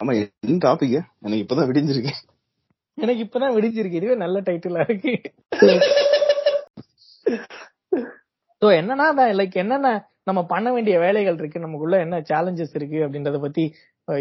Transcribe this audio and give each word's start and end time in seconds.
ஆமா 0.00 0.12
என்ன 0.20 0.58
டாபிக் 0.64 0.96
எனக்கு 1.24 1.42
இப்பதான் 1.44 1.68
விடிஞ்சிருக்கு. 1.70 2.12
எனக்கு 2.98 3.22
இப்பதான் 3.24 3.54
விடிஞ்சிருக்கு. 3.56 3.98
இதுவே 4.00 4.14
நல்ல 4.14 4.40
டைட்டிலா 4.40 4.82
இருக்கு. 4.88 5.12
சோ 8.62 8.66
என்னன்னா 8.80 9.06
லைக் 9.40 9.56
என்னென்ன 9.62 9.88
நம்ம 10.22 10.40
பண்ண 10.44 10.68
வேண்டிய 10.72 10.96
வேலைகள் 10.98 11.38
இருக்கு? 11.38 11.58
நமக்குள்ள 11.60 11.96
என்ன 11.98 12.16
சேலஞ்சஸ் 12.30 12.76
இருக்கு? 12.78 12.98
அப்படின்றத 13.06 13.40
பத்தி 13.40 13.64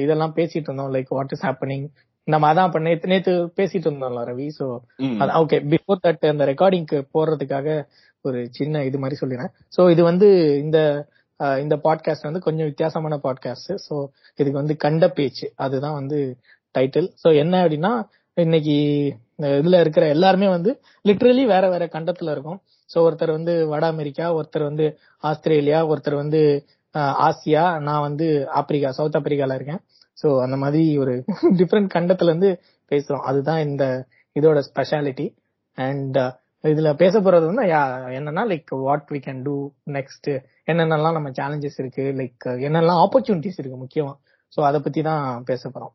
இதெல்லாம் 0.04 0.36
பேசிட்டு 0.36 0.68
இருந்தோம். 0.70 0.94
லைக் 0.94 1.16
வாட் 1.18 1.34
இஸ் 1.36 1.46
ஹேப்பனிங் 1.46 1.86
நம்ம 2.28 2.54
அதான் 2.54 2.68
இப்ப 2.70 2.80
நேத்து 2.80 3.08
நேத்து 3.08 3.34
பேசிட்டு 3.58 3.88
இருந்தோம்ல 3.90 4.22
Ravi? 4.30 4.48
So. 4.60 4.68
Okay 5.42 5.58
before 5.72 6.04
that 6.06 6.30
அந்த 6.34 6.46
ரெக்கார்டிங்க்கு 6.46 7.00
போடுறதுக்காக 7.16 7.68
ஒரு 8.26 8.40
சின்ன 8.52 8.84
இது 8.84 9.00
மாதிரி 9.00 9.20
சொல்லிடுறேன். 9.22 9.52
சோ 9.78 9.92
இது 9.92 10.04
வந்து 10.04 10.30
இந்த 10.64 10.80
இந்த 11.40 11.76
பாட்காஸ்ட் 11.84 12.28
வந்து 12.30 12.40
கொஞ்சம் 12.40 12.66
வித்தியாசமான 12.66 13.16
பாட்காஸ்ட் 13.24 13.72
ஸோ 13.88 13.96
இதுக்கு 14.40 14.60
வந்து 14.62 14.76
கண்ட 14.78 15.10
பேச்சு. 15.10 15.48
அதுதான் 15.56 15.94
வந்து 15.94 16.20
டைட்டில் 16.76 17.10
ஸோ 17.24 17.30
என்ன 17.36 17.56
அப்படின்னா 17.66 17.92
இன்னைக்கு 18.38 18.76
இந்த 19.36 19.48
இதுல 19.62 19.80
இருக்கிற 19.80 20.06
எல்லாருமே 20.08 20.48
வந்து 20.48 20.72
லிட்ரலி 21.06 21.44
வேற 21.46 21.70
வேற 21.70 21.86
கண்டத்துல 21.86 22.32
இருக்கும். 22.32 22.60
ஸோ 22.90 22.98
ஒருத்தர் 22.98 23.32
வந்து 23.32 23.68
வட 23.68 23.86
அமெரிக்கா 23.86 24.26
ஒருத்தர் 24.36 24.64
வந்து 24.64 24.86
ஆஸ்திரேலியா 25.24 25.80
ஒருத்தர் 25.88 26.16
வந்து 26.16 26.42
ஆசியா 27.20 27.80
நான் 27.80 28.02
வந்து 28.02 28.28
ஆப்பிரிக்கா 28.54 28.90
சவுத் 28.90 29.16
ஆப்பிரிக்கால 29.16 29.56
இருக்கேன். 29.56 29.82
ஸோ 30.18 30.28
அந்த 30.42 30.58
மாதிரி 30.58 30.98
ஒரு 30.98 31.14
டிஃப்ரெண்ட் 31.60 31.90
கண்டத்துல 31.96 32.32
இருந்து 32.32 32.52
பேசுறோம். 32.92 33.24
அதுதான் 33.24 33.62
இந்த 33.62 34.08
இதோட 34.36 34.60
ஸ்பெஷாலிட்டி 34.70 35.28
அண்ட் 35.78 36.18
இதுல 36.66 36.94
பேச 36.94 37.20
போறது 37.20 37.46
வந்து 37.46 37.62
என்னன்னா 37.62 38.52
like 38.52 38.66
what 38.70 39.08
we 39.12 39.16
can 39.16 39.42
do 39.42 39.72
next 39.86 40.44
என்னென்னலாம் 40.66 41.12
நம்ம 41.12 41.30
சேலஞ்சஸ் 41.30 41.78
இருக்கு 41.78 42.14
லைக் 42.16 42.50
என்னெல்லாம் 42.50 43.06
ஆப்பர்ச்சுனிட்டிஸ் 43.06 43.58
இருக்கு 43.58 43.86
முக்கியமா. 43.86 44.14
சோ 44.56 44.64
அத 44.64 44.80
பத்தி 44.80 45.02
தான் 45.02 45.44
பேச 45.44 45.70
போறோம். 45.70 45.94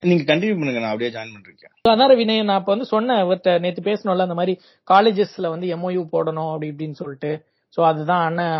நீங்க 0.00 0.34
கண்டினியூ 0.34 0.48
பண்ணுங்க 0.48 0.80
நான் 0.80 0.92
அப்படியே 0.92 1.10
ஜாயின் 1.10 1.34
பண்ணிருக்கேன். 1.34 1.88
அதான் 1.88 2.16
வினய் 2.16 2.44
நான் 2.44 2.58
இப்ப 2.58 2.72
வந்து 2.72 2.84
சொன்னேன் 2.84 3.16
இவர்ட்ட 3.16 3.60
நேத்து 3.60 3.82
பேசணும்ல 3.82 4.28
அந்த 4.28 4.34
மாதிரி 4.34 4.60
காலேஜஸ்ல 4.90 5.48
வந்து 5.48 5.66
எம்ஓயு 5.66 6.08
போடணும் 6.12 6.52
அப்படி 6.52 6.70
இப்படின்னு 6.70 6.92
சொல்லிட்டு. 6.92 7.44
சோ 7.76 7.84
அதுதான் 7.84 8.24
அண்ணன் 8.24 8.58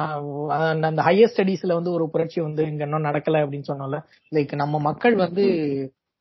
அந்த- 0.48 0.86
அந்த 0.86 1.02
ஹையர் 1.02 1.30
ஸ்டடீஸ்ல 1.36 1.72
வந்து 1.72 1.92
ஒரு 1.92 2.10
புரட்சி 2.10 2.40
வந்து 2.40 2.66
இங்க 2.66 2.84
இன்னும் 2.84 3.04
நடக்கல 3.04 3.42
அப்படின்னு 3.42 3.62
சொன்னோம்ல. 3.68 4.02
லைக் 4.30 4.54
நம்ம 4.54 4.78
மக்கள் 4.78 5.14
வந்து 5.14 5.44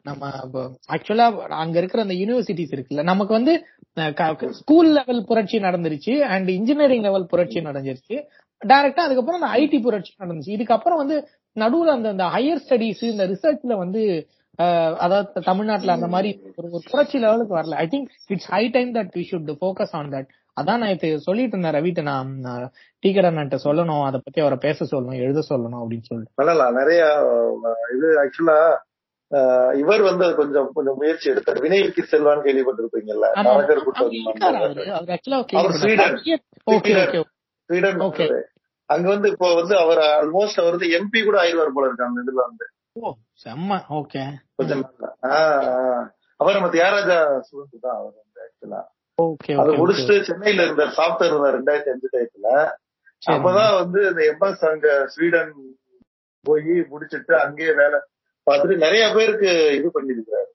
நம்ம 0.05 0.29
ஆக்சுவலா 0.93 1.25
அங்க 1.63 1.75
இருக்கிற 1.81 2.01
அந்த 2.05 2.15
யூனிவர்சிட்டிஸ் 2.21 2.73
இருக்குல்ல 2.75 3.03
நமக்கு 3.11 3.33
வந்து 3.33 3.53
ஸ்கூல் 4.59 4.89
லெவல் 4.97 5.21
புரட்சி 5.29 5.57
நடந்துருச்சு 5.59 6.13
அண்ட் 6.33 6.49
இன்ஜினியரிங் 6.49 7.05
லெவல் 7.07 7.29
புரட்சி 7.31 7.59
நடந்துருச்சு. 7.61 8.15
டைரக்டா 8.61 9.03
அதுக்கப்புறம் 9.05 9.39
அந்த 9.39 9.49
ஐடி 9.59 9.77
புரட்சி 9.81 10.13
நடந்துச்சு. 10.19 10.55
இதுக்கப்புறம் 10.57 11.01
வந்து 11.03 11.17
நடுவுல 11.55 11.95
அந்த 11.97 12.09
அந்த 12.15 12.25
ஹையர் 12.35 12.63
ஸ்டடீஸ் 12.65 13.03
இந்த 13.13 13.25
ரிசர்ச்ல 13.33 13.75
வந்து 13.83 14.01
அதாவது 15.03 15.43
தமிழ்நாட்டுல 15.49 15.95
அந்த 15.97 16.07
மாதிரி 16.07 16.29
ஒரு 16.57 16.67
ஒரு 16.71 16.85
புரட்சி 16.91 17.17
லெவலுக்கு 17.17 17.53
வரல. 17.59 17.77
I 17.83 17.87
think 17.87 18.09
it's 18.33 18.49
high 18.53 18.63
time 18.75 18.91
that 18.97 19.11
we 19.17 19.23
should 19.29 19.51
focus 19.61 19.93
on 19.99 20.11
that 20.15 20.29
அதான் 20.57 20.81
நான் 20.81 20.93
இது 20.95 21.07
சொல்லிட்டு 21.27 21.55
இருந்தேன் 21.55 21.75
ரவிட்ட 21.77 22.01
நான் 22.09 22.31
டீக்கரண்ணன்ட்ட 23.03 23.57
சொல்லணும் 23.67 24.03
அதை 24.07 24.19
பத்தி 24.25 24.41
அவரை 24.41 24.57
பேச 24.65 24.85
சொல்லணும் 24.91 25.21
எழுத 25.25 25.43
சொல்லணும் 25.49 25.81
அப்படின்னு 25.83 26.07
சொல்லிட்டு. 26.09 26.35
பண்ணலாம் 26.41 26.77
நிறைய 26.79 27.01
இது 27.95 28.09
ஆக்சுவலா 28.23 28.57
இவர் 29.81 30.01
வந்து 30.01 30.23
அது 30.25 30.35
கொஞ்சம் 30.35 30.67
கொஞ்சம் 30.73 30.97
முயற்சி 30.97 31.27
எடுத்தார். 31.29 31.59
வினய்க்கு 31.65 32.01
செல்வான்னு 32.11 32.45
கேள்விப்பட்டிருப்பீங்கல்ல. 32.47 33.27
நரகர். 33.47 33.83
கூட்டம் 33.85 34.11
ஸ்வீடன். 37.69 37.99
அங்க 38.89 39.07
வந்து 39.13 39.27
இப்போ 39.33 39.47
வந்து 39.53 39.75
அவர் 39.77 40.01
ஆல்மோஸ்ட் 40.09 40.59
அவர் 40.61 40.75
வந்து 40.75 40.89
எம்பி 40.97 41.19
கூட 41.23 41.37
ஆயிடுவார் 41.43 41.75
போல 41.75 41.87
இருக்கு 41.87 42.07
அந்த 42.07 42.23
இதுல 42.25 42.41
வந்து. 42.47 42.65
அவர் 46.39 46.55
நம்ம 46.57 46.69
தியாகராஜா 46.75 47.17
ஸ்டூடெண்ட் 47.45 47.85
தான் 47.85 47.97
அவர் 47.99 48.13
வந்து 48.21 48.39
ஆக்சுவலா 48.45 48.81
ஓகே 49.17 49.51
அதை 49.61 49.73
முடிச்சுட்டு 49.79 50.15
சென்னையில 50.29 50.63
இருந்தார். 50.63 50.95
சாப்ட்வேர் 50.97 51.31
இருந்தார் 51.31 51.57
ரெண்டாயிரத்தி 51.57 51.93
அஞ்சு 51.93 52.07
டயத்துல. 52.13 52.47
அப்பதான் 53.33 53.75
வந்து 53.81 53.99
இந்த 54.09 54.21
எம்எஸ் 54.31 54.63
அங்க 54.71 54.87
ஸ்வீடன் 55.13 55.51
போய் 56.45 56.73
முடிச்சிட்டு 56.91 57.33
அங்கேயே 57.43 57.73
வேலை 57.81 57.99
பார்த்துட்டு 58.47 58.75
நிறைய 58.77 59.03
பேருக்கு 59.15 59.49
இது 59.77 59.89
பண்ணிருக்காரு 59.95 60.49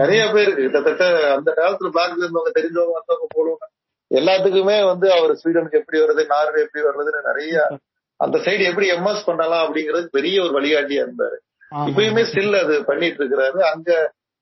நிறைய 0.00 0.22
பேருக்கு 0.32 0.64
கிட்டத்தட்ட 0.64 1.04
அந்த 1.34 1.50
காலத்துல 1.58 1.90
பிளாக்ல 1.94 2.24
இருந்தவங்க 2.24 2.52
தெரிஞ்சவங்க 2.58 2.96
வந்தவங்க 2.98 3.28
போடுவாங்க 3.36 3.66
எல்லாத்துக்குமே 4.10 4.76
வந்து 4.86 5.06
அவர் 5.16 5.32
ஸ்வீடனுக்கு 5.40 5.80
எப்படி 5.80 5.98
வருது 6.02 6.22
நார்வே 6.32 6.64
எப்படி 6.64 6.82
வருதுன்னு 6.86 7.22
நிறைய 7.28 7.54
அந்த 8.20 8.36
சைடு 8.38 8.62
எப்படி 8.70 8.86
எம்எஸ் 8.92 9.26
பண்ணலாம் 9.26 9.62
அப்படிங்கிறது 9.64 10.06
பெரிய 10.10 10.36
ஒரு 10.42 10.52
வழிகாட்டியா 10.56 11.02
இருந்தாரு. 11.04 11.36
இப்பயுமே 11.88 12.22
ஸ்டில் 12.30 12.56
அது 12.62 12.74
பண்ணிட்டு 12.84 13.20
இருக்கிறாரு. 13.22 13.58
அங்க 13.72 13.90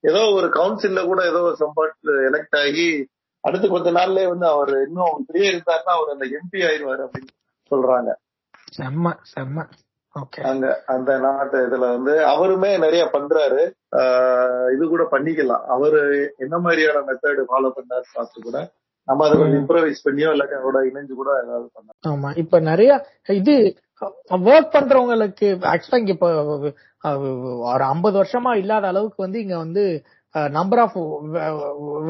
ஏதோ 0.04 0.20
ஒரு 0.36 0.48
கவுன்சில்ல 0.56 1.00
கூட 1.04 1.20
ஏதோ 1.26 1.40
சம்பாட் 1.60 2.10
எலெக்ட் 2.28 2.56
ஆகி 2.60 2.86
அடுத்த 3.44 3.68
கொஞ்ச 3.68 3.88
நாள்லயே 3.90 4.28
வந்து 4.28 4.46
அவர் 4.46 4.72
இன்னும் 4.86 5.18
இப்படியே 5.20 5.46
இருந்தாருன்னா 5.52 5.92
அவர் 5.98 6.14
அந்த 6.14 6.26
எம்பி 6.38 6.60
ஆயிடுவாரு 6.68 7.02
அப்படின்னு 7.06 7.32
சொல்றாங்க. 7.70 8.10
செம்ம 8.76 9.12
செம்ம. 9.34 9.66
அங்க 10.50 10.68
அந்த 10.94 11.10
நாட்டு 11.24 11.58
இதுல 11.66 11.86
வந்து 11.94 12.14
அவருமே 12.32 12.70
நிறைய 12.84 13.02
பண்றாரு. 13.14 13.60
இது 14.74 14.84
கூட 14.92 15.04
பண்ணிக்கலாம். 15.14 15.64
அவரு 15.74 16.00
என்ன 16.44 16.54
மாதிரியான 16.66 17.02
மெத்தட் 17.08 17.42
ஃபாலோ 17.50 17.70
பண்ணாரு 17.78 18.06
பார்த்து 18.16 18.46
கூட 18.46 18.58
நம்ம 19.08 19.24
அதை 19.26 19.34
கொஞ்சம் 19.40 19.60
இம்ப்ரவைஸ் 19.62 20.04
பண்ணியோ 20.06 20.30
இல்லாட்டி 20.34 20.56
அவரோட 20.58 20.80
இணைஞ்சு 20.88 21.14
கூட 21.20 21.30
ஏதாவது 21.42 21.68
பண்ணலாம். 21.76 21.98
ஆமா. 22.10 22.30
இப்ப 22.42 22.58
நிறைய 22.70 22.90
இது 23.40 23.54
ஒர்க் 24.48 24.74
பண்றவங்களுக்கு 24.74 25.46
ஆக்சுவலா 25.70 26.00
இங்க 26.02 26.12
இப்ப 26.16 26.28
ஒரு 27.70 27.84
ஐம்பது 27.92 28.16
வருஷமா 28.20 28.52
இல்லாத 28.62 28.86
அளவுக்கு 28.92 29.20
வந்து 29.26 29.38
இங்க 29.44 29.56
வந்து 29.64 29.84
நம்பர் 30.58 30.82
ஆஃப் 30.84 30.98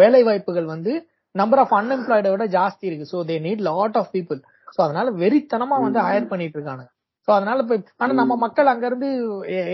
வேலை 0.03 0.21
வாய்ப்புகள் 0.29 0.69
வந்து 0.75 0.93
நம்பர் 1.35 1.61
ஆஃப் 1.63 1.75
அன்எம்ப்ளாய்ட 1.79 2.29
விட 2.35 2.45
ஜாஸ்தி 2.57 2.85
இருக்கு. 2.89 3.11
So 3.13 3.19
they 3.31 3.37
need 3.47 3.63
lot 3.71 3.99
of 4.01 4.13
people 4.17 4.41
so 4.75 4.79
அதனால 4.87 5.11
வெறித்தனமா 5.23 5.77
வந்து 5.87 6.01
ஹயர் 6.09 6.31
பண்ணிட்டு 6.33 6.59
இருக்காங்க 6.59 6.85
சோ 7.29 7.33
அதனால 7.37 7.63
இப்ப 7.65 7.77
ஆனா 7.97 8.13
நம்ம 8.13 8.35
மக்கள் 8.37 8.71
அங்க 8.73 8.85
இருந்து 8.87 9.09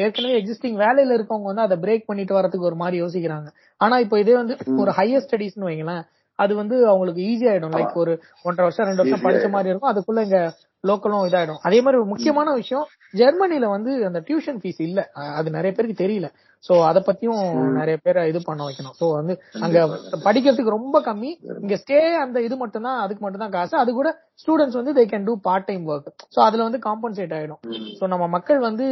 ஏற்கனவே 0.05 0.39
எக்ஸிஸ்டிங் 0.41 0.79
வேலையில 0.85 1.17
இருக்கவங்க 1.19 1.49
வந்து 1.51 1.65
அதை 1.67 1.77
பிரேக் 1.85 2.09
பண்ணிட்டு 2.09 2.37
வரதுக்கு 2.39 2.69
ஒரு 2.71 2.79
மாதிரி 2.81 2.97
யோசிக்கிறாங்க. 3.03 3.49
ஆனா 3.81 3.99
இப்போ 3.99 4.17
இதே 4.19 4.35
வந்து 4.41 4.55
ஒரு 4.83 4.91
ஹையர் 4.91 5.25
ஸ்டடீஸ்னு 5.27 5.69
வைங்களேன் 5.69 6.03
அது 6.39 6.53
வந்து 6.55 6.77
அவங்களுக்கு 6.89 7.21
ஈஸி 7.31 7.47
ஆயிடும். 7.51 7.75
லைக் 7.77 7.95
ஒரு 7.95 8.13
ஒன்றரை 8.43 8.65
வருஷம் 8.67 8.89
ரெண்டு 8.89 9.03
வருஷம் 9.03 9.25
படிச்ச 9.27 9.49
மாதிரி 9.51 9.71
இருக்கும். 9.71 9.93
அதுக்குள்ள 9.93 10.23
இங்க 10.23 10.41
லோக்கலும் 10.89 11.27
இதாயிடும். 11.29 11.61
அதே 11.69 11.79
மாதிரி 11.85 12.01
ஒரு 12.01 12.09
முக்கியமான 12.13 12.49
விஷயம் 12.61 12.87
ஜெர்மனில 13.21 13.69
வந்து 13.75 13.93
அந்த 14.09 14.21
டியூஷன் 14.29 14.59
ஃபீஸ் 14.63 14.81
இல்ல. 14.89 15.01
அது 15.39 15.49
நிறைய 15.57 15.73
பேருக்கு 15.77 16.03
தெரியல. 16.03 16.29
சோ 16.65 16.75
அத 16.89 16.99
பத்தியும் 17.09 17.43
நிறைய 17.79 17.97
பேரை 18.05 18.21
இது 18.31 18.41
பண்ண 18.49 18.61
வைக்கணும். 18.69 18.95
சோ 19.01 19.07
வந்து 19.19 19.35
அங்க 19.67 19.79
படிக்கிறதுக்கு 20.27 20.77
ரொம்ப 20.77 21.01
கம்மி. 21.09 21.31
இங்க 21.63 21.77
ஸ்டே 21.83 21.99
அந்த 22.25 22.41
இது 22.47 22.57
மட்டும் 22.63 22.87
தான் 22.89 23.01
அதுக்கு 23.05 23.23
மட்டும் 23.25 23.45
தான் 23.45 23.55
காசு. 23.57 23.75
அது 23.83 23.93
கூட 24.01 24.11
ஸ்டூடெண்ட்ஸ் 24.43 24.81
வந்து 24.81 24.95
they 24.99 25.05
can 25.13 25.29
do 25.29 25.37
part 25.49 25.69
time 25.71 25.85
work 25.93 26.11
so 26.37 26.41
அதுல 26.49 26.67
வந்து 26.69 26.81
காம்பன்சேட் 26.89 27.37
ஆயிடும். 27.39 27.63
சோ 27.99 28.07
நம்ம 28.15 28.29
மக்கள் 28.37 28.61
வந்து 28.69 28.87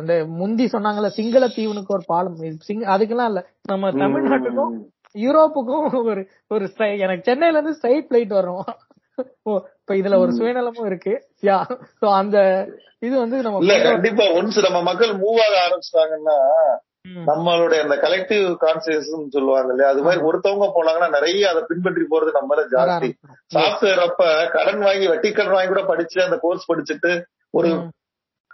அந்த 0.00 0.14
முந்தி 0.40 0.66
சொன்னாங்கல்ல 0.74 1.08
சிங்கள 1.16 1.46
தீவுனுக்கு 1.56 1.96
ஒரு 1.96 2.04
பாலம். 2.12 2.36
அதுக்கெல்லாம் 2.94 3.30
இல்ல. 3.32 3.40
நம்ம 3.72 3.90
தமிழ்நாட்டுக்கும் 4.02 4.72
யூரோப்புக்கும் 5.24 5.84
ஒரு 6.10 6.22
ஒரு 6.54 6.64
எனக்கு 7.04 7.26
சென்னையில 7.28 7.58
இருந்து 7.58 7.76
ஸ்ட்ரைட் 7.78 8.08
பிளைட் 8.10 8.32
வரும். 8.38 8.64
இப்ப 9.88 10.00
இதுல 10.00 10.16
ஒரு 10.18 10.32
சுயநலமும் 10.32 10.86
இருக்கு. 10.86 11.12
யா 11.42 11.58
சோ 12.00 12.06
அந்த 12.12 12.38
இது 12.98 13.14
வந்து 13.18 13.36
நம்ம 13.42 13.60
இல்ல 13.62 13.74
கண்டிப்பா 13.84 14.24
ஒன்ஸ் 14.38 14.58
நம்ம 14.66 14.78
மக்கள் 14.82 15.12
மூவ் 15.20 15.38
ஆக 15.44 15.54
ஆரம்பிச்சிட்டாங்கன்னா. 15.64 16.36
நம்மளுடைய 17.28 17.78
அந்த 17.84 17.96
கலெக்டிவ் 17.96 18.46
கான்சியஸ் 18.64 19.06
சொல்லுவாங்க 19.36 19.70
இல்லையா? 19.70 19.90
அது 19.90 20.02
மாதிரி 20.02 20.20
ஒருத்தவங்க 20.24 20.66
போனாங்கன்னா 20.74 21.08
நிறைய 21.08 21.48
அதை 21.50 21.62
பின்பற்றி 21.68 22.04
போறது 22.10 22.34
நம்ம 22.34 22.50
மேல 22.50 22.64
வர 22.64 22.74
ஜாஸ்தி. 22.74 23.10
சாஃப்ட்வேர் 23.54 24.02
அப்ப 24.06 24.26
கடன் 24.56 24.82
வாங்கி 24.82 25.08
வட்டி 25.08 25.30
கடன் 25.32 25.56
வாங்கி 25.56 25.72
கூட 25.72 25.84
படிச்சு 25.86 26.20
அந்த 26.24 26.38
கோர்ஸ் 26.44 26.68
படிச்சுட்டு 26.72 27.12
ஒரு. 27.50 27.70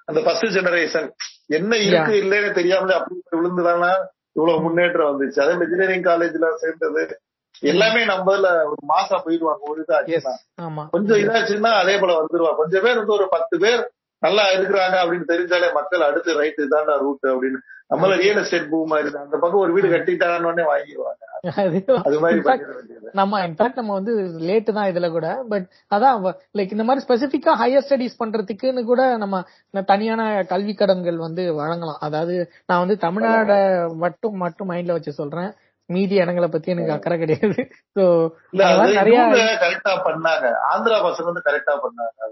அந்த 0.05 0.21
ஃபர்ஸ்ட் 0.25 0.49
ஜெனரேஷன் 0.59 1.09
என்ன 1.47 1.73
இருக்கு 1.89 2.15
இல்லைன்னு 2.23 2.53
தெரியாமலே 2.53 2.97
அப்படி 3.01 3.21
விழுந்துதானா 3.37 3.93
இவ்வளவு 4.37 4.63
முன்னேற்றம் 4.63 5.11
வந்துச்சு. 5.11 5.41
அதே 5.41 5.57
இன்ஜினியரிங் 5.59 6.09
காலேஜ்ல 6.11 6.55
சேர்ந்தது. 6.63 7.05
எல்லாமே 7.63 8.05
நம்மள 8.05 8.65
ஒரு 8.65 8.81
மாசா 8.89 9.17
போயிடுவாங்க 9.27 9.63
ஒரு 9.69 9.83
ஆமா. 10.59 10.89
கொஞ்சம் 10.91 11.17
இதாச்சுன்னா 11.17 11.73
அதே 11.73 11.99
போல 11.99 12.13
வந்துருவா. 12.21 12.57
கொஞ்சம் 12.57 12.83
பேர் 12.83 12.97
வந்து 12.97 13.13
ஒரு 13.13 13.29
பத்து 13.29 13.59
பேர் 13.59 13.83
நல்லா 14.23 14.51
இருக்கிறாங்க 14.51 14.97
அப்படின்னு 15.03 15.31
தெரிஞ்சாலே 15.33 15.73
மக்கள் 15.73 16.01
அடுத்து 16.01 16.35
ரைட் 16.35 16.61
இதாண்டா 16.61 16.99
ரூட் 16.99 17.25
அப்படின்னு. 17.25 17.59
நம்மள 17.91 18.17
ரியல் 18.17 18.37
எஸ்டேட் 18.37 18.71
பூ 18.71 18.87
மாதிரி 18.87 19.11
தான். 19.11 19.25
அந்த 19.25 19.39
பக்கம் 19.39 19.61
ஒரு 19.61 19.73
வீடு 19.73 19.89
கட்டிட்டாங்கன்னு 19.89 20.45
உடனே 20.45 20.65
வாங்கிடுவாங்க. 20.71 21.21
அது 22.05 22.19
மாதிரி 22.21 22.41
நம்ம 23.13 23.47
இன்ஃபேக்ட் 23.47 23.75
நம்ம 23.75 23.93
வந்து 23.93 24.13
லேட் 24.41 24.73
தான் 24.73 24.89
இதுல 24.93 25.11
கூட. 25.11 25.45
பட் 25.49 25.67
அதான் 25.91 26.25
லைக் 26.55 26.71
இந்த 26.71 26.85
மாதிரி 26.85 27.05
ஸ்பெசிபிக்கா 27.07 27.53
ஹையர் 27.55 27.85
ஸ்டடிஸ் 27.89 28.21
பண்றதுக்குன்னு 28.23 28.85
கூட 28.85 29.17
நம்ம 29.17 29.43
தனியான 29.87 30.45
கல்வி 30.45 30.75
கடன்கள் 30.75 31.17
வந்து 31.17 31.55
வழங்கலாம். 31.55 31.99
அதாவது 32.01 32.51
நான் 32.67 32.79
வந்து 32.79 32.99
தமிழ்நாட 33.07 33.53
மட்டும் 33.97 34.37
மட்டும் 34.37 34.71
மைண்ட்ல 34.71 34.93
வச்சு 34.93 35.13
சொல்றேன். 35.13 35.53
மீதி 35.87 36.15
இடங்களை 36.15 36.49
பத்தி 36.49 36.71
எனக்கு 36.71 36.93
அக்கறை 36.93 37.19
கிடையாது. 37.19 37.69
சோ 37.97 38.05
நிறைய 38.53 39.23
கரெக்டா 39.65 39.95
பண்ணாங்க. 40.09 40.47
ஆந்திரா 40.73 40.99
பசங்க 41.07 41.25
வந்து 41.25 41.47
கரெக்டா 41.49 41.75
பண்ணாங்க. 41.85 42.29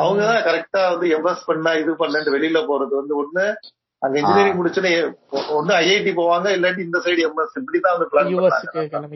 அவங்கதான் 0.00 0.44
கரெக்டா 0.48 0.82
வந்து 0.90 1.08
எம்எஸ் 1.16 1.42
பண்ணா 1.46 1.72
இது 1.74 1.96
பண்ணு 1.96 2.36
வெளியில 2.36 2.60
போறது 2.68 2.94
வந்து 3.00 3.14
ஒண்ணு 3.22 3.54
அங்க 3.98 4.18
இன்ஜினியரிங் 4.18 4.58
முடிச்சுன்னு 4.60 4.92
ஒண்ணு 5.58 5.72
ஐஐடி 5.82 6.12
போவாங்க 6.16 6.48
இல்லாட்டி 6.56 6.78
இந்த 6.78 6.98
சைடு 7.04 7.20
எம்எஸ் 7.28 7.58
இப்படிதான் 7.60 7.94
வந்து 7.96 8.08
பிளான் 8.12 8.30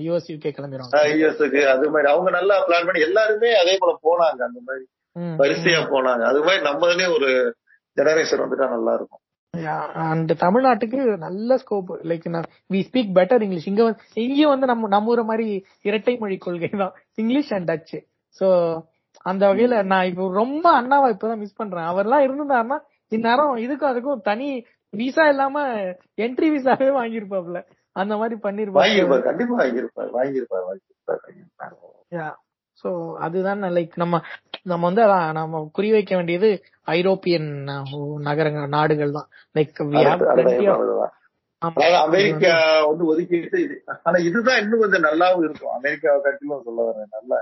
யூஎஸ் 0.06 0.29
யூகே 0.32 0.52
கிளம்பிடுவாங்க 0.58 1.02
யூஎஸ்க்கு 1.20 1.62
அது 1.67 1.91
மாதிரி 1.91 2.12
அவங்க 2.12 2.31
நல்லா 2.31 2.67
பிளான் 2.67 2.87
பண்ணி 2.87 3.00
எல்லாருமே 3.00 3.50
அதே 3.55 3.75
போல 3.79 3.93
போனாங்க 4.06 4.41
அந்த 4.49 4.61
மாதிரி 4.67 4.87
வரிசையா 5.41 5.81
போனாங்க. 5.94 6.23
அது 6.23 6.41
மாதிரி 6.41 6.62
நம்மளே 6.62 7.06
ஒரு 7.06 7.56
ஜெனரேஷன் 7.96 8.43
வந்துட்டா 8.43 8.69
நல்லா 8.69 8.94
இருக்கும். 8.94 9.20
அண்ட் 10.05 10.33
தமிழ்நாட்டுக்கு 10.43 10.99
நல்ல 11.17 11.56
scope 11.56 11.91
like 12.11 12.27
we 12.71 12.81
speak 12.89 13.15
better 13.19 13.45
English 13.47 13.69
இங்க 13.71 13.83
வந்து 13.83 14.03
இங்கேயும் 14.25 14.53
வந்து 14.55 14.67
நம்ம 14.67 14.89
நம்ம 14.89 15.12
ஊர 15.15 15.23
மாதிரி 15.25 15.47
இரட்டை 15.83 16.15
மொழி 16.17 16.37
கொள்கை 16.39 16.71
தான். 16.83 16.95
இங்கிலீஷ் 17.15 17.53
அண்ட் 17.53 17.71
டச் 17.71 17.95
சோ 18.41 18.49
அந்த 19.27 19.43
வகையில 19.50 19.77
நான் 19.93 20.09
இப்போ 20.11 20.25
ரொம்ப 20.33 20.67
அண்ணாவா 20.81 21.09
இப்பதான் 21.15 21.43
மிஸ் 21.45 21.59
பண்றேன். 21.61 21.89
அவர்லாம் 21.93 22.25
இருந்திருந்தாருன்னா 22.27 22.79
இந்நேரம் 23.12 23.56
இதுக்கும் 23.65 23.93
அதுக்கும் 23.93 24.27
தனி 24.31 24.49
விசா 24.93 25.25
இல்லாம 25.29 25.56
என்ட்ரி 26.25 26.49
விசாவே 26.56 26.89
வாங்கியிருப்பாப்ல 26.99 27.61
அந்த 27.97 28.15
மாதிரி 28.17 28.37
பண்ணிருப்பாரு. 28.47 28.83
வாங்கியிருப்பாரு 28.83 29.25
கண்டிப்பா 29.29 29.56
வாங்கியிருப்பாரு 29.62 30.12
வாங்கியிருப்பாரு 30.19 30.67
வாங்கியிருப்பாரு. 30.69 31.75
சோ 32.83 33.15
அதுதான் 33.17 33.63
லைக் 33.63 33.91
நம்ம 33.95 34.21
நம்ம 34.63 34.87
வந்து 34.87 35.33
நம்ம 35.33 35.71
குறி 35.73 35.91
வைக்க 35.91 36.17
வேண்டியது 36.17 36.63
ஐரோப்பியன் 36.87 37.49
நகரங்கள் 38.19 38.69
நாடுகள் 38.69 39.11
தான். 39.11 39.29
லைக் 39.55 39.75
அமெரிக்கா 41.93 42.85
வந்து 42.87 43.05
ஒதுக்கிட்டு 43.13 43.59
இது. 43.59 43.85
ஆனா 44.03 44.17
இதுதான் 44.19 44.61
இன்னும் 44.61 44.81
கொஞ்சம் 44.81 45.03
நல்லாவும் 45.03 45.45
இருக்கும். 45.45 45.71
அமெரிக்காவை 45.71 46.21
காட்டிலும் 46.21 46.63
சொல்ல 46.65 46.81
வரேன் 46.89 47.13
நல்லா. 47.17 47.39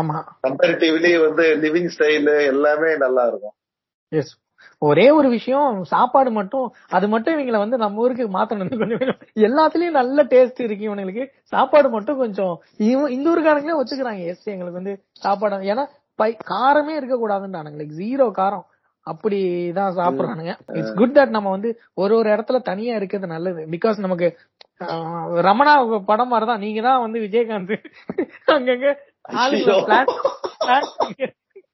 ஆமா. 0.00 0.16
கம்பேரிட்டிவ்லி 0.48 1.12
வந்து 1.28 1.44
லிவிங் 1.56 1.90
ஸ்டைல் 1.98 2.46
எல்லாமே 2.46 2.96
நல்லா 2.96 3.26
இருக்கும். 3.26 3.54
எஸ் 4.08 4.41
ஒரே 4.88 5.06
ஒரு 5.10 5.28
விஷயம் 5.28 5.84
சாப்பாடு 5.92 6.30
மட்டும் 6.30 6.66
அது 6.88 7.06
மட்டும் 7.08 7.36
இவங்கள 7.36 7.58
வந்து 7.64 7.76
நம்ம 7.82 8.02
ஊருக்கு 8.04 8.24
மாத்தணும். 8.28 8.78
கொஞ்சம் 8.82 9.16
எல்லாத்துலயும் 9.46 9.96
நல்ல 10.00 10.24
டேஸ்ட் 10.24 10.62
இருக்கு 10.66 10.86
இவங்களுக்கு 10.88 11.24
சாப்பாடு 11.52 11.88
மட்டும் 11.90 12.20
கொஞ்சம். 12.22 12.54
இந்த 13.16 13.26
ஊருக்காரங்களே 13.32 13.78
ஒத்துக்கிறாங்க. 13.82 14.20
எஸ் 14.32 14.46
எங்களுக்கு 14.54 14.80
வந்து 14.82 14.94
சாப்பாடு. 15.24 15.58
ஏன்னா 15.74 15.84
பை 16.20 16.30
காரமே 16.52 16.92
இருக்க 17.00 17.16
கூடாதுன்றானுங்க 17.22 17.80
லைக் 17.82 17.96
ஜீரோ 18.00 18.26
காரம். 18.40 18.66
அப்படிதான் 19.06 19.94
சாப்பிடுறானுங்க. 19.98 20.52
இட்ஸ் 20.78 20.96
குட் 20.98 21.16
தட் 21.18 21.34
நம்ம 21.36 21.50
வந்து 21.50 21.70
ஒரு 21.94 22.12
ஒரு 22.16 22.28
இடத்துல 22.34 22.58
தனியா 22.62 22.96
இருக்கிறது 22.96 23.32
நல்லது. 23.32 23.62
பிகாஸ் 23.74 24.04
நமக்கு 24.06 24.28
ரமணா 25.48 25.72
படம் 26.10 26.30
மாதிரிதான். 26.32 26.62
நீங்க 26.66 26.80
தான் 26.88 27.02
வந்து 27.04 27.18
விஜயகாந்த். 27.26 27.74
அங்கங்க 28.54 28.86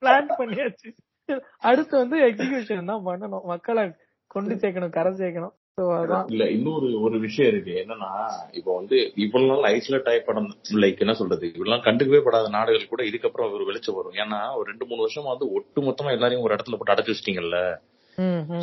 பிளான் 0.01 0.33
பண்ணியாச்சு. 0.39 0.89
அடுத்து 1.69 1.95
வந்து 2.03 2.19
எக்ஸிகியூஷன் 2.29 2.91
தான் 2.93 3.07
பண்ணணும். 3.09 3.47
மக்களை 3.53 3.85
கொண்டு 4.35 4.55
சேர்க்கணும் 4.63 4.95
கரை 4.99 5.13
சேர்க்கணும். 5.23 5.55
இல்ல 6.35 6.45
இன்னொரு 6.55 6.87
ஒரு 7.07 7.17
விஷயம் 7.25 7.51
இருக்கு. 7.51 7.75
என்னன்னா 7.83 8.09
இப்போ 8.59 8.71
வந்து 8.79 8.97
இவ்வளவு 9.25 9.51
நாள் 9.51 9.67
ஐசோலேட் 9.75 10.09
ஆகி 10.13 10.21
படம் 10.29 10.49
லைக் 10.83 11.03
என்ன 11.05 11.15
சொல்றது? 11.21 11.47
இவ்வளவு 11.59 11.85
கண்டுக்கவே 11.87 12.21
படாத 12.25 12.49
நாடுகள் 12.57 12.91
கூட 12.93 13.03
இதுக்கப்புறம் 13.11 13.55
ஒரு 13.59 13.67
வெளிச்சம் 13.69 13.99
வரும். 13.99 14.17
ஏன்னா 14.23 14.41
ஒரு 14.59 14.67
ரெண்டு 14.71 14.87
மூணு 14.89 15.05
வருஷமா 15.05 15.31
வந்து 15.35 15.49
ஒட்டு 15.59 15.83
மொத்தமா 15.89 16.15
எல்லாரையும் 16.17 16.45
ஒரு 16.47 16.55
இடத்துல 16.57 16.79
போட்டு 16.79 16.95
அடைச்சு 16.95 17.13
வச்சிட்டீங்கல்ல. 17.13 17.61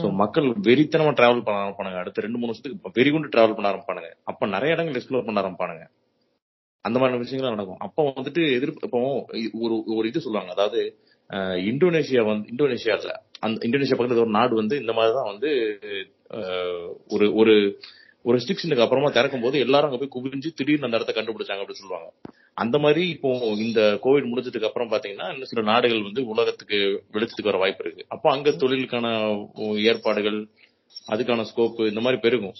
சோ 0.02 0.08
மக்கள் 0.22 0.48
வெறித்தனமா 0.68 1.12
டிராவல் 1.20 1.46
பண்ண 1.46 1.60
ஆரம்பிப்பானுங்க. 1.62 2.02
அடுத்த 2.04 2.26
ரெண்டு 2.26 2.40
மூணு 2.40 2.52
வருஷத்துக்கு 2.52 2.96
வெறிகுண்டு 3.00 3.34
டிராவல் 3.36 3.58
பண்ண 3.58 3.70
ஆரம்பிப்பானுங்க. 3.72 4.12
அப்ப 4.32 4.48
நிறைய 4.56 4.76
இடங்கள் 4.76 5.00
எக்ஸ்ப்ளோர் 5.00 5.28
பண்ண 5.28 5.44
ஆரம்பிப்பானுங்க. 5.44 5.86
அந்த 6.86 6.98
மாதிரி 7.02 7.24
விஷயங்கள் 7.24 7.56
நடக்கும். 7.56 7.82
அப்ப 7.86 8.12
வந்துட்டு 8.18 8.42
எதிர்ப்பு 8.58 8.88
இப்போ 8.88 9.02
ஒரு 9.66 9.78
ஒரு 9.98 10.06
இது 10.12 10.26
சொல்லுவாங்க. 10.26 10.52
அதாவது 10.58 10.82
இந்தோனேஷியா 11.70 12.24
வந்து 12.26 12.50
இந்தோனேஷியால 12.54 13.14
அந்த 13.40 13.68
இந்தோனேஷியா 13.68 13.98
பக்கத்துல 13.98 14.26
ஒரு 14.26 14.38
நாடு 14.40 14.54
வந்து 14.56 14.76
இந்த 14.84 14.94
மாதிரி 14.94 15.14
தான் 15.14 15.32
வந்து 15.32 15.50
ஒரு 17.08 17.28
ஒரு 17.34 17.54
ஒரு 18.26 18.36
ரெஸ்ட்ரிக்ஷனுக்கு 18.38 18.84
அப்புறமா 18.84 19.10
திறக்கும் 19.12 19.44
போது 19.46 19.58
எல்லாரும் 19.60 19.90
அங்க 19.90 19.98
போய் 20.02 20.16
குவிஞ்சு 20.16 20.50
திடீர்னு 20.56 20.88
அந்த 20.88 20.98
இடத்த 20.98 21.14
கண்டுபிடிச்சாங்க 21.16 21.62
அப்படின்னு 21.64 21.82
சொல்லுவாங்க. 21.82 22.08
அந்த 22.54 22.78
மாதிரி 22.80 23.04
இப்போ 23.10 23.30
இந்த 23.66 23.82
கோவிட் 24.04 24.30
முடிஞ்சதுக்கு 24.32 24.70
அப்புறம் 24.70 24.92
பாத்தீங்கன்னா 24.92 25.28
இன்னும் 25.34 25.52
சில 25.52 25.62
நாடுகள் 25.62 26.02
வந்து 26.02 26.22
உலகத்துக்கு 26.26 26.78
வெளிச்சத்துக்கு 27.14 27.52
வர 27.52 27.60
வாய்ப்பு 27.64 27.84
இருக்கு. 27.86 28.06
அப்போ 28.08 28.28
அங்க 28.32 28.52
தொழிலுக்கான 28.52 29.08
ஏற்பாடுகள் 29.92 30.40
அதுக்கான 31.14 31.46
ஸ்கோப் 31.52 31.80
இந்த 31.92 32.02
மாதிரி 32.02 32.20
பெருகும். 32.22 32.56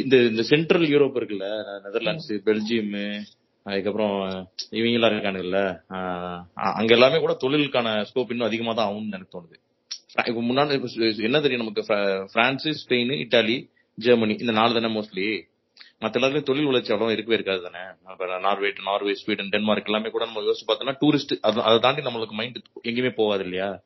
இந்த 0.00 0.16
இந்த 0.30 0.42
சென்ட்ரல் 0.42 0.86
யூரோப் 0.94 1.18
இருக்குல்ல 1.18 1.48
நெதர்லாண்ட்ஸ் 1.86 2.32
பெல்ஜியம் 2.48 2.92
அதுக்கப்புறம் 3.64 4.48
இவங்க 4.70 5.08
எல்லாம் 5.08 5.10
இருக்கானுங்கல்ல 5.10 5.80
அங்க 6.54 6.94
எல்லாமே 6.94 7.18
கூட 7.18 7.36
தொழிலுக்கான 7.40 8.04
ஸ்கோப் 8.14 8.30
இன்னும் 8.30 8.46
அதிகமா 8.46 8.72
தான் 8.72 8.92
ஆகும்னு 8.92 9.12
எனக்கு 9.12 9.40
தோணுது. 9.40 9.54
இப்ப 10.28 10.40
முன்னாடி 10.40 11.22
என்ன 11.22 11.40
தெரியும் 11.40 11.66
நமக்கு? 11.66 11.94
பிர- 11.94 12.26
பிரான்ஸ் 12.32 12.88
ஸ்பெயின் 12.88 13.26
இட்டாலி 13.26 13.70
ஜெர்மனி 13.94 14.34
இந்த 14.38 14.52
நாலு 14.52 14.80
தானே 14.80 14.98
மோஸ்ட்லி 14.98 15.50
மத்த 16.00 16.04
எல்லாத்துலயும் 16.04 16.42
தொழில் 16.42 16.64
வளர்ச்சி 16.64 16.92
அவ்வளவு 16.92 17.18
இருக்கவே 17.18 17.42
இருக்காது 17.42 17.70
தானே? 17.72 17.96
நார்வே 18.40 18.72
நார்வே 18.84 19.14
ஸ்வீடன் 19.14 19.48
டென்மார்க் 19.48 19.84
எல்லாமே 19.84 20.10
கூட 20.10 20.24
நம்ம 20.24 20.40
யோசிச்சு 20.40 20.68
பார்த்தோம்னா 20.68 20.96
டூரிஸ்ட் 21.00 21.40
அதை 21.40 21.78
தாண்டி 21.78 22.02
நம்மளுக்கு 22.02 22.30
மைண்ட் 22.30 22.56
எங்கேயுமே 22.84 23.14
போகாது 23.14 23.42
இல்லையா? 23.42 23.80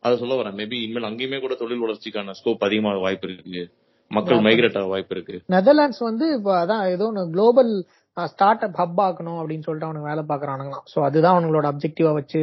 அதை 0.00 0.18
சொல்ல 0.18 0.34
வரேன். 0.34 0.54
மேபி 0.54 0.82
இனிமேல் 0.82 1.10
அங்கேயுமே 1.10 1.40
கூட 1.40 1.54
தொழில் 1.54 1.82
வளர்ச்சிக்கான 1.82 2.30
ஸ்கோப் 2.44 2.56
அதிகமாக 2.58 2.98
வாய்ப்பு 2.98 3.32
இருக்கு. 3.32 3.72
மக்கள் 4.08 4.38
மைக்ரேட் 4.38 4.78
ஆக 4.78 4.86
வாய்ப்பு 4.86 5.16
இருக்கு. 5.16 5.56
நெதர்லாண்ட்ஸ் 5.56 5.98
வந்து 5.98 6.34
இப்போ 6.38 6.66
அதான் 6.66 6.90
ஏதோ 6.90 7.06
ஒன்று 7.06 7.30
குளோபல் 7.30 7.86
ஸ்டார்ட் 8.16 8.64
அப் 8.66 8.78
ஹப் 8.80 8.98
ஆக்கணும் 9.04 9.38
அப்படின்னு 9.40 9.66
சொல்லிட்டு 9.66 9.88
அவனுக்கு 9.88 10.08
வேலை 10.10 10.22
பாக்குறானுங்களாம் 10.30 10.86
சோ 10.92 10.98
அதுதான் 11.08 11.34
அவங்களோட 11.34 11.66
அப்ஜெக்டிவா 11.72 12.10
வச்சு 12.18 12.40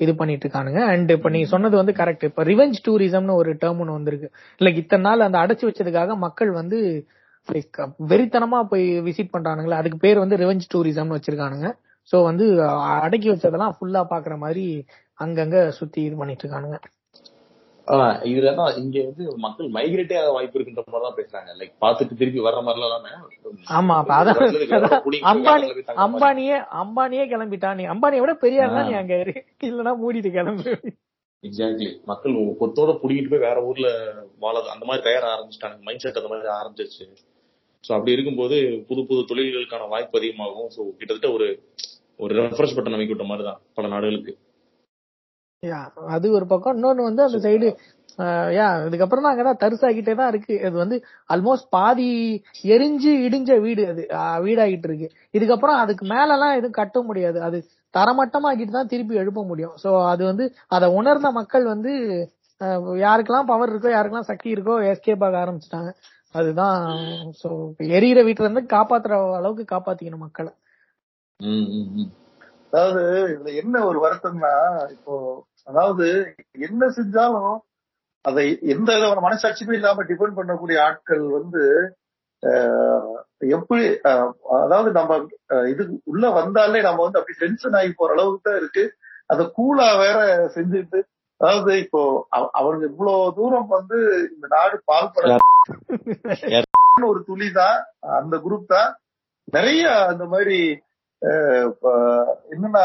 இது 0.00 0.12
பண்ணிட்டு 0.20 0.44
இருக்கானுங்க. 0.46 0.80
அண்ட் 0.92 1.10
இப்ப 1.16 1.28
நீ 1.34 1.40
சொன்னது 1.52 1.76
வந்து 1.80 1.94
கரெக்ட் 2.00 2.24
இப்ப 2.30 2.44
ரிவெஞ்ச் 2.50 2.78
டூரிசம்னு 2.86 3.36
ஒரு 3.42 3.50
டேர்ம் 3.62 3.80
ஒன்று 3.82 3.98
வந்திருக்கு. 3.98 4.28
லைக் 4.60 4.80
இத்தனை 4.82 5.04
நாள் 5.08 5.26
அந்த 5.26 5.38
அடைச்சு 5.44 5.68
வச்சதுக்காக 5.70 6.16
மக்கள் 6.26 6.50
வந்து 6.60 6.78
லைக் 7.48 7.78
வெறித்தனமா 8.12 8.60
போய் 8.72 8.86
விசிட் 9.08 9.34
பண்றானுங்களா. 9.36 9.80
அதுக்கு 9.82 9.98
பேர் 10.06 10.22
வந்து 10.24 10.40
ரிவெஞ்ச் 10.42 10.66
டூரிசம்னு 10.74 11.16
வச்சிருக்கானுங்க. 11.18 11.70
சோ 12.12 12.16
வந்து 12.30 12.46
அடக்கி 13.06 13.28
வச்சதெல்லாம் 13.32 13.76
ஃபுல்லா 13.76 14.02
பாக்குற 14.14 14.34
மாதிரி 14.44 14.64
அங்கங்க 15.18 15.58
சுத்தி 15.78 16.00
இது 16.08 16.16
பண்ணிட்டு 16.22 16.44
இருக்கானுங்க. 16.44 16.78
இதுல 18.30 18.50
தான் 18.58 18.76
இங்க 18.80 18.96
வந்து 19.06 19.24
மக்கள் 19.44 19.66
மைக்ரேட்டே 19.76 20.16
ஆக 20.20 20.30
வாய்ப்பு 20.36 20.56
இருக்குன்ற 20.58 20.84
மாதிரி 20.92 21.06
தான் 21.06 21.18
பேசுறாங்க. 21.18 21.50
லைக் 21.60 21.72
பாத்துட்டு 21.84 22.18
திருப்பி 22.20 22.40
வர்ற 22.46 22.60
மாதிரிலாம் 22.66 22.90
இல்லாம 22.90 23.10
ஆமா 23.78 23.96
அம்பானி 25.32 25.68
மாதிரி. 25.70 25.82
அம்பானியே 26.04 26.58
அம்பானியே 26.82 27.24
கிளம்பிட்டான் 27.32 27.78
நீ 27.80 27.86
அம்பானியை 27.94 28.22
விட 28.24 28.34
பெரிய 28.44 28.68
தான். 28.76 28.88
நீ 28.90 28.94
அங்க 29.02 29.16
இல்லனா 29.68 29.92
மூடிட்டு 30.02 30.32
கிளம்பு. 30.38 30.72
எக்ஸாக்ட்லி 31.44 31.90
மக்கள் 32.10 32.34
கொத்தோட 32.60 32.90
புடிங்கிட்டு 33.02 33.32
போய் 33.32 33.46
வேற 33.48 33.58
ஊர்ல 33.70 33.88
வாழ 34.44 34.54
அந்த 34.74 34.84
மாதிரி 34.90 35.04
தயார 35.08 35.24
ஆரம்பிச்சிட்டாங்க. 35.34 35.78
மைண்ட் 35.88 36.04
செட் 36.04 36.20
அந்த 36.20 36.30
மாதிரி 36.32 36.54
ஆரம்பிச்சிருச்சு. 36.60 37.06
சோ 37.84 37.90
அப்படி 37.96 38.14
இருக்கும்போது 38.16 38.56
புது 38.88 39.00
புது 39.10 39.20
தொழில்களுக்கான 39.30 39.88
வாய்ப்பு 39.94 40.18
அதிகமாகும். 40.20 40.70
சோ 40.76 40.80
கிட்டத்தட்ட 41.00 41.30
ஒரு 41.36 41.48
ஒரு 42.20 42.32
ரெஃப்ரெஷ் 42.40 42.74
பட்டன் 42.76 42.96
அமைக்க 42.96 43.14
விட்ட 43.14 43.26
மாதிரி 43.30 43.44
தான் 43.50 43.60
பல 43.76 43.86
நாடுகளுக்கு. 43.94 44.32
யா, 45.64 45.80
அது 46.14 46.26
ஒரு 46.38 46.46
பக்கம். 46.52 46.76
இன்னொன்னு 46.78 47.08
வந்து 47.08 47.22
அந்த 47.26 47.38
சைடு 47.46 47.68
யா 48.56 48.66
இதுக்கப்புறம் 48.86 49.24
தான் 49.24 49.32
அங்கதான் 49.32 49.60
தரிசாகிட்டே 49.62 50.12
தான் 50.18 50.30
இருக்கு. 50.32 50.54
அது 50.66 50.76
வந்து 50.82 50.96
ஆல்மோஸ்ட் 51.30 51.68
பாதி 51.76 52.08
எரிஞ்சு 52.74 53.12
இடிஞ்ச 53.26 53.50
வீடு 53.64 53.82
அது. 53.92 54.02
வீடாகிட்டு 54.44 54.88
இருக்கு 54.90 55.08
இதுக்கப்புறம் 55.36 55.80
அதுக்கு 55.84 56.04
மேல 56.12 56.28
எல்லாம் 56.36 56.56
எதுவும் 56.58 56.78
கட்ட 56.78 57.00
முடியாது. 57.08 57.38
அது 57.46 57.58
தரமட்டமாக்கிட்டு 57.94 58.76
தான் 58.76 58.90
திருப்பி 58.92 59.20
எழுப்ப 59.22 59.42
முடியும். 59.50 59.74
சோ 59.82 59.90
அது 60.12 60.22
வந்து 60.30 60.44
அதை 60.76 60.88
உணர்ந்த 61.00 61.30
மக்கள் 61.38 61.64
வந்து 61.74 61.92
யாருக்கெல்லாம் 63.04 63.50
பவர் 63.52 63.72
இருக்கோ 63.72 63.90
யாருக்கெல்லாம் 63.94 64.30
சக்தி 64.30 64.48
இருக்கோ 64.54 64.76
எஸ்கேப் 64.90 65.24
ஆக 65.28 65.38
ஆரம்பிச்சிட்டாங்க. 65.44 65.90
அதுதான் 66.34 66.78
சோ 67.40 67.48
எரியிற 67.96 68.20
வீட்டுல 68.28 68.46
இருந்து 68.48 68.64
காப்பாத்துற 68.74 69.16
அளவுக்கு 69.40 69.64
காப்பாத்திக்கணும் 69.74 70.24
மக்களை. 70.26 70.52
அதாவது 72.68 73.02
இதுல 73.34 73.50
என்ன 73.62 73.82
ஒரு 73.90 73.98
வருத்தம்னா 74.04 74.52
இப்போ 74.96 75.14
அதாவது 75.66 76.06
என்ன 76.66 76.84
செஞ்சாலும் 76.96 77.54
அதை 78.24 78.44
எந்த 78.72 78.90
விதமான 78.94 79.22
மனசாட்சியுமே 79.26 79.76
இல்லாம 79.78 80.04
டிபெண்ட் 80.10 80.38
பண்ணக்கூடிய 80.38 80.78
ஆட்கள் 80.86 81.24
வந்து 81.36 81.62
எப்படி 83.56 83.84
அதாவது 84.58 84.90
நம்ம 84.98 85.12
இது 85.72 85.82
உள்ள 86.12 86.24
வந்தாலே 86.38 86.80
நம்ம 86.86 87.02
வந்து 87.04 87.20
அப்படி 87.20 87.36
டென்ஷன் 87.42 87.76
ஆகி 87.80 87.90
போற 87.94 88.12
அளவுக்கு 88.16 88.46
தான் 88.46 88.60
இருக்கு. 88.60 88.84
அதை 89.30 89.44
கூலா 89.56 89.86
வேற 90.02 90.18
செஞ்சுட்டு 90.56 90.98
அதாவது 91.40 91.72
இப்போ 91.84 92.00
அவ- 92.36 92.52
அவனுக்கு 92.60 92.88
இவ்வளவு 92.90 93.34
தூரம் 93.38 93.70
வந்து 93.76 93.98
இந்த 94.30 94.46
நாடு 94.54 94.76
பால்பட 94.90 95.38
ஒரு 97.08 97.20
துளி 97.28 97.48
தான் 97.54 97.78
அந்த 98.16 98.34
குரூப் 98.44 98.66
தான். 98.72 98.90
நிறைய 99.48 99.82
அந்த 100.10 100.24
மாதிரி 100.32 100.58
என்னன்னா 102.52 102.84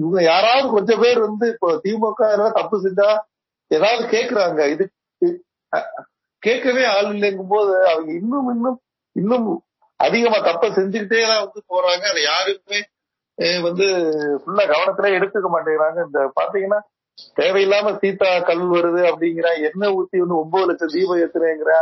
இவங்க 0.00 0.18
யாராவது 0.32 0.66
கொஞ்சம் 0.76 1.00
பேர் 1.04 1.20
வந்து 1.28 1.46
இப்போ 1.54 1.68
திமுக 1.84 2.20
ஏதாவது 2.34 2.58
தப்பு 2.60 2.76
செஞ்சா 2.84 3.08
ஏதாவது 3.70 4.02
கேக்குறாங்க. 4.14 4.60
இது 4.74 4.84
கேட்கவே 6.42 6.84
ஆள் 6.96 7.08
இல்லைங்கும் 7.14 7.52
போது 7.54 7.72
அவங்க 7.92 8.10
இன்னும் 8.20 8.50
இன்னும் 8.54 8.78
இன்னும் 9.16 9.48
அதிகமா 10.00 10.38
தப்ப 10.48 10.66
செஞ்சுக்கிட்டே 10.78 11.22
தான் 11.30 11.42
வந்து 11.44 11.60
போறாங்க. 11.72 12.04
அதை 12.12 12.22
யாருக்குமே 12.32 12.80
வந்து 13.66 13.86
ஃபுல்லா 14.42 14.64
கவனத்திலே 14.72 15.16
எடுத்துக்க 15.18 15.48
மாட்டேங்கிறாங்க. 15.54 15.98
இந்த 16.08 16.20
பாத்தீங்கன்னா 16.38 16.80
தேவையில்லாம 17.38 17.92
சீதா 18.02 18.30
கல் 18.48 18.64
வருது 18.74 19.00
அப்படிங்கிற 19.10 19.48
எண்ணெய் 19.68 19.94
ஊத்தி 19.98 20.16
வந்து 20.22 20.40
ஒன்பது 20.42 20.66
லட்சம் 20.70 20.94
தீபம் 20.96 21.20
ஏத்துறேங்கிற 21.24 21.72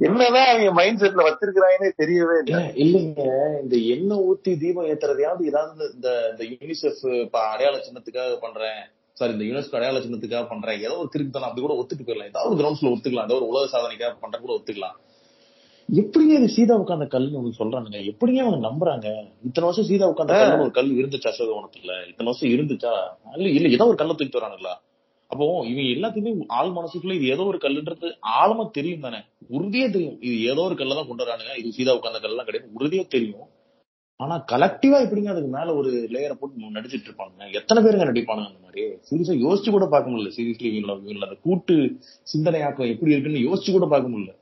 என்னதான் 0.00 0.48
அவங்க 0.48 0.72
மைண்ட் 0.72 1.00
செட்ல 1.02 1.24
வச்சிருக்கிறாங்கன்னே 1.26 1.90
தெரியவே 2.02 2.36
இல்லை. 2.42 2.62
இல்லைங்க. 2.84 3.24
இந்த 3.62 3.76
எண்ணெய் 3.76 4.24
ஊத்தி 4.28 4.58
தீபம் 4.58 4.86
ஏத்துறதையாவது 4.86 5.44
ஏதாவது 5.46 5.92
இந்த 5.94 6.32
இந்த 6.34 6.44
யூனிசெஃப் 6.44 7.36
அடையாள 7.36 7.80
சின்னத்துக்காக 7.86 8.38
பண்றேன். 8.40 8.80
சாரி 9.12 9.32
இந்த 9.32 9.44
யுனெஸ்கோ 9.44 9.76
அடையாள 9.78 9.98
சின்னத்துக்காக 9.98 10.48
பண்றேன். 10.48 10.80
ஏதோ 10.80 10.96
ஒரு 10.96 11.08
திருப்பி 11.08 11.38
அப்படி 11.38 11.60
கூட 11.60 11.74
ஒத்துட்டு 11.74 12.06
போயிடலாம். 12.06 12.32
ஏதாவது 12.32 12.62
கிரவுண்ட்ஸ்ல 12.62 12.92
ஒத்துக்கலாம். 12.94 13.24
ஏதோ 13.24 13.34
ஒரு 13.34 13.46
உலக 13.46 13.64
சாதனைக்காக 13.72 14.16
பண்ற 14.20 14.38
கூட 14.38 14.52
ஒத்துக்கலாம். 14.52 14.98
எப்படிங்க 15.88 16.32
இது 16.32 16.48
சீதா 16.48 16.74
உட்கார்ந்த 16.74 17.06
கல்னு 17.06 17.38
உங்களுக்கு 17.38 17.64
சொல்றானுங்க? 17.64 18.00
எப்படிங்க 18.10 18.40
அவங்க 18.40 18.68
நம்புறாங்க? 18.68 19.08
இத்தனை 19.42 19.68
வருஷம் 19.68 19.84
சீதா 19.84 20.08
உட்கார்ந்த 20.08 20.34
கல்லுன்னு 20.34 20.60
ஒரு 20.60 20.70
கல் 20.70 20.90
இருந்துச்சா 20.90 21.30
அசோகவனத்துல? 21.32 22.08
இத்தனை 22.08 22.32
வருஷம் 22.32 22.50
இருந்துச்சா? 22.50 22.92
இல்ல 23.36 23.48
இல்ல 23.48 23.68
ஏதோ 23.68 23.86
ஒரு 23.86 23.94
கல்லை 23.94 24.16
தூக்கிட்டு 24.16 24.40
வரானுங்களா? 24.40 24.74
அப்போ 25.30 25.46
இவங்க 25.70 25.82
எல்லாத்தையுமே 25.96 26.30
ஆள் 26.58 26.70
மனசுக்குள்ள 26.76 27.16
இது 27.18 27.26
ஏதோ 27.34 27.42
ஒரு 27.50 27.58
கல்லுன்றது 27.64 28.08
ஆழமா 28.38 28.64
தெரியும் 28.78 29.04
தானே. 29.06 29.20
உறுதியே 29.56 29.86
தெரியும். 29.94 30.18
இது 30.26 30.36
ஏதோ 30.52 30.62
ஒரு 30.68 30.76
கல்ல 30.80 30.96
தான் 30.98 31.08
கொண்டு 31.08 31.24
வரானுங்க. 31.24 31.54
இது 31.60 31.76
சீதா 31.76 31.94
உட்கார்ந்த 31.98 32.20
கல்லாம் 32.24 32.48
கிடையாது. 32.48 32.74
உறுதியே 32.78 33.04
தெரியும். 33.14 33.46
ஆனா 34.20 34.34
கலெக்டிவா 34.52 34.96
எப்படிங்க 35.04 35.30
அதுக்கு 35.32 35.50
மேல 35.56 35.74
ஒரு 35.80 35.90
லேயரை 36.14 36.34
போட்டு 36.38 36.74
நடிச்சிட்டு 36.78 37.08
இருப்பாங்க 37.08 37.46
எத்தனை 37.58 37.80
பேருங்க 37.84 38.06
நடிப்பானுங்க 38.08 38.50
அந்த 38.50 38.60
மாதிரி? 38.66 38.82
சீரியஸா 39.08 39.36
யோசிச்சு 39.44 39.70
கூட 39.76 39.86
பார்க்க 39.94 40.12
முடியல. 40.12 40.32
சீரியஸ்லி 40.38 40.68
இவங்கள 40.70 41.28
அந்த 41.28 41.38
கூட்டு 41.46 41.76
சிந்தனையாக்கம் 42.32 42.92
எப்படி 42.94 43.14
இருக்குன்னு 43.14 43.46
யோசிச்சு 43.48 43.72
கூட 43.76 43.88
பார்க்க 43.94 44.12
முடியல. 44.14 44.34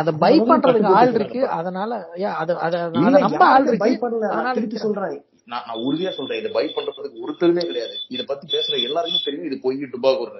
அத 0.00 0.10
பை 0.24 0.34
பண்றதுக்கு 0.50 0.92
ஆள் 0.98 1.14
இருக்கு. 1.14 1.40
அதனால 1.58 1.92
அத 2.42 2.56
அத 2.66 2.82
நம்ப 3.26 3.42
ஆள் 3.54 3.70
பை 3.84 3.92
பண்ணல 4.02 4.52
திருப்பி 4.58 4.80
சொல்றேன். 4.84 5.16
நான் 5.50 5.64
நான் 5.66 5.82
உறுதியா 5.86 6.10
சொல்றேன் 6.18 6.40
இதை 6.40 6.50
பை 6.52 6.64
பண்றதுக்கு 6.76 7.24
ஒருத்தருமே 7.24 7.62
கிடையாது. 7.68 7.96
இத 8.14 8.22
பத்தி 8.26 8.44
பேசுற 8.54 8.74
எல்லாருக்குமே 8.88 9.24
தெரியும் 9.24 9.48
இது 9.48 9.56
பொய் 9.64 9.80
டுபாக்கூர் 9.94 10.36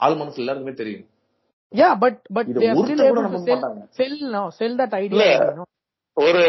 ஆள் 0.00 0.18
மனசு 0.20 0.40
எல்லாருக்குமே 0.42 0.74
தெரியும். 0.82 1.06
Yeah 1.74 1.88
but 1.98 2.18
but 2.36 2.50
sell 3.46 3.64
sell 4.00 4.18
no 4.34 4.42
sell 4.58 4.76
that 4.80 4.96
idea 5.02 5.28
ஒரு 6.16 6.42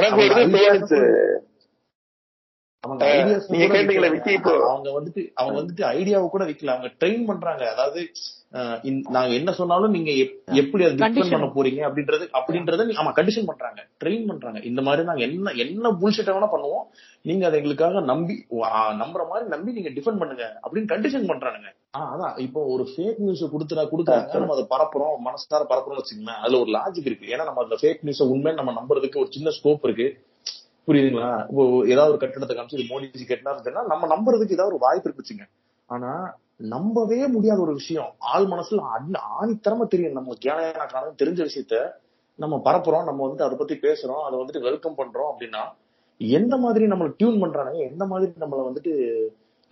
எனக்கு 0.00 0.20
ஒரு 0.24 0.44
தோணுச்சு. 0.54 1.00
அவங்க 2.86 3.06
ஐடியாஸ் 3.06 3.50
நீங்க 3.50 3.66
கூட 3.66 3.82
கேட்டீங்களே 3.82 4.10
விக்கி 4.10 4.32
இப்போ 4.32 4.70
அவங்க 4.70 5.00
வந்துட்டு 5.00 5.30
அவங்க 5.34 5.60
வந்துட்டு 5.62 5.94
ஐடியாவை 5.96 6.28
கூட 6.28 6.44
விக்கல. 6.44 6.66
அவங்க 6.66 6.86
ட்ரெயின் 6.86 7.26
பண்றாங்க. 7.26 7.70
அதாவது 7.70 8.10
நாங்க 9.08 9.34
என்ன 9.34 9.52
சொன்னாலும் 9.52 9.90
நீங்க 9.90 10.10
எப்- 10.10 10.44
எப்படி 10.44 10.84
அதை 10.84 10.96
டிஃபெண்ட் 10.96 11.00
கண்டிஷன் 11.00 11.30
பண்ண 11.30 11.46
போறீங்க 11.46 11.90
அப்படின்றது 11.90 12.28
அப்படின்றத 12.32 12.78
ஆமா 12.78 13.12
கண்டிஷன் 13.16 13.46
பண்றாங்க. 13.46 13.86
ட்ரெயின் 14.04 14.26
பண்றாங்க. 14.26 14.60
இந்த 14.60 14.82
மாதிரி 14.82 15.04
நாங்க 15.04 15.22
என்ன 15.22 15.50
என்ன 15.50 15.90
புல்ஷிட் 15.90 16.28
வேணா 16.28 16.48
பண்ணுவோம். 16.52 16.82
நீங்க 17.22 17.46
அதை 17.46 17.58
எங்களுக்காக 17.58 18.00
நம்பி 18.00 18.44
நம்புற 18.50 19.28
மாதிரி 19.28 19.48
நம்பி 19.48 19.72
நீங்க 19.72 19.88
டிஃபெண்ட் 19.88 20.18
பண்ணுங்க 20.18 20.60
அப்படின்னு 20.62 20.76
கண்டிஷன் 20.76 21.28
பண்றானுங்க. 21.28 21.74
ஆ, 21.96 22.16
அதான். 22.16 22.40
இப்போ 22.40 22.64
ஒரு 22.64 22.88
ஃபேக் 22.96 23.14
நியூஸ் 23.18 23.44
கொடுத்துறா 23.44 23.88
கொடுக்குறாங்க 23.92 24.38
நம்ம 24.38 24.54
அதை 24.54 24.66
பரப்புறோம். 24.70 25.28
மனசார 25.28 25.64
பரப்புறோம்னு 25.68 25.98
வச்சுக்கோங்களேன். 25.98 26.40
அதுல 26.40 26.60
ஒரு 26.60 26.70
லாஜிக் 26.70 27.06
இருக்கு. 27.06 27.26
ஏன்னா 27.26 27.44
நம்ம 27.44 27.62
அந்த 27.62 27.76
ஃபேக் 27.82 28.04
நியூஸ 28.04 28.22
உண்மை 28.22 28.54
நம்ம 28.54 28.72
நம்புறதுக்கு 28.72 29.16
ஒரு 29.16 29.28
சின்ன 29.30 29.50
ஸ்கோப் 29.50 29.78
இருக்கு. 29.82 30.34
புரியுதுங்களா? 30.86 31.30
இப்போ 31.48 31.64
ஏதாவது 31.86 32.12
ஒரு 32.14 32.20
கட்டடத்தை 32.22 32.54
காமிச்சு 32.56 32.78
இது 32.78 32.90
மோடிஜி 32.90 33.24
கட்டினா 33.28 33.86
நம்ம 33.86 34.08
நம்புறதுக்கு 34.14 34.56
ஏதாவது 34.58 34.72
ஒரு 34.74 34.78
வாய்ப்பு 34.78 35.08
இருக்குச்சுங்க. 35.10 35.46
ஆனா 35.86 36.10
நம்பவே 36.56 37.26
முடியாத 37.26 37.60
ஒரு 37.60 37.72
விஷயம். 37.72 38.10
ஆள் 38.18 38.44
மனசுல 38.44 38.82
ஆணித்தரமா 39.40 39.86
தெரியும். 39.86 40.12
நம்ம 40.12 40.34
கேனையான 40.44 40.86
காரணம் 40.92 41.20
தெரிஞ்ச 41.22 41.40
விஷயத்த 41.48 41.76
நம்ம 42.38 42.60
பரப்புறோம். 42.64 43.08
நம்ம 43.08 43.20
வந்துட்டு 43.26 43.46
அதை 43.46 43.56
பத்தி 43.58 43.74
பேசுறோம். 43.74 44.22
அதை 44.26 44.38
வந்துட்டு 44.38 44.60
வெல்கம் 44.60 44.98
பண்றோம் 44.98 45.30
அப்படின்னா 45.32 45.64
எந்த 46.20 46.54
மாதிரி 46.56 46.84
நம்மள 46.86 47.08
டியூன் 47.16 47.42
பண்றானுங்க? 47.42 47.80
எந்த 47.90 48.04
மாதிரி 48.04 48.32
நம்மளை 48.40 48.62
வந்துட்டு 48.68 48.92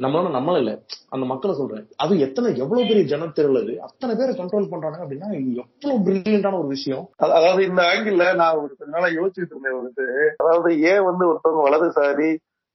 நம்மளால 0.01 0.31
நம்மள 0.35 0.59
இல்ல. 0.59 0.73
அந்த 1.09 1.27
மக்களை 1.27 1.55
சொல்றேன். 1.55 1.85
அது 1.97 2.19
எத்தனை 2.19 2.57
எவ்வளவு 2.57 2.89
பெரிய 2.89 3.05
ஜனத்திரள் 3.05 3.61
அது? 3.61 3.81
அத்தனை 3.81 4.17
பேரை 4.17 4.37
கண்ட்ரோல் 4.37 4.71
பண்றாங்க 4.71 4.99
அப்படின்னா 5.05 5.29
எவ்வளவு 5.33 6.05
பிரில்லியண்டான 6.07 6.59
ஒரு 6.59 6.67
விஷயம். 6.67 7.05
அதாவது 7.29 7.65
இந்த 7.65 7.83
ஆங்கிள் 7.83 8.35
நான் 8.35 8.57
ஒரு 8.57 8.77
கொஞ்ச 8.77 8.91
நாளா 8.91 9.11
யோசிச்சுட்டு 9.15 9.55
இருந்தேன் 9.55 9.79
வந்துட்டு 9.79 10.07
அதாவது 10.37 10.81
ஏன் 10.83 11.05
வந்து 11.05 11.27
ஒருத்தவங்க 11.27 11.65
வலதுசாரி 11.69 12.31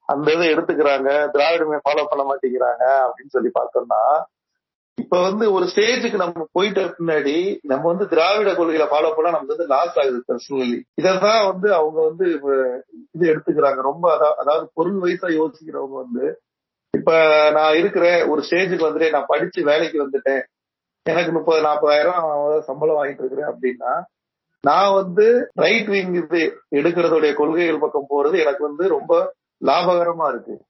அந்த 0.10 0.34
இதை 0.34 0.48
எடுத்துக்கிறாங்க 0.54 1.10
திராவிடமே 1.34 1.80
ஃபாலோ 1.84 2.06
பண்ண 2.10 2.24
மாட்டேங்கிறாங்க 2.24 2.84
அப்படின்னு 3.04 3.32
சொல்லி 3.32 3.52
பார்த்தோம்னா 3.60 4.02
இப்ப 4.98 5.22
வந்து 5.22 5.54
ஒரு 5.54 5.66
ஸ்டேஜுக்கு 5.66 6.16
நம்ம 6.16 6.46
போயிட்ட 6.54 6.82
பின்னாடி 6.98 7.36
நம்ம 7.62 7.84
வந்து 7.88 8.08
திராவிட 8.08 8.52
கொள்கையில 8.52 8.86
ஃபாலோ 8.92 9.16
பண்ணா 9.16 9.30
நமக்கு 9.30 9.56
வந்து 9.56 9.68
லாஸ் 9.68 10.00
ஆகுது 10.00 10.20
பர்சனலி 10.28 10.80
இதான் 11.02 11.48
வந்து 11.48 11.74
அவங்க 11.74 12.00
வந்து 12.02 12.26
இது 13.12 13.26
எடுத்துக்கிறாங்க. 13.34 13.82
ரொம்ப 13.82 14.06
அதாவது 14.38 14.70
பொருள் 14.74 15.00
வயசா 15.02 15.30
யோசிக்கிறவங்க 15.36 15.96
வந்து 15.96 16.26
இப்ப 16.98 17.12
நான் 17.52 17.76
இருக்கிற 17.76 18.28
ஒரு 18.28 18.44
ஸ்டேஜுக்கு 18.50 18.86
வந்துட்டு 18.88 19.10
நான் 19.10 19.26
படிச்சு 19.28 19.64
வேலைக்கு 19.64 20.10
வந்துட்டேன். 20.10 20.42
எனக்கு 21.04 21.32
முப்பது 21.32 21.62
நாற்பதாயிரம் 21.62 22.62
சம்பளம் 22.62 22.96
வாங்கிட்டு 22.96 23.24
இருக்கிறேன் 23.24 23.52
அப்படின்னா 23.54 24.04
நான் 24.62 24.94
வந்து 24.94 25.52
ரைட் 25.54 25.88
விங் 25.88 26.14
இது 26.14 26.60
எடுக்கிறதுடைய 26.76 27.34
கொள்கைகள் 27.34 27.80
பக்கம் 27.80 28.08
போறது 28.10 28.40
எனக்கு 28.40 28.64
வந்து 28.64 28.88
ரொம்ப 28.88 29.36
லாபகரமா 29.66 30.28
இருக்கு. 30.30 30.62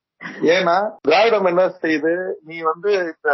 ஏன்னா 0.42 0.92
திராவிடம் 1.02 1.46
என்ன 1.46 1.68
செய்யுது 1.82 2.34
நீ 2.44 2.60
வந்து 2.60 2.92
இந்த 2.94 3.30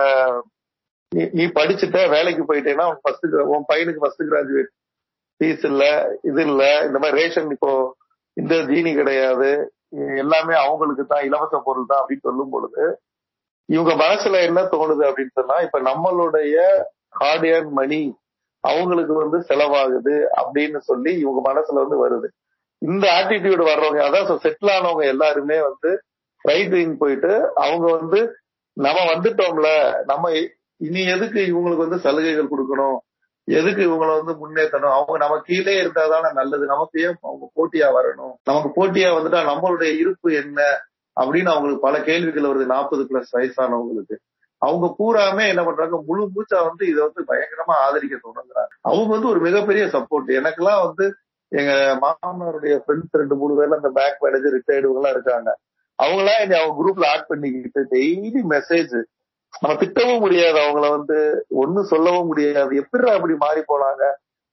நீ- 1.15 1.30
நீ 1.32 1.46
படிச்சுட்ட 1.46 2.10
வேலைக்கு 2.10 2.44
போயிட்டேன்னா 2.44 2.88
உன் 2.89 3.00
ஃபர்ஸ்ட் 3.01 3.25
உன் 3.25 3.65
பையனுக்கு 3.74 3.98
ஃபர்ஸ்ட் 3.98 4.22
கிராஜுவேட் 4.22 4.72
ஃபீஸ் 5.39 5.65
இல்ல 5.65 5.84
இது 6.24 6.42
இல்ல 6.42 6.86
இந்த 6.86 7.00
மாதிரி 7.00 7.22
ரேஷன் 7.22 7.50
இப்போ 7.50 7.96
இந்த 8.34 8.56
ஜீனி 8.56 8.96
கிடையாது. 8.96 9.75
எல்லாமே 10.18 10.54
அவங்களுக்கு 10.56 11.06
தான் 11.06 11.25
இலவச 11.25 11.56
பொருள் 11.65 11.86
தான் 11.86 12.01
அப்படின்னு 12.01 12.22
சொல்லும் 12.22 12.50
பொழுது 12.50 12.84
இவங்க 13.70 13.94
மனசுல 13.96 14.42
என்ன 14.44 14.60
தோணுது 14.74 15.04
அப்படின்னு 15.10 15.34
சொன்னா 15.34 15.56
இப்ப 15.62 15.80
நம்மளுடைய 15.82 16.56
ஹார்ட் 17.20 17.46
ஏர்ன் 17.46 17.72
மணி 17.72 18.01
அவங்களுக்கு 18.63 19.13
வந்து 19.13 19.38
செலவாகுது 19.50 20.15
அப்படின்னு 20.42 20.80
சொல்லி 20.89 21.12
இவங்க 21.20 21.39
மனசுல 21.50 21.82
வந்து 21.84 21.98
வருது. 22.04 22.27
இந்த 22.82 23.06
ஆட்டிடியூட் 23.18 23.63
வர்றவங்க 23.70 24.01
அதான் 24.08 24.44
செட்டில் 24.46 24.72
ஆனவங்க 24.75 25.04
எல்லாருமே 25.06 25.58
வந்து 25.62 25.92
ரைட் 26.46 26.74
போயிட்டு 27.00 27.32
அவங்க 27.56 27.86
வந்து 27.98 28.20
நம்ம 28.77 29.00
வந்துட்டோம்ல 29.13 29.70
நம்ம 30.06 30.32
இனி 30.82 31.01
எதுக்கு 31.08 31.39
இவங்களுக்கு 31.51 31.86
வந்து 31.86 32.00
சலுகைகள் 32.00 32.51
கொடுக்கணும்? 32.51 32.98
எதுக்கு 33.46 33.82
இவங்களை 33.82 34.24
வந்து 34.24 34.34
முன்னேற்றணும்? 34.34 34.92
அவங்க 34.92 35.18
நம்ம 35.18 35.40
கீழே 35.44 35.82
இருந்தாதான 35.82 36.34
நல்லது. 36.34 36.66
நமக்கு 36.66 37.02
ஏன் 37.02 37.16
அவங்க 37.22 37.52
போட்டியா 37.56 37.90
வரணும்? 37.94 38.34
நமக்கு 38.44 38.86
போட்டியா 38.86 39.14
வந்துட்டா 39.14 39.42
நம்மளுடைய 39.44 39.98
இருப்பு 39.98 40.34
என்ன? 40.34 40.64
அப்படின்னு 41.22 41.50
அவங்களுக்கு 41.50 41.80
பல 41.80 42.02
கேள்விகள் 42.02 42.44
வருது. 42.44 42.66
நாற்பது 42.66 43.08
பிளஸ் 43.10 43.36
வயசானவங்களுக்கு. 43.36 44.16
அவங்க 44.58 44.96
பூராமே 45.00 45.48
என்ன 45.48 45.64
பண்றாங்க? 45.64 46.04
முழு 46.06 46.25
மூச்சா 46.25 46.64
வந்து 46.64 46.88
இதை 46.88 47.10
வந்து 47.14 47.24
பயங்கரமா 47.28 47.72
ஆதரிக்க 47.72 48.16
தொடங்குறாங்க. 48.16 48.78
அவங்க 48.82 49.12
வந்து 49.12 49.28
ஒரு 49.28 49.40
மிகப்பெரிய 49.40 49.86
சப்போர்ட் 49.86 50.28
எனக்கெல்லாம் 50.28 50.86
வந்து 50.86 51.16
எங்க 51.48 51.72
மாமனாருடைய 52.02 52.82
ஃப்ரெண்ட்ஸ் 52.88 53.12
ரெண்டு 53.12 53.36
மூணு 53.36 53.62
பேர்ல 53.62 53.75
அந்த 53.75 53.90
பேக் 53.90 54.18
மேனேஜர் 54.20 54.54
ரிட்டையர்டுவங்க 54.54 54.96
எல்லாம் 54.96 55.12
இருக்காங்க. 55.12 55.58
அவங்களாம் 56.04 56.40
என்னை 56.40 56.62
அவங்க 56.62 56.75
குரூப்ல 56.80 57.06
ஆட் 57.06 57.28
பண்ணிக்கிட்டு 57.28 57.88
டெய்லி 57.92 58.42
மெசேஜ் 58.50 59.04
நம்ம 59.62 59.78
திட்டவும் 59.78 60.20
முடியாது. 60.20 60.60
அவங்கள 60.60 60.90
வந்து 60.90 61.46
ஒண்ணும் 61.50 61.84
சொல்லவும் 61.84 62.26
முடியாது. 62.26 62.76
எப்படி 62.76 63.10
அப்படி 63.10 63.36
மாறி 63.38 63.60
போனாங்க 63.60 64.04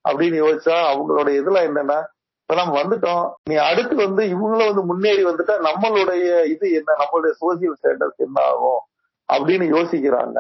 அப்படின்னு 0.05 0.39
யோசிச்சா 0.45 0.77
அவங்களோட 0.93 1.29
இதுல 1.41 1.59
என்னன்னா 1.69 1.99
இப்ப 2.43 2.55
நம்ம 2.55 2.83
வந்துட்டோம். 2.83 3.31
நீ 3.51 3.55
அடுத்து 3.55 3.97
வந்து 3.97 4.23
இவங்களும் 4.25 4.71
வந்து 4.71 4.83
முன்னேறி 4.83 5.25
வந்துட்டா 5.25 5.55
நம்மளுடைய 5.69 6.45
இது 6.45 6.73
என்ன? 6.73 6.97
நம்மளுடைய 6.99 7.33
சோசியல் 7.41 7.77
ஸ்டேட்டஸ் 7.83 8.17
என்ன 8.17 8.43
ஆகும்? 8.43 8.81
அப்படின்னு 9.33 9.67
யோசிக்கிறாங்க. 9.77 10.39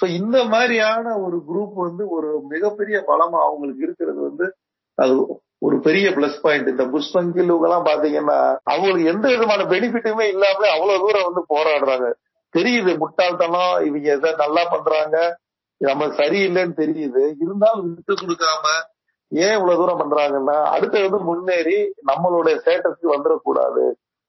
சோ 0.00 0.06
இந்த 0.08 0.44
மாதிரியான 0.44 1.18
ஒரு 1.18 1.36
குரூப் 1.48 1.74
வந்து 1.74 2.08
ஒரு 2.08 2.40
மிகப்பெரிய 2.48 3.04
பலமா 3.06 3.38
அவங்களுக்கு 3.46 3.82
இருக்கிறது 3.82 4.20
வந்து 4.20 4.56
அது 4.94 5.14
ஒரு 5.58 5.80
பெரிய 5.80 6.10
பிளஸ் 6.10 6.40
பாயிண்ட் 6.42 6.68
இந்த 6.68 6.84
புஷ்பங்கில் 6.84 7.50
எல்லாம் 7.62 7.84
பாத்தீங்கன்னா 7.84 8.56
அவங்களுக்கு 8.64 9.04
எந்த 9.04 9.28
விதமான 9.28 9.62
பெனிஃபிட்டுமே 9.64 10.26
இல்லாம 10.28 10.68
அவ்வளவு 10.70 10.98
தூரம் 10.98 11.32
வந்து 11.32 11.42
போராடுறாங்க. 11.54 12.08
தெரியுது 12.54 12.92
முட்டாள்தனம் 12.98 13.74
இவங்க 13.86 14.08
எதை 14.16 14.30
நல்லா 14.44 14.62
பண்றாங்க 14.74 15.16
நம்ம 15.80 16.06
சரியில்லைன்னு 16.20 16.74
தெரியுது. 16.82 17.22
இருந்தாலும் 17.42 17.86
விட்டு 17.94 18.14
கொடுக்காம 18.14 18.66
ஏன் 19.32 19.54
இவ்வளவு 19.56 19.80
தூரம் 19.80 20.00
பண்றாங்கன்னா 20.02 20.56
அடுத்தது 20.74 21.04
வந்து 21.08 21.20
முன்னேறி 21.24 21.78
நம்மளுடைய 22.10 22.54
ஸ்டேட்டஸ்க்கு 22.62 23.14
வந்துடக்கூடாது 23.14 23.84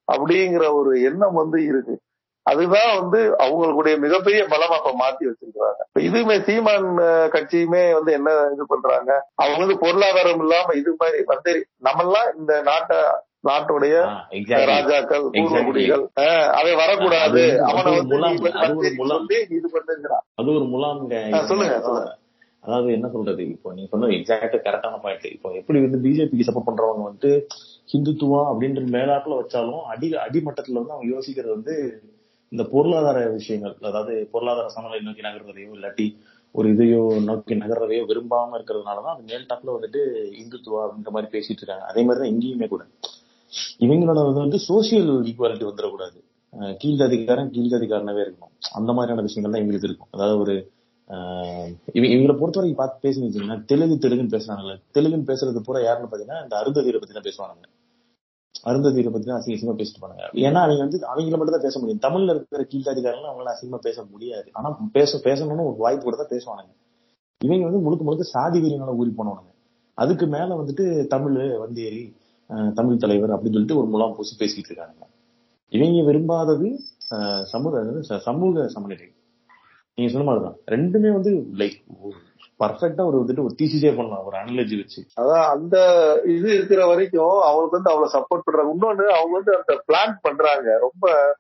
அப்படிங்கிற 0.08 0.66
ஒரு 0.74 0.92
எண்ணம் 1.02 1.40
வந்து 1.42 1.60
இருக்கு. 1.66 1.96
அதுதான் 2.46 2.92
வந்து 3.00 3.20
அவங்களுடைய 3.44 3.96
மிகப்பெரிய 4.00 4.42
பலம் 4.50 4.76
அப்ப 4.78 4.92
மாத்தி 5.02 5.24
வச்சிருக்கிறாங்க. 5.28 5.82
இப்ப 5.88 6.02
இதுவுமே 6.08 6.36
சீமான் 6.42 6.88
கட்சியுமே 7.36 7.84
வந்து 7.98 8.12
என்ன 8.12 8.30
இது 8.54 8.66
பண்றாங்க? 8.66 9.12
அவங்க 9.36 9.60
வந்து 9.64 9.78
பொருளாதாரம் 9.84 10.42
இல்லாம 10.46 10.76
இது 10.82 10.94
மாதிரி 10.98 11.20
வந்து 11.34 11.54
நம்மெல்லாம் 11.88 12.30
இந்த 12.40 12.62
நாட்டை 12.62 13.00
நாட்டுடைய 13.48 14.24
ராஜாக்கள் 14.66 15.22
பூர்வகுடிகள் 15.22 16.08
அவன் 16.50 16.76
வரக்கூடாது. 16.76 17.42
அது- 17.42 17.58
அவனை 17.58 17.98
அது 17.98 18.08
வந்து 18.08 18.52
அது 18.54 18.76
ஒரு 18.98 19.20
இது 19.50 19.70
பண்ணுங்கிறான். 19.74 20.26
அது 20.36 20.52
முலாம்ங்க 20.52 21.46
சொல்லுங்க, 21.46 21.80
சொல்லுங்க. 21.82 22.20
அதாவது 22.60 22.92
என்ன 22.92 23.10
சொல்றது? 23.10 23.48
இப்போ 23.48 23.74
நீங்க 23.74 23.90
சொன்னது 23.90 24.12
எக்ஸாக்டா 24.12 24.60
கரெக்டான 24.64 25.00
பாயிண்ட் 25.02 25.26
இப்போ 25.26 25.50
எப்படி 25.52 25.80
வந்து 25.80 26.10
பிஜேபிக்கு 26.10 26.42
சப்போர்ட் 26.48 26.70
பண்றவங்க 26.72 27.04
வந்து 27.04 27.48
ஹிந்துத்துவம் 27.94 28.56
அப்படின்ற 28.56 28.98
மேலாட்டுல 28.98 29.44
வச்சாலும் 29.44 29.82
அடி 29.82 30.10
அடிமட்டத்துல 30.10 30.72
வந்து 30.72 30.92
அவங்க 30.92 31.18
யோசிக்கிறது 31.18 31.50
வந்து 31.50 32.02
இந்த 32.50 32.64
பொருளாதார 32.64 33.28
விஷயங்கள். 33.28 33.76
அதாவது 33.82 34.28
பொருளாதார 34.32 34.68
சமநிலை 34.70 35.04
நோக்கி 35.04 35.22
நகர்றதையோ 35.22 35.70
இல்லாட்டி 35.74 36.16
ஒரு 36.52 36.70
இதையோ 36.70 37.24
நோக்கி 37.24 37.56
நகர்றதையோ 37.56 38.06
விரும்பாம 38.06 38.50
இருக்கிறதுனாலதான் 38.54 39.14
அது 39.14 39.24
மேல் 39.24 39.46
டாப்ல 39.46 39.70
வந்துட்டு 39.70 40.32
இந்துத்துவா 40.40 40.90
அப்படின்ற 40.90 41.10
மாதிரி 41.10 41.40
பேசிட்டு 41.40 41.52
இருக்காங்க. 41.52 41.86
அதே 41.86 42.04
மாதிரிதான் 42.04 42.38
இங்கேயுமே 42.38 42.68
கூட. 42.68 42.84
இவங்களோட 43.80 44.20
வந்து 44.36 44.60
சோசியல் 44.68 45.10
ஈக்குவாலிட்டி 45.24 45.66
வந்துடக்கூடாது 45.70 46.20
அஹ் 46.54 46.76
கீழ் 46.78 47.02
இருக்கணும் 48.26 48.54
அந்த 48.74 48.94
மாதிரியான 48.94 49.22
விஷயங்கள் 49.22 49.54
தான் 49.54 49.64
எங்களுக்கு 49.64 49.88
இருக்கும். 49.88 50.12
அதாவது 50.12 50.38
ஒரு 50.40 50.56
ஆஹ் 51.10 51.70
இவங்க 51.94 52.12
இவங்களை 52.16 52.36
பொறுத்தவரைக்கும் 52.40 52.82
பார்த்து 52.82 53.02
பேசி 53.02 53.22
வச்சீங்கன்னா 53.22 53.66
தெலுங்கு 53.66 53.96
தெலுங்குன்னு 54.04 54.34
பேசுறாங்கல்ல. 54.36 54.76
தெலுங்குன்னு 54.96 55.30
பேசுறது 55.32 55.62
பூரா 55.62 55.80
யாருன்னு 55.80 56.10
பாத்தீங்கன்னா 56.12 56.44
இந்த 56.44 56.56
அருந்ததியரை 56.62 57.00
பத்தி 57.00 57.14
தான் 57.14 57.28
பேசுவாங்க 57.30 57.70
அருந்ததியரை 58.66 59.12
பத்தி 59.12 59.28
தான் 59.28 59.40
அசிங்க 59.40 59.56
அசிங்கமா 59.58 59.80
பேசிட்டு 59.80 60.02
போனாங்க 60.04 60.24
ஏன்னா 60.48 60.60
அவங்க 60.62 60.80
வந்து 60.80 61.00
அவங்கள 61.12 61.36
மட்டும் 61.38 61.56
தான் 61.58 61.66
பேச 61.68 61.80
முடியும். 61.80 62.00
தமிழ்ல 62.00 62.34
இருக்கிற 62.36 62.64
கீழ்ஜாதிக்காரங்க 62.72 63.28
அவங்களால 63.30 63.54
அசிங்கமா 63.56 63.82
பேச 63.82 64.04
முடியாது. 64.04 64.50
ஆனா 64.54 64.68
பேச 64.94 65.20
பேசணும்னு 65.24 65.68
ஒரு 65.70 65.78
வாய்ப்பு 65.78 66.04
கூட 66.04 66.16
தான் 66.16 66.32
பேசுவானுங்க. 66.34 66.74
இவங்க 67.42 67.66
வந்து 67.66 67.80
முழுக்க 67.80 68.04
முழுக்க 68.04 68.24
சாதி 68.24 68.60
வீரங்கள 68.60 68.96
ஊறி 68.96 69.12
போனவனுங்க. 69.18 69.52
அதுக்கு 69.98 70.28
மேல 70.28 70.56
வந்துட்டு 70.56 71.08
தமிழ் 71.08 71.58
வந்தேரி 71.58 72.02
தமிழ் 72.74 72.98
தலைவர் 72.98 73.30
அப்படின்னு 73.30 73.52
சொல்லிட்டு 73.52 73.78
ஒரு 73.78 73.88
முலாம் 73.88 74.14
பூசி 74.16 74.46
பேசிட்டு 74.46 74.72
இருக்காங்க. 74.72 75.08
இவங்க 75.70 76.12
விரும்பாதது 76.12 76.76
சமூக 77.44 77.82
ச- 77.82 78.18
சமூக 78.18 78.68
சமநிலை. 78.68 79.14
நீங்க 79.96 80.14
சொன்ன 80.14 80.32
மாதிரிதான். 80.32 80.58
ரெண்டுமே 80.72 81.14
வந்து 81.14 81.32
லைக் 81.54 82.10
பர்ஃபெக்டா 82.60 83.06
ஒரு 83.06 83.18
வந்துட்டு 83.18 83.40
ஒரு 83.40 83.56
தீசிஸே 83.62 83.96
பண்ணலாம் 83.96 84.26
ஒரு 84.26 84.38
அனலஜி 84.38 84.78
வச்சு. 84.78 85.06
அதான் 85.22 85.44
அந்த 85.44 86.04
இது 86.26 86.54
இருக்கிற 86.54 86.88
வரைக்கும் 86.88 87.42
அவங்களுக்கு 87.42 87.82
வந்து 87.82 87.92
அவ்வளவு 87.92 88.20
சப்போர்ட் 88.20 88.42
பண்றாங்க. 88.44 88.74
இன்னொன்னு 88.74 89.08
அவங்க 89.08 89.30
வந்து 89.32 89.58
அந்த 89.58 89.84
பிளான் 89.88 90.18
பண்றாங்க. 90.22 90.78
ரொம்ப 90.78 91.36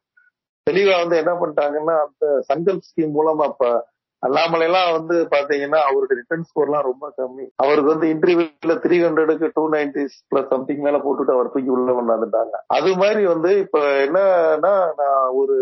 தெளிவா 0.69 0.99
வந்து 0.99 1.17
என்ன 1.17 1.31
பண்ணிட்டாங்கன்னா 1.33 1.97
அந்த 1.97 2.41
சங்கல் 2.41 2.79
ஸ்கீம் 2.79 3.11
மூலமா 3.15 3.45
இப்ப 3.45 3.89
அண்ணாமலை 4.23 4.65
எல்லாம் 4.65 4.89
வந்து 4.93 5.15
பாத்தீங்கன்னா 5.31 5.79
அவருக்கு 5.89 6.17
ரிட்டர்ன் 6.19 6.47
ஸ்கோர் 6.49 6.67
எல்லாம் 6.67 6.87
ரொம்ப 6.89 7.05
கம்மி. 7.17 7.45
அவருக்கு 7.55 7.93
வந்து 7.93 8.07
இன்டர்வியூல 8.13 8.73
த்ரீ 8.83 8.97
ஹண்ட்ரடுக்கு 9.05 9.47
டூ 9.55 9.63
நைன்டி 9.69 10.03
பிளஸ் 10.31 10.51
சம்திங் 10.53 10.83
மேல 10.87 10.97
போட்டுட்டு 10.97 11.35
அவர் 11.35 11.51
தூக்கி 11.53 11.71
உள்ள 11.75 11.91
கொண்டாந்துட்டாங்க. 11.91 12.55
அது 12.77 12.91
மாதிரி 12.95 13.23
வந்து 13.25 13.51
இப்ப 13.59 13.79
என்னன்னா 14.05 14.73
நான் 15.01 15.29
ஒரு 15.41 15.55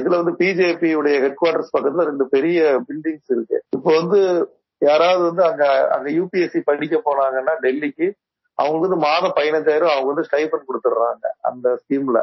இதுல 0.00 0.20
வந்து 0.22 0.34
பிஜேபி 0.42 0.90
உடைய 0.94 1.16
ஹெட் 1.20 1.40
குவார்டர்ஸ் 1.42 1.74
பக்கத்துல 1.76 2.06
ரெண்டு 2.10 2.26
பெரிய 2.26 2.58
பில்டிங்ஸ் 2.88 3.32
இருக்கு. 3.36 3.58
இப்போ 3.70 3.90
வந்து 4.00 4.20
யாராவது 4.82 5.22
வந்து 5.22 5.42
அங்க 5.44 5.64
அங்க 5.96 6.08
யூபிஎஸ்சி 6.10 6.60
படிக்க 6.64 6.96
போனாங்கன்னா 7.04 7.54
டெல்லிக்கு 7.60 8.06
அவங்களுக்கு 8.58 8.86
வந்து 8.88 9.04
மாதம் 9.06 9.36
பதினஞ்சாயிரம் 9.36 9.92
அவங்க 9.92 10.08
வந்து 10.12 10.26
ஸ்டைபன் 10.28 10.68
கொடுத்துடுறாங்க 10.68 11.26
அந்த 11.42 11.68
ஸ்கீம்ல 11.80 12.18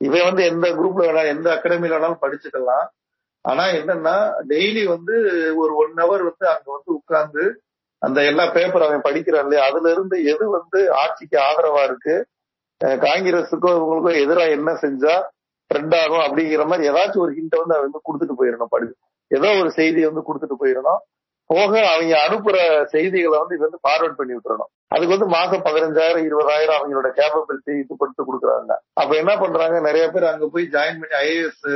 இவன் 0.00 0.26
வந்து 0.28 0.42
எந்த 0.44 0.66
குரூப்ல 0.70 1.04
வேணாலும் 1.06 1.34
எந்த 1.36 1.48
அகாடமில 1.54 1.94
வேணாலும் 1.94 2.22
படிச்சுக்கலாம். 2.22 2.86
ஆனா 3.44 3.64
என்னன்னா 3.78 4.16
டெய்லி 4.50 4.82
வந்து 4.86 5.14
ஒரு 5.56 5.72
ஒன் 5.76 5.94
ஹவர் 6.02 6.22
வந்து 6.30 6.46
அங்க 6.54 6.68
வந்து 6.76 6.90
உட்கார்ந்து 6.98 7.44
அந்த 8.02 8.18
எல்லா 8.24 8.44
பேப்பர் 8.46 8.84
அவன் 8.86 9.06
படிக்கிறான் 9.06 9.44
இல்லையா? 9.44 9.64
அதுல 9.68 9.90
இருந்து 9.90 10.16
எது 10.32 10.44
வந்து 10.50 10.80
ஆட்சிக்கு 11.02 11.36
ஆதரவா 11.48 11.82
இருக்கு? 11.84 12.14
காங்கிரஸுக்கோ 13.06 13.70
இவங்களுக்கோ 13.76 14.12
எதிராக 14.24 14.56
என்ன 14.56 14.70
செஞ்சா 14.84 15.14
ட்ரெண்ட் 15.70 15.94
ஆகும் 16.00 16.24
அப்படிங்கிற 16.26 16.62
மாதிரி 16.70 16.88
ஏதாச்சும் 16.90 17.24
ஒரு 17.26 17.32
ஹிண்ட் 17.38 17.56
வந்து 17.60 17.74
அவன் 17.76 17.86
வந்து 17.88 18.06
கொடுத்துட்டு 18.06 18.38
போயிடணும் 18.40 18.72
படி. 18.74 18.88
ஏதோ 19.30 19.48
ஒரு 19.60 19.70
செய்தியை 19.70 20.06
வந்து 20.10 20.26
கொடுத்துட்டு 20.28 20.56
போயிடணும். 20.62 21.00
போக 21.50 21.72
அவங்க 21.92 22.14
அனுப்புற 22.26 22.56
செய்திகளை 22.92 23.36
வந்து 23.38 23.56
இது 23.56 23.66
வந்து 23.68 23.80
ஃபார்வர்ட் 23.84 24.18
பண்ணி 24.18 24.32
விட்டுறணும். 24.34 24.70
அதுக்கு 24.88 25.14
வந்து 25.16 25.28
மாசம் 25.36 25.64
பதினஞ்சாயிரம் 25.66 26.26
இருபதாயிரம் 26.28 26.78
அவங்களோட 26.78 27.08
கேப்பபிலிட்டி 27.18 27.72
இது 27.82 27.96
கொடுத்து 27.96 28.22
கொடுக்குறாங்க. 28.28 28.72
அப்ப 28.94 29.10
என்ன 29.16 29.32
பண்றாங்க? 29.36 29.76
நிறைய 29.80 30.04
பேர் 30.10 30.32
அங்க 30.32 30.46
போய் 30.46 30.66
ஜாயின் 30.76 31.00
பண்ணி 31.02 31.16
ஐஏஎஸ் 31.24 31.66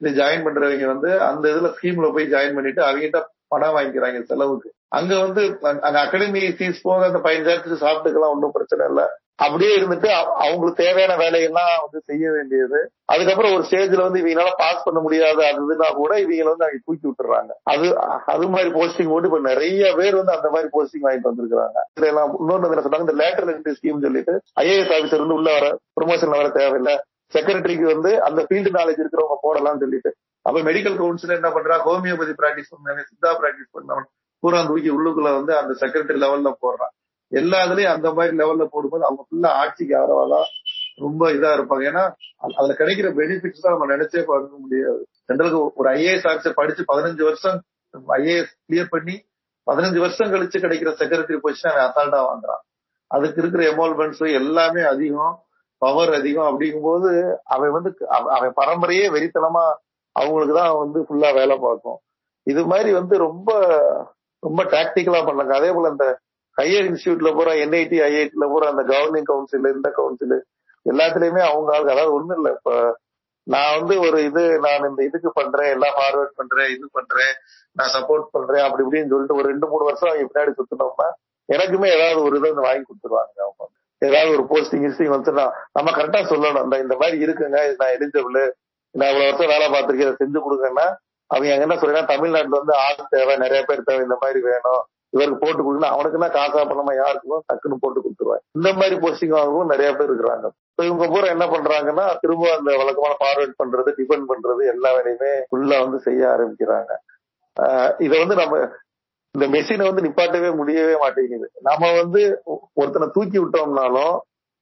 இது 0.00 0.22
ஜாயின் 0.22 0.46
பண்றவங்க 0.46 0.86
வந்து 0.86 1.20
அந்த 1.20 1.48
இதுல 1.48 1.74
ஸ்கீம்ல 1.82 2.12
போய் 2.12 2.32
ஜாயின் 2.32 2.54
பண்ணிட்டு 2.54 2.82
அவங்ககிட்ட 2.82 3.22
பணம் 3.48 3.76
வாங்கிக்கிறாங்க 3.76 4.22
செலவுக்கு. 4.22 4.72
அங்க 4.88 5.18
வந்து 5.18 5.58
அங்க- 5.62 5.88
அகாடமி 5.88 6.40
ஃபீஸ் 6.40 6.74
போக 6.82 7.06
அந்த 7.06 7.18
பதினஞ்சாயிரத்துக்கு 7.18 7.86
சாப்பிட்டுக்கலாம் 7.86 8.30
ஒன்றும் 8.30 8.52
பிரச்சனை 8.52 8.86
இல்லை. 8.86 9.04
அப்படியே 9.36 9.76
இருந்துட்டு 9.76 10.06
அவங்களுக்கு 10.22 10.84
தேவையான 10.84 11.16
வேலையெல்லாம் 11.16 11.80
வந்து 11.80 12.00
செய்ய 12.00 12.30
வேண்டியது. 12.30 12.90
அதுக்கப்புறம் 13.04 13.54
ஒரு 13.54 13.64
ஸ்டேஜ்ல 13.70 14.02
வந்து 14.02 14.20
இவங்களால 14.20 14.50
பாஸ் 14.56 14.84
பண்ண 14.84 15.00
முடியாது 15.00 15.46
அது 15.46 15.72
இதுனா 15.72 15.94
கூட 15.94 16.16
இவங்களை 16.16 16.44
வந்து 16.44 16.64
அவங்க 16.64 16.78
தூக்கி 16.84 17.08
விட்டுறாங்க. 17.08 17.48
அது 17.62 17.96
அது 18.26 18.48
மாதிரி 18.48 18.70
போஸ்டிங் 18.70 19.08
போட்டு 19.08 19.28
இப்ப 19.28 19.40
நிறைய 19.40 19.94
பேர் 19.96 20.16
வந்து 20.16 20.32
அந்த 20.32 20.50
மாதிரி 20.50 20.68
போஸ்டிங் 20.72 21.06
வாங்கிட்டு 21.06 21.30
வந்திருக்காங்க 21.30 21.78
இதெல்லாம் 21.94 22.48
எல்லாம் 22.48 22.72
என்ன 22.72 22.80
சொன்னாங்க 22.80 23.10
இந்த 23.10 23.12
லேட்டர் 23.12 23.48
என்ட்ரி 23.48 23.74
ஸ்கீம் 23.82 24.00
சொல்லிட்டு 24.00 24.42
ஐஏஎஸ் 24.60 24.92
ஆஃபீஸர் 24.92 25.18
வந்து 25.18 25.34
உள்ள 25.34 25.52
வர 25.52 25.78
ப்ரொமோஷன்ல 26.00 26.30
வர 26.30 26.48
தேவையில்லை. 26.48 27.00
செக்ரட்டரிக்கு 27.34 27.82
வந்து 27.82 28.22
அந்த 28.22 28.46
ஃபீல்டு 28.50 28.68
நாலேஜ் 28.68 29.02
இருக்கிறவங்க 29.02 29.36
போடலாம்னு 29.42 29.78
சொல்லிட்டு. 29.78 30.16
அப்ப 30.42 30.60
மெடிக்கல் 30.60 30.96
கவுன்சில் 30.96 31.30
என்ன 31.30 31.48
பண்றா? 31.48 31.80
ஹோமியோபதி 31.86 32.32
பிராக்டிஸ் 32.38 32.72
பண்ணவன் 32.72 33.00
சித்தா 33.00 33.26
பிராக்டிஸ் 33.26 33.78
பண்ணவன் 33.78 34.04
பூரா 34.38 34.66
தூக்கி 34.66 34.98
உள்ளுக்குள்ள 34.98 35.34
வந்து 35.34 35.56
அந்த 35.56 35.86
செக்ரட்டரி 35.86 36.16
லெவல்ல 36.16 36.52
போடுறான். 36.62 36.98
எல்லா 37.28 37.64
இதுலயும் 37.64 37.92
அந்த 37.92 38.12
மாதிரி 38.12 38.36
லெவல்ல 38.36 38.64
போடும்போது 38.64 39.04
அவங்க 39.04 39.26
ஃபுல்லா 39.30 39.46
ஆட்சிக்கு 39.46 39.96
ஆதரவாதான் 39.96 40.42
ரொம்ப 40.94 41.30
இதா 41.30 41.58
இருப்பாங்க. 41.58 41.84
ஏன்னா 41.88 42.12
அது- 42.42 42.52
அதுல 42.56 42.74
கிடைக்கிற 42.78 43.14
பெனிஃபிட்ஸ் 43.14 43.60
தான் 43.60 43.78
நம்ம 43.78 43.96
நினைச்சே 43.96 44.22
பார்க்க 44.22 44.56
முடியாது. 44.58 45.06
ஜென்ரலுக்கு 45.28 45.70
ஒரு 45.74 45.90
ஐஏஎஸ் 45.90 46.26
ஆஃபீஸர் 46.26 46.52
படிச்சு 46.54 46.84
பதினஞ்சு 46.88 47.22
வருஷம் 47.22 47.62
ஐஏஎஸ் 48.08 48.52
கிளியர் 48.68 48.86
பண்ணி 48.88 49.24
பதினஞ்சு 49.70 49.98
வருஷம் 49.98 50.32
கழிச்சு 50.32 50.62
கிடைக்கிற 50.62 50.92
செக்ரட்டரி 50.92 51.38
பொசிஷன் 51.42 51.68
அவன் 51.68 51.92
அசால்ட்டா 51.92 52.16
வாங்குறான். 52.16 52.68
அதுக்கு 53.06 53.42
இருக்கிற 53.42 53.72
எமால்மெண்ட்ஸ் 53.72 54.32
எல்லாமே 54.32 54.82
அதிகம். 54.82 55.42
பவர் 55.82 56.12
அதிகம் 56.14 56.48
அப்படிங்கும்போது 56.50 57.10
அவன் 57.50 57.74
வந்து 57.76 57.90
அவ- 58.10 58.32
அவன் 58.36 58.52
பரம்பரையே 58.56 59.06
வெறித்தனமா 59.14 59.64
அவங்களுக்கு 60.16 60.54
தான் 60.54 60.72
வந்து 60.78 60.98
ஃபுல்லா 61.00 61.28
வேலை 61.34 61.56
பார்க்கும். 61.58 61.98
இது 62.46 62.62
மாதிரி 62.66 62.90
வந்து 62.94 63.14
ரொம்ப 63.18 63.50
ரொம்ப 64.42 64.60
டாக்டிக்கலா 64.72 65.20
பண்ணாங்க 65.24 65.54
அதே 65.56 65.70
போல 65.72 65.90
இந்த 65.90 66.06
ஹையர் 66.58 66.88
இன்ஸ்டியூட்ல 66.88 67.30
போற 67.34 67.50
என்ஐடி 67.62 67.98
ஐஐடில 68.06 68.46
போற 68.48 68.64
அந்த 68.68 68.82
கவர்னிங் 68.90 69.28
கவுன்சில் 69.28 69.68
இந்த 69.72 69.88
கவுன்சில் 69.92 70.36
எல்லாத்துலயுமே 70.86 71.42
அவங்க 71.46 71.70
ஆளுக்கு 71.74 71.94
அதாவது 71.94 72.14
ஒண்ணும் 72.14 72.38
இல்ல. 72.38 72.50
இப்ப 72.56 72.72
நான் 73.46 73.74
வந்து 73.76 73.94
ஒரு 74.00 74.18
இது 74.24 74.42
நான் 74.58 74.88
இந்த 74.88 75.02
இதுக்கு 75.04 75.30
பண்றேன் 75.34 75.70
எல்லாம் 75.70 75.96
ஃபார்வர்ட் 75.96 76.36
பண்றேன் 76.36 76.70
இது 76.74 76.86
பண்றேன் 76.92 77.32
நான் 77.76 77.92
சப்போர்ட் 77.94 78.26
பண்றேன் 78.30 78.64
அப்படி 78.66 78.84
இப்படின்னு 78.84 79.12
சொல்லிட்டு 79.12 79.38
ஒரு 79.38 79.48
ரெண்டு 79.48 79.68
மூணு 79.68 79.84
வருஷம் 79.84 80.10
அவங்க 80.10 80.28
பின்னாடி 80.28 80.52
சுத்தினோம்னா 80.58 81.08
எனக்குமே 81.48 81.88
ஏதாவது 81.94 82.20
ஒரு 82.22 82.34
இதை 82.36 82.48
வந்து 82.50 82.66
வாங்கி 82.66 82.84
கொடுத்துருவாங்க 82.84 83.36
அவங்க. 83.40 83.62
ஏதாவது 84.00 84.30
ஒரு 84.32 84.44
போஸ்டிங் 84.48 84.84
கிஸ்டிங் 84.84 85.14
வந்துட்டு 85.14 85.50
நம்ம 85.72 85.90
கரெக்டா 85.90 86.20
சொல்லணும். 86.28 86.64
இந்த 86.64 86.78
இந்த 86.78 86.96
மாதிரி 86.96 87.24
இருக்குங்க 87.24 87.76
நான் 87.76 87.88
எலிஜிபிள் 87.88 88.50
நான் 88.90 89.10
இவ்வளவு 89.10 89.36
வருஷம் 89.36 89.46
வேலை 89.46 89.66
பார்த்திருக்கேன் 89.66 90.12
இதை 90.12 90.12
செஞ்சு 90.12 90.42
கொடுங்கன்னா. 90.42 90.94
அவங்க 91.26 91.54
என்ன 91.54 91.74
சொல்றேன்னா 91.74 92.06
தமிழ்நாட்டுல 92.06 92.56
வந்து 92.56 92.74
ஆள் 92.74 93.06
தேவை 93.10 93.36
நிறைய 93.36 93.64
பேர் 93.66 93.82
தேவை 93.82 94.02
இந்த 94.02 94.16
மாதிரி 94.20 94.40
வேணும். 94.40 94.84
இவருக்கு 95.08 95.38
போட்டு 95.38 95.62
கொடுக்கணும் 95.62 95.90
அவனுக்குன்னா 95.90 96.32
காசா 96.32 96.60
பண்ணாம 96.62 96.94
யாருக்கும் 96.94 97.42
டக்குன்னு 97.52 97.76
போட்டு 97.80 98.00
கொடுத்துருவாங்க. 98.00 98.38
இந்த 98.52 98.72
மாதிரி 98.72 98.96
போஸ்டிங் 98.96 99.28
வாங்கவும் 99.28 99.66
நிறைய 99.66 99.92
பேர் 99.92 100.12
இருக்கிறாங்க. 100.12 100.48
இப்ப 100.70 100.84
இவங்க 100.84 101.06
பூரா 101.06 101.26
என்ன 101.26 101.46
பண்றாங்கன்னா 101.46 102.16
திரும்ப 102.20 102.56
அந்த 102.58 102.76
வழக்கமான 102.76 103.16
ஃபார்வர்ட் 103.20 103.62
பண்றது 103.64 103.92
டிபெண்ட் 103.96 104.24
பண்றது 104.28 104.66
எல்லா 104.66 104.94
வேலையுமே 104.94 105.42
ஃபுல்லா 105.52 105.80
வந்து 105.80 105.98
செய்ய 105.98 106.26
ஆரம்பிக்கிறாங்க. 106.26 106.92
ஆஹ் 107.60 108.02
இதை 108.02 108.18
வந்து 108.18 108.34
நம்ம 108.34 108.68
இந்த 109.34 109.46
மெஷினை 109.48 109.84
வந்து 109.86 110.02
நிப்பாட்டவே 110.02 110.48
முடியவே 110.56 110.94
மாட்டேங்குது. 110.96 111.46
நம்ம 111.62 111.92
வந்து 111.92 112.20
ஒருத்தனை 112.74 113.06
தூக்கி 113.12 113.38
விட்டோம்னாலும் 113.38 114.16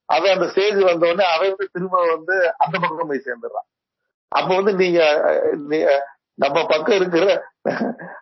அவன் 0.09 0.31
அந்த 0.31 0.45
ஸ்டேஜ் 0.47 0.79
வந்த 0.83 1.07
உடனே 1.07 1.25
அவன் 1.27 1.49
வந்து 1.49 1.67
திரும்ப 1.71 1.97
வந்து 2.11 2.35
அந்த 2.57 2.75
பக்கம் 2.79 3.07
போய் 3.07 3.25
சேர்ந்துடுறான். 3.25 3.67
அப்ப 4.31 4.49
வந்து 4.55 4.73
நீங்க 4.75 5.01
நம்ம 6.37 6.57
பக்கம் 6.65 6.95
இருக்கிற 6.95 7.25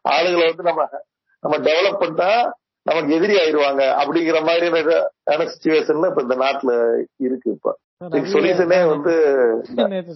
ஆளுகளை 0.10 0.46
வந்து 0.48 0.64
நம்ம 0.64 0.84
நம்ம 1.44 1.56
டெவலப் 1.68 2.02
பண்ணா 2.02 2.30
நமக்கு 2.86 3.16
எதிரி 3.16 3.36
ஆயிடுவாங்க 3.38 3.82
அப்படிங்கிற 4.00 4.38
மாதிரியான 4.42 5.46
சுச்சுவேஷன்ல 5.52 6.10
இப்ப 6.10 6.22
இந்த 6.22 6.36
நாட்டுல 6.36 6.72
இருக்கு 7.20 7.50
இப்ப. 7.52 7.74
சொல்யூஷனே 8.32 8.80
வந்து 8.90 9.14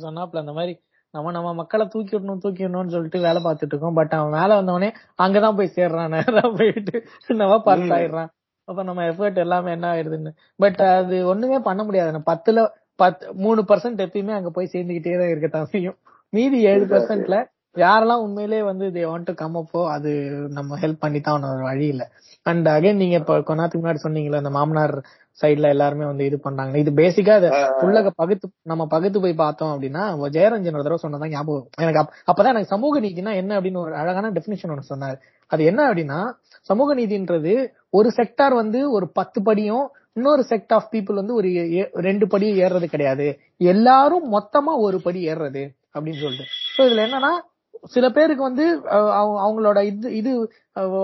சொன்னாப்ல 0.04 0.38
அந்த 0.38 0.54
மாதிரி 0.54 0.74
நம்ம 1.14 1.32
நம்ம 1.32 1.54
மக்களை 1.54 1.88
தூக்கி 1.88 2.18
விடணும் 2.18 2.38
தூக்கி 2.38 2.66
விடணும்னு 2.66 2.88
சொல்லிட்டு 2.88 3.20
வேலை 3.20 3.44
பார்த்துட்டு 3.44 3.74
இருக்கோம். 3.74 3.94
பட் 3.94 4.14
அவன் 4.14 4.36
மேல 4.40 4.62
வந்தவனே 4.62 4.90
அங்கதான் 5.22 5.56
போய் 5.56 5.74
சேர்றான். 5.76 6.10
நேரா 6.10 6.50
போயிட்டு 6.50 6.96
நம்ம 7.36 7.58
ம். 7.58 7.92
ஆயிடுறான். 7.92 8.30
அப்ப 8.68 8.84
நம்ம 8.84 9.04
எஃபர்ட் 9.04 9.38
எல்லாமே 9.38 9.72
என்ன 9.72 9.94
ஆயிடுதுன்னு 9.94 10.32
பட் 10.60 10.80
அது 10.92 11.28
ஒண்ணுமே 11.28 11.60
பண்ண 11.60 11.84
முடியாது. 11.84 12.22
பத்துல 12.32 12.60
பத்து 12.96 13.34
மூணு 13.34 13.62
பர்சன்ட் 13.62 14.04
எப்பயுமே 14.06 14.32
அங்க 14.32 14.50
போய் 14.50 14.70
சேர்ந்துகிட்டே 14.74 15.18
தான் 15.20 15.30
இருக்கத்தான் 15.30 15.66
செய்யும் 15.66 15.98
மீதி 16.34 16.62
ஏழு 16.64 16.86
பர்சன்ட்ல 16.86 17.38
யாரெல்லாம் 17.76 18.22
உண்மையிலேயே 18.22 18.62
வந்து 18.62 18.86
தே 18.86 19.04
வாண்ட் 19.10 19.24
டு 19.24 19.34
கம் 19.34 19.56
அப்போ 19.56 19.92
அது 19.92 20.10
நம்ம 20.50 20.80
ஹெல்ப் 20.80 21.00
பண்ணி 21.00 21.20
தான் 21.20 21.44
ஒரு 21.44 21.64
வழி 21.64 21.88
இல்ல. 21.88 22.12
அண்ட் 22.42 22.68
அகைன் 22.68 22.96
நீங்க 22.96 23.16
இப்ப 23.16 23.42
கொஞ்ச 23.42 23.62
நேரத்துக்கு 23.62 23.88
முன்னாடி 23.88 24.14
சொன்னீங்களே 24.14 24.36
அந்த 24.36 24.50
மாமனார் 24.50 25.04
சைடுல 25.42 25.70
எல்லாருமே 25.70 26.06
வந்து 26.06 26.26
இது 26.26 26.40
பண்றாங்க. 26.40 26.78
இது 26.78 26.92
பேசிக்கா 26.92 27.38
இத 27.38 27.76
உள்ளக 27.82 28.10
பகுத்து 28.16 28.50
நம்ம 28.62 28.86
பகுத்து 28.86 29.22
போய் 29.22 29.34
பார்த்தோம் 29.34 29.82
அப்படின்னா 29.82 30.04
ஜெயரஞ்சன் 30.30 30.74
ஒரு 30.74 30.98
தடவை 30.98 30.98
சொன்னதான் 31.04 31.32
ஞாபகம். 31.32 31.70
எனக்கு 31.78 32.02
அப்- 32.02 32.32
அப்பதான் 32.32 32.48
எனக்கு 32.48 32.66
சமூக 32.66 33.00
நீதினா 33.00 33.34
என்ன 33.36 33.62
அப்படின்னு 33.62 33.78
ஒரு 33.78 33.96
அழகான 33.96 34.30
டெபினிஷன் 34.30 34.70
ஒன்று 34.70 34.96
சொன்னாரு. 34.96 35.16
அது 35.48 35.64
என்ன 35.64 35.94
அப்படின்னா 35.94 36.32
சமூக 36.62 36.96
நீதின்றது 36.96 37.68
ஒரு 37.90 38.12
செக்டார் 38.16 38.54
வந்து 38.54 38.92
ஒரு 38.92 39.12
பத்து 39.12 39.44
படியும் 39.44 39.90
இன்னொரு 40.14 40.46
செக்ட் 40.50 40.74
ஆஃப் 40.74 40.88
பீப்புள் 40.92 41.14
வந்து 41.14 41.34
ஒரு 41.34 41.48
ரெண்டு 41.94 42.28
படி 42.28 42.62
ஏறுறது 42.62 42.86
கிடையாது. 42.86 43.40
எல்லாரும் 43.58 44.34
மொத்தமா 44.34 44.78
ஒரு 44.78 45.02
படி 45.02 45.28
ஏறுறது 45.28 45.70
அப்படின்னு 45.88 46.22
சொல்லிட்டு. 46.22 46.46
சோ 46.78 46.82
இதுல 46.82 47.04
என்னன்னா 47.06 47.50
சில 47.94 48.10
பேருக்கு 48.10 48.44
வந்து 48.44 48.66
அவங்க- 49.18 49.42
அவங்களோட 49.46 49.80
இது 49.84 50.16
இது 50.16 50.32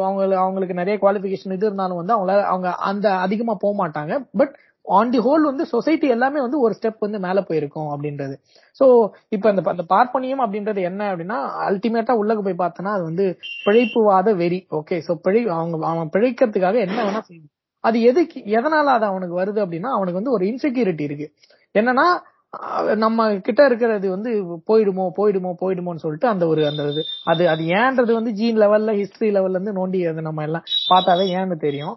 அவங்க 0.01 0.37
அவங்களுக்கு 0.37 0.73
நிறைய 0.73 0.95
குவாலிஃபிகேஷன் 1.01 1.55
இது 1.55 1.65
இருந்தாலும் 1.65 1.97
வந்து 1.97 2.15
அவங்களால 2.15 2.43
அவங்க 2.43 2.69
அந்த 2.89 3.07
அதிகமா 3.17 3.53
போக 3.59 3.73
மாட்டாங்க. 3.81 4.11
பட் 4.37 4.53
ஆன் 4.85 5.09
தி 5.09 5.19
ஹோல் 5.19 5.41
வந்து 5.41 5.65
சொசைட்டி 5.65 6.07
எல்லாமே 6.07 6.39
வந்து 6.39 6.59
ஒரு 6.59 6.73
ஸ்டெப் 6.79 6.99
வந்து 6.99 7.19
மேல 7.19 7.41
போயிருக்கும் 7.41 7.89
அப்படின்றது. 7.93 8.35
சோ 8.79 8.85
இப்ப 9.29 9.49
அந்த 9.49 9.61
அந்த 9.65 9.83
பார்ப்பனியம் 9.89 10.43
அப்படின்றது 10.45 10.81
என்ன 10.81 11.11
அப்படின்னா 11.11 11.37
அல்டிமேட்டா 11.67 12.13
உள்ளக 12.21 12.41
போய் 12.41 12.61
பார்த்தோன்னா 12.63 12.93
அது 12.93 13.03
வந்து 13.03 13.25
பிழைப்புவாத 13.65 14.35
வெறி. 14.35 14.67
ஓகே 14.71 14.99
சோ 15.07 15.15
பிழை 15.21 15.41
அவங்க 15.57 15.85
அவன் 15.87 16.13
பிழைக்கிறதுக்காக 16.15 16.77
என்ன 16.87 16.99
வேணா 17.03 17.21
செய்யும் 17.21 17.51
அது 17.83 18.01
எதுக்கு 18.01 18.39
எதனால 18.57 18.93
அது 18.97 19.05
அவனுக்கு 19.05 19.35
வருது 19.41 19.59
அப்படின்னா 19.65 19.89
அவனுக்கு 19.97 20.19
வந்து 20.21 20.31
ஒரு 20.31 20.45
இன்செக்யூரிட்டி 20.45 21.01
இருக்கு. 21.01 21.27
என்னன்னா 21.75 22.07
நம்ம 22.95 23.21
கிட்ட 23.37 23.61
இருக்கிறது 23.65 24.07
வந்து 24.09 24.31
போயிடுமோ 24.69 25.05
போயிடுமோ 25.17 25.51
போயிடுமோன்னு 25.61 26.03
சொல்லிட்டு 26.03 26.27
அந்த 26.27 26.43
ஒரு 26.47 26.61
அந்த 26.67 26.83
இது. 26.91 27.01
அது 27.25 27.43
அது 27.49 27.63
ஏன்றது 27.79 28.11
வந்து 28.13 28.31
ஜீன் 28.31 28.59
லெவல்ல 28.59 28.93
ஹிஸ்டரி 28.99 29.29
லெவல்ல 29.35 29.57
இருந்து 29.57 29.77
நோண்டி 29.79 29.99
அது 30.11 30.21
நம்ம 30.21 30.43
எல்லாம் 30.43 30.65
பார்த்தாவே 30.91 31.25
ஏன்னு 31.37 31.57
தெரியும். 31.65 31.95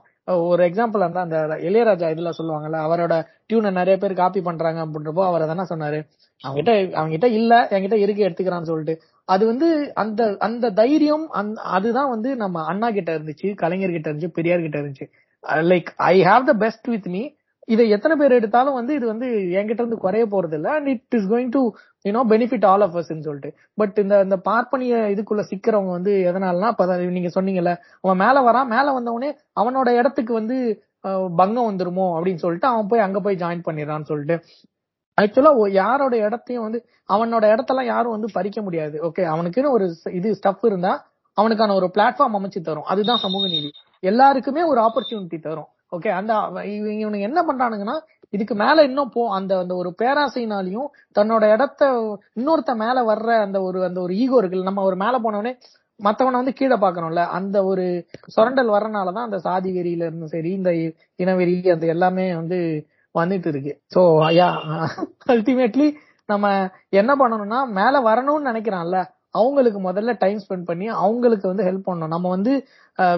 ஒரு 0.49 0.63
எக்ஸாம்பிள் 0.69 1.03
இருந்தா 1.03 1.23
அந்த 1.23 1.39
இளையராஜா 1.69 2.09
இதுல 2.15 2.33
சொல்லுவாங்கல்ல 2.39 2.81
அவரோட 2.87 3.15
டியூனை 3.51 3.71
நிறைய 3.71 3.97
பேர் 3.99 4.15
காப்பி 4.15 4.41
பண்றாங்க 4.41 4.81
அப்படின்றப்போ 4.85 5.23
அவர் 5.29 5.51
தானே 5.53 5.65
சொன்னாரு? 5.71 6.01
அவங்ககிட்ட 6.45 6.73
அவங்ககிட்ட 6.99 7.29
இல்ல 7.39 7.55
என்கிட்ட 7.75 7.97
இருக்கு 8.05 8.27
எடுத்துக்கிறான்னு 8.27 8.71
சொல்லிட்டு. 8.73 8.95
அது 9.29 9.43
வந்து 9.47 9.69
அந்த 9.95 10.23
அந்த 10.41 10.71
தைரியம் 10.81 11.25
அதுதான் 11.77 12.13
வந்து 12.15 12.31
நம்ம 12.37 12.65
அண்ணா 12.65 12.91
கிட்ட 12.91 13.11
இருந்துச்சு 13.19 13.51
கலைஞர் 13.55 13.97
கிட்ட 13.97 14.09
இருந்துச்சு 14.11 14.37
பெரியார் 14.39 14.65
கிட்ட 14.67 14.79
இருந்துச்சு. 14.81 15.07
Like 15.73 15.91
I 16.13 16.17
have 16.25 16.45
the 16.45 16.55
best 16.65 16.89
with 16.89 17.09
me 17.09 17.23
இதை 17.69 17.85
எத்தனை 17.91 18.15
பேர் 18.17 18.37
எடுத்தாலும் 18.37 18.77
வந்து 18.79 18.93
இது 18.95 19.07
வந்து 19.07 19.27
என்கிட்ட 19.59 19.83
இருந்து 19.83 19.99
குறைய 20.05 20.25
போறது 20.27 20.57
இல்ல 20.59 20.69
and 20.77 20.89
it 20.89 21.15
is 21.19 21.27
going 21.33 21.51
to 21.57 21.61
you know 22.05 22.23
benefit 22.33 22.67
all 22.71 22.85
of 22.87 22.97
அஸ்ன்னு 22.97 23.27
சொல்லிட்டு. 23.29 23.51
பட் 23.75 23.97
இந்த 23.99 24.15
இந்த 24.27 24.37
பார்ப்பனிய 24.49 24.95
இதுக்குள்ள 25.15 25.43
சிக்கிறவங்க 25.51 25.93
வந்து 25.99 26.13
எதனாலனா 26.31 26.71
இப்ப 26.75 26.97
நீங்க 27.17 27.31
சொன்னீங்கல்ல 27.39 27.73
அவன் 28.05 28.21
மேல 28.25 28.43
வரான் 28.49 28.71
மேல 28.75 28.87
வந்தவனே 28.99 29.31
அவனோட 29.61 29.89
இடத்துக்கு 30.01 30.33
வந்து 30.41 30.57
பங்கம் 31.41 31.69
வந்துருமோ 31.71 32.07
அப்படின்னு 32.17 32.43
சொல்லிட்டு 32.45 32.69
அவன் 32.73 32.89
போய் 32.91 33.05
அங்க 33.07 33.19
போய் 33.21 33.41
ஜாயின் 33.43 33.67
பண்ணிடுறான்னு 33.69 34.11
சொல்லிட்டு. 34.11 34.37
ஆக்சுவலா 35.19 35.53
யாரோட 35.83 36.15
இடத்தையும் 36.27 36.65
வந்து 36.67 36.79
அவனோட 37.09 37.45
இடத்தெல்லாம் 37.55 37.91
யாரும் 37.95 38.15
வந்து 38.17 38.29
பறிக்க 38.37 38.59
முடியாது. 38.63 38.97
ஓகே 39.09 39.23
அவனுக்குன்னு 39.35 39.75
ஒரு 39.77 39.87
இது 40.19 40.29
ஸ்டஃப் 40.41 40.65
இருந்தா 40.71 40.93
அவனுக்கான 41.37 41.75
ஒரு 41.81 41.87
பிளாட்ஃபார்ம் 41.95 42.37
அமைச்சு 42.39 42.61
தரும். 42.69 42.89
அதுதான் 42.93 43.23
சமூக 43.25 43.45
நீதி. 43.55 43.71
எல்லாருக்குமே 44.03 44.63
ஒரு 44.73 44.81
ஆப்பர்ச்சுனிட்டி 44.87 45.39
தரும். 45.49 45.69
ஓகே 45.93 46.11
அந்த 46.11 46.33
இவங்க 46.71 46.93
இவனுங்க 47.01 47.29
என்ன 47.29 47.41
பண்றானுங்கன்னா 47.43 47.97
இதுக்கு 48.33 48.55
மேல 48.55 48.83
இன்னும் 48.83 49.11
போ 49.11 49.23
அந்த 49.35 49.53
அந்த 49.59 49.75
ஒரு 49.75 49.91
பேராசைனாலையும் 49.99 50.89
தன்னோட 51.19 51.45
இடத்த 51.55 51.89
இன்னொருத்த 52.37 52.75
மேல 52.75 52.99
வர்ற 53.05 53.31
அந்த 53.41 53.59
ஒரு 53.63 53.79
அந்த 53.85 53.99
ஒரு 54.01 54.15
ஈகோ 54.15 54.39
இருக்குல்ல 54.41 54.63
நம்ம 54.63 54.83
ஒரு 54.83 54.97
மேல 54.97 55.19
போனவனே 55.19 55.53
மத்தவனை 56.01 56.37
வந்து 56.39 56.53
கீழே 56.53 56.77
பாக்கணும்ல 56.77 57.23
அந்த 57.31 57.57
ஒரு 57.65 57.87
சுரண்டல் 58.27 58.71
வர்றனாலதான் 58.71 59.29
அந்த 59.29 59.39
சாதி 59.39 59.71
வெறியில 59.73 60.07
இருந்தும் 60.07 60.33
சரி 60.33 60.53
இந்த 60.53 60.71
இனவெறி 61.19 61.57
அந்த 61.71 61.87
எல்லாமே 61.87 62.27
வந்து 62.35 62.59
வந்துட்டு 63.15 63.49
இருக்கு 63.49 63.73
சோ 63.95 64.03
யா 64.35 64.49
அல்டிமேட்லி 65.27 65.89
நம்ம 66.29 66.47
என்ன 66.93 67.13
பண்ணணும்னா 67.15 67.61
மேல 67.71 67.95
வரணும்னு 68.01 68.49
நினைக்கிறான்ல 68.51 68.99
அவங்களுக்கு 69.35 69.81
முதல்ல 69.81 70.13
டைம் 70.23 70.39
ஸ்பெண்ட் 70.45 70.69
பண்ணி 70.71 70.87
அவங்களுக்கு 71.05 71.47
வந்து 71.53 71.67
ஹெல்ப் 71.69 71.89
பண்ணணும். 71.89 72.15
நம்ம 72.15 72.29
வந்து 72.29 72.53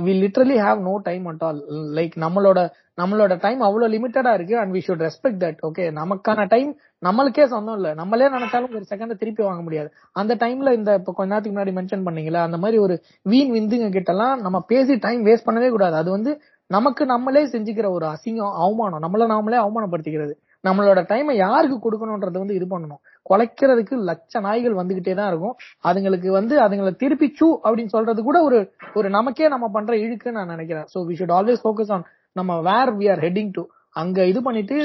we 0.06 0.12
literally 0.22 0.56
have 0.64 0.80
no 0.88 0.94
time 1.08 1.24
at 1.30 1.44
all 1.48 1.60
like 1.98 2.16
நம்மளோட 2.24 2.58
நம்மளோட 3.00 3.34
டைம் 3.44 3.60
அவ்வளவு 3.66 3.92
லிமிட்டடா 3.94 4.32
இருக்கு 4.38 4.54
and 4.60 4.72
we 4.76 4.80
should 4.86 5.04
respect 5.06 5.40
that 5.44 5.60
okay 5.68 5.84
நமக்கான 6.00 6.46
டைம் 6.54 6.70
நம்மளுக்கே 7.02 7.44
சொந்தம் 7.52 7.76
இல்ல. 7.78 7.88
நம்மளே 8.00 8.26
நினைச்சாலும் 8.34 8.74
ஒரு 8.78 8.86
செகண்ட் 8.90 9.20
திருப்பி 9.22 9.42
வாங்க 9.46 9.62
முடியாது. 9.66 9.88
அந்த 10.20 10.32
டைம்ல 10.42 10.72
இந்த 10.78 10.90
இப்ப 11.00 11.14
கொஞ்ச 11.16 11.30
நேரத்துக்கு 11.32 11.56
முன்னாடி 11.56 11.74
மென்ஷன் 11.78 12.06
பண்ணீங்களா 12.08 12.42
அந்த 12.48 12.58
மாதிரி 12.64 12.78
ஒரு 12.86 12.96
வீண் 13.26 13.52
விந்துங்க 13.56 13.88
கிட்ட 13.96 14.12
எல்லாம் 14.14 14.42
நம்ம 14.46 14.60
பேசி 14.72 14.96
டைம் 15.06 15.22
வேஸ்ட் 15.28 15.48
பண்ணவே 15.48 15.70
கூடாது. 15.76 15.96
அது 16.02 16.10
வந்து 16.10 16.32
நமக்கு 16.70 17.02
நம்மளே 17.06 17.44
செஞ்சுக்கிற 17.54 17.86
ஒரு 17.96 18.06
அசிங்கம் 18.14 18.54
அவமானம். 18.64 19.02
நம்மள 19.06 19.24
நாமளே 19.34 19.58
அவமானப்படுத்திக்கிறது. 19.64 20.34
நம்மளோட 20.64 21.00
டைமை 21.10 21.34
யாருக்கு 21.36 21.76
கொடுக்கணும்ன்றது 21.78 22.42
வந்து 22.42 22.56
இது 22.58 22.66
பண்ணணும். 22.74 23.00
குலைக்கிறதுக்கு 23.26 23.94
லட்ச 24.08 24.40
நாய்கள் 24.46 24.78
வந்துகிட்டே 24.80 25.14
தான் 25.20 25.30
இருக்கும். 25.32 25.54
அதுங்களுக்கு 25.88 26.28
வந்து 26.38 26.54
அதுங்களை 26.66 26.92
திருப்பி 27.02 27.28
சூ 27.40 27.48
அப்படின்னு 27.64 27.94
சொல்றது 27.96 28.22
கூட 28.28 28.38
ஒரு 28.48 28.58
ஒரு 28.98 29.10
நமக்கே 29.16 29.48
நம்ம 29.54 29.68
பண்ற 29.76 29.92
இழுக்குன்னு 30.04 30.38
நான் 30.40 30.54
நினைக்கிறேன். 30.56 30.86
So 30.94 31.00
we 31.08 31.16
should 31.20 31.34
always 31.38 31.64
focus 31.64 31.92
on 31.96 32.06
நம்ம 32.40 32.60
where 32.70 32.92
we 33.00 33.08
are 33.14 33.24
heading 33.26 33.52
to 33.58 33.64
அங்க 34.02 34.18
இது 34.32 34.40
பண்ணிட்டு 34.48 34.76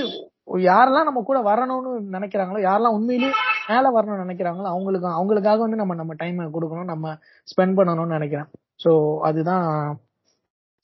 யாரெல்லாம் 0.69 1.08
நம்ம 1.08 1.21
கூட 1.30 1.39
வரணும்னு 1.47 1.91
நினைக்கிறாங்களோ 2.15 2.60
யாரெல்லாம் 2.65 2.97
உண்மையிலேயே 2.97 3.32
மேல 3.69 3.89
வரணும்னு 3.95 4.26
நினைக்கிறாங்களோ 4.26 4.67
அவங்களுக்கு 4.73 5.08
அவங்களுக்காக 5.17 5.62
வந்து 5.65 5.80
நம்ம 5.82 5.95
நம்ம 6.02 6.13
டைம் 6.21 6.38
கொடுக்கணும் 6.56 6.91
நம்ம 6.93 7.15
ஸ்பெண்ட் 7.47 7.78
பண்ணணும்னு 7.80 8.17
நினைக்கிறேன். 8.17 8.50
சோ 8.84 8.91
அதுதான் 9.30 9.65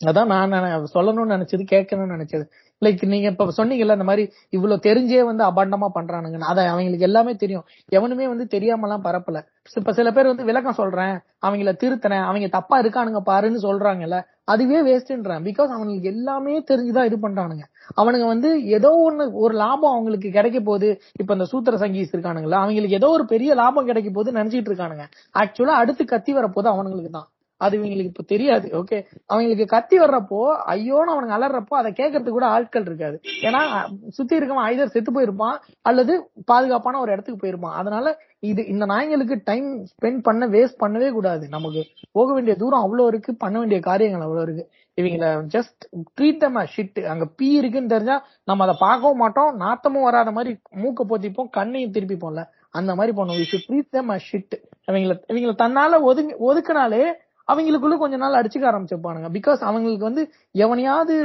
அதான் 0.02 0.32
நான் 0.54 0.88
சொல்லணும்னு 0.96 1.36
நினைச்சது 1.36 1.63
கேட்கணும்னு 1.74 2.16
நினைச்சது. 2.18 2.46
லைக் 2.82 3.06
நீங்க 3.06 3.28
இப்ப 3.28 3.54
சொன்னீங்கல்ல 3.58 3.98
இந்த 3.98 4.04
மாதிரி 4.04 4.24
இவ்வளவு 4.50 4.82
தெரிஞ்சே 4.84 5.24
வந்து 5.24 5.44
அபாண்டமா 5.44 5.88
பண்றானுங்க. 5.96 6.40
அதை 6.44 6.66
அவங்களுக்கு 6.66 7.06
எல்லாமே 7.06 7.36
தெரியும். 7.36 7.66
எவனுமே 7.90 8.28
வந்து 8.28 8.48
தெரியாமலாம் 8.52 9.04
பரப்பல. 9.04 9.40
இப்ப 9.76 9.94
சில 9.94 10.12
பேர் 10.12 10.26
வந்து 10.26 10.44
விளக்கம் 10.44 10.74
சொல்றேன் 10.74 11.16
அவங்கள 11.42 11.72
திருத்தினேன் 11.84 12.24
அவங்க 12.24 12.48
தப்பா 12.48 12.82
இருக்கானுங்க 12.82 13.22
பாருன்னு 13.26 13.62
சொல்றாங்கல்ல 13.62 14.18
அதுவே 14.46 14.82
வேஸ்ட்ன்றான் 14.82 15.44
பிகாஸ் 15.44 15.72
அவனுக்கு 15.76 16.02
எல்லாமே 16.04 16.60
தெரிஞ்சுதான் 16.72 17.06
இது 17.06 17.18
பண்றானுங்க. 17.18 17.64
அவனுங்க 17.98 18.26
வந்து 18.26 18.50
ஏதோ 18.68 18.90
ஒண்ணு 19.04 19.32
ஒரு 19.34 19.56
லாபம் 19.56 19.92
அவங்களுக்கு 19.92 20.30
கிடைக்க 20.32 20.60
போகுது. 20.60 20.90
இப்ப 21.20 21.34
இந்த 21.34 21.46
சூத்திர 21.46 21.78
சங்கீஸ் 21.78 22.14
இருக்கானுங்களா 22.14 22.60
அவங்களுக்கு 22.64 22.96
ஏதோ 22.96 23.10
ஒரு 23.10 23.26
பெரிய 23.26 23.54
லாபம் 23.54 23.86
கிடைக்க 23.86 24.10
போகுது 24.10 24.38
நினைச்சிட்டு 24.40 24.72
இருக்கானுங்க. 24.72 25.06
ஆக்சுவலா 25.36 25.78
அடுத்து 25.82 26.06
கத்தி 26.06 26.34
வரப்போது 26.34 26.70
அவனுங்களுக்கு 26.70 27.10
தான் 27.10 27.30
அது 27.62 27.74
இவங்களுக்கு 27.80 28.12
இப்ப 28.12 28.24
தெரியாது 28.28 28.68
ஓகே 28.80 28.98
அவங்களுக்கு 29.28 29.66
கத்தி 29.66 29.96
வர்றப்போ 30.00 30.39
ஐயோன்னு 30.76 31.13
அவனுக்கு 31.13 31.38
அலறப்போ 31.38 31.76
அதை 31.80 31.89
கேட்கறதுக்கு 31.92 32.38
கூட 32.38 32.48
ஆட்கள் 32.56 32.88
இருக்காது. 32.89 33.18
ஏன்னா 33.42 33.62
சுத்தி 34.10 34.38
இருக்கவன் 34.38 34.68
ஐதர் 34.72 34.94
செத்து 34.96 35.12
போயிருப்பான் 35.12 35.58
அல்லது 35.82 36.13
பாதுகாப்பான 36.46 37.00
ஒரு 37.00 37.12
இடத்துக்கு 37.12 37.44
போயிருப்பான். 37.44 37.78
அதனால 37.82 38.16
இது 38.39 38.62
இந்த 38.68 38.86
நாய்களுக்கு 38.86 39.36
டைம் 39.44 39.68
ஸ்பெண்ட் 39.92 40.22
பண்ண 40.22 40.48
வேஸ்ட் 40.48 40.82
பண்ணவே 40.84 41.10
கூடாது. 41.12 41.46
நமக்கு 41.50 41.84
போக 42.12 42.28
வேண்டிய 42.34 42.56
தூரம் 42.56 42.86
அவ்வளவு 42.86 43.08
இருக்கு 43.08 43.34
பண்ண 43.36 43.56
வேண்டிய 43.60 43.80
காரியங்கள் 43.82 44.26
அவ்வளவு 44.28 44.46
இருக்கு. 44.48 44.66
இவங்கள 44.98 45.28
ஜஸ்ட் 45.54 45.84
ட்ரீட் 46.18 46.42
தம் 46.42 46.60
ஷிட் 46.74 47.00
அங்க 47.12 47.26
பீ 47.38 47.48
இருக்குன்னு 47.60 47.94
தெரிஞ்சா 47.94 48.18
நம்ம 48.44 48.63
அதை 48.66 48.76
பார்க்கவும் 48.80 49.22
மாட்டோம் 49.24 49.54
நாத்தமும் 49.63 50.08
வராத 50.10 50.32
மாதிரி 50.32 50.52
மூக்க 50.84 51.04
போத்திப்போம் 51.12 51.50
கண்ணையும் 51.50 51.96
திருப்பிப்போம்ல. 51.96 52.44
அந்த 52.80 52.92
மாதிரி 52.96 53.12
பண்ணுவோம். 53.18 53.39
We 53.42 53.48
should 53.52 53.68
treat 53.70 53.94
them 53.96 54.12
shit 54.28 54.56
இவங்கள 54.88 55.16
இவங்கள 55.32 55.54
தன்னால 55.63 56.00
ஒதுங்கி 56.02 56.36
ஒதுக்குனாலே 56.50 57.04
அவங்களுக்குள்ள 57.47 57.95
கொஞ்ச 58.01 58.15
நாள் 58.23 58.39
அடிச்சுக்க 58.39 58.65
ஆரம்பிச்சிருப்பானுங்க. 58.71 59.29
பிகாஸ் 59.38 59.62
அவங்களுக்கு 59.69 60.10
வந்து 60.10 60.23
எவனையாவது 60.65 61.15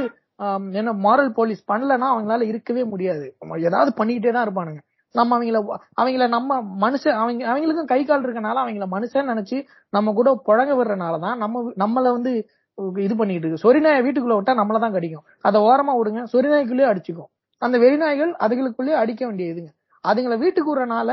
என்ன 0.79 0.91
மாரல் 1.05 1.31
போலீஸ் 1.39 1.61
பண்ணலன்னா 1.71 2.07
அவங்களால 2.13 2.45
இருக்கவே 2.51 2.83
முடியாது. 2.91 3.25
ஏதாவது 3.69 3.91
பண்ணிக்கிட்டே 3.99 4.31
தான் 4.35 4.45
இருப்பானுங்க. 4.47 4.81
நம்ம 5.15 5.35
அவங்கள 5.37 5.59
அவங்கள 5.99 6.25
நம்ம 6.35 6.57
மனுஷன் 6.83 7.17
அவங்க 7.21 7.43
அவங்களுக்கும் 7.51 7.89
கை 7.91 7.99
கால் 8.09 8.25
இருக்கனால 8.25 8.61
அவங்கள 8.63 8.87
மனுஷன் 8.95 9.29
நினைச்சு 9.31 9.57
நம்ம 9.95 10.13
கூட 10.19 10.31
புழங்க 10.47 10.71
விடுறனாலதான் 10.79 11.37
நம்ம 11.43 11.63
நம்மள 11.83 12.11
வந்து 12.17 12.31
இது 13.05 13.13
பண்ணிட்டு 13.19 13.45
இருக்கு. 13.45 13.63
சொரிநாயை 13.65 14.01
வீட்டுக்குள்ள 14.05 14.35
விட்டா 14.37 14.53
நம்மள 14.61 14.79
தான் 14.83 14.95
கடிக்கும். 14.97 15.25
அதை 15.47 15.57
ஓரமா 15.69 15.93
விடுங்க 15.99 16.21
சொரிநாய்க்குள்ளேயே 16.33 16.89
அடிச்சுக்கும். 16.91 17.29
அந்த 17.61 17.75
வெறிநாய்கள் 17.83 18.31
அதுகளுக்குள்ளேயே 18.45 18.97
அடிக்க 19.03 19.21
வேண்டியதுங்க. 19.29 19.71
அதுங்களை 20.03 20.35
வீட்டுக்கு 20.43 20.69
விடுறனால 20.71 21.09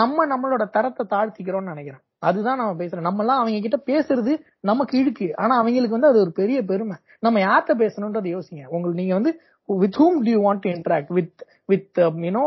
நம்ம 0.00 0.26
நம்மளோட 0.32 0.62
தரத்தை 0.76 1.04
தாழ்த்திக்கிறோம்னு 1.14 1.72
நினைக்கிறேன். 1.74 2.02
அதுதான் 2.22 2.58
நம்ம 2.60 2.72
பேசுறோம். 2.80 3.06
நம்ம 3.08 3.22
எல்லாம் 3.22 3.40
அவங்க 3.40 3.60
கிட்ட 3.66 3.78
பேசுறது 3.90 4.32
நமக்கு 4.70 4.94
இழுக்கு. 5.00 5.28
ஆனா 5.42 5.54
அவங்களுக்கு 5.60 5.96
வந்து 5.96 6.10
அது 6.12 6.20
ஒரு 6.24 6.32
பெரிய 6.40 6.58
பெருமை. 6.70 6.96
நம்ம 7.26 7.40
யார்கிட்ட 7.40 7.74
பேசணும்ன்றத 7.84 8.28
யோசிங்க. 8.36 8.64
உங்களுக்கு 8.74 9.00
நீங்க 9.02 9.14
வந்து 9.18 9.32
with 9.68 9.98
whom 10.00 10.18
do 10.26 10.30
you 10.34 10.40
want 10.46 10.62
to 10.64 10.70
interact 10.76 11.12
with 11.18 11.44
with 11.72 12.00
you know 12.26 12.44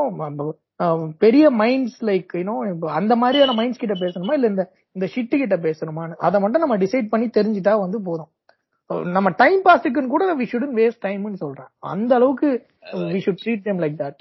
பெரிய 1.23 1.45
மைண்ட்ஸ் 1.61 1.99
லைக் 2.09 2.31
யூனோ 2.39 2.53
அந்த 2.99 3.13
மாதிரியான 3.23 3.55
மைண்ட்ஸ் 3.59 3.81
கிட்ட 3.81 3.95
பேசணுமா? 4.03 4.35
இல்ல 4.37 4.47
இந்த 4.53 4.63
இந்த 4.95 5.05
ஷிட்டு 5.13 5.35
கிட்ட 5.41 5.55
பேசணுமான்னு? 5.65 6.15
அதை 6.27 6.37
மட்டும் 6.43 6.63
நம்ம 6.63 6.77
டிசைட் 6.83 7.11
பண்ணி 7.11 7.27
தெரிஞ்சுட்டா 7.37 7.73
வந்து 7.83 7.97
போதும். 8.07 8.31
நம்ம 9.17 9.29
டைம் 9.41 9.61
பாஸுக்குன்னு 9.67 10.13
கூட 10.13 10.23
வி 10.39 10.45
ஷுடன் 10.51 10.73
வேஸ்ட் 10.79 11.03
டைம்னு 11.05 11.41
சொல்றேன் 11.43 11.69
அந்த 11.91 12.11
அளவுக்கு 12.19 12.47
we 13.13 13.19
should 13.25 13.41
treat 13.43 13.65
time 13.67 13.79
like 13.83 13.95
that 14.01 14.19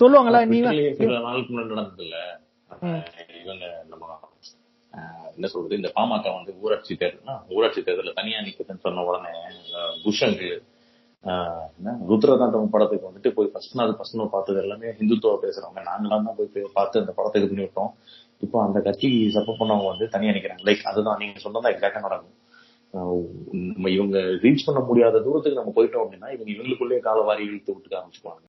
சொல்லுவாங்களா 0.00 0.40
நீ 0.52 0.58
ட்விட்டர்லயே 0.60 0.94
சில 1.00 1.18
நாளுக்கு 1.26 1.52
முன்னாடி 1.52 1.70
நடந்ததுல 1.72 2.16
இவங்க 3.42 3.66
நம்ம 3.90 4.04
என்ன 5.34 5.48
சொல்றது? 5.52 5.78
இந்த 5.80 5.90
பாமக 5.94 6.32
வந்து 6.34 6.52
ஊராட்சி 6.62 6.94
தேர்தல்னா 7.00 7.36
ஊராட்சி 7.50 7.80
தேர்தலில் 7.82 8.18
தனியா 8.18 8.40
நிக்குதுன்னு 8.46 8.84
சொன்ன 8.86 9.04
உடனே 9.08 9.32
புஷங்கு 10.04 10.50
ஆஹ், 11.24 11.64
என்ன 11.78 11.92
ருத்ரதாண்டவம் 12.08 12.72
படத்துக்கு 12.72 13.08
வந்துட்டு 13.08 13.30
போய் 13.36 13.50
ஃபர்ஸ்ட் 13.52 13.74
நாள் 13.74 13.94
ஃபர்ஸ்ட் 13.96 14.18
நாள் 14.20 14.34
பார்த்தது 14.34 14.58
எல்லாமே 14.62 14.88
ஹிந்துத்துவ 14.98 15.32
பேசுறவங்க. 15.42 15.80
நாங்களாம் 15.88 16.26
தான் 16.26 16.36
போய் 16.38 16.48
பார்த்து 16.76 17.02
அந்த 17.02 17.12
படத்தை 17.16 17.40
இது 17.40 17.48
பண்ணி 17.50 17.64
விட்டோம். 17.64 17.90
இப்போ 18.42 18.58
அந்த 18.64 18.78
கட்சி 18.86 19.08
சப்போர்ட் 19.36 19.60
பண்ணவங்க 19.60 19.88
வந்து 19.92 20.06
தனியா 20.14 20.34
நிக்கிறாங்க. 20.34 20.64
லைக் 20.68 20.84
அதுதான் 20.84 21.20
நீங்க 21.22 21.40
சொன்னதான் 21.44 21.72
எக்ஸாக்டா 21.74 22.04
நடக்கும். 22.06 22.34
நம்ம 23.72 23.88
இவங்க 23.96 24.16
ரீச் 24.44 24.66
பண்ண 24.66 24.80
முடியாத 24.86 25.22
தூரத்துக்கு 25.24 25.60
நம்ம 25.60 25.74
போயிட்டோம் 25.76 26.04
அப்படின்னா 26.04 26.30
இவங்க 26.36 26.50
இவங்களுக்குள்ளேயே 26.54 27.02
கால 27.02 27.20
வாரி 27.28 27.44
இழுத்து 27.48 27.74
விட்டுக்க 27.74 27.98
ஆரம்பிச்சுக்குவாங்க. 28.00 28.44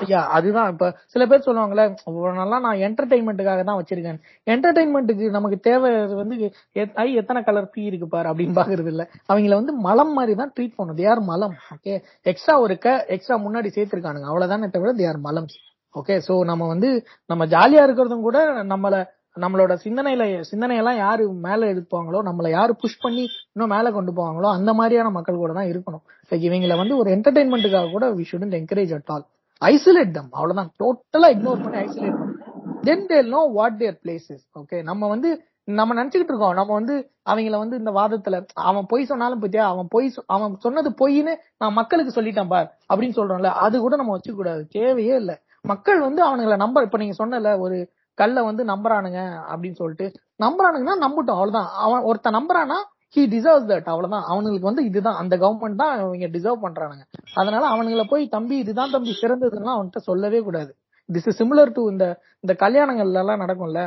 ஐயா 0.00 0.26
அதுதான். 0.28 0.72
இப்ப 0.72 0.98
சில 1.06 1.26
பேர் 1.26 1.44
சொல்லுவாங்கல்ல 1.46 1.84
இவ்வளவு 2.06 2.38
நாளா 2.38 2.58
நான் 2.58 2.76
என்டர்டைன்மெண்ட்டுக்காக 2.76 3.64
தான் 3.64 3.82
வச்சிருக்கேன். 3.82 4.18
என்டர்டைன்மெண்ட்டுக்கு 4.50 5.30
நமக்கு 5.30 5.58
தேவை 5.60 5.90
வந்து 6.14 6.36
எத்- 6.72 6.94
ஐ 6.94 7.14
எத்தனை 7.14 7.42
கலர் 7.42 7.70
பீ 7.74 7.84
இருக்கு 7.84 8.08
பாரு 8.08 8.30
அப்படின்னு 8.30 8.58
பாக்குறது 8.60 8.86
இல்ல. 8.86 9.04
அவங்கள 9.32 9.54
வந்து 9.54 9.72
மலம் 9.72 10.12
மாதிரி 10.12 10.34
தான் 10.34 10.52
ட்ரீட் 10.60 10.72
பண்ணும். 10.76 10.96
தே 10.96 11.08
ஆர் 11.08 11.20
மலம் 11.20 11.54
ஓகே 11.74 11.94
எக்ஸ்ட்ரா 12.22 12.60
ஒரு 12.60 12.78
க 12.78 13.04
எக்ஸ்ட்ரா 13.08 13.38
முன்னாடி 13.38 13.70
சேர்த்திருக்கானுங்க. 13.76 14.28
அவ்வளவுதானே 14.30 14.70
தவிர 14.70 14.92
தே 14.92 15.08
ஆர் 15.08 15.18
மலம் 15.18 15.46
ஓகே 15.94 16.20
சோ 16.28 16.44
நம்ம 16.44 16.66
வந்து 16.66 16.88
நம்ம 17.26 17.46
ஜாலியா 17.46 17.82
இருக்கிறதும் 17.86 18.20
கூட 18.20 18.62
நம்மள 18.64 19.04
நம்மளோட 19.36 19.76
சிந்தனையில 19.84 20.42
சிந்தனையெல்லாம் 20.50 20.96
யாரு 20.96 21.32
மேல 21.32 21.72
எடுப்பாங்களோ 21.74 22.18
நம்மள 22.24 22.50
யாரு 22.50 22.76
புஷ் 22.76 23.00
பண்ணி 23.00 23.24
இன்னும் 23.52 23.76
மேல 23.76 23.90
கொண்டு 23.90 24.12
போவாங்களோ 24.12 24.52
அந்த 24.52 24.74
மாதிரியான 24.74 25.10
மக்கள் 25.10 25.36
கூட 25.36 25.52
தான் 25.52 25.64
இருக்கணும். 25.64 26.02
Like 26.30 26.42
இவங்களை 26.46 26.76
வந்து 26.76 26.96
ஒரு 26.96 27.10
என்டர்டைன்மெண்ட்டுக்காக 27.10 27.90
கூட 27.90 28.10
we 28.10 28.24
shouldn't 28.32 28.56
encourage 28.58 28.94
at 28.94 29.02
all 29.06 29.24
isolate 29.62 30.10
them 30.10 30.30
அவ்வளவுதான். 30.30 30.70
டோட்டலா 30.80 31.28
இக்னோர் 31.34 31.62
பண்ணி 31.62 31.78
ஐசோலேட் 31.78 32.18
பண்ணி. 32.18 32.34
Then 32.80 33.06
they 33.06 33.18
know 33.26 33.40
what 33.52 33.78
their 33.78 33.96
places 34.04 34.44
okay 34.60 34.82
நம்ம 34.82 35.08
வந்து 35.08 35.30
நம்ம 35.68 35.94
நினைச்சுக்கிட்டு 35.94 36.32
இருக்கோம். 36.32 36.54
நம்ம 36.54 36.70
வந்து 36.72 36.94
அவங்கள 37.30 37.56
வந்து 37.58 37.76
இந்த 37.76 37.90
வாதத்துல 37.90 38.36
அவன் 38.68 38.86
பொய் 38.86 39.04
சொன்னாலும் 39.04 39.42
பத்தியா 39.42 39.64
அவன் 39.72 39.88
பொய் 39.88 40.06
அவன் 40.26 40.56
சொன்னது 40.58 40.90
பொய்ன்னு 41.00 41.32
நான் 41.58 41.72
மக்களுக்கு 41.72 42.12
சொல்லிட்டேன் 42.12 42.48
பார் 42.48 42.68
அப்படின்னு 42.90 43.16
சொல்றோம்ல 43.16 43.50
அது 43.64 43.80
கூட 43.80 43.96
நம்ம 43.96 44.16
வச்சுக்க 44.16 44.36
கூடாது 44.36 44.62
தேவையே 44.68 45.14
இல்ல. 45.14 45.32
மக்கள் 45.64 46.00
வந்து 46.00 46.20
அவனுங்கள 46.28 46.56
நம்ப 46.56 46.82
இப்ப 46.82 46.98
நீங்க 46.98 47.14
சொன்னல 47.18 47.58
ஒரு 47.58 47.78
கல்ல 48.18 48.42
வந்து 48.42 48.62
நம்புறானுங்க 48.64 49.20
அப்படின்னு 49.52 49.80
சொல்லிட்டு 49.82 50.06
நம்புறானுங்கன்னா 50.42 50.96
நம்பட்டும் 51.04 51.36
அவ்வளவுதான். 51.36 51.70
அவன் 51.84 52.02
ஒருத்தன் 52.02 52.38
நம்புறானா 52.38 52.78
ஹி 53.14 53.22
டிசர்வ்ஸ் 53.30 53.68
தட் 53.70 53.88
அவ்வளவுதான். 53.92 54.26
அவனுங்களுக்கு 54.28 54.68
வந்து 54.68 54.84
இதுதான். 54.84 55.18
அந்த 55.22 55.34
கவர்மெண்ட் 55.36 55.80
தான் 55.82 55.94
இவங்க 56.00 56.26
டிசர்வ் 56.28 56.64
பண்றானுங்க. 56.66 57.04
அதனால 57.34 57.64
அவனுங்களை 57.68 58.04
போய் 58.08 58.24
தம்பி 58.28 58.56
இதுதான் 58.56 58.90
தம்பி 58.90 59.12
சிறந்ததுன்னா 59.22 59.72
அவன்கிட்ட 59.76 60.00
சொல்லவே 60.08 60.40
கூடாது. 60.40 60.70
திஸ் 61.08 61.26
இஸ் 61.26 61.38
சிமிலர் 61.42 61.72
டு 61.72 61.82
இந்த 61.90 62.04
இந்த 62.44 62.52
கல்யாணங்கள்ல 62.64 63.22
எல்லாம் 63.24 63.42
நடக்கும்ல 63.44 63.82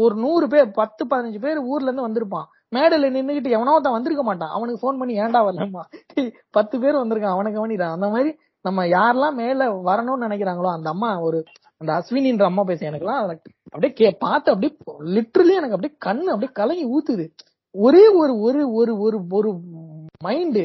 ஒரு 0.00 0.14
நூறு 0.14 0.46
பேர் 0.48 0.70
பத்து 0.72 1.02
பதினஞ்சு 1.06 1.38
பேர் 1.40 1.58
ஊர்ல 1.70 1.88
இருந்து 1.88 2.06
வந்திருப்பான். 2.06 2.46
மேடையில 2.72 3.08
நின்னுகிட்டு 3.10 3.50
எவனோ 3.50 3.72
தான் 3.80 3.92
வந்திருக்க 3.92 4.22
மாட்டான். 4.22 4.50
அவனுக்கு 4.50 4.82
ஃபோன் 4.82 4.98
பண்ணி 4.98 5.14
ஏன்டா 5.20 5.40
வரலம்மா? 5.48 5.82
பத்து 6.50 6.76
பேர் 6.80 7.00
வந்திருக்கான் 7.02 7.36
அவனை 7.36 7.50
கவனிடான் 7.52 7.94
அந்த 7.96 8.08
மாதிரி 8.08 8.30
நம்ம 8.64 8.84
யாரெல்லாம் 8.88 9.34
மேல 9.34 9.62
வரணும்னு 9.88 10.26
நினைக்கிறாங்களோ 10.26 10.70
அந்த 10.72 10.88
அம்மா 10.90 11.10
ஒரு 11.20 11.38
அந்த 11.80 11.90
அஸ்வினின்ற 11.92 12.44
அம்மா 12.44 12.62
பேச 12.62 12.80
எனக்குலாம் 12.90 13.20
எல்லாம் 13.22 13.40
அப்படியே 13.72 13.92
கே 13.92 14.08
பார்த்து 14.18 14.52
அப்படியே 14.52 14.72
லிட்ரலி 15.16 15.54
எனக்கு 15.60 15.76
அப்படியே 15.76 15.94
கண்ணு 16.06 16.32
அப்படியே 16.34 16.52
கலங்கி 16.52 16.84
ஊத்துது. 16.94 17.24
ஒரே 17.74 18.02
ஒரு 18.20 18.32
ஒரு 18.46 18.62
ஒரு 18.80 18.92
ஒரு 19.04 19.18
ஒரு 19.38 19.50
மைண்டு 20.26 20.64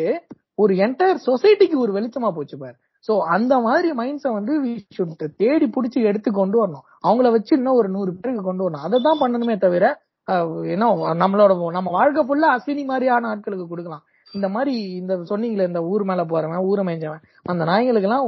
ஒரு 0.62 0.74
என்டையர் 0.86 1.26
சொசைட்டிக்கு 1.28 1.78
ஒரு 1.84 1.92
வெளிச்சமா 1.98 2.30
போச்சு 2.38 2.56
பாரு. 2.62 2.76
சோ 3.08 3.14
அந்த 3.36 3.54
மாதிரி 3.66 3.90
மைண்ட்ஸை 4.00 4.32
வந்து 4.38 4.54
தேடி 5.42 5.66
புடிச்சு 5.76 6.00
எடுத்து 6.10 6.30
கொண்டு 6.40 6.58
வரணும். 6.62 6.86
அவங்கள 7.08 7.28
வச்சு 7.36 7.54
இன்னும் 7.60 7.80
ஒரு 7.82 7.90
நூறு 7.96 8.12
பேருக்கு 8.16 8.44
கொண்டு 8.50 8.66
வரணும். 8.66 8.86
அதை 8.88 8.98
தான் 9.08 9.22
பண்ணணுமே 9.24 9.56
தவிர 9.66 9.86
என்ன 10.74 10.86
நம்மளோட 11.24 11.52
நம்ம 11.78 11.92
வாழ்க்கை 11.98 12.24
ஃபுல்லா 12.28 12.48
அஸ்வினி 12.56 12.84
மாதிரியான 12.92 13.30
ஆட்களுக்கு 13.34 13.68
கொடுக்கலாம். 13.72 14.04
இந்த 14.34 14.48
மாதிரி 14.56 14.74
இந்த 15.02 15.14
சொன்னீங்களே 15.32 15.68
இந்த 15.72 15.82
ஊர் 15.92 16.04
மேல 16.10 16.24
போறவன் 16.32 16.66
ஊரை 16.72 16.84
மேய்ஞ்சவன் 16.88 17.24
அந்த 17.52 17.64
நாய்களுக்கு 17.72 18.10
எல்லாம் 18.10 18.26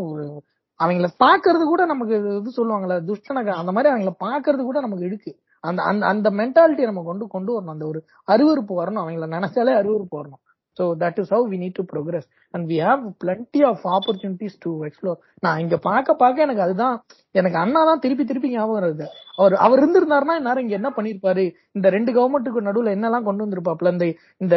அவங்கள 0.80 1.08
பாக்குறது 1.24 1.64
கூட 1.72 1.84
நமக்கு 1.92 2.16
இது 2.40 2.52
சொல்லுவாங்கல்ல 2.60 2.98
துஷ்டனக 3.10 3.54
அந்த 3.62 3.72
மாதிரி 3.76 3.92
அவங்கள 3.94 4.12
பாக்குறது 4.26 4.64
கூட 4.70 4.80
நமக்கு 4.86 5.08
இருக்கு. 5.10 5.32
அந்த 5.64 5.82
அந்த 5.84 6.04
அந்த 6.14 6.30
மென்டாலிட்டி 6.42 6.84
நம்ம 6.90 7.04
கொண்டு 7.10 7.34
கொண்டு 7.36 7.52
வரணும். 7.56 7.76
அந்த 7.76 7.88
ஒரு 7.92 8.02
அருவருப்பு 8.28 8.76
வரணும். 8.82 9.04
அவங்கள 9.04 9.28
நினைச்சாலே 9.38 9.74
அருவருப்பு 9.82 10.16
வரணும். 10.22 10.44
So 10.78 10.86
that 11.02 11.18
is 11.22 11.32
how 11.34 11.46
we 11.52 11.58
need 11.62 11.78
to 11.78 11.84
progress 11.92 12.28
and 12.54 12.66
we 12.72 12.78
have 12.86 13.02
plenty 13.24 13.62
of 13.70 13.82
opportunities 13.96 14.56
to 14.66 14.72
explore 14.88 15.18
நான் 15.46 15.60
இங்க 15.64 15.78
பார்க்க 15.88 16.16
பார்க்க 16.22 16.46
எனக்கு 16.46 16.64
அதுதான் 16.66 16.96
எனக்கு 17.36 17.58
அண்ணா 17.64 17.82
தான் 17.90 18.02
திருப்பி 18.04 18.24
திருப்பி 18.30 18.52
ஞாபகம் 18.54 18.78
வருது 18.78 19.08
அவர் 19.38 19.56
அவர் 19.66 19.82
இருந்திருந்தாருன்னா 19.82 20.36
இந்நேரம் 20.40 20.64
இங்க 20.66 20.76
என்ன 20.80 20.92
பண்ணிருப்பாரு? 20.98 21.46
இந்த 21.78 21.90
ரெண்டு 21.96 22.14
கவர்மெண்ட்டுக்கு 22.18 22.68
நடுவுல 22.68 22.94
என்னெல்லாம் 22.98 23.28
கொண்டு 23.28 23.46
வந்திருப்பாப்ல 23.46 23.94
இந்த 23.96 24.08
இந்த 24.44 24.56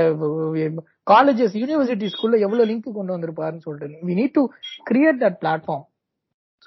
காலேஜஸ் 1.07 1.59
யூனிவர்சிட்டிஸ்குள்ள 1.63 2.39
எவ்வளவு 2.47 2.69
லிங்க் 2.71 2.99
கொண்டு 3.01 3.17
வந்திருப்பாருன்னு 3.17 3.67
சொல்லிட்டு. 3.67 4.07
We 4.11 4.17
need 4.21 4.37
to 4.39 4.45
create 4.91 5.21
that 5.25 5.41
platform 5.43 5.85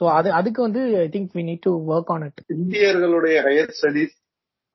so 0.01 0.05
அது 0.17 0.29
அதுக்கு 0.39 0.61
வந்து 0.67 0.81
I 1.05 1.07
think 1.15 1.33
we 1.39 1.45
need 1.49 1.65
to 1.67 1.73
work 1.93 2.13
on 2.15 2.25
it 2.29 2.41
இந்தியர்களுடைய 2.57 3.37
higher 3.47 3.73
studies 3.79 4.15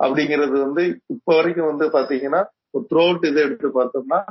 அப்படிங்கிறது 0.01 0.61
வந்து 0.61 1.01
இப்ப 1.07 1.35
வரைக்கும் 1.35 1.77
வந்து 1.77 1.99
பாத்தீங்கன்னா 1.99 2.45
த்ரூ 2.89 3.09
அவுட் 3.09 3.25
இதை 3.25 3.43
எடுத்து 3.43 3.83
பார்த்தோம்னா 3.83 4.25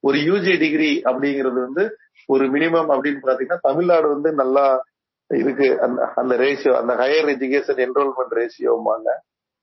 ஒரு 0.00 0.18
யூஜி 0.18 0.58
டிகிரி 0.58 1.00
அப்படிங்கிறது 1.04 1.62
வந்து 1.62 1.96
ஒரு 2.26 2.46
மினிமம் 2.46 2.90
அப்படின்னு 2.90 3.18
பாத்தீங்கன்னா 3.22 3.58
தமிழ்நாடு 3.60 4.08
வந்து 4.08 4.32
நல்லா 4.32 4.84
இருக்கு. 5.26 5.80
அந்த 5.80 6.12
அந்த 6.14 6.36
ரேஷியோ 6.36 6.72
அந்த 6.72 6.94
ஹையர் 6.94 7.26
எஜுகேஷன் 7.26 7.86
என்ரோல்மெண்ட் 7.86 8.30
ரேஷியோமாங்க 8.30 9.08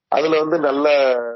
அதுல 0.07 0.39
வந்து 0.39 0.59
நல்ல 0.59 0.89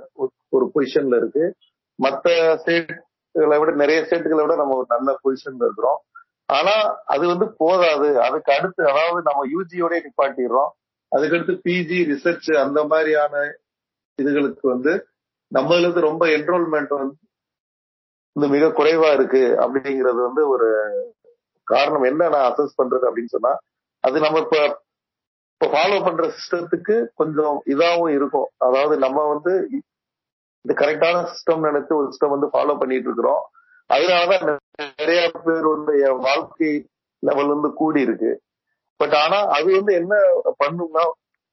ஒரு- 0.04 0.46
ஒரு 0.50 0.72
பொசிஷன்ல 0.76 1.18
இருக்கு. 1.18 1.56
மத்த 2.04 2.56
ஸ்டேட்களை 2.56 3.60
விட 3.60 3.72
நிறைய 3.72 4.02
ஸ்டேட்டுகளை 4.02 4.42
விட 4.42 4.56
நம்ம 4.56 4.78
ஒரு 4.78 4.86
நல்ல 4.90 5.18
பொசிஷன்ல 5.24 5.64
இருக்கிறோம். 5.64 6.02
ஆனா 6.46 7.02
அது 7.06 7.28
வந்து 7.28 7.54
போதாது. 7.58 8.22
அதுக்கு 8.22 8.54
அடுத்து 8.54 8.90
அதாவது 8.90 9.22
நம்ம 9.24 9.48
யூஜியோடய 9.48 10.02
நிப்பாட்டிடுறோம். 10.02 10.70
அதுக்கடுத்து 11.16 11.60
பிஜி 11.70 12.16
ரிசர்ச் 12.16 12.62
அந்த 12.62 12.86
மாதிரியான 12.86 13.38
இதுகளுக்கு 14.22 14.66
வந்து 14.74 14.94
நம்மளுக்கு 15.52 16.00
ரொம்ப 16.00 16.24
என்ரோல்மெண்ட் 16.28 16.94
வந்து 16.98 18.48
மிக 18.56 18.66
குறைவா 18.68 19.14
இருக்கு 19.14 19.44
அப்படிங்கிறது 19.60 20.20
வந்து 20.28 20.50
ஒரு 20.50 20.68
காரணம். 21.68 22.04
என்ன 22.04 22.30
நான் 22.30 22.50
அசஸ் 22.52 22.78
பண்றது 22.82 23.06
அப்படின்னு 23.08 23.36
சொன்னா 23.36 23.54
அது 24.04 24.20
நம்ம 24.20 24.40
இப்ப 24.40 24.58
இப்ப 25.54 25.68
ஃபாலோ 25.74 25.98
பண்ற 26.04 26.24
சிஸ்டத்துக்கு 26.34 26.96
கொஞ்சம் 27.14 27.56
இதாவும் 27.66 28.14
இருக்கும். 28.16 28.50
அதாவது 28.58 28.98
நம்ம 28.98 29.20
வந்து 29.34 29.54
இந்த 30.66 30.74
கரெக்டான 30.74 31.18
சிஸ்டம் 31.30 31.60
நினைத்து 31.60 31.94
ஒரு 31.96 32.08
சிஸ்டம் 32.08 32.36
வந்து 32.36 32.48
ஃபாலோ 32.48 32.76
பண்ணிட்டு 32.80 33.08
இருக்கிறோம். 33.10 33.44
அதனாலதான் 33.94 34.60
நிறைய 34.98 35.22
பேர் 35.44 35.68
வந்து 35.68 35.94
என் 36.08 36.20
வாழ்க்கை 36.20 36.72
லெவல் 37.24 37.48
வந்து 37.48 37.70
கூடி 37.74 38.02
இருக்கு 38.02 38.32
பட் 39.00 39.16
ஆனா 39.16 39.40
அது 39.48 39.68
வந்து 39.76 39.94
என்ன 39.94 40.16
பண்ணும்னா 40.64 41.04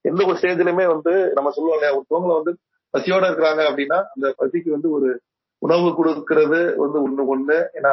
எந்த 0.09 0.21
ஒரு 0.27 0.37
ஸ்டேஜ்லயுமே 0.41 0.87
வந்து 0.95 1.13
நம்ம 1.37 1.51
சொல்லுவோம் 1.51 1.79
இல்லையா 1.79 1.93
ஒருத்தவங்களை 1.99 2.35
வந்து 2.39 2.53
பசியோட 2.95 3.25
இருக்கிறாங்க 3.29 3.63
அப்படின்னா 3.69 3.99
அந்த 4.15 4.27
பசிக்கு 4.41 4.71
வந்து 4.77 4.91
ஒரு 4.91 5.09
உணவு 5.59 5.89
கொடுக்கறது 5.99 6.61
வந்து 6.83 6.99
ஒண்ணு 7.07 7.23
ஒண்ணு. 7.35 7.57
ஏன்னா 7.79 7.93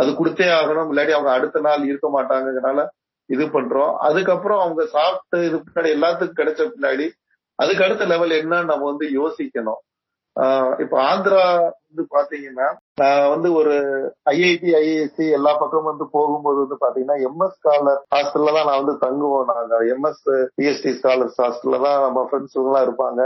அது 0.00 0.10
கொடுத்தே 0.10 0.46
ஆகணும். 0.58 0.90
இல்லாட்டி 0.92 1.14
அவங்க 1.16 1.30
அடுத்த 1.30 1.60
நாள் 1.60 1.82
இருக்க 1.84 2.06
மாட்டாங்கனால 2.14 2.86
இது 3.30 3.44
பண்றோம். 3.46 3.92
அதுக்கப்புறம் 4.08 4.60
அவங்க 4.60 4.82
சாப்பிட்டு 4.86 5.38
இது 5.48 5.56
பின்னாடி 5.56 5.90
எல்லாத்துக்கும் 5.96 6.40
கிடைச்ச 6.40 6.62
பின்னாடி 6.74 7.06
அதுக்கு 7.62 7.84
அடுத்த 7.84 8.04
லெவல் 8.04 8.34
என்னன்னு 8.40 8.70
நம்ம 8.72 8.84
வந்து 8.92 9.06
யோசிக்கணும். 9.18 9.80
இப்ப 10.82 10.94
ஆந்திரா 11.10 11.42
வந்து 11.86 12.02
பாத்தீங்கன்னா 12.14 12.66
நான் 13.00 13.30
வந்து 13.32 13.48
ஒரு 13.52 13.74
ஐஐடி 14.32 14.70
ஐஏஎஸ்சி 14.80 15.24
எல்லா 15.38 15.52
பக்கமும் 15.62 15.90
வந்து 15.90 16.06
போகும்போது 16.14 16.58
வந்து 16.64 16.76
பாத்தீங்கன்னா 16.82 17.16
எம்எஸ் 17.28 17.56
ஸ்காலர் 17.58 18.00
ஹாஸ்டல்ல 18.14 18.54
தான் 18.56 18.68
நான் 18.68 18.80
வந்து 18.82 18.94
தங்குவோம். 19.04 19.50
நாங்க 19.50 19.80
எம்எஸ் 19.94 20.22
பிஎஸ்டி 20.58 20.92
ஸ்காலர்ஸ் 20.98 21.38
ஹாஸ்டல்ல 21.44 21.80
தான் 21.86 21.98
நம்ம 22.06 22.24
ஃப்ரெண்ட்ஸ் 22.28 22.58
எல்லாம் 22.62 22.84
இருப்பாங்க. 22.86 23.20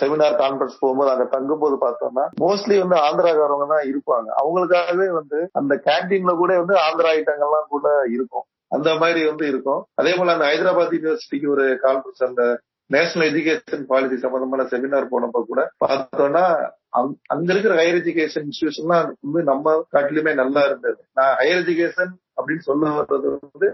செமினார் 0.00 0.40
கான்பரன்ஸ் 0.42 0.80
போகும்போது 0.82 1.12
அங்க 1.14 1.26
தங்கும்போது 1.36 1.78
பார்த்தோம்னா 1.86 2.24
மோஸ்ட்லி 2.44 2.78
வந்து 2.84 2.98
ஆந்திராக்காரவங்க 3.06 3.68
தான் 3.74 3.88
இருப்பாங்க. 3.92 4.28
அவங்களுக்காகவே 4.42 5.08
வந்து 5.20 5.40
அந்த 5.52 5.76
கேன்டீன்ல 5.88 6.34
கூட 6.42 6.58
வந்து 6.62 6.76
ஆந்திரா 6.86 7.12
ஐட்டங்கள்லாம் 7.18 7.70
கூட 7.74 7.88
இருக்கும். 8.16 8.46
அந்த 8.70 8.90
மாதிரி 8.94 9.20
வந்து 9.28 9.44
இருக்கும். 9.52 9.80
அதே 10.00 10.10
போல 10.16 10.34
அந்த 10.34 10.44
ஹைதராபாத் 10.50 10.96
யூனிவர்சிட்டிக்கு 10.96 11.48
ஒரு 11.54 11.64
கான்பரன்ஸ் 11.84 12.28
அந்த 12.28 12.42
நேஷனல் 12.90 13.30
எஜுகேஷன் 13.30 13.82
பாலிசி 13.82 14.16
சம்பந்தமான 14.16 14.62
செமினார் 14.62 15.10
போனப்ப 15.10 15.42
கூட 15.44 15.60
பார்த்தோம்னா 15.84 16.44
அங்க- 16.90 17.18
அங்க 17.26 17.52
இருக்கிற 17.52 17.74
ஹையர் 17.74 17.98
எஜுகேஷன் 18.00 18.46
இன்ஸ்டியூஷன் 18.46 18.90
வந்து 19.20 19.42
நம்ம 19.42 19.86
காட்டிலுமே 19.92 20.34
நல்லா 20.34 20.62
இருந்தது. 20.64 21.00
நான் 21.12 21.36
ஹையர் 21.36 21.60
எஜுகேஷன் 21.62 22.12
அப்படின்னு 22.36 22.58
சொல்ல 22.60 22.88
வர்றது 22.90 23.28
வந்து 23.44 23.68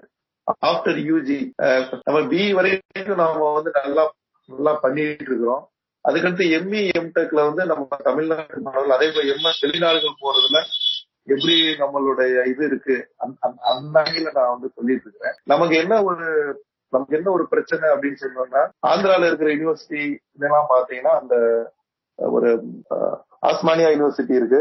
ஆஃப்டர் 0.67 0.99
யூஜி 1.07 1.39
நம்ம 2.05 2.27
பி 2.29 2.53
வரைக்கும் 2.53 3.17
நாம 3.17 3.53
வந்து 3.53 3.71
நல்லா 3.75 4.05
நல்லா 4.49 4.73
பண்ணிட்டு 4.75 5.25
இருக்கிறோம். 5.27 5.65
அதுக்கடுத்து 6.05 6.45
எம்இ 6.59 6.83
எம்டெக்ல 6.99 7.41
வந்து 7.47 7.65
நம்ம 7.67 7.97
தமிழ்நாட்டு 8.05 8.61
மாணவர்கள் 8.61 8.97
அதே 8.97 9.09
போல 9.11 9.33
எம்எஸ் 9.33 9.63
வெளிநாடுகள் 9.63 10.21
போறதுல 10.21 10.59
எப்படி 11.29 11.55
நம்மளுடைய 11.81 12.47
இது 12.47 12.65
இருக்கு 12.67 12.97
அந்த- 13.17 13.39
அந்த 13.71 13.95
வகையில 13.95 14.33
நான் 14.35 14.53
வந்து 14.53 14.69
சொல்லிட்டு 14.75 15.07
இருக்கிறேன். 15.07 15.37
நமக்கு 15.45 15.77
என்ன 15.77 16.03
ஒரு 16.03 16.27
நமக்கு 16.93 17.17
என்ன 17.17 17.31
ஒரு 17.31 17.45
பிரச்சனை 17.49 17.87
அப்படின்னு 17.89 18.23
சொன்னோம்னா 18.23 18.63
ஆந்திரால 18.87 19.27
இருக்கிற 19.27 19.51
யூனிவர்சிட்டி 19.55 20.03
இதெல்லாம் 20.37 20.71
பாத்தீங்கன்னா 20.75 21.15
அந்த 21.21 21.37
ஒரு 22.19 22.51
ஆஸ்மானியா 23.43 23.89
யூனிவர்சிட்டி 23.95 24.35
இருக்கு. 24.41 24.61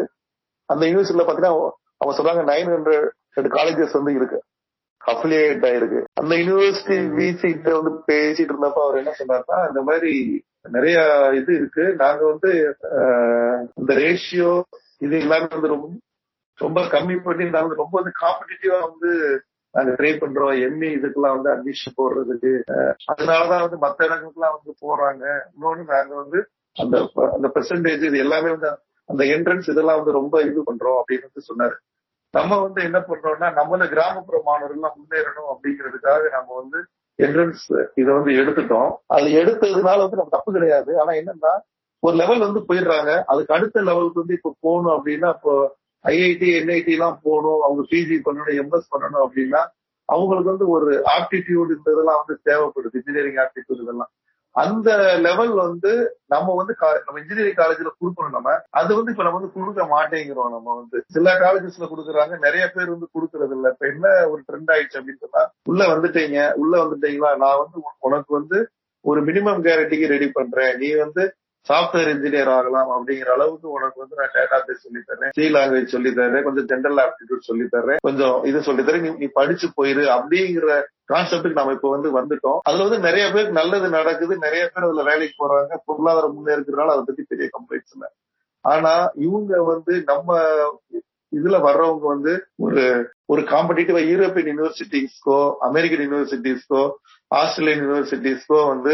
அந்த 0.69 0.83
யூனிவர்சிட்டியில 0.85 1.25
பாத்தீங்கன்னா 1.25 1.53
அவங்க 1.99 2.15
சொல்றாங்க 2.17 2.43
நைன் 2.51 2.71
ஹண்ட்ரட் 2.73 3.49
காலேஜஸ் 3.57 3.97
வந்து 3.99 4.13
இருக்கு. 4.13 4.39
அஃபிலியேட் 5.01 5.65
ஆயிருக்கு. 5.69 5.99
அந்த 6.19 6.33
யூனிவர்சிட்டி 6.35 6.95
விசி 7.17 7.49
வந்து 7.77 7.91
பேசிட்டு 8.11 8.51
இருந்தப்ப 8.53 8.81
அவர் 8.85 8.99
என்ன 9.01 9.11
சொன்னார்னா 9.19 9.57
இந்த 9.69 9.81
மாதிரி 9.81 10.11
நிறைய 10.75 10.97
இது 11.39 11.51
இருக்கு. 11.55 11.83
நாங்க 12.03 12.21
வந்து 12.31 12.51
இந்த 13.79 13.91
ரேஷியோ 14.03 14.51
இது 15.05 15.15
எல்லாமே 15.19 15.47
வந்து 15.55 15.73
ரொம்ப 15.73 15.87
ரொம்ப 16.59 16.81
கம்மி 16.93 17.15
பண்ணி 17.23 17.45
நாங்க 17.49 17.75
ரொம்ப 17.75 17.93
வந்து 17.99 18.11
காம்படிட்டிவா 18.21 18.77
வந்து 18.89 19.11
நாங்க 19.75 19.91
ட்ரை 19.91 20.11
பண்றோம். 20.15 20.53
எம்இ 20.67 20.89
இதுக்கெல்லாம் 20.97 21.35
வந்து 21.37 21.49
அட்மிஷன் 21.53 21.97
போடுறதுக்கு. 21.97 22.51
அதனாலதான் 23.05 23.63
வந்து 23.65 23.77
மத்த 23.77 24.07
இடங்களுக்குலாம் 24.07 24.55
வந்து 24.57 24.71
போறாங்க. 24.85 25.23
இன்னொன்னு 25.53 25.83
நாங்க 25.93 26.13
வந்து 26.15 26.39
அந்த 26.75 26.95
அந்த 27.31 27.47
பெர்சன்டேஜ் 27.55 28.03
இது 28.03 28.17
எல்லாமே 28.17 28.49
வந்து 28.49 28.69
அந்த 29.09 29.23
என்ட்ரன்ஸ் 29.25 29.69
இதெல்லாம் 29.69 29.99
வந்து 29.99 30.11
ரொம்ப 30.11 30.41
இது 30.41 30.61
பண்றோம் 30.61 30.97
அப்படின்னு 30.99 31.27
வந்து 31.29 31.47
சொன்னாரு. 31.49 31.75
நம்ம 32.33 32.57
வந்து 32.61 32.79
என்ன 32.83 32.99
பண்றோம்னா 32.99 33.49
நம்மள 33.53 33.83
கிராமப்புற 33.89 34.37
மாணவர்கள் 34.45 34.95
முன்னேறணும் 34.95 35.51
அப்படிங்கிறதுக்காக 35.51 36.23
நம்ம 36.31 36.49
வந்து 36.55 36.79
என்ட்ரன்ஸ் 37.19 37.65
இதை 37.95 38.09
வந்து 38.13 38.31
எடுத்துட்டோம். 38.31 38.89
அது 39.07 39.27
எடுத்ததுனால 39.41 39.97
வந்து 39.97 40.17
நம்ம 40.17 40.29
தப்பு 40.29 40.51
கிடையாது. 40.53 40.99
ஆனா 40.99 41.11
என்னன்னா 41.11 41.53
ஒரு 42.03 42.15
லெவல் 42.15 42.39
வந்து 42.39 42.59
போயிடுறாங்க. 42.59 43.11
அதுக்கு 43.25 43.53
அடுத்த 43.53 43.81
லெவலுக்கு 43.81 44.21
வந்து 44.23 44.33
இப்ப 44.33 44.53
போகணும் 44.59 44.95
அப்படின்னா 44.97 45.29
இப்போ 45.29 45.53
ஐஐடி 46.05 46.49
என்ஐடி 46.59 46.91
எல்லாம் 46.97 47.19
போகணும் 47.23 47.61
அவங்க 47.61 47.81
பிஜி 47.91 48.17
பண்ணணும் 48.25 48.59
எம்எஸ் 48.61 48.91
பண்ணணும் 48.93 49.25
அப்படின்னா 49.25 49.61
அவங்களுக்கு 50.09 50.49
வந்து 50.49 50.67
ஒரு 50.67 51.03
ஆப்டிடியூடு 51.17 51.73
இதெல்லாம் 51.79 52.21
வந்து 52.21 52.35
தேவைப்படுது 52.45 52.99
இன்ஜினியரிங் 52.99 53.39
ஆப்டிடியூட் 53.43 53.83
இதெல்லாம். 53.83 54.11
அந்த 54.55 54.89
லெவல் 55.17 55.53
வந்து 55.53 55.91
நம்ம 56.25 56.55
வந்து 56.55 56.73
நம்ம 57.05 57.19
இன்ஜினியரிங் 57.19 57.57
காலேஜ்ல 57.61 57.89
கொடுக்கணும் 58.01 58.35
நம்ம. 58.37 58.51
அது 58.69 58.95
வந்து 58.95 59.11
இப்ப 59.11 59.23
நம்ம 59.23 59.39
வந்து 59.39 59.53
கொடுக்க 59.53 59.83
மாட்டேங்கிறோம் 59.95 60.53
நம்ம 60.55 60.75
வந்து. 60.75 61.03
சில 61.07 61.33
காலேஜஸ்ல 61.39 61.89
கொடுக்குறாங்க 61.89 62.39
நிறைய 62.39 62.71
பேர் 62.75 62.89
வந்து 62.89 63.09
கொடுக்கறது 63.15 63.51
இல்ல 63.51 63.69
இப்ப 63.69 63.87
என்ன 63.87 64.27
ஒரு 64.27 64.41
ட்ரெண்ட் 64.47 64.71
ஆயிடுச்சு 64.75 64.99
அப்படின்னு 64.99 65.23
சொன்னா 65.25 65.43
உள்ள 65.63 65.83
வந்துட்டீங்க 65.85 66.53
உள்ள 66.53 66.83
வந்துட்டீங்களா? 66.83 67.37
நான் 67.37 67.61
வந்து 67.63 67.77
உனக்கு 67.99 68.33
வந்து 68.33 68.59
ஒரு 69.05 69.21
மினிமம் 69.25 69.63
கேரண்டிக்கு 69.65 70.07
ரெடி 70.07 70.29
பண்றேன். 70.31 70.77
நீ 70.77 70.95
வந்து 70.95 71.23
சாஃப்ட்வேர் 71.69 72.09
இன்ஜினியர் 72.13 72.51
ஆகலாம் 72.55 72.89
அப்படிங்கிற 72.95 73.29
அளவுக்கு 73.35 73.67
உனக்கு 73.69 74.01
வந்து 74.03 74.19
நான் 74.19 74.33
டேட்டா 74.33 74.57
பேஸ் 74.65 74.83
சொல்லி 74.85 75.01
தரேன் 75.09 75.33
சி 75.37 75.45
லாங்குவேஜ் 75.55 75.93
சொல்லி 75.95 76.11
தரேன் 76.11 76.43
கொஞ்சம் 76.43 76.67
ஜென்ரல் 76.71 76.99
ஆப்டிடியூட் 77.05 77.47
சொல்லி 77.49 77.65
தரேன் 77.75 78.01
கொஞ்சம் 78.01 78.43
இது 78.43 78.61
சொல்லி 78.61 78.83
தரேன் 78.83 79.17
நீ 79.17 79.29
படிச்சு 79.39 79.69
போயிரு 79.79 80.05
அப்படிங்கிற 80.17 80.69
கான்செப்டுக்கு 81.11 81.59
நம்ம 81.59 81.73
இப்ப 81.73 81.89
வந்து 81.89 82.09
வந்துட்டோம். 82.19 82.59
அதுல 82.63 82.85
வந்து 82.87 82.99
நிறைய 82.99 83.25
பேருக்கு 83.31 83.59
நல்லது 83.59 83.89
நடக்குது. 83.89 84.37
நிறைய 84.37 84.63
பேர் 84.67 84.83
அதுல 84.83 85.03
வேலைக்கு 85.03 85.35
போறாங்க. 85.43 85.73
பொருளாதாரம் 85.85 86.35
முன்னேறதுனால 86.37 86.93
அதை 86.95 87.03
பத்தி 87.05 87.23
பெரிய 87.23 87.47
கம்ப்ளைண்ட்ஸ் 87.57 87.93
இல்லை. 87.93 88.09
ஆனா 88.65 88.93
இவங்க 89.15 89.63
வந்து 89.63 89.93
நம்ம 90.05 90.29
இதுல 91.33 91.57
வர்றவங்க 91.67 92.05
வந்து 92.05 92.33
ஒரு 92.57 92.83
ஒரு 93.25 93.41
காம்படிட்டிவா 93.41 94.01
யூரோப்பியன் 94.11 94.49
யூனிவர்சிட்டிஸ்க்கோ 94.51 95.37
அமெரிக்கன் 95.59 96.03
யூனிவர்சிட்டிஸ்க்கோ 96.05 96.81
ஆஸ்திரேலியன் 97.31 97.83
யூனிவர்சிட்டிஸ்க்கோ 97.83 98.59
வந்து 98.67 98.93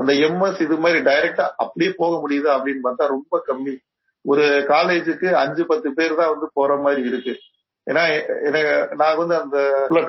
அந்த 0.00 0.12
எம்எஸ் 0.26 0.60
இது 0.66 0.76
மாதிரி 0.84 0.98
டைரக்டா 1.10 1.46
அப்படியே 1.62 1.90
போக 2.02 2.12
முடியுது 2.24 2.48
அப்படின்னு 2.56 2.82
பார்த்தா 2.86 3.06
ரொம்ப 3.16 3.42
கம்மி. 3.48 3.74
ஒரு 4.24 4.44
காலேஜுக்கு 4.72 5.28
அஞ்சு 5.42 5.62
பத்து 5.70 5.88
பேர் 5.98 6.18
தான் 6.20 6.32
வந்து 6.34 6.46
போற 6.58 6.70
மாதிரி 6.84 7.02
இருக்கு. 7.10 7.34
ஏன்னா 7.86 8.02
எனக்கு 8.48 8.72
நான் 9.00 9.20
வந்து 9.20 9.34
அந்த 9.42 9.58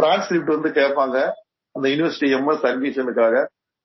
டிரான்ஸ்கிரிப்ட் 0.02 0.56
வந்து 0.56 0.70
கேட்பாங்க. 0.80 1.18
அந்த 1.76 1.86
யூனிவர்சிட்டி 1.94 2.30
எம்எஸ் 2.38 2.66
அட்மிஷனுக்காக 2.70 3.36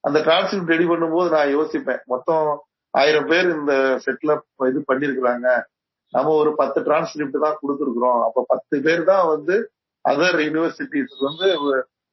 அந்த 0.05 0.19
டிரான்ஸ்கிரிப்ட் 0.27 0.73
ரெடி 0.75 0.87
பண்ணும்போது 0.91 1.29
நான் 1.37 1.55
யோசிப்பேன். 1.59 2.03
மொத்தம் 2.13 2.47
ஆயிரம் 2.95 3.29
பேர் 3.31 3.49
இந்த 3.59 3.73
செட்ல 4.05 4.35
இது 4.71 4.81
பண்ணிருக்கிறாங்க. 4.91 5.49
நம்ம 6.13 6.35
ஒரு 6.43 6.51
பத்து 6.61 6.79
டிரான்ஸ்கிரிப்ட் 6.89 7.45
தான் 7.45 7.59
கொடுத்துருக்குறோம். 7.63 8.21
அப்ப 8.27 8.45
பத்து 8.53 8.77
பேர் 8.87 9.03
தான் 9.13 9.25
வந்து 9.35 9.57
அதர் 10.05 10.39
யூனிவர்சிட்டிஸ் 10.47 11.17
வந்து 11.29 11.47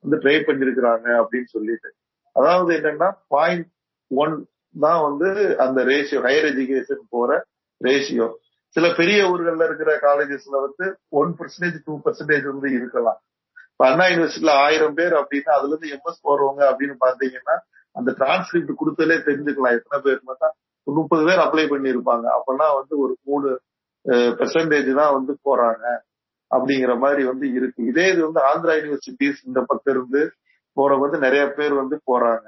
வந்து 0.04 0.18
ட்ரை 0.24 0.38
பண்ணிருக்கிறாங்க 0.48 1.08
அப்படின்னு 1.22 1.50
சொல்லிட்டு. 1.56 1.90
அதாவது 2.36 2.72
என்னன்னா 2.80 3.10
பாயிண்ட் 3.36 3.68
ஒன் 4.22 4.34
தான் 4.76 5.02
வந்து 5.08 5.30
அந்த 5.66 5.80
ரேஷியோ 5.92 6.20
ஹையர் 6.28 6.48
எஜுகேஷன் 6.52 7.04
போற 7.16 7.30
ரேஷியோ 7.82 8.28
சில 8.76 8.88
பெரிய 9.00 9.20
ஊர்கள்ல 9.32 9.66
இருக்கிற 9.70 9.92
காலேஜஸ்ல 10.06 10.56
வந்து 10.66 10.86
ஒன் 11.22 11.32
பர்சன்டேஜ் 11.40 11.78
டூ 11.88 11.96
பர்சன்டேஜ் 12.06 12.46
வந்து 12.52 12.70
இருக்கலாம். 12.78 13.20
இப்ப 13.74 13.84
அண்ணா 13.90 14.06
யூனிவர்சிட்டியில 14.12 14.54
ஆயிரம் 14.66 14.96
பேர் 15.00 15.14
அப்படின்னா 15.20 15.52
அதுல 15.58 15.72
இருந்து 15.74 15.92
எம்எஸ் 15.96 16.24
போறவங்க 16.28 16.62
அப்படின்னு 16.72 16.96
பாத்தீங்கன்னா 17.06 17.56
அந்த 17.96 18.10
டிரான்ஸ்கிரிப்ட் 18.20 18.80
கொடுத்தலே 18.80 19.18
தெரிஞ்சுக்கலாம். 19.28 19.76
எத்தனை 19.78 20.00
பேர் 20.06 20.20
பார்த்தா 20.30 20.50
முப்பது 20.88 21.24
பேர் 21.28 21.44
அப்ளை 21.46 21.66
பண்ணியிருப்பாங்க. 21.74 22.26
அப்பனா 22.38 22.68
வந்து 22.80 22.94
ஒரு 23.04 23.14
மூணு 23.30 23.50
பெர்சன்டேஜ் 24.40 24.90
தான் 25.02 25.14
வந்து 25.18 25.34
போறாங்க. 25.48 25.84
அப்படிங்கிற 26.52 26.94
மாதிரி 27.04 27.24
வந்து 27.32 27.46
இருக்கு. 27.58 27.82
இதே 27.92 28.06
இது 28.14 28.22
வந்து 28.28 28.42
ஆந்திரா 28.50 28.74
யூனிவர்சிட்டிஸ் 28.80 29.40
இந்த 29.50 29.60
பக்கம் 29.70 29.94
இருந்து 29.96 30.22
போற 30.78 30.92
வந்து 31.04 31.18
நிறைய 31.26 31.44
பேர் 31.58 31.74
வந்து 31.82 31.96
போறாங்க. 32.10 32.46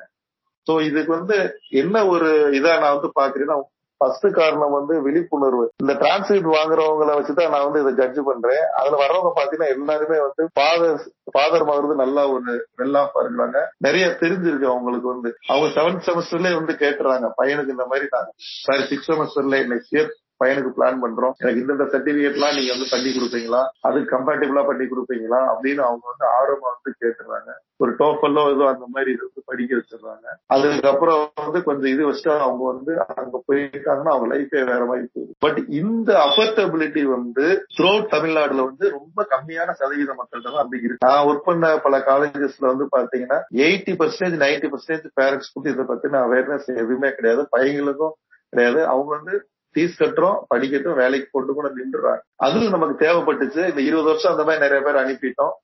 சோ 0.68 0.82
இதுக்கு 0.82 1.12
வந்து 1.12 1.60
என்ன 1.70 2.06
ஒரு 2.06 2.50
இதா 2.52 2.80
நான் 2.80 3.00
வந்து 3.00 3.12
பாக்குறேன்னா 3.22 3.60
ஃபர்ஸ்ட் 3.98 4.34
காரணம் 4.34 4.72
வந்து 4.72 5.02
விழிப்புணர்வு. 5.02 5.72
இந்த 5.78 5.94
டிரான்ஸ்கிரிப்ட் 5.94 6.56
வாங்குறவங்கள 6.56 7.12
வச்சுதான் 7.18 7.50
நான் 7.50 7.72
வந்து 7.72 7.82
இதை 7.82 7.94
ஜட்ஜ் 7.94 8.26
பண்றேன். 8.26 8.64
அதுல 8.76 9.08
வர்றவங்க 9.08 9.32
பாத்தீங்கன்னா 9.36 9.68
எல்லாருமே 9.68 10.18
வந்து 10.20 10.50
ஃபாதர் 10.54 11.00
ஃபாதர் 11.32 11.96
நல்லா 11.96 12.28
ஒரு 12.28 12.68
வெல்லா 12.78 13.08
இருக்கிறாங்க. 13.16 13.62
நிறைய 13.78 14.08
தெரிஞ்சிருக்கு 14.08 14.66
அவங்களுக்கு 14.66 15.08
வந்து. 15.08 15.38
அவங்க 15.48 15.82
செவன்த் 15.82 16.06
செமஸ்டர்லயே 16.06 16.56
வந்து 16.56 16.74
கேட்டுறாங்க 16.74 17.32
பையனுக்கு 17.38 17.70
இந்த 17.70 17.86
மாதிரி 17.86 18.08
நாங்க 18.12 18.32
சாரி 18.66 18.86
சிக்ஸ் 18.88 19.12
செமஸ்டர்ல 19.12 19.64
நெக்ஸ்ட் 19.74 19.96
இயர் 19.96 20.12
பையனுக்கு 20.44 20.72
பிளான் 20.78 21.02
பண்றோம். 21.04 21.36
எனக்கு 21.40 21.62
இந்த 21.62 21.84
சர்டிபிகேட் 21.84 22.38
எல்லாம் 22.40 22.56
நீங்க 22.56 22.72
வந்து 22.74 22.88
பண்ணி 22.92 23.10
கொடுப்பீங்களா? 23.10 23.62
அதுக்கு 23.82 24.10
கம்பேட்டிபிளா 24.16 24.66
பண்ணி 24.66 24.86
கொடுப்பீங்களா? 24.86 25.42
அப்படின்னு 25.52 25.84
அவங்க 25.90 26.06
வந்து 26.12 26.26
ஆர்வமா 26.38 26.68
வந்து 26.76 26.94
கேட்டுறாங்க. 27.02 27.52
ஒரு 27.78 27.92
டோஃபல்லோ 27.92 28.44
ஏதோ 28.56 28.68
அந்த 28.68 28.86
மாதிரி 28.88 29.12
இது 29.12 29.22
வந்து 29.22 29.42
படிக்க 29.46 29.76
வச்சிடுறாங்க. 29.76 30.28
அதுக்கப்புறம் 30.46 31.30
வந்து 31.36 31.64
கொஞ்சம் 31.64 31.92
இது 31.92 32.04
வச்சுட்டு 32.10 32.40
அவங்க 32.40 32.64
வந்து 32.66 33.06
அங்க 33.16 33.44
போயிருக்காங்கன்னா 33.48 34.14
அவங்க 34.14 34.28
லைஃபே 34.36 34.66
வேற 34.66 34.86
மாதிரி 34.86 35.08
போகுது. 35.14 35.34
பட் 35.40 35.58
இந்த 35.82 36.28
அஃபர்டபிலிட்டி 36.28 37.04
வந்து 37.04 37.66
த்ரோ 37.78 37.92
தமிழ்நாடுல 38.14 38.64
வந்து 38.64 38.90
ரொம்ப 38.90 39.28
கம்மியான 39.30 39.72
சதவீத 39.72 40.16
மக்கள்கிட்ட 40.20 40.52
தான் 40.52 40.64
அப்படி 40.64 40.82
இருக்கு. 40.82 41.08
நான் 41.08 41.26
ஒர்க் 41.28 41.50
பண்ண 41.50 41.78
பல 41.78 41.98
காலேஜஸ்ல 41.98 42.66
வந்து 42.66 42.88
பாத்தீங்கன்னா 42.98 43.40
எயிட்டி 43.54 43.96
பர்சன்டேஜ் 44.02 44.38
நைன்டி 44.46 44.70
பர்சன்டேஜ் 44.76 45.10
பேரண்ட்ஸ்க்கு 45.22 45.74
இதை 45.74 45.86
பத்தின 45.86 46.22
அவேர்னஸ் 46.28 46.70
எதுவுமே 46.76 47.12
கிடையாது. 47.12 47.48
பையங்களுக்கும் 47.58 48.16
கிடையாது. 48.50 48.86
அவங்க 48.86 49.10
வந்து 49.16 49.48
ஃபீஸ் 49.76 49.96
கட்டுறோம் 50.00 50.38
படிக்கட்டும் 50.54 51.00
வேலைக்கு 51.02 51.28
கொண்டு 51.32 51.54
கூட 51.54 51.68
நின்றுறாங்க 51.78 52.22
அதுல 52.46 52.70
நமக்கு 52.70 52.96
தேவைப்பட்டுச்சு. 53.06 53.62
இந்த 53.70 53.82
இருபது 53.82 54.08
வருஷம் 54.10 54.32
அந்த 54.32 54.44
மாதிரி 54.44 54.64
நிறைய 54.66 54.82
பேர் 54.86 55.02
அனுப்பிட்டோம். 55.04 55.56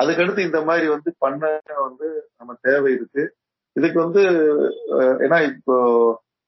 அதுக்கடுத்து 0.00 0.46
இந்த 0.48 0.60
மாதிரி 0.62 0.86
வந்து 0.88 1.10
பண்ண 1.18 1.60
வந்து 1.86 2.08
நம்ம 2.36 2.56
தேவை 2.60 2.90
இருக்கு. 2.92 3.22
இதுக்கு 3.76 3.98
வந்து 4.04 4.22
ஏன்னா 5.24 5.38
இப்போ 5.50 5.76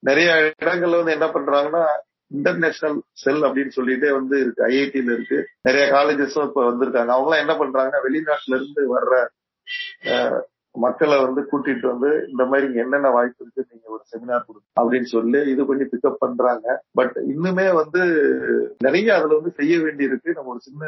நிறைய 0.03 0.29
இடங்கள்ல 0.63 0.99
வந்து 1.01 1.15
என்ன 1.17 1.27
பண்றாங்கன்னா 1.35 1.83
இன்டர்நேஷனல் 2.31 2.99
செல் 3.13 3.41
அப்படின்னு 3.47 3.73
சொல்லிட்டே 3.75 4.09
வந்து 4.13 4.35
இருக்கு. 4.39 4.61
ஐஐடியில 4.67 5.13
இருக்கு. 5.17 5.39
நிறைய 5.61 5.85
காலேஜஸும் 5.93 6.47
இப்ப 6.47 6.61
வந்திருக்காங்க. 6.69 7.11
அவங்க 7.15 7.29
எல்லாம் 7.29 7.43
என்ன 7.45 7.55
பண்றாங்கன்னா 7.61 7.99
வெளிநாட்டுல 8.07 8.57
இருந்து 8.59 8.83
வர்ற 8.95 9.15
மக்களை 10.75 11.25
வந்து 11.25 11.41
கூட்டிட்டு 11.51 11.87
வந்து 11.87 12.09
இந்த 12.29 12.45
மாதிரி 12.45 12.67
இங்க 12.67 12.79
என்னென்ன 12.81 13.09
வாய்ப்பு 13.09 13.45
இருக்கு 13.45 13.67
நீங்க 13.71 13.87
ஒரு 13.89 14.03
செமினார் 14.11 14.45
கொடுங்க 14.45 14.67
அப்படின்னு 14.81 15.03
சொல்லி 15.03 15.49
இது 15.51 15.65
பண்ணி 15.65 15.83
பிக்கப் 15.83 16.21
பண்றாங்க. 16.25 16.83
பட் 16.91 17.15
இன்னுமே 17.33 17.73
வந்து 17.73 18.01
நிறைய 18.79 19.15
அதுல 19.15 19.35
வந்து 19.35 19.51
செய்ய 19.51 19.79
வேண்டி 19.83 20.03
இருக்கு 20.03 20.33
நம்ம 20.33 20.49
ஒரு 20.49 20.59
சின்ன 20.59 20.85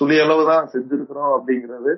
துளி 0.00 0.20
அளவு 0.20 0.46
தான் 0.46 0.68
செஞ்சிருக்கிறோம் 0.72 1.32
அப்படிங்கிறது. 1.36 1.94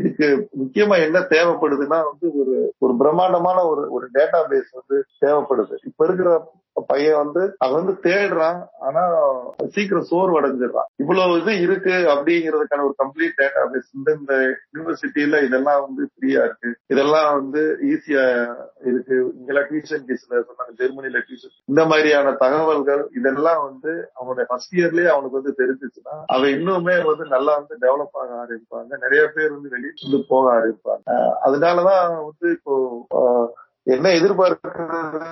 இதுக்கு 0.00 0.28
முக்கியமா 0.60 0.98
என்ன 1.06 1.18
தேவைப்படுதுன்னா 1.34 2.00
வந்து 2.10 2.28
ஒரு 2.42 2.54
ஒரு 2.78 2.94
பிரம்மாண்டமான 3.00 3.58
ஒரு 3.66 3.84
ஒரு 3.90 4.06
டேட்டா 4.14 4.42
பேஸ் 4.52 4.70
வந்து 4.80 4.98
தேவைப்படுது. 5.24 5.76
இப்ப 5.84 6.04
இருக்கிற 6.04 6.30
பையன் 6.88 7.20
வந்து 7.20 7.42
அவன் 7.58 7.76
வந்து 7.78 7.94
தேடுறான் 8.06 8.58
ஆனா 8.86 9.02
சீக்கிரம் 9.74 10.08
சோர்வு 10.10 10.34
அடைஞ்சிடறான் 10.40 10.88
இவ்வளவு 10.96 11.36
இது 11.40 11.52
இருக்கு 11.60 11.94
அப்படிங்கிறதுக்கான 12.14 12.84
ஒரு 12.88 12.96
கம்ப்ளீட் 13.02 13.38
டேட்டா 13.38 13.62
பேஸ் 13.72 13.88
இந்த 13.98 14.10
இந்த 14.18 14.34
யூனிவர்சிட்டியில 14.74 15.38
இதெல்லாம் 15.46 15.80
வந்து 15.86 16.02
ஃப்ரீயா 16.10 16.42
இருக்கு. 16.48 16.70
இதெல்லாம் 16.86 17.28
வந்து 17.38 17.62
ஈஸியா 17.92 18.24
இருக்கு. 18.90 19.16
இங்கெல்லாம் 19.38 19.68
டியூஷன் 19.70 20.04
ஃபீஸ்ல 20.08 20.42
சொன்னாங்க 20.48 20.74
ஜெர்மனில 20.80 21.22
டியூஷன் 21.28 21.54
இந்த 21.72 21.84
மாதிரியான 21.92 22.34
தகவல்கள் 22.44 23.02
இதெல்லாம் 23.20 23.62
வந்து 23.68 23.94
அவனுடைய 24.14 24.46
ஃபர்ஸ்ட் 24.50 24.76
இயர்லயே 24.78 25.10
அவனுக்கு 25.14 25.40
வந்து 25.40 25.54
தெரிஞ்சிச்சுன்னா 25.62 26.16
அவன் 26.34 26.52
இன்னுமே 26.58 26.98
வந்து 27.10 27.26
நல்லா 27.34 27.54
வந்து 27.60 27.74
டெவலப் 27.86 28.18
ஆக 28.22 28.30
ஆரம்பிப்பாங்க. 28.42 28.92
நிறைய 29.06 29.22
பேர் 29.34 29.56
வந்து 29.56 29.74
வெளியே 29.76 29.85
வந்து 30.04 30.20
போக 30.28 30.44
ஆரம்பிப்பாங்க. 30.56 31.08
அதனாலதான் 31.46 32.04
வந்து 32.28 32.46
இப்போ 32.56 32.74
என்ன 33.94 34.12
எதிர்பார்க்கிறது 34.18 35.26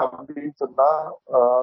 அப்படின்னு 0.00 0.50
சொன்னா 0.62 0.88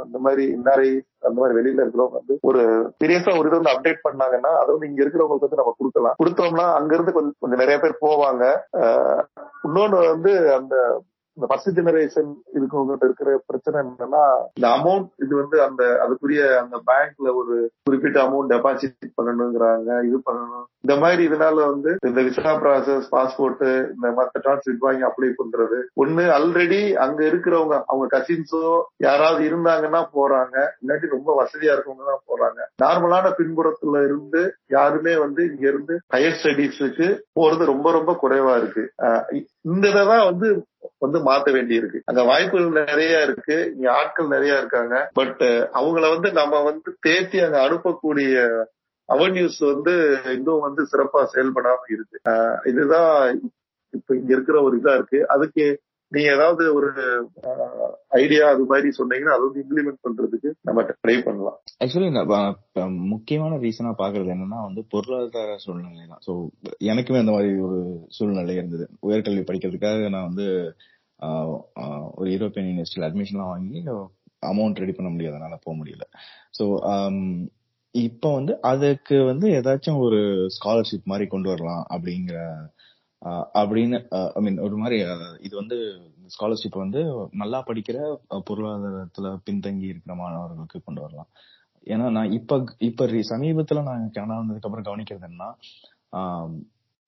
இந்த 0.05 0.17
மாதிரி 0.25 0.43
இன்னாரை 0.55 0.87
அந்த 1.25 1.35
மாதிரி 1.39 1.57
வெளியில 1.57 1.83
இருக்கிறவங்க 1.83 2.17
வந்து 2.21 2.35
ஒரு 2.49 2.61
சீரியஸா 3.01 3.33
ஒரு 3.39 3.47
இது 3.49 3.59
வந்து 3.59 3.73
அப்டேட் 3.73 4.05
பண்ணாங்கன்னா 4.07 4.51
அதை 4.61 4.69
வந்து 4.73 4.89
இங்க 4.89 4.99
இருக்கிறவங்களுக்கு 5.03 5.47
வந்து 5.47 5.61
நம்ம 5.61 5.73
கொடுக்கலாம். 5.77 6.17
கொடுத்தோம்னா 6.21 6.65
அங்க 6.79 6.91
இருந்து 6.95 7.15
கொஞ்சம் 7.17 7.37
கொஞ்சம் 7.39 7.61
நிறைய 7.63 7.77
பேர் 7.79 8.03
போவாங்க. 8.05 8.43
இன்னொன்னு 9.67 9.99
வந்து 10.13 10.33
அந்த 10.57 10.75
இந்த 11.37 11.45
ஃபர்ஸ்ட் 11.49 11.75
ஜெனரேஷன் 11.77 12.31
இருக்கவங்க 12.57 12.95
இருக்கிற 13.07 13.29
பிரச்சனை 13.49 13.77
என்னன்னா 13.83 14.23
இந்த 14.57 14.67
அமௌண்ட் 14.77 15.07
இது 15.23 15.33
வந்து 15.41 15.57
அந்த 15.67 15.83
அதுக்குரிய 16.03 16.41
அந்த 16.63 16.77
பேங்க்ல 16.89 17.29
ஒரு 17.39 17.55
குறிப்பிட்ட 17.87 18.17
அமௌண்ட் 18.25 18.51
டெபாசிட் 18.53 19.15
பண்ணணுங்கிறாங்க 19.19 19.89
இது 20.07 20.17
பண்ணணும். 20.27 20.65
இந்த 20.85 20.95
மாதிரி 21.03 21.21
இதனால 21.27 21.57
வந்து 21.71 21.91
இந்த 22.09 22.21
விசா 22.27 22.51
ப்ராசஸ் 22.63 23.07
பாஸ்போர்ட் 23.15 23.63
இந்த 23.93 24.07
மற்ற 24.19 24.41
டிரான்ஸ்லேட் 24.45 24.85
வாங்கி 24.85 25.07
அப்ளை 25.09 25.29
பண்றது. 25.41 25.79
ஒண்ணு 26.03 26.25
ஆல்ரெடி 26.37 26.81
அங்க 27.05 27.19
இருக்கிறவங்க 27.29 27.77
அவங்க 27.89 28.07
கசின்ஸோ 28.15 28.63
யாராவது 29.07 29.41
இருந்தாங்கன்னா 29.49 30.01
போறாங்க. 30.17 30.55
இல்லாட்டி 30.83 31.13
ரொம்ப 31.15 31.29
வசதியா 31.41 31.73
இருக்கவங்க 31.75 32.05
தான் 32.11 32.25
போறாங்க 32.31 32.59
நார்மலான 32.83 33.33
பின்புறத்துல 33.39 34.03
இருந்து 34.09 34.43
யாருமே 34.77 35.15
வந்து 35.25 35.41
இங்க 35.51 35.65
இருந்து 35.73 35.95
ஹையர் 36.15 36.39
ஸ்டடீஸுக்கு 36.39 37.09
போறது 37.39 37.71
ரொம்ப 37.73 37.87
ரொம்ப 37.97 38.11
குறைவா 38.23 38.55
இருக்கு. 38.61 38.85
இந்த 39.65 39.87
இதான் 39.87 40.25
வந்து 40.25 40.47
வந்து 40.99 41.19
மாத்த 41.19 41.51
வேண்டி 41.51 41.75
இருக்கு 41.75 42.01
அங்க 42.05 42.21
வாய்ப்புகள் 42.23 42.85
நிறைய 42.85 43.23
இருக்கு. 43.23 43.73
இங்க 43.75 43.91
ஆட்கள் 43.91 44.27
நிறைய 44.27 44.57
இருக்காங்க. 44.57 44.95
பட் 45.13 45.43
அவங்கள 45.79 46.05
வந்து 46.09 46.31
நம்ம 46.31 46.63
வந்து 46.63 46.97
தேத்தி 47.07 47.39
அங்க 47.45 47.59
அனுப்பக்கூடிய 47.59 48.33
அவென்யூஸ் 49.09 49.59
வந்து 49.73 49.93
இன்னும் 50.33 50.59
வந்து 50.59 50.81
சிறப்பா 50.91 51.21
செயல்படாம 51.33 51.81
இருக்கு. 51.87 52.17
இதுதான் 52.65 53.41
இப்ப 53.93 54.15
இங்க 54.15 54.31
இருக்கிற 54.33 54.61
ஒரு 54.61 54.75
இதா 54.77 54.93
இருக்கு. 54.93 55.27
அதுக்கு 55.27 55.65
நீங்க 56.13 56.29
ஏதாவது 56.37 56.63
ஒரு 56.77 56.89
ஐடியா 58.21 58.45
அது 58.53 58.63
மாதிரி 58.71 58.89
சொன்னீங்கன்னா 58.97 59.35
அது 59.35 59.45
வந்து 59.47 59.61
இம்ப்ளிமெண்ட் 59.63 60.03
பண்றதுக்கு 60.05 60.49
நம்ம 60.67 60.81
ட்ரை 60.89 61.15
பண்ணலாம். 61.27 61.57
ஆக்சுவலி 61.83 62.09
முக்கியமான 63.13 63.57
ரீசனா 63.65 63.93
பாக்குறது 64.01 64.33
என்னன்னா 64.35 64.59
வந்து 64.67 64.83
பொருளாதார 64.93 65.55
சூழ்நிலை 65.63 66.05
தான். 66.13 66.23
ஸோ 66.27 66.33
எனக்குமே 66.91 67.23
அந்த 67.23 67.35
மாதிரி 67.35 67.51
ஒரு 67.67 67.79
சூழ்நிலை 68.17 68.55
இருந்தது. 68.61 68.87
உயர்கல்வி 69.09 69.45
படிக்கிறதுக்காக 69.49 70.09
நான் 70.15 70.29
வந்து 70.29 70.47
ஒரு 72.19 72.29
யூரோப்பியன் 72.35 72.69
யூனிவர்சிட்டியில் 72.69 73.09
அட்மிஷன்லாம் 73.09 73.51
வாங்கி 73.53 73.81
அமௌண்ட் 74.51 74.81
ரெடி 74.83 74.93
பண்ண 74.95 75.09
முடியாதனால 75.11 75.57
போக 75.65 75.75
முடியல. 75.81 76.05
ஸோ 76.57 76.63
இப்போ 77.95 78.29
வந்து 78.33 78.53
அதுக்கு 78.69 79.17
வந்து 79.31 79.47
ஏதாச்சும் 79.57 79.99
ஒரு 80.05 80.19
ஸ்காலர்ஷிப் 80.55 81.11
மாதிரி 81.11 81.25
கொண்டு 81.33 81.49
வரலாம் 81.51 81.83
அப்படிங்கிற 81.95 82.37
அப்படின்னு 83.61 83.97
ஐ 84.37 84.41
மீன் 84.45 84.59
ஒரு 84.67 84.75
மாதிரி 84.81 84.97
இது 85.47 85.53
வந்து 85.61 85.77
ஸ்காலர்ஷிப் 86.35 86.83
வந்து 86.83 87.01
நல்லா 87.41 87.59
படிக்கிற 87.67 87.97
பொருளாதாரத்துல 88.49 89.29
பின்தங்கி 89.47 89.87
இருக்கிற 89.91 90.13
மாணவர்களுக்கு 90.21 90.79
கொண்டு 90.85 91.01
வரலாம். 91.01 91.29
ஏன்னா 91.87 92.05
நான் 92.17 92.31
இப்ப 92.31 92.57
இப்ப 92.89 93.07
சமீபத்துல 93.31 93.83
நான் 93.89 94.03
கனடா 94.17 94.37
வந்ததுக்கு 94.41 94.69
அப்புறம் 94.69 94.87
கவனிக்கிறது 94.89 95.27
என்னன்னா 95.29 95.49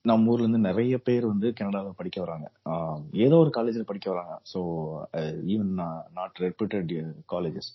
நம்ம 0.04 0.30
ஊர்ல 0.32 0.44
இருந்து 0.44 0.66
நிறைய 0.68 0.94
பேர் 1.06 1.24
வந்து 1.30 1.48
கனடால 1.60 1.92
படிக்க 2.00 2.18
வராங்க. 2.24 2.46
ஏதோ 3.24 3.36
ஒரு 3.44 3.50
காலேஜ்ல 3.56 3.84
படிக்க 3.90 4.06
வராங்க. 4.12 4.34
So 4.52 4.60
even 5.52 5.72
not 6.18 6.36
reputed 6.46 6.92
colleges 7.32 7.70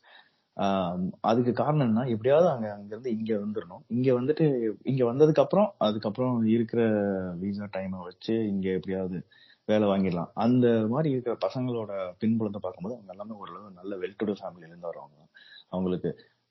அதுக்கு 1.22 1.54
காரணம் 1.54 1.88
என்ன 1.88 2.06
எப்படியாவது 2.08 2.50
அங்க 2.50 2.74
அங்க 2.74 2.92
இருந்து 2.96 3.12
இங்க 3.12 3.32
வந்துடணும் 3.34 3.84
இங்க 3.88 4.10
வந்துட்டு 4.20 4.46
இங்க 4.84 5.04
வந்ததுக்கு 5.06 5.40
அப்புறம் 5.40 5.76
அதுக்கப்புறம் 5.78 6.46
இருக்கிற 6.46 6.82
விசா 7.40 7.68
டைமை 7.74 8.00
வச்சு 8.00 8.48
இங்க 8.48 8.68
எப்படியாவது 8.70 9.20
வேலை 9.68 9.88
வாங்கிடலாம். 9.88 10.32
அந்த 10.36 10.88
மாதிரி 10.88 11.10
இருக்கிற 11.10 11.38
பசங்களோட 11.42 11.92
பின்புலத்தை 12.20 12.62
பார்க்கும்போது 12.62 12.96
அவங்க 12.98 13.14
எல்லாமே 13.14 13.36
ஓரளவு 13.36 13.70
நல்ல 13.72 13.96
வெல் 13.98 14.18
டு 14.20 14.36
ஃபேமிலில 14.40 14.70
இருந்து 14.70 14.90
வரவங்க 14.92 15.20
அவங்களுக்கு 15.72 16.10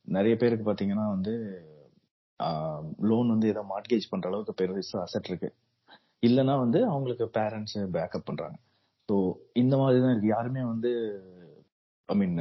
நிறைய 0.08 0.36
பேருக்கு 0.36 0.64
பார்த்தீங்கன்னா 0.66 1.06
வந்து 1.08 1.34
லோன் 3.00 3.28
வந்து 3.28 3.48
ஏதோ 3.48 3.62
மார்ட்கேஜ் 3.72 4.10
பண்ற 4.10 4.28
அளவுக்கு 4.28 4.54
பெருசு 4.60 4.96
அசட் 5.04 5.28
இருக்கு. 5.28 5.50
இல்லைன்னா 6.22 6.58
வந்து 6.58 6.86
அவங்களுக்கு 6.86 7.26
பேரண்ட்ஸ் 7.38 7.78
பேக்கப் 7.92 8.26
பண்றாங்க. 8.26 8.56
ஸோ 9.08 9.14
இந்த 9.52 9.76
மாதிரி 9.76 10.00
தான் 10.00 10.12
இருக்கு. 10.12 10.28
யாருமே 10.28 10.64
வந்து 10.64 10.90
ஐ 12.08 12.16
மீன் 12.16 12.36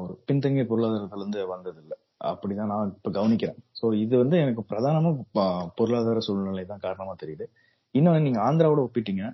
ஒரு 0.00 0.14
பின்தங்கிய 0.26 0.64
பொருளாதாரத்துல 0.64 1.22
இருந்து 1.22 1.40
வந்தது 1.46 1.80
அப்படிதான் 2.24 2.70
நான் 2.72 2.92
இப்ப 2.92 3.10
கவனிக்கிறேன். 3.10 3.58
ஸோ 3.78 3.86
இது 3.96 4.14
வந்து 4.18 4.36
எனக்கு 4.38 4.62
பிரதானமா 4.70 5.10
பொருளாதார 5.76 6.20
சூழ்நிலை 6.20 6.64
தான் 6.64 6.84
காரணமா 6.84 7.14
தெரியுது. 7.22 7.46
இன்னொன்னு 7.94 8.18
நீங்க 8.18 8.40
ஆந்திராவோட 8.40 8.80
ஒப்பிட்டீங்க 8.84 9.24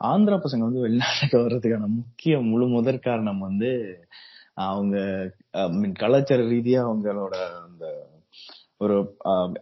ஆந்திரா 0.00 0.36
பசங்க 0.36 0.64
வந்து 0.64 0.80
வெளிநாட்டுக்கு 0.80 1.36
வர்றதுக்கான 1.38 1.88
முக்கிய 1.96 2.34
முழு 2.42 2.66
முதற் 2.68 3.04
காரணம் 3.04 3.40
வந்து 3.40 3.70
அவங்க 4.66 4.96
மீன் 5.74 5.94
கலாச்சார 5.94 6.42
ரீதியா 6.48 6.80
அவங்களோட 6.86 7.36
அந்த 7.60 7.84
ஒரு 8.78 8.96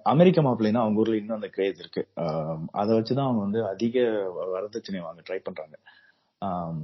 அமெரிக்க 0.05 0.41
மாப்பிள்ளைனா 0.43 0.83
அவங்க 0.83 1.01
ஊர்ல 1.01 1.17
இன்னும் 1.17 1.39
அந்த 1.39 1.49
கிரேஸ் 1.49 1.79
இருக்கு. 1.79 2.03
ஆஹ், 2.23 2.63
அதை 2.73 2.91
வச்சுதான் 2.97 3.29
அவங்க 3.29 3.43
வந்து 3.43 3.61
அதிக 3.69 3.97
வரதட்சணை 4.53 5.03
வாங்க 5.03 5.23
ட்ரை 5.27 5.39
பண்றாங்க. 5.41 5.77
ஆஹ் 6.43 6.83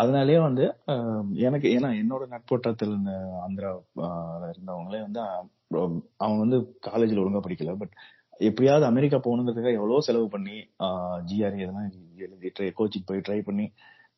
அதனாலயே 0.00 0.38
வந்து 0.46 0.64
எனக்கு 1.46 1.68
ஏன்னா 1.76 1.88
என்னோட 2.00 2.24
நட்போட்டத்தில் 2.34 2.92
இருந்த 2.92 3.12
ஆந்திரா 3.44 3.70
இருந்தவங்களே 4.52 5.00
வந்து 5.06 5.20
அவங்க 6.24 6.38
வந்து 6.44 6.58
காலேஜ்ல 6.88 7.22
ஒழுங்கா 7.22 7.42
படிக்கல. 7.46 7.74
பட் 7.82 7.94
எப்படியாவது 8.48 8.84
அமெரிக்கா 8.90 9.18
போகணுங்கிறதுக்காக 9.24 9.80
எவ்வளவு 9.80 10.06
செலவு 10.08 10.26
பண்ணி 10.34 10.56
ஜிஆர்ஏ 11.30 11.62
இதெல்லாம் 11.64 11.88
எழுதி 12.26 12.50
ட்ரை 12.58 12.70
கோச்சிங் 12.78 13.08
போய் 13.10 13.24
ட்ரை 13.26 13.40
பண்ணி 13.48 13.66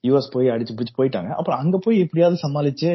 யூஎஸ் 0.05 0.33
போய் 0.35 0.53
அடிச்சு 0.55 0.76
பிடிச்சு 0.76 0.99
போயிட்டாங்க. 0.99 1.30
அப்புறம் 1.39 1.61
அங்க 1.62 1.76
போய் 1.85 2.03
எப்படியாவது 2.05 2.39
சமாளிச்சு 2.45 2.91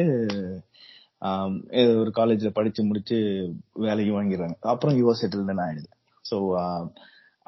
ஏதோ 1.80 1.92
ஒரு 2.02 2.10
காலேஜ்ல 2.18 2.50
படிச்சு 2.58 2.80
முடிச்சு 2.88 3.16
வேலைக்கு 3.86 4.12
வாங்கிடுறாங்க. 4.16 4.56
அப்புறம் 4.72 4.96
யுஎஸ் 4.98 5.22
செட்டில் 5.22 5.50
தானே 5.50 5.62
ஆயிடுது. 5.66 5.88
ஸோ 6.24 6.36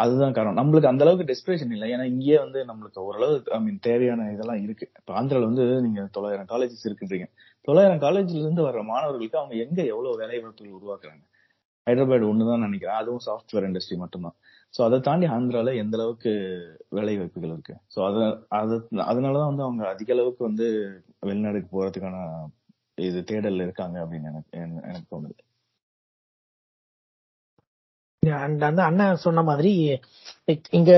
அதுதான் 0.00 0.32
காரணம். 0.32 0.56
நம்மளுக்கு 0.56 0.86
அந்த 0.86 1.04
அளவுக்கு 1.04 1.34
டெஸ்பிரேஷன் 1.34 1.72
இல்லை. 1.72 1.92
ஏன்னா 1.92 2.02
இங்கேயே 2.02 2.38
வந்து 2.38 2.64
நம்மளுக்கு 2.64 2.98
ஓரளவு 2.98 3.42
ஐ 3.50 3.60
மீன் 3.60 3.78
தேவையான 3.80 4.32
இதெல்லாம் 4.32 4.62
இருக்கு. 4.62 4.90
இப்போ 4.98 5.22
ஆந்திரால 5.22 5.44
வந்து 5.44 5.82
நீங்க 5.82 6.08
தொள்ளாயிரம் 6.12 6.46
காலேஜஸ் 6.46 6.86
இருக்குன்றீங்க. 6.86 7.24
தொள்ளாயிரம் 7.60 7.98
காலேஜ்ல 7.98 8.34
இருந்து 8.34 8.62
வர்ற 8.62 8.84
மாணவர்களுக்கு 8.84 9.38
அவங்க 9.38 9.56
எங்க 9.56 9.84
எவ்வளவு 9.84 10.16
வேலை 10.16 10.40
வாய்ப்புகள் 10.40 10.72
உருவாக்குறாங்க? 10.72 11.28
ஹைதராபாத் 11.90 12.28
ஒண்ணுதான் 12.28 12.58
நினைக்கிறேன். 12.58 12.96
அதுவும் 12.96 13.20
சாஃப்ட்வேர் 13.26 13.56
இண்டஸ்ட்ரி 13.56 13.96
மட்டும்தான். 13.96 14.34
ஸோ 14.78 14.82
அதை 14.84 15.00
தாண்டி 15.00 15.26
ஆந்திரால 15.26 15.76
எந்த 15.76 15.98
அளவுக்கு 15.98 16.30
வேலை 16.88 17.16
வாய்ப்புகள் 17.16 17.50
இருக்கு? 17.50 17.76
ஸோ 17.96 18.04
அத 18.04 18.38
அது 18.48 18.88
அதனாலதான் 18.92 19.46
வந்து 19.46 19.62
அவங்க 19.62 19.88
அதிக 19.88 20.12
அளவுக்கு 20.12 20.44
வந்து 20.44 21.00
வெளிநாடுக்கு 21.26 21.66
போறதுக்கான 21.72 22.44
இது 22.94 23.24
தேடல் 23.24 23.54
இருக்காங்க 23.54 24.06
அப்படின்னு 24.06 24.30
எனக்கு- 24.32 24.82
எனக்கு 24.82 25.16
தோணுது. 25.16 25.49
அண்ட் 28.40 28.62
அந்த 28.62 28.80
அண்ணன் 28.84 29.22
சொன்ன 29.22 29.42
மாதிரி 29.42 29.70
இங்க 30.78 30.92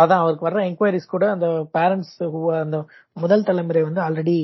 அதான் 0.00 0.22
அவருக்கு 0.22 0.46
வர்ற 0.46 0.60
என்கொயரிஸ் 0.68 1.12
கூட 1.12 1.24
அந்த 1.30 1.46
பேரண்ட்ஸ் 1.76 2.14
அந்த 2.62 2.78
முதல் 3.16 3.46
தலைமுறை 3.48 3.80
வந்து 3.82 4.00
ஆல்ரெடி 4.00 4.36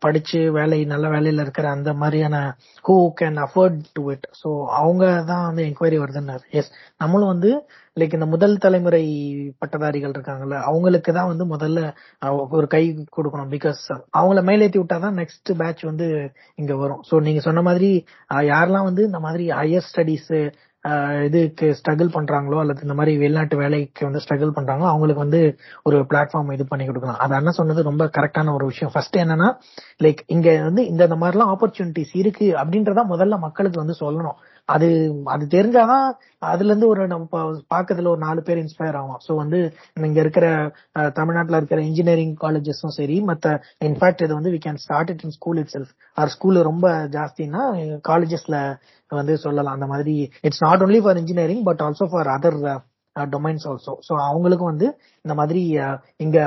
படிச்சு 0.00 0.40
வேலை 0.56 0.78
நல்ல 0.84 1.06
வேலையில 1.08 1.44
இருக்கிற 1.44 1.66
அந்த 1.70 1.90
மாதிரியான 1.94 2.36
who 2.84 2.96
can 3.20 3.38
afford 3.44 3.78
to 3.92 4.02
it 4.12 4.26
so 4.40 4.48
அவங்க 4.80 5.04
தான் 5.30 5.46
வந்து 5.48 5.62
என்கொயரி 5.68 5.98
வருதுன்னாரு. 6.02 6.44
எஸ் 6.52 6.70
நம்மளும் 6.98 7.32
வந்து 7.34 7.52
லைக் 7.96 8.16
இந்த 8.18 8.26
முதல் 8.26 8.54
தலைமுறை 8.58 9.02
பட்டதாரிகள் 9.58 10.14
இருக்காங்கல்ல 10.16 10.58
அவங்களுக்கு 10.68 11.12
தான் 11.12 11.30
வந்து 11.32 11.46
முதல்ல 11.54 11.80
ஒரு 12.56 12.66
கை 12.66 12.82
கொடுக்கணும். 13.16 13.50
பிகாஸ் 13.56 13.82
அவங்கள 14.18 14.42
மேலேத்தி 14.50 14.80
விட்டாதான் 14.80 15.18
நெக்ஸ்ட் 15.20 15.52
பேட்ச் 15.60 15.82
வந்து 15.82 16.08
இங்க 16.58 16.74
வரும். 16.76 17.02
ஸோ 17.10 17.22
நீங்க 17.28 17.42
சொன்ன 17.48 17.62
மாதிரி 17.62 17.90
யாரெல்லாம் 18.52 18.88
வந்து 18.90 19.04
இந்த 19.04 19.20
மாதிரி 19.20 19.46
ஹையர் 19.52 19.88
ஸ்டடிஸ் 19.90 20.32
இதுக்கு 21.24 21.66
ஸ்ட்ரகிள் 21.78 22.10
பண்றாங்களோ 22.16 22.58
அல்லது 22.58 22.80
இந்த 22.82 22.94
மாதிரி 22.94 23.12
வெளிநாட்டு 23.18 23.56
வேலைக்கு 23.56 24.02
வந்து 24.06 24.22
ஸ்ட்ரகிள் 24.24 24.54
பண்றாங்களோ 24.58 24.88
அவங்களுக்கு 24.92 25.24
வந்து 25.24 25.40
ஒரு 25.82 25.98
பிளாட்ஃபார்ம் 26.10 26.52
இது 26.52 26.66
பண்ணி 26.66 26.86
கொடுக்கலாம் 26.86 27.20
அது 27.24 27.34
அண்ணன் 27.34 27.58
சொன்னது 27.60 27.82
ரொம்ப 27.82 28.04
கரெக்டான 28.16 28.52
ஒரு 28.54 28.66
விஷயம். 28.66 28.92
ஃபர்ஸ்ட் 28.94 29.16
என்னன்னா 29.16 29.48
லைக் 30.04 30.22
இங்க 30.26 30.48
வந்து 30.68 30.84
இந்த 30.86 31.02
இந்த 31.04 31.18
மாதிரிலாம் 31.22 31.52
ஆப்பர்ச்சுனிட்டிஸ் 31.54 32.14
இருக்கு 32.22 32.48
அப்படின்றத 32.62 33.04
முதல்ல 33.14 33.38
மக்களுக்கு 33.38 33.82
வந்து 33.84 33.96
சொல்லணும். 34.04 34.38
அது 34.68 34.88
அது 35.26 35.44
தெரிஞ்சாதான் 35.50 36.06
அதுல 36.46 36.68
இருந்து 36.68 36.88
ஒரு 36.88 37.02
நம்ம 37.06 37.26
பா- 37.32 37.44
பாக்கறதுல 37.70 38.10
ஒரு 38.10 38.20
நாலு 38.20 38.40
பேர் 38.42 38.62
இன்ஸ்பயர் 38.62 38.98
ஆகும் 38.98 39.22
சோ 39.26 39.34
வந்து 39.36 39.60
இங்க 40.04 40.20
இருக்கிற 40.20 40.46
தமிழ்நாட்டில் 41.12 41.38
தமிழ்நாட்டுல 41.38 41.58
இருக்கிற 41.58 41.80
இன்ஜினியரிங் 41.82 42.34
காலேஜஸும் 42.40 42.94
சரி 42.96 43.16
மத்த 43.22 43.48
இன்ஃபேக்ட் 43.84 44.22
இது 44.22 44.34
வந்து 44.34 44.50
we 44.50 44.60
can 44.64 44.80
start 44.80 45.10
it 45.10 45.24
in 45.24 45.34
school 45.34 45.58
itself 45.74 45.92
or 46.16 46.28
school 46.28 46.58
ரொம்ப 46.62 46.86
ஜாஸ்தின்னா 47.12 47.62
காலேஜஸ்ல 48.08 48.56
வந்து 49.10 49.34
சொல்லலாம். 49.38 49.76
அந்த 49.76 49.86
மாதிரி 49.86 50.14
it's 50.42 50.64
not 50.64 50.82
only 50.82 51.00
for 51.02 51.18
engineering 51.18 51.64
but 51.64 51.82
also 51.82 52.06
for 52.10 52.30
other 52.34 52.58
Uh, 53.18 53.26
domains 53.26 53.64
also 53.70 53.92
so 54.06 54.12
அவங்களுக்கும் 54.26 54.70
வந்து 54.70 54.88
இந்த 55.24 55.34
மாதிரி 55.34 55.60
uh, 55.78 55.94
இங்க 56.16 56.38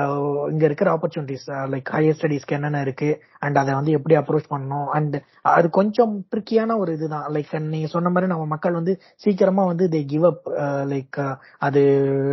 இங்க 0.50 0.64
இருக்கிற 0.66 0.88
ஆப்பர்ச்சுனிட்டிஸ் 0.96 1.46
லைக் 1.72 1.90
ஹையர் 1.96 2.18
ஸ்டடீஸ்க்கு 2.20 2.56
என்னென்ன 2.58 2.82
இருக்கு 2.82 3.10
அண்ட் 3.40 3.58
அதை 3.58 3.72
வந்து 3.74 3.92
எப்படி 3.92 4.16
அப்ரோச் 4.16 4.48
பண்ணணும் 4.50 4.88
அண்ட் 4.90 5.16
அது 5.56 5.70
கொஞ்சம் 5.70 6.14
ட்ரிக்கியான 6.32 6.78
ஒரு 6.78 6.92
இதுதான். 6.94 7.26
லைக் 7.34 7.52
நீங்க 7.66 7.88
சொன்ன 7.88 8.10
மாதிரி 8.10 8.32
நம்ம 8.32 8.46
மக்கள் 8.46 8.74
வந்து 8.74 8.94
சீக்கிரமா 9.16 9.66
வந்து 9.66 9.88
தே 9.88 10.02
கிவ் 10.06 10.26
அப் 10.26 10.46
லைக் 10.94 11.20
அது 11.58 11.84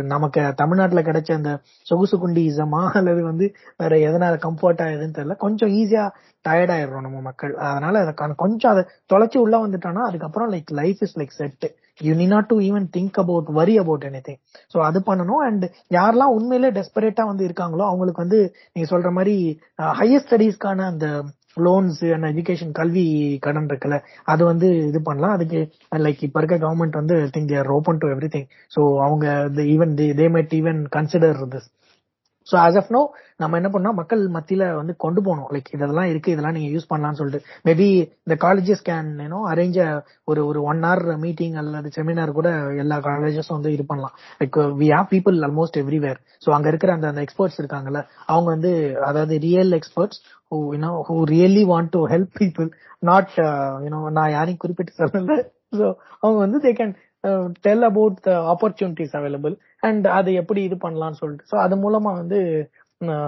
நமக்கு 0.05 0.43
தமிழ்நாட்டில் 0.53 1.07
கிடைச்ச 1.09 1.33
அந்த 1.33 1.53
சொகுசு 1.87 2.17
குண்டிசமா 2.17 2.83
அல்லது 3.01 3.23
வந்து 3.23 3.47
வேற 3.77 3.95
எதனால 4.09 4.39
கம்ஃபர்ட் 4.47 4.83
ஆகுதுன்னு 4.87 5.17
தெரியல. 5.19 5.37
கொஞ்சம் 5.37 5.73
ஈஸியா 5.81 6.05
டயர்ட் 6.45 6.73
ஆயிடுறோம் 6.75 7.05
நம்ம 7.07 7.21
மக்கள். 7.21 7.53
அதனால 7.69 7.99
அதை 7.99 8.13
கொஞ்சம் 8.45 8.71
அதை 8.71 8.83
தொலைச்சி 9.13 9.37
உள்ள 9.37 9.55
வந்துட்டோம்னா 9.65 10.05
அதுக்கப்புறம் 10.09 10.51
like 10.51 10.71
life 10.81 11.01
is 11.07 11.17
like 11.19 11.37
set 11.39 11.69
you 12.01 12.13
need 12.15 12.25
not 12.27 12.47
to 12.47 12.57
even 12.67 12.85
think 12.95 13.17
about 13.23 13.49
worry 13.59 13.75
about 13.77 14.05
anything 14.27 14.39
so 14.73 14.77
அது 14.87 14.99
பண்ணணும். 15.09 15.41
அண்ட் 15.47 15.65
யாரெல்லாம் 15.97 16.35
உண்மையிலே 16.37 16.71
டெஸ்பரேட்டா 16.77 17.25
வந்து 17.31 17.43
இருக்காங்களோ 17.49 17.85
அவங்களுக்கு 17.89 18.23
வந்து 18.25 18.39
நீங்க 18.73 18.87
சொல்ற 18.93 19.11
மாதிரி 19.17 19.35
ஹையர் 19.99 20.25
ஸ்டடீஸ்க்கான 20.25 20.87
அந்த 20.93 21.07
லோன்ஸ் 21.65 22.01
அண்ட் 22.15 22.27
எஜுகேஷன் 22.31 22.71
கல்வி 22.71 23.05
கடன் 23.45 23.69
இருக்குல்ல 23.69 23.97
அது 24.33 24.41
வந்து 24.45 24.67
இது 24.89 24.99
பண்ணலாம். 25.01 25.35
அதுக்கு 25.37 25.59
லைக் 26.05 26.21
இப்ப 26.27 26.39
இருக்க 26.41 26.57
கவர்மெண்ட் 26.65 26.99
வந்து 27.01 27.15
think 27.35 27.51
they're 27.53 27.73
open 27.77 28.01
to 28.03 28.09
everything 28.35 28.47
so 28.75 28.81
அவங்க 29.07 29.25
even 29.75 29.93
they 30.21 30.27
might 30.35 30.55
even 30.59 30.81
consider 30.97 31.41
this 31.55 31.69
so 32.49 32.55
as 32.63 32.77
of 32.81 32.91
now 32.95 33.01
நம்ம 33.41 33.57
என்ன 33.59 33.69
பண்ணோம்? 33.73 33.97
மக்கள் 33.99 34.21
மத்தியில 34.35 34.63
வந்து 34.79 34.93
கொண்டு 35.03 35.19
போகணும் 35.25 35.49
லைக் 35.53 35.69
இதெல்லாம் 35.75 36.09
இருக்கு 36.11 36.33
இதெல்லாம் 36.33 36.55
நீங்க 36.57 36.69
யூஸ் 36.75 36.89
பண்ணலாம்னு 36.91 37.19
சொல்லிட்டு. 37.19 37.45
மேபி 37.67 37.87
இந்த 38.25 38.35
காலேஜஸ் 38.43 38.83
கேன் 38.89 39.11
ஏனோ 39.25 39.39
அரேஞ்ச் 39.51 39.77
ஒரு 40.31 40.41
ஒரு 40.49 40.61
ஒன் 40.71 40.81
ஹவர் 40.85 41.19
மீட்டிங் 41.23 41.55
அல்லது 41.61 41.91
செமினார் 41.97 42.37
கூட 42.39 42.49
எல்லா 42.83 42.97
காலேஜஸும் 43.07 43.57
வந்து 43.57 43.73
இது 43.75 43.85
பண்ணலாம். 43.91 44.15
Like 44.41 44.57
we 44.81 44.89
have 44.95 45.07
people 45.13 45.37
almost 45.47 45.79
everywhere 45.83 46.19
so 46.45 46.51
அங்க 46.57 46.67
இருக்கிற 46.73 46.93
அந்த 46.97 47.07
அந்த 47.13 47.23
எக்ஸ்பர்ட்ஸ் 47.27 47.59
இருக்காங்கல்ல 47.61 48.01
அவங்க 48.25 48.49
வந்து 48.55 48.73
அதாவது 49.09 49.37
real 49.47 49.73
experts 49.79 50.19
who 50.51 50.59
you know 50.73 50.91
who 51.09 51.17
really 51.33 51.63
want 51.71 51.93
to 51.95 52.01
help 52.13 52.33
people 52.41 52.69
not 53.03 53.31
you know 53.85 54.01
நான் 54.17 54.35
யாரையும் 54.37 54.61
குறிப்பிட்டு 54.63 54.93
சொல்லல. 54.99 55.39
ஸோ 55.79 55.87
அவங்க 56.21 56.39
வந்து 56.39 56.59
they 56.63 56.71
can 56.77 56.93
tell 57.61 57.85
about 57.89 58.17
the 58.27 58.31
opportunities 58.53 59.15
available 59.19 59.55
and 59.87 60.05
அதை 60.17 60.33
எப்படி 60.41 60.61
இது 60.63 60.77
பண்ணலாம்னு 60.85 61.21
சொல்லிட்டு. 61.21 61.49
ஸோ 61.51 61.55
அது 61.65 61.75
மூலமா 61.75 62.11
வந்து 62.21 62.39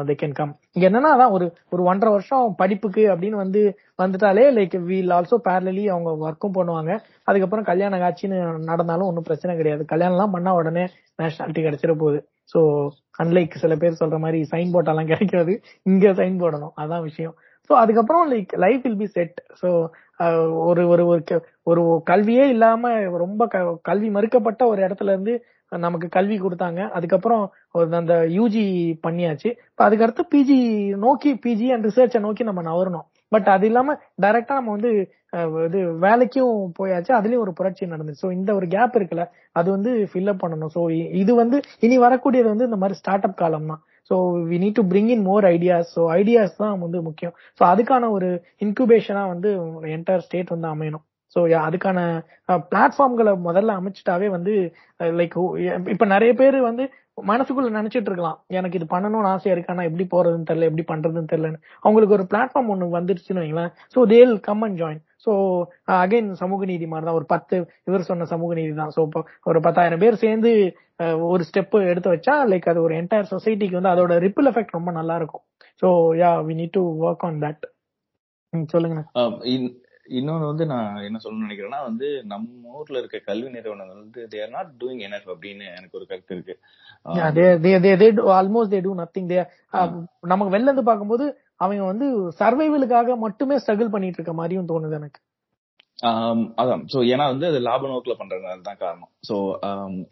தே 0.07 0.13
கேன் 0.21 0.35
கம் 0.37 0.51
இங்க 0.75 0.85
என்னன்னா 0.87 1.09
அதான் 1.15 1.33
ஒரு 1.35 1.45
ஒரு 1.69 1.81
ஒன்றரை 1.83 2.09
வருஷம் 2.13 2.55
படிப்புக்கு 2.61 3.03
அப்படின்னு 3.11 3.37
வந்து 3.41 3.61
வந்துட்டாலே 4.03 4.43
லைக் 4.57 4.75
வீல் 4.89 5.13
ஆல்சோ 5.17 5.37
பேரலி 5.47 5.83
அவங்க 5.93 6.09
ஒர்க்கும் 6.27 6.57
பண்ணுவாங்க. 6.57 6.91
அதுக்கப்புறம் 7.29 7.67
கல்யாண 7.69 7.97
காட்சின்னு 7.97 8.39
நடந்தாலும் 8.71 9.09
ஒன்றும் 9.09 9.27
பிரச்சனை 9.29 9.53
கிடையாது. 9.57 9.85
கல்யாணம் 9.85 10.17
எல்லாம் 10.17 10.35
பண்ணா 10.35 10.53
உடனே 10.53 10.83
நேஷனாலிட்டி 11.19 11.63
கிடைச்சிட 11.67 11.95
போகுது. 12.03 12.19
ஸோ 12.53 12.59
அன்லைக் 13.23 13.55
சில 13.63 13.75
பேர் 13.75 14.01
சொல்ற 14.01 14.19
மாதிரி 14.19 14.41
சைன் 14.51 14.73
போட்டாலாம் 14.75 15.11
கிடைக்காது. 15.13 15.55
இங்க 15.91 16.13
சைன் 16.19 16.37
போடணும். 16.43 16.73
அதான் 16.83 17.05
விஷயம். 17.09 17.35
ஸோ 17.69 17.73
அதுக்கப்புறம் 17.81 18.25
like 18.31 18.53
life 18.65 18.83
will 18.85 19.01
be 19.03 19.07
set 19.17 19.37
so 19.61 19.69
ஒரு 20.69 20.83
ஒரு 20.91 21.03
ஒரு 21.71 21.81
கல்வியே 22.11 22.45
இல்லாம 22.55 22.91
ரொம்ப 23.23 23.41
கல்வி 23.89 24.09
மறுக்கப்பட்ட 24.17 24.61
ஒரு 24.71 24.81
இடத்துல 24.87 25.13
இருந்து 25.15 25.33
நமக்கு 25.71 26.07
கல்வி 26.15 26.37
கொடுத்தாங்க. 26.39 26.81
அதுக்கப்புறம் 26.97 27.43
அந்த 27.99 28.13
யூஜி 28.37 28.63
பண்ணியாச்சு. 29.05 29.49
இப்போ 29.71 29.83
அதுக்கடுத்து 29.87 30.23
பிஜி 30.33 30.57
நோக்கி 31.05 31.31
பிஜி 31.45 31.67
அண்ட் 31.75 31.87
ரிசர்ச்சை 31.89 32.21
நோக்கி 32.27 32.45
நம்ம 32.49 32.63
நவரணும் 32.69 33.05
பட் 33.31 33.47
அது 33.55 33.65
இல்லாம 33.69 33.93
டைரக்டா 34.23 34.55
நம்ம 34.59 34.73
வந்து 34.77 34.89
இது 35.67 35.79
வேலைக்கும் 36.05 36.55
போயாச்சு. 36.79 37.11
அதுலயும் 37.19 37.43
ஒரு 37.45 37.53
புரட்சி 37.59 37.91
நடந்துச்சு. 37.93 38.23
ஸோ 38.25 38.31
இந்த 38.37 38.51
ஒரு 38.59 38.67
கேப் 38.75 38.97
இருக்குல்ல 38.99 39.25
அது 39.59 39.67
வந்து 39.75 39.91
ஃபில்அப் 40.11 40.41
பண்ணணும். 40.43 40.73
ஸோ 40.75 40.81
இது 41.21 41.31
வந்து 41.41 41.57
இனி 41.87 41.97
வரக்கூடியது 42.05 42.49
வந்து 42.53 42.67
இந்த 42.69 42.79
மாதிரி 42.83 42.99
ஸ்டார்ட் 43.01 43.27
அப் 43.29 43.39
காலம் 43.43 43.71
தான் 43.71 43.81
so 44.09 44.15
we 44.49 44.57
need 44.63 44.77
to 44.79 44.83
bring 44.91 45.11
in 45.15 45.25
more 45.29 45.45
ideas 45.55 45.89
so 45.97 46.03
ideas 46.19 46.55
தான் 46.63 46.81
வந்து 46.85 46.99
முக்கியம். 47.07 47.33
ஸோ 47.59 47.63
அதுக்கான 47.73 48.09
ஒரு 48.17 48.29
இன்குபேஷனா 48.65 49.23
வந்து 49.33 49.49
என்டையர் 49.97 50.25
ஸ்டேட் 50.27 50.53
வந்து 50.55 50.69
அமையணும். 50.73 51.05
ஸோ 51.35 51.41
அதுக்கான 51.67 51.99
பிளாட்ஃபார்ம்களை 52.71 53.33
முதல்ல 53.47 53.75
அமைச்சிட்டாவே 53.79 54.27
வந்து 54.37 54.53
லைக் 55.19 55.37
இப்ப 55.93 56.05
நிறைய 56.15 56.31
பேர் 56.41 56.57
வந்து 56.69 56.85
மனசுக்குள்ள 57.29 57.69
நினைச்சிட்டு 57.77 58.09
இருக்கலாம். 58.09 58.37
எனக்கு 58.57 58.77
இது 58.79 58.87
பண்ணணும்னு 58.95 59.31
ஆசையா 59.33 59.53
இருக்கு. 59.53 59.73
ஆனா 59.73 59.83
எப்படி 59.89 60.05
போறதுன்னு 60.13 60.49
தெரியல 60.49 60.69
எப்படி 60.69 60.85
பண்றதுன்னு 60.91 61.31
தெரியலன்னு. 61.33 61.61
அவங்களுக்கு 61.85 62.17
ஒரு 62.17 62.25
பிளாட்ஃபார்ம் 62.31 62.71
ஒன்று 62.73 62.95
வந்துருச்சுன்னு 62.97 63.43
வைங்களேன். 63.43 63.71
So 63.95 64.05
they'll 64.13 64.33
come 64.47 64.63
and 64.67 64.79
join 64.81 65.01
so 65.27 65.31
again 65.95 66.29
சமூக 66.39 66.65
நீதி 66.65 66.85
மாதிரி 66.85 67.07
தான் 67.07 67.19
ஒரு 67.19 67.27
பத்து 67.27 67.55
இவர் 67.87 68.07
சொன்ன 68.09 68.27
சமூக 68.31 68.53
நீதி 68.53 68.73
தான் 68.73 68.93
ஸோ 68.95 69.03
இப்போ 69.07 69.21
ஒரு 69.45 69.59
பத்தாயிரம் 69.67 70.03
பேர் 70.03 70.21
சேர்ந்து 70.23 70.51
ஒரு 71.27 71.43
ஸ்டெப் 71.49 71.77
எடுத்து 71.91 72.13
வச்சா 72.13 72.35
லைக் 72.51 72.71
அது 72.71 72.81
ஒரு 72.81 72.95
என்டையர் 72.99 73.31
சொசைட்டிக்கு 73.31 73.79
வந்து 73.79 73.93
அதோட 73.93 74.17
ரிப்பிள் 74.25 74.49
எஃபெக்ட் 74.51 74.77
ரொம்ப 74.77 74.91
நல்லா 74.91 75.15
இருக்கும் 75.15 75.45
so 75.81 75.89
yeah 76.19 76.31
we 76.47 76.55
need 76.59 76.75
to 76.75 76.83
work 77.05 77.25
on 77.29 77.39
that 77.45 77.63
சொல்லுங்க 78.69 78.99
இன்னொன்னு 80.09 80.47
வந்து 80.49 80.65
நான் 80.71 81.03
என்ன 81.07 81.17
சொல்லணும்னு 81.23 81.47
நினைக்கிறேன்னா 81.47 81.79
வந்து 81.85 82.07
நம்ம 82.31 82.71
ஊர்ல 82.73 82.99
இருக்க 82.99 83.17
கல்வி 83.27 83.49
நிறுவனங்கள் 83.49 84.01
வந்து 84.01 84.21
தேர் 84.31 84.53
நாட் 84.55 84.71
டூயிங் 84.79 85.03
எனஃப் 85.07 85.29
அப்படின்னு 85.33 85.65
எனக்கு 85.77 85.97
ஒரு 85.99 86.05
கருத்து 86.05 86.35
இருக்கு. 86.35 86.55
Almost 88.35 88.73
they 88.73 88.81
do 88.87 88.93
nothing 88.99 89.29
they 89.29 89.37
நமக்கு 90.31 90.53
வெளில 90.55 90.69
இருந்து 90.69 90.89
பார்க்கும்போது 90.89 91.25
அவங்க 91.61 91.83
வந்து 91.85 92.07
சர்வைவலுக்காக 92.39 93.17
மட்டுமே 93.17 93.57
ஸ்ட்ரகிள் 93.57 93.93
பண்ணிட்டு 93.93 94.19
இருக்க 94.19 94.33
மாதிரியும் 94.33 94.71
தோணுது 94.71 94.97
எனக்கு. 94.99 95.19
அதான். 96.61 96.83
சோ 96.91 96.99
ஏன்னா 97.11 97.25
வந்து 97.31 97.45
அது 97.47 97.59
லாப 97.59 97.87
நோக்கில் 97.87 98.17
பண்றதுனால 98.19 98.61
தான் 98.61 98.79
காரணம். 98.79 99.11
சோ 99.27 99.35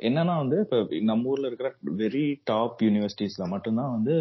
என்னன்னா 0.07 0.35
வந்து 0.35 0.57
இப்ப 0.65 0.79
நம்ம 1.03 1.29
ஊர்ல 1.31 1.49
இருக்கிற 1.49 1.69
வெரி 2.01 2.25
டாப் 2.43 2.83
யூனிவர்சிட்டிஸ்ல 2.87 3.47
மட்டும்தான் 3.47 3.95
வந்து 3.95 4.15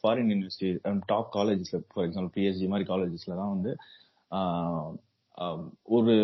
ஃபாரின் 0.00 0.30
யூனிவர்சிட்டி 0.32 0.70
டாப் 1.06 1.30
காலேஜஸ்ல 1.36 1.80
ஃபார் 1.88 2.06
எக்ஸாம்பிள் 2.06 2.34
பிஹெச்டி 2.36 2.68
மாதிரி 2.68 2.88
காலேஜஸ்ல 2.92 3.38
தான் 3.40 3.54
வந்து 3.56 3.72
ஒரு 5.96 6.14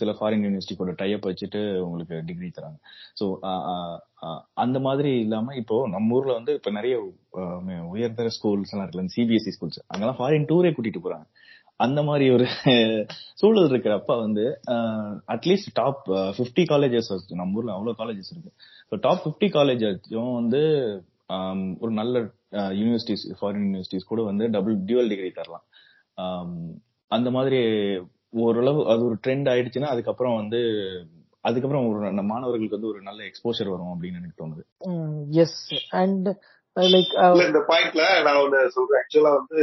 சில 0.00 0.12
ஃபாரின் 0.18 0.44
யூனிவர்சிட்டி 0.46 0.76
கூட 0.76 0.92
டைப் 0.92 1.28
வச்சுட்டு 1.30 1.60
உங்களுக்கு 1.86 2.16
டிகிரி 2.28 2.48
தராங்க. 2.58 2.78
ஸோ 3.20 3.24
அந்த 4.64 4.78
மாதிரி 4.80 5.10
இல்லாம 5.24 5.54
இப்போ 5.56 5.76
நம்ம 5.94 6.14
ஊர்ல 6.14 6.32
வந்து 6.32 6.52
இப்ப 6.54 6.70
நிறைய 6.70 6.94
உயர்தர 7.96 8.30
ஸ்கூல்ஸ் 8.36 8.72
எல்லாம் 8.72 8.86
இருக்குல்ல 8.86 9.14
சிபிஎஸ்சி 9.16 9.54
ஸ்கூல்ஸ் 9.56 9.80
அங்கெல்லாம் 9.90 10.20
ஃபாரின் 10.20 10.48
டூரே 10.52 10.72
கூட்டிட்டு 10.76 11.04
போறாங்க. 11.06 11.26
அந்த 11.80 12.00
மாதிரி 12.02 12.26
ஒரு 12.30 12.44
சூழல் 13.40 13.68
இருக்கிறப்ப 13.70 14.12
வந்து 14.22 14.44
அட்லீஸ்ட் 15.34 15.70
டாப் 15.74 16.04
ஃபிஃப்டி 16.36 16.64
காலேஜஸ் 16.70 17.10
நம்ம 17.40 17.58
ஊர்ல 17.58 17.74
அவ்வளவு 17.76 17.98
காலேஜஸ் 18.00 18.32
இருக்கு. 18.32 18.52
ஸோ 18.90 18.94
டாப் 19.06 19.22
ஃபிஃப்டி 19.24 19.48
காலேஜஸும் 19.58 20.32
வந்து 20.40 20.62
ஒரு 21.80 21.92
நல்ல 22.00 22.16
யூனிவர்சிட்டிஸ் 22.80 23.24
ஃபாரின் 23.38 23.66
யூனிவர்சிட்டிஸ் 23.66 24.10
கூட 24.10 24.22
வந்து 24.22 24.44
டபுள் 24.48 24.76
டியூவல் 24.88 25.12
டிகிரி 25.12 25.30
தரலாம். 25.30 25.64
அந்த 27.10 27.28
மாதிரி 27.30 27.60
ஓரளவு 28.32 28.80
அது 28.92 29.02
ஒரு 29.08 29.16
ட்ரெண்ட் 29.24 29.50
ஆயிடுச்சுன்னா 29.52 29.92
அதுக்கப்புறம் 29.94 30.36
வந்து 30.36 30.60
அதுக்கப்புறம் 31.44 31.86
ஒரு 31.88 31.98
மாணவர்களுக்கு 32.30 32.76
வந்து 32.76 32.92
ஒரு 32.92 33.00
நல்ல 33.02 33.20
எக்ஸ்போஷர் 33.24 33.72
வரும் 33.72 33.92
அப்படின்னு 33.94 34.20
எனக்கு 34.20 34.40
தோணுது. 34.42 34.62
எஸ் 35.42 35.58
அண்ட் 36.00 36.28
லைக் 36.76 37.12
இந்த 37.48 37.60
பாயிண்ட்ல 37.70 38.04
நான் 38.26 38.40
ஒண்ணு 38.44 38.60
சொல்றேன். 38.76 39.00
ஆக்சுவலா 39.02 39.32
வந்து 39.40 39.60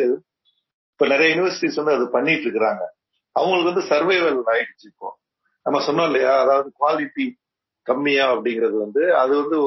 இப்ப 0.93 1.07
நிறைய 1.07 1.27
யூனிவர்சிட்டிஸ் 1.33 1.79
வந்து 1.81 1.95
அது 1.97 2.05
பண்ணிட்டு 2.09 2.45
இருக்கிறாங்க. 2.47 2.83
அவங்களுக்கு 3.35 3.71
வந்து 3.71 3.85
சர்வைவல் 3.91 4.39
ஆயிடுச்சு 4.53 4.87
இப்போ. 4.91 5.09
நம்ம 5.65 5.77
சொன்னோம் 5.87 6.09
இல்லையா? 6.09 6.33
அதாவது 6.43 6.69
குவாலிட்டி 6.79 7.25
கம்மியா 7.87 8.25
அப்படிங்கிறது 8.33 8.77
வந்து 8.85 9.03
அது 9.21 9.33
வந்து 9.41 9.57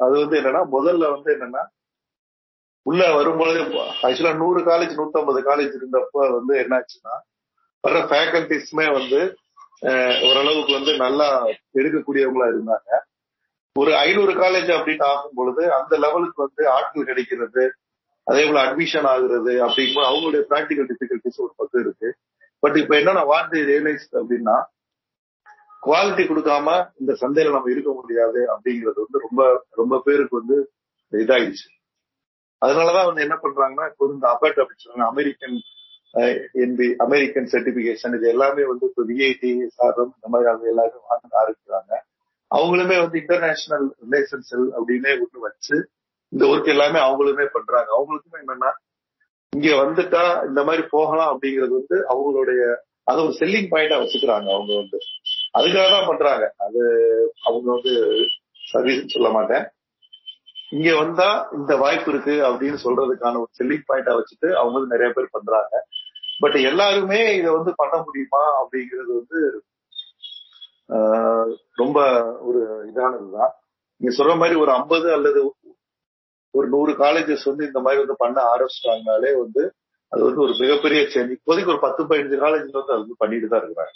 அது 0.00 0.14
வந்து 0.22 0.36
என்னன்னா 0.40 0.62
முதல்ல 0.76 1.04
வந்து 1.14 1.30
என்னன்னா 1.36 1.62
உள்ள 2.86 3.02
வரும்பொழுது 3.14 3.60
ஆக்சுவலா 4.04 4.32
நூறு 4.36 4.60
காலேஜ் 4.60 4.98
நூத்தம்பது 5.00 5.40
காலேஜ் 5.48 5.74
இருந்தப்ப 5.78 6.24
வந்து 6.38 6.54
என்னாச்சுன்னா 6.62 7.14
வர்ற 7.84 8.00
ஃபேக்கல்டிஸ்மே 8.10 8.86
வந்து 8.98 9.20
ஓரளவுக்கு 10.26 10.72
வந்து 10.78 10.92
நல்லா 11.04 11.28
எடுக்கக்கூடியவங்களா 11.78 12.46
இருந்தாங்க. 12.52 12.90
ஒரு 13.76 13.92
ஐநூறு 14.06 14.32
காலேஜ் 14.42 14.70
அப்படின்னு 14.76 15.04
ஆகும் 15.12 15.36
பொழுது 15.38 15.62
அந்த 15.78 15.94
லெவலுக்கு 16.04 16.38
வந்து 16.44 16.62
ஆட்கள் 16.74 17.08
கிடைக்கிறது 17.10 17.64
அதே 18.26 18.42
போல 18.46 18.60
அட்மிஷன் 18.66 19.08
ஆகுறது 19.12 19.52
அப்படிங்கும்போது 19.66 20.08
அவங்களுடைய 20.10 20.42
ப்ராக்டிக்கல் 20.50 20.88
டிஃபிகல்டிஸ் 20.90 21.40
ஒரு 21.44 21.52
பக்கம் 21.60 21.82
இருக்கு. 21.84 22.08
பட் 22.62 22.76
இப்ப 22.82 22.94
என்னன்னா 23.00 23.22
வாட் 23.32 23.56
ரியலைஸ் 23.70 24.06
அப்படின்னா 24.20 24.56
குவாலிட்டி 25.82 26.24
கொடுக்காம 26.26 26.68
இந்த 27.00 27.12
சந்தையில 27.22 27.54
நம்ம 27.54 27.70
இருக்க 27.74 27.92
முடியாது 28.00 28.40
அப்படிங்கிறது 28.54 28.98
வந்து 29.04 29.24
ரொம்ப 29.26 29.42
ரொம்ப 29.80 29.94
பேருக்கு 30.06 30.34
வந்து 30.40 30.58
இதாயிடுச்சு. 31.12 31.68
அதனாலதான் 32.62 33.08
வந்து 33.08 33.24
என்ன 33.26 33.36
பண்றாங்கன்னா 33.44 33.86
இப்போ 33.92 34.04
இந்த 34.14 34.26
அபர்ட் 34.34 34.60
அப்படின்னு 34.62 34.84
சொல்றாங்க 34.84 35.08
அமெரிக்கன் 35.12 35.56
என்பி 36.54 36.94
அமெரிக்கன் 36.98 37.48
சர்டிபிகேஷன் 37.52 38.14
இது 38.14 38.28
எல்லாமே 38.28 38.64
வந்து 38.64 38.86
இப்போ 38.86 39.02
விஐடி 39.02 39.66
சாரம் 39.68 40.12
இந்த 40.16 40.28
மாதிரி 40.28 40.50
அவங்க 40.50 40.68
எல்லாமே 40.68 40.98
வாங்க 41.08 41.36
ஆரம்பிக்கிறாங்க. 41.42 41.92
அவங்களுமே 42.50 42.96
வந்து 43.00 43.18
இன்டர்நேஷனல் 43.18 43.94
ரிலேஷன் 44.04 44.46
செல் 44.48 44.72
அப்படின்னே 44.76 45.12
ஒன்று 45.20 45.40
வச்சு 45.40 45.76
இந்த 46.28 46.46
ஒர்க் 46.46 46.68
எல்லாமே 46.68 46.98
அவங்களுமே 46.98 47.46
பண்றாங்க. 47.46 47.88
அவங்களுக்குமே 47.96 48.40
என்னன்னா 48.42 48.70
இங்க 49.52 49.68
வந்துட்டா 49.84 50.46
இந்த 50.46 50.64
மாதிரி 50.64 50.82
போகலாம் 50.90 51.32
அப்படிங்கிறது 51.32 51.70
வந்து 51.70 51.96
அவங்களுடைய 52.08 52.62
அதை 53.04 53.24
ஒரு 53.24 53.34
செல்லிங் 53.40 53.70
பாயிண்டா 53.70 53.96
வச்சுக்கிறாங்க 54.00 54.48
அவங்க 54.52 54.72
வந்து. 54.76 54.98
அதுக்காக 55.58 55.90
தான் 55.90 56.06
பண்றாங்க. 56.06 56.52
அது 56.58 56.82
அவங்க 57.42 57.72
வந்து 57.72 57.94
சர்வீஸ் 58.72 59.06
சொல்ல 59.06 59.30
மாட்டேன். 59.30 59.64
இங்க 60.70 60.96
வந்தா 60.96 61.48
இந்த 61.52 61.76
வாய்ப்பு 61.76 62.10
இருக்கு 62.12 62.34
அப்படின்னு 62.48 62.78
சொல்றதுக்கான 62.84 63.40
ஒரு 63.40 63.50
செல்லிங் 63.58 63.88
பாயிண்டா 63.88 64.12
வச்சுட்டு 64.18 64.52
அவங்க 64.52 64.78
வந்து 64.78 64.94
நிறைய 64.94 65.12
பேர் 65.12 65.28
பண்றாங்க. 65.30 65.84
பட் 66.42 66.56
எல்லாருமே 66.66 67.18
இதை 67.34 67.50
வந்து 67.50 67.72
பண்ண 67.76 67.94
முடியுமா 68.02 68.42
அப்படிங்கிறது 68.60 69.12
வந்து 69.18 69.40
ரொம்ப 71.76 71.98
ஒரு 72.40 72.60
இதானதுதான். 72.88 73.52
நீங்க 74.00 74.14
சொல்ற 74.16 74.34
மாதிரி 74.36 74.56
ஒரு 74.56 74.70
ஐம்பது 74.72 75.08
அல்லது 75.12 75.40
ஒரு 76.54 76.66
நூறு 76.68 76.92
காலேஜஸ் 76.98 77.44
வந்து 77.44 77.66
இந்த 77.66 77.80
மாதிரி 77.80 78.02
வந்து 78.02 78.16
பண்ண 78.18 78.38
ஆரம்பிச்சிட்டாங்கனாலே 78.52 79.30
வந்து 79.38 79.62
அது 80.12 80.22
வந்து 80.24 80.40
ஒரு 80.40 80.54
மிகப்பெரிய 80.58 81.02
சேஞ்ச் 81.12 81.36
இப்போதைக்கு 81.36 81.72
ஒரு 81.74 81.80
பத்து 81.80 82.02
பதினஞ்சு 82.04 82.38
காலேஜ் 82.40 82.66
வந்து 82.70 82.92
அது 82.94 83.02
வந்து 83.02 83.16
பண்ணிட்டு 83.18 83.48
தான் 83.48 83.62
இருக்கிறாங்க. 83.62 83.92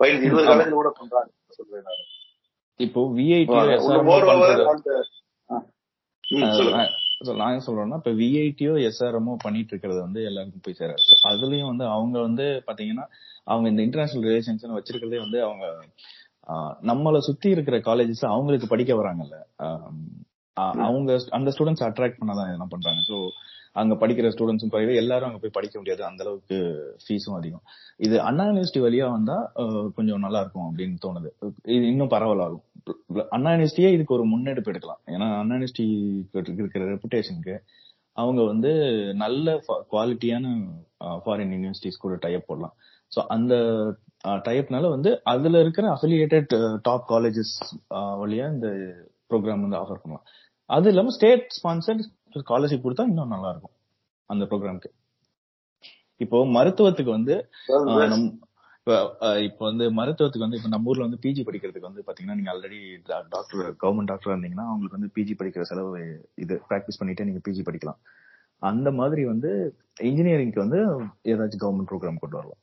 பதினஞ்சு 0.00 0.26
இருபது 0.28 0.48
காலேஜ் 0.50 0.72
கூட 0.72 0.90
பண்றாங்க. 0.96 1.30
சொல்றேன் 1.50 1.84
நான். 1.84 2.06
இப்போ 2.80 3.00
விஐடியோ 3.16 3.60
நான் 7.20 7.50
என்ன 7.52 7.64
சொல்றேன்னா 7.66 7.96
இப்ப 8.00 8.12
விஐடியோ 8.20 8.72
எஸ்ஆர்எம்ஓ 8.88 9.34
பண்ணிட்டு 9.42 9.72
இருக்கிறது 9.72 10.00
வந்து 10.00 10.20
எல்லாருக்கும் 10.28 10.62
போய் 10.66 10.78
சேராது. 10.78 11.02
அதுலயும் 11.30 11.70
வந்து 11.72 11.84
அவங்க 11.96 12.16
வந்து 12.20 12.46
பாத்தீங்கன்னா 12.68 13.04
அவங்க 13.44 13.66
இந்த 13.68 13.82
இன்டர்நேஷனல் 13.86 14.26
ரிலேஷன்ஸ் 14.28 14.64
வச்சிருக்கிறதே 14.78 15.18
வந்து 15.18 15.38
அவங்க 15.48 15.66
நம்மளை 16.90 17.18
சுத்தி 17.26 17.48
இருக்கிற 17.50 17.76
காலேஜஸ் 17.88 18.24
அவங்களுக்கு 18.34 18.66
படிக்க 18.66 18.92
வராங்கல்ல. 19.00 19.36
அவங்க 20.86 21.10
அந்த 21.38 21.50
ஸ்டூடெண்ட்ஸ் 21.56 21.86
அட்ராக்ட் 21.88 22.20
பண்ணதான் 22.20 22.48
இதெல்லாம் 22.50 22.74
பண்றாங்க. 22.74 23.02
ஸோ 23.10 23.18
அங்க 23.76 23.94
படிக்கிற 24.00 24.28
ஸ்டூடெண்ட்ஸும் 24.34 24.72
குறைவு 24.72 24.92
எல்லாரும் 25.02 25.28
அங்க 25.28 25.40
போய் 25.42 25.56
படிக்க 25.56 25.74
முடியாது. 25.78 26.02
அந்த 26.08 26.20
அளவுக்கு 26.24 26.56
ஃபீஸும் 27.02 27.36
அதிகம். 27.38 27.64
இது 28.06 28.16
அண்ணா 28.28 28.44
யூனிவர்சிட்டி 28.48 28.82
வழியா 28.86 29.06
வந்தா 29.16 29.36
கொஞ்சம் 29.98 30.24
நல்லா 30.26 30.40
இருக்கும் 30.44 30.66
அப்படின்னு 30.68 30.96
தோணுது. 31.06 31.30
இது 31.74 31.84
இன்னும் 31.92 32.12
பரவலாகும். 32.16 32.64
அண்ணா 33.36 33.50
யூனிவர்சிட்டியே 33.54 33.92
இதுக்கு 33.96 34.16
ஒரு 34.18 34.26
முன்னெடுப்பு 34.32 34.72
எடுக்கலாம். 34.72 35.00
ஏன்னா 35.14 35.28
அண்ணா 35.40 35.56
யூனிவர்சிட்டி 35.56 35.86
இருக்கிற 36.62 36.84
ரெப்புடேஷனுக்கு 36.94 37.56
அவங்க 38.16 38.40
வந்து 38.52 38.70
நல்ல 39.24 39.52
குவாலிட்டியான 39.92 40.46
ஃபாரின் 41.24 41.52
யூனிவர்சிட்டிஸ் 41.56 42.02
கூட 42.04 42.14
டைப் 42.24 42.48
போடலாம். 42.48 42.74
ஸோ 43.12 43.20
அந்த 43.34 43.54
டைப்னால 44.46 44.88
வந்து 44.94 45.10
அதுல 45.32 45.60
இருக்கிற 45.64 45.84
அஃபிலியேட்டட் 45.96 46.52
டாப் 46.88 47.06
காலேஜஸ் 47.12 47.54
வழியா 48.22 48.46
இந்த 48.56 48.68
ப்ரோக்ராம் 49.30 49.64
வந்து 49.66 49.78
ஆஃபர் 49.82 50.02
பண்ணலாம். 50.02 50.26
அது 50.70 50.88
இல்லாம 50.92 51.12
ஸ்டேட் 51.16 51.46
ஸ்பான்சர்ட் 51.58 52.02
ஸ்காலர்ஷிப் 52.34 52.84
கொடுத்தா 52.84 53.06
இன்னும் 53.06 53.28
நல்லா 53.28 53.50
இருக்கும் 53.50 53.76
அந்த 54.26 54.44
ப்ரோக்ராம்க்கு 54.44 54.90
இப்போ 56.20 56.46
மருத்துவத்துக்கு 56.46 57.10
வந்து 57.10 57.34
இப்ப, 58.86 58.94
வந்து 59.58 59.84
மருத்துவத்துக்கு 59.90 60.46
வந்து 60.46 60.56
இப்ப 60.56 60.68
நம்ம 60.68 60.88
ஊர்ல 60.88 61.02
வந்து 61.02 61.22
பிஜி 61.22 61.42
படிக்கிறதுக்கு 61.44 61.88
வந்து 61.88 62.04
பாத்தீங்கன்னா 62.06 62.34
நீங்க 62.34 62.50
ஆல்ரெடி 62.52 62.78
டாக்டர் 63.28 63.76
கவர்மெண்ட் 63.82 64.10
டாக்டரா 64.10 64.34
இருந்தீங்கன்னா 64.34 64.66
உங்களுக்கு 64.66 64.98
வந்து 64.98 65.12
பிஜி 65.14 65.34
படிக்கிற 65.34 65.62
செலவு 65.62 66.00
இது 66.34 66.54
ப்ராக்டிஸ் 66.68 66.98
பண்ணிட்டு 66.98 67.24
நீங்க 67.24 67.40
பிஜி 67.48 67.62
படிக்கலாம். 67.62 68.00
அந்த 68.62 68.90
மாதிரி 68.90 69.24
வந்து 69.24 69.50
இன்ஜினியரிங்க்கு 70.00 70.64
வந்து 70.66 70.80
ஏதாச்சும் 71.24 71.62
கவர்மெண்ட் 71.62 71.90
ப்ரோக்ராம் 71.90 72.18
கொண்டு 72.18 72.36
வரலாம். 72.36 72.62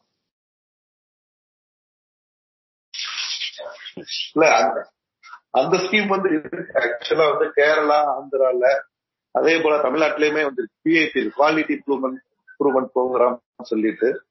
இல்ல 4.34 4.46
அந்த 5.52 5.76
ஸ்கீம் 5.78 6.08
வந்து 6.08 6.30
ஆக்சுவலா 6.84 7.28
வந்து 7.34 7.48
கேரளா 7.56 8.00
ஆந்திரால 8.16 8.66
அதே 9.38 9.62
போல 9.62 9.82
தமிழ்நாட்டிலயுமே 9.82 10.44
வந்து 10.44 10.70
BIC 10.84 11.30
quality 11.38 11.78
improvement 11.78 12.18
improvement 12.48 12.90
programme 12.96 13.38
சொல்லிட்டு 13.62 14.22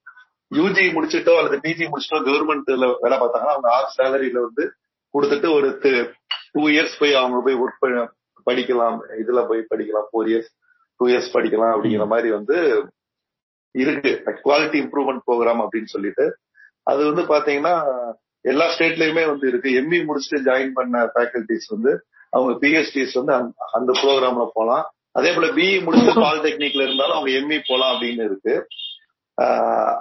யூஜி 0.54 0.92
முடிச்சிட்டோ 0.92 1.36
அல்லது 1.36 1.56
பிஜி 1.56 1.88
முடிச்சிட்டோ 1.88 2.18
கவர்மெண்ட்ல 2.18 2.96
வேலை 3.00 3.18
பார்த்தாங்கன்னா 3.18 3.52
அவங்க 3.52 3.70
ஆஃப் 3.70 3.94
சேலரியில 3.98 4.40
வந்து 4.40 4.72
கொடுத்துட்டு 5.18 5.54
ஒரு 5.54 5.78
டூ 6.52 6.68
இயர்ஸ் 6.68 6.98
போய் 6.98 7.14
அவங்க 7.14 7.40
போய் 7.44 7.54
ஒர்க் 7.54 8.08
படிக்கலாம். 8.50 8.98
இதுல 9.18 9.48
போய் 9.48 9.66
படிக்கலாம். 9.70 10.04
ஃபோர் 10.12 10.34
இயர்ஸ் 10.34 10.46
டூ 10.96 11.06
இயர்ஸ் 11.06 11.34
படிக்கலாம் 11.34 11.76
அப்படிங்கிற 11.76 12.06
மாதிரி 12.06 12.30
வந்து 12.30 12.86
இருக்கு. 13.70 14.22
குவாலிட்டி 14.24 14.88
இம்ப்ரூவ்மெண்ட் 14.88 15.20
ப்ரோக்ராம் 15.26 15.68
அப்படின்னு 15.68 15.84
சொல்லிட்டு. 15.84 16.36
அது 16.82 17.12
வந்து 17.12 17.22
பாத்தீங்கன்னா 17.22 18.12
எல்லா 18.40 18.66
ஸ்டேட்லயுமே 18.66 19.26
வந்து 19.26 19.48
இருக்கு. 19.48 19.70
எம்இ 19.70 20.06
முடிச்சுட்டு 20.06 20.44
ஜாயின் 20.44 20.70
பண்ண 20.74 21.10
ஃபேக்கல்டிஸ் 21.14 21.68
வந்து 21.68 22.04
அவங்க 22.30 22.66
பிஹெச்டிஸ் 22.66 23.14
வந்து 23.14 23.32
அந்த- 23.32 23.54
அந்த 23.72 23.92
ப்ரோக்ராம்ல 23.92 24.48
போலாம். 24.52 24.90
அதே 25.16 25.30
போல 25.32 25.46
பிஇ 25.56 25.76
முடிச்சு 25.84 26.10
பாலிடெக்னிக்ல 26.24 26.86
இருந்தாலும் 26.86 27.16
அவங்க 27.16 27.30
எம்இ 27.40 27.58
போலாம் 27.68 27.92
அப்படின்னு 27.94 28.24
இருக்கு. 28.28 28.54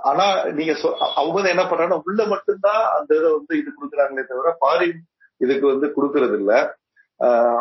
ஆனா 0.09 0.25
நீங்க 0.57 0.73
அவங்க 1.17 1.35
வந்து 1.37 1.53
என்ன 1.53 1.63
பண்றாங்கன்னா 1.63 2.01
உள்ள 2.05 2.21
மட்டும்தான் 2.33 2.83
அந்த 2.95 3.09
இதை 3.19 3.29
வந்து 3.37 3.53
இது 3.61 3.69
கொடுக்குறாங்களே 3.71 4.25
தவிர 4.29 4.51
ஃபாரின் 4.59 4.99
இதுக்கு 5.41 5.65
வந்து 5.71 5.87
கொடுக்கறது 5.95 6.35
இல்ல 6.41 6.53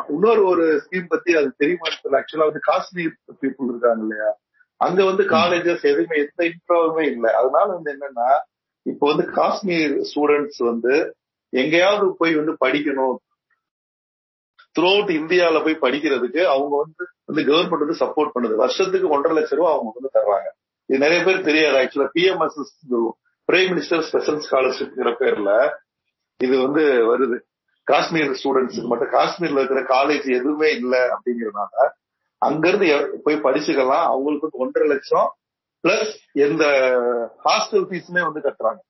இன்னொரு 0.09 0.43
ஒரு 0.51 0.65
ஸ்கீம் 0.85 1.11
பத்தி 1.11 1.31
அது 1.41 1.49
தெரியுமா? 1.63 1.89
ஆக்சுவலா 2.21 2.49
வந்து 2.51 2.63
காஷ்மீர் 2.69 3.13
பீப்புள் 3.43 3.71
இருக்காங்க 3.73 4.03
இல்லையா? 4.07 4.31
அங்க 4.81 5.01
வந்து 5.11 5.25
காலேஜஸ் 5.35 5.85
எதுவுமே 5.91 6.17
எந்த 6.25 6.41
இன்ட்ரோவுமே 6.51 7.05
இல்லை. 7.13 7.31
அதனால 7.41 7.67
வந்து 7.77 7.93
என்னன்னா 7.95 8.31
இப்போ 8.87 9.05
வந்து 9.13 9.27
காஷ்மீர் 9.39 9.93
ஸ்டூடெண்ட்ஸ் 10.09 10.63
வந்து 10.71 10.95
எங்கேயாவது 11.53 12.07
போய் 12.21 12.35
வந்து 12.41 12.55
படிக்கணும். 12.65 13.17
த்ரூ 14.79 14.95
அவுட் 14.95 15.11
இந்தியாவில் 15.11 15.63
போய் 15.63 15.83
படிக்கிறதுக்கு 15.85 16.45
அவங்க 16.45 16.85
வந்து 16.85 17.05
வந்து 17.25 17.43
கவர்மெண்ட் 17.43 17.87
வந்து 17.87 18.07
சப்போர்ட் 18.07 18.31
பண்ணுது. 18.35 18.55
வருஷத்துக்கு 18.55 19.09
ஒன்றரை 19.09 19.39
லட்சம் 19.39 19.59
ரூபா 19.59 19.73
அவங்க 19.73 19.93
வந்து 19.95 20.15
தர்றாங்க. 20.19 20.49
இது 20.87 20.99
நிறைய 20.99 21.25
பேர் 21.25 21.41
தெரியாது. 21.41 21.77
ஆக்சுவலா 21.77 22.09
பிஎம்எஸ் 22.15 23.11
பிரைம் 23.53 23.71
மினிஸ்டர் 23.73 24.01
ஸ்பெஷல் 24.01 24.43
ஸ்காலர்ஷிப்ங்கிற 24.51 25.15
பேர்ல 25.21 25.71
இது 26.39 26.61
வந்து 26.61 26.83
வருது. 26.83 27.39
காஷ்மீர் 27.83 28.39
ஸ்டூடெண்ட்ஸுக்கு 28.45 28.87
மட்டும். 28.87 29.13
காஷ்மீர்ல 29.13 29.63
இருக்கிற 29.63 29.83
காலேஜ் 29.83 30.35
எதுவுமே 30.35 30.71
இல்லை 30.71 30.99
அப்படிங்கறதுனால 30.99 31.89
அங்கிருந்து 32.39 33.21
போய் 33.25 33.37
படிச்சுக்கலாம். 33.37 34.05
அவங்களுக்கு 34.05 34.49
வந்து 34.49 34.65
ஒன்றரை 34.65 34.89
லட்சம் 34.89 35.35
பிளஸ் 35.83 36.13
எந்த 36.33 36.65
ஹாஸ்டல் 37.45 37.87
ஃபீஸுமே 37.89 38.23
வந்து 38.23 38.41
கட்டுறாங்க. 38.41 38.81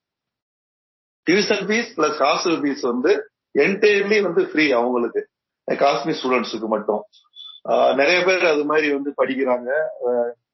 Tuition 1.29 1.63
fees 1.67 1.89
plus 1.97 2.19
hostel 2.23 2.59
fees 2.63 2.81
வந்து 2.81 3.29
என்டையர்லி 3.53 4.21
வந்து 4.21 4.49
ஃப்ரீ 4.51 4.71
அவங்களுக்கு. 4.71 5.27
காஷ்மீர் 5.65 6.19
ஸ்டூடெண்ட்ஸுக்கு 6.23 6.67
மட்டும். 6.67 7.03
ஆஹ் 7.69 7.95
நிறைய 7.95 8.23
பேர் 8.25 8.45
அது 8.45 8.65
மாதிரி 8.65 8.93
வந்து 8.93 9.13
படிக்கிறாங்க. 9.17 9.69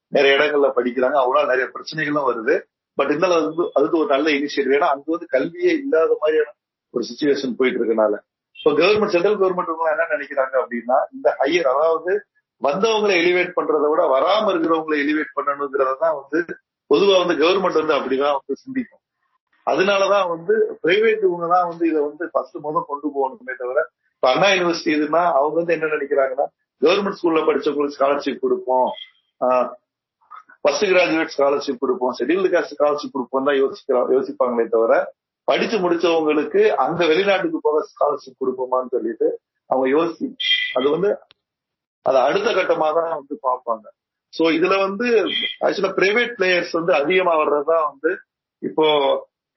நிறைய 0.07 0.37
இடங்கள்ல 0.37 0.71
படிக்கிறாங்க. 0.75 1.15
அவங்களால 1.15 1.45
நிறைய 1.45 1.69
பிரச்சனைகளும் 1.73 2.33
வருது. 2.33 2.61
பட் 2.93 3.07
இருந்தாலும் 3.07 3.37
அது 3.37 3.45
வந்து 3.45 3.71
அதுக்கு 3.73 3.97
ஒரு 3.97 4.07
நல்ல 4.07 4.29
இனிஷியேட்டிவ் 4.31 4.75
ஏன்னா 4.75 4.89
அங்க 4.89 5.03
வந்து 5.05 5.25
கல்வியே 5.25 5.73
இல்லாத 5.73 6.17
மாதிரியான 6.19 6.53
ஒரு 6.89 7.05
சுச்சுவேஷன் 7.05 7.53
போயிட்டு 7.57 7.83
இருக்கனால. 7.83 8.17
இப்போ 8.57 8.71
கவர்மெண்ட் 8.71 9.07
சென்ட்ரல் 9.07 9.39
கவர்மெண்ட் 9.39 9.89
என்ன 9.91 10.05
நினைக்கிறாங்க 10.09 10.53
அப்படின்னா 10.53 10.95
இந்த 11.13 11.35
ஹையர் 11.39 11.67
அதாவது 11.67 12.25
வந்தவங்களை 12.61 13.15
எலிவேட் 13.15 13.51
பண்றதை 13.55 13.89
விட 13.89 14.19
வராம 14.19 14.43
இருக்கிறவங்களை 14.43 14.97
எலிவேட் 14.99 15.41
பண்ணணுங்கிறத 15.41 15.95
தான் 15.99 16.15
வந்து 16.15 16.45
பொதுவா 16.93 17.27
வந்து 17.27 17.47
கவர்மெண்ட் 17.47 17.85
வந்து 17.85 17.93
அப்படிதான் 17.93 18.31
வந்து 18.31 18.55
சிந்திக்கும். 18.55 18.99
அதனாலதான் 19.65 20.27
வந்து 20.27 20.79
பிரைவேட் 20.83 21.23
இவங்க 21.23 21.47
தான் 21.47 21.67
வந்து 21.67 21.87
இதை 21.87 22.01
வந்து 22.01 22.29
ஃபர்ஸ்ட் 22.31 22.55
முதல் 22.55 22.83
கொண்டு 22.87 23.07
போகணுமே 23.07 23.55
தவிர 23.57 23.89
இப்ப 24.23 24.31
அண்ணா 24.31 24.47
யூனிவர்சிட்டி 24.51 24.91
இதுன்னா 24.95 25.21
அவங்க 25.37 25.55
வந்து 25.59 25.73
என்ன 25.75 25.87
நினைக்கிறாங்கன்னா 25.93 26.45
கவர்மெண்ட் 26.81 27.17
ஸ்கூல்ல 27.19 27.39
படிச்சவங்களுக்கு 27.47 27.95
ஸ்காலர்ஷிப் 27.97 28.43
கொடுப்போம். 28.43 28.89
ஃபர்ஸ்ட் 30.63 30.85
கிராஜுவேட் 30.91 31.33
ஸ்காலர்ஷிப் 31.35 31.79
கொடுப்போம். 31.83 32.13
ஷெடியூல்டு 32.19 32.51
காஸ்ட் 32.53 32.75
ஸ்காலர்ஷிப் 32.75 33.15
கொடுப்போம் 33.15 33.47
தான் 33.47 33.57
யோசிக்கிறோம் 33.61 34.11
யோசிப்பாங்களே 34.15 34.65
தவிர 34.75 34.93
படிச்சு 35.47 35.77
முடிச்சவங்களுக்கு 35.77 36.61
அந்த 36.83 37.01
வெளிநாட்டுக்கு 37.11 37.59
போக 37.61 37.81
ஸ்காலர்ஷிப் 37.91 38.39
கொடுப்போமான்னு 38.41 38.93
சொல்லிட்டு 38.95 39.27
அவங்க 39.69 39.87
யோசி 39.95 40.27
அது 40.77 40.87
வந்து 40.95 41.09
அது 42.05 42.17
அடுத்த 42.27 42.49
கட்டமா 42.51 42.87
தான் 42.97 43.11
வந்து 43.17 43.35
பார்ப்பாங்க. 43.47 43.85
சோ 44.33 44.43
இதுல 44.57 44.73
வந்து 44.85 45.07
ஆக்சுவலா 45.65 45.93
பிரைவேட் 45.97 46.33
பிளேயர்ஸ் 46.37 46.77
வந்து 46.79 46.93
அதிகமா 47.01 47.33
வர்றதுதான் 47.41 47.85
வந்து 47.89 48.11
இப்போ 48.61 48.85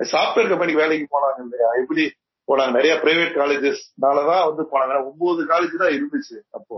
சாஃப்ட்வேர் 0.01 0.51
கம்பெனிக்கு 0.51 0.83
வேலைக்கு 0.83 1.07
போனாங்க 1.15 1.41
இல்லையா? 1.47 1.69
எப்படி 1.83 2.05
போனாங்க 2.49 2.73
நிறைய 2.73 2.95
பிரைவேட் 3.03 3.39
காலேஜஸ்னாலதான் 3.39 4.47
வந்து 4.49 4.63
போனாங்க 4.73 4.97
ஒன்பது 5.07 5.45
காலேஜ் 5.51 5.77
தான் 5.77 5.95
இருந்துச்சு 5.95 6.37
அப்போ. 6.51 6.77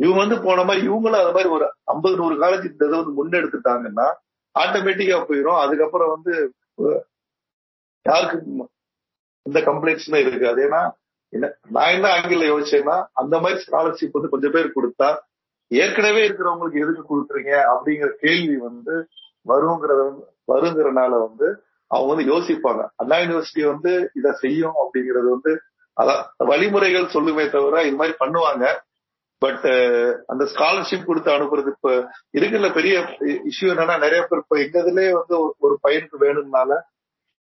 இவங்க 0.00 0.18
வந்து 0.20 0.36
போன 0.44 0.64
மாதிரி 0.64 0.82
இவங்களும் 0.86 1.22
அது 1.22 1.32
மாதிரி 1.32 1.48
ஒரு 1.48 1.64
ஐம்பது 1.84 2.16
நூறு 2.16 2.34
காலேஜ் 2.38 2.68
இந்த 2.68 2.84
இதை 2.84 2.96
வந்து 2.98 3.16
முன்னெடுத்துட்டாங்கன்னா 3.18 4.06
ஆட்டோமேட்டிக்கா 4.54 5.18
போயிடும் 5.28 5.60
அதுக்கப்புறம் 5.62 6.12
வந்து 6.14 6.32
யாருக்கு 8.06 8.38
இந்த 9.46 9.58
கம்ப்ளைண்ட்ஸ் 9.66 10.08
இருக்கு 10.22 10.48
அது 10.48 10.62
ஏன்னா 10.66 10.82
என்ன 11.32 11.46
நான் 11.70 11.92
என்ன 11.92 12.06
ஆங்கில 12.14 12.46
யோசிச்சேன்னா 12.50 12.96
அந்த 13.14 13.34
மாதிரி 13.40 13.58
ஸ்காலர்ஷிப் 13.64 14.16
வந்து 14.16 14.28
கொஞ்சம் 14.28 14.54
பேர் 14.54 14.76
கொடுத்தா 14.76 15.10
ஏற்கனவே 15.70 16.22
இருக்கிறவங்களுக்கு 16.26 16.82
எதுக்கு 16.82 17.02
கொடுக்குறீங்க 17.04 17.52
அப்படிங்கிற 17.72 18.10
கேள்வி 18.20 18.56
வந்து 18.60 18.94
வருங்கிறத 19.46 20.02
வருங்கிறனால 20.48 21.12
வந்து 21.26 21.46
அவங்க 21.92 22.14
வந்து 22.14 22.30
யோசிப்பாங்க. 22.32 22.82
அண்ணா 22.96 23.16
யூனிவர்சிட்டி 23.16 23.62
வந்து 23.66 23.92
இதை 24.14 24.32
செய்யும் 24.32 24.76
அப்படிங்கிறது 24.82 25.28
வந்து 25.34 25.52
அதான் 25.96 26.22
வழிமுறைகள் 26.36 27.12
சொல்லுமே 27.14 27.50
தவிர 27.50 27.82
இது 27.82 27.96
மாதிரி 27.96 28.16
பண்ணுவாங்க. 28.20 28.64
பட் 29.42 29.64
அந்த 30.26 30.44
ஸ்காலர்ஷிப் 30.44 31.04
கொடுத்து 31.04 31.30
அனுப்புறது 31.32 31.66
இப்ப 31.66 31.92
இருக்கிற 32.30 32.70
பெரிய 32.72 32.94
இஷ்யூ 33.20 33.68
என்னன்னா 33.72 33.98
நிறைய 33.98 34.20
பேர் 34.28 34.42
இப்ப 34.42 34.60
எங்க 34.60 34.76
இதுலயே 34.80 35.10
வந்து 35.12 35.34
ஒரு- 35.44 35.80
பையனுக்கு 35.86 36.16
வேணும்னால 36.20 36.70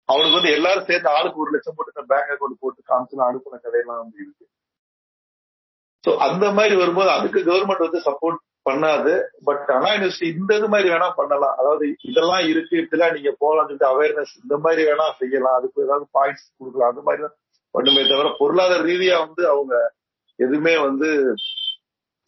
அவனுக்கு 0.10 0.38
வந்து 0.38 0.52
எல்லாரும் 0.52 0.84
சேர்ந்து 0.84 1.10
ஆளுக்கு 1.10 1.39
ஒரு 1.39 1.52
லட்சம் 1.52 1.74
போட்டு 1.78 2.06
பேங்க் 2.06 2.32
அக்கௌண்ட் 2.34 2.60
போட்டு 2.60 2.82
காமிச்சு 2.88 3.18
அனுப்புன 3.28 3.58
கதையெல்லாம் 3.62 4.00
வந்து 4.00 4.18
இருக்கு. 4.22 4.45
சோ 6.04 6.18
அந்த 6.18 6.52
மாதிரி 6.52 6.76
வரும்போது 6.76 7.10
அதுக்கு 7.10 7.39
கவர்மெண்ட் 7.39 7.86
வந்து 7.86 8.02
சப்போர்ட் 8.06 8.39
பண்ணாது. 8.70 9.13
பட் 9.47 9.70
ஆனா 9.76 9.89
யூனிவர்சிட்டி 9.95 10.30
இந்த 10.36 10.51
இது 10.59 10.67
மாதிரி 10.74 10.88
வேணா 10.93 11.09
பண்ணலாம். 11.20 11.55
அதாவது 11.61 11.86
இதெல்லாம் 12.09 12.43
இருக்கு 12.51 12.76
இப்படிலாம் 12.84 13.15
நீங்க 13.17 13.32
போகலாம் 13.43 13.67
சொல்லிட்டு 13.67 13.91
அவேர்னஸ் 13.91 14.34
இந்த 14.43 14.57
மாதிரி 14.65 14.82
வேணா 14.89 15.07
செய்யலாம். 15.22 15.57
அதுக்கு 15.59 15.86
ஏதாவது 15.88 16.07
பாயிண்ட்ஸ் 16.17 16.45
கொடுக்கலாம். 16.59 16.91
அந்த 16.93 17.03
மாதிரி 17.07 17.24
தான் 17.28 17.38
பண்ணுமே 17.76 18.03
தவிர 18.11 18.30
பொருளாதார 18.41 18.84
ரீதியா 18.91 19.15
வந்து 19.26 19.43
அவங்க 19.53 19.74
எதுவுமே 20.39 20.76
வந்து 20.88 21.09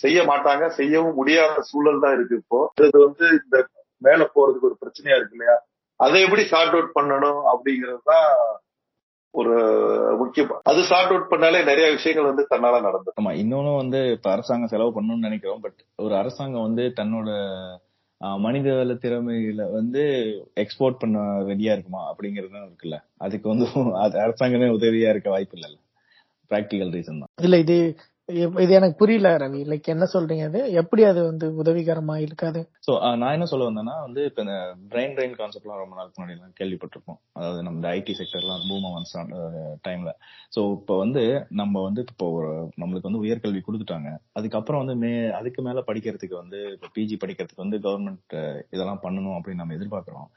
செய்ய 0.03 0.19
மாட்டாங்க. 0.29 0.65
செய்யவும் 0.79 1.17
முடியாத 1.19 1.61
சூழல் 1.69 2.03
தான் 2.03 2.15
இருக்கு 2.17 2.35
இப்போ. 2.41 2.59
இது 2.87 2.97
வந்து 3.07 3.25
இந்த 3.39 3.57
மேல 4.01 4.21
போறதுக்கு 4.35 4.69
ஒரு 4.69 4.77
பிரச்சனையா 4.83 5.17
இருக்கு 5.17 5.35
இல்லையா? 5.37 5.55
அதை 5.99 6.19
எப்படி 6.25 6.43
சார்ட் 6.51 6.75
அவுட் 6.75 6.95
பண்ணணும் 6.97 7.41
அப்படிங்கிறது 7.51 8.01
தான் 8.11 8.29
ஒரு 9.33 9.53
முக்கியம் 10.17 10.49
அது 10.65 10.81
சார்ட் 10.87 11.11
அவுட் 11.11 11.29
பண்ணாலே 11.29 11.59
நிறைய 11.67 11.85
விஷயங்கள் 11.93 12.29
வந்து 12.29 12.43
தன்னால 12.49 12.81
நடந்தது 12.81 13.15
ஆமா 13.19 13.31
இன்னொன்னு 13.41 13.71
வந்து 13.77 13.99
இப்ப 14.15 14.29
அரசாங்கம் 14.31 14.71
செலவு 14.71 14.95
பண்ணணும்னு 14.95 15.27
நினைக்கிறோம் 15.27 15.63
பட் 15.63 15.79
ஒரு 15.99 16.15
அரசாங்கம் 16.15 16.67
வந்து 16.67 16.85
தன்னோட 16.97 17.29
ஆஹ், 18.21 18.39
மனிதவள 18.39 18.93
திறமைகளை 18.97 19.65
வந்து 19.71 20.01
எக்ஸ்போர்ட் 20.63 20.99
பண்ண 20.99 21.19
ரெடியா 21.47 21.71
இருக்குமா 21.73 22.01
அப்படிங்கறது 22.09 22.59
இருக்குல்ல. 22.61 22.97
அதுக்கு 23.17 23.47
வந்து 23.49 23.65
அரசாங்கமே 24.21 24.67
உதவியா 24.75 25.09
இருக்க 25.09 25.29
வாய்ப்பு 25.29 25.57
இல்லைல்ல 25.57 25.79
பிராக்டிக்கல் 26.51 26.91
ரீசன் 26.93 27.21
தான். 27.21 27.31
இல்ல 27.41 27.57
இது 27.57 27.77
இது 28.63 28.71
எனக்கு 28.77 28.95
புரியல 28.99 29.29
ரவி. 29.41 29.61
லைக் 29.69 29.87
என்ன 29.93 30.05
சொல்றீங்க 30.13 30.43
அது 30.49 30.59
எப்படி 30.81 31.03
அது 31.09 31.21
வந்து 31.25 31.45
உதவிகரமா 31.61 32.15
இருக்காது? 32.25 32.59
சோ 32.87 32.91
நான் 33.21 33.33
என்ன 33.33 33.45
சொல்ல 33.45 33.67
வந்தேன்னா 33.69 33.95
வந்து 34.03 34.21
இப்ப 34.29 34.43
இந்த 34.45 34.55
பிரெயின் 34.91 35.15
ட்ரெயின் 35.15 35.35
கான்செப்ட்லாம் 35.39 35.81
ரொம்ப 35.81 35.95
நாளுக்கு 35.95 36.19
முன்னாடி 36.19 36.53
கேள்விப்பட்டிருப்போம். 36.59 37.19
அதாவது 37.37 37.61
நம்ம 37.67 37.89
ஐடி 37.93 38.13
செக்டர்லாம் 38.19 38.63
பூம் 38.69 38.87
ஒன் 38.91 39.07
டைம்ல 39.87 40.13
சோ 40.55 40.63
இப்ப 40.77 40.97
வந்து 40.97 41.23
நம்ம 41.61 41.83
வந்து 41.87 42.03
இப்போ 42.07 42.29
ஒரு 42.37 42.51
நம்மளுக்கு 42.77 43.09
வந்து 43.09 43.23
உயர்கல்வி 43.25 43.63
கொடுத்துட்டாங்க. 43.63 44.09
அதுக்கப்புறம் 44.39 44.83
வந்து 44.83 44.97
மே 45.03 45.11
அதுக்கு 45.39 45.61
மேல 45.61 45.83
படிக்கிறதுக்கு 45.89 46.37
வந்து 46.43 46.61
இப்போ 46.75 46.89
பிஜி 46.97 47.17
படிக்கிறதுக்கு 47.23 47.65
வந்து 47.65 47.79
கவர்மெண்ட் 47.87 48.37
இதெல்லாம் 48.75 49.03
பண்ணணும் 49.05 49.37
அப்படின்னு 49.37 49.63
நம்ம 49.63 49.77
எதிர்பார்க்கிறோம். 49.79 50.29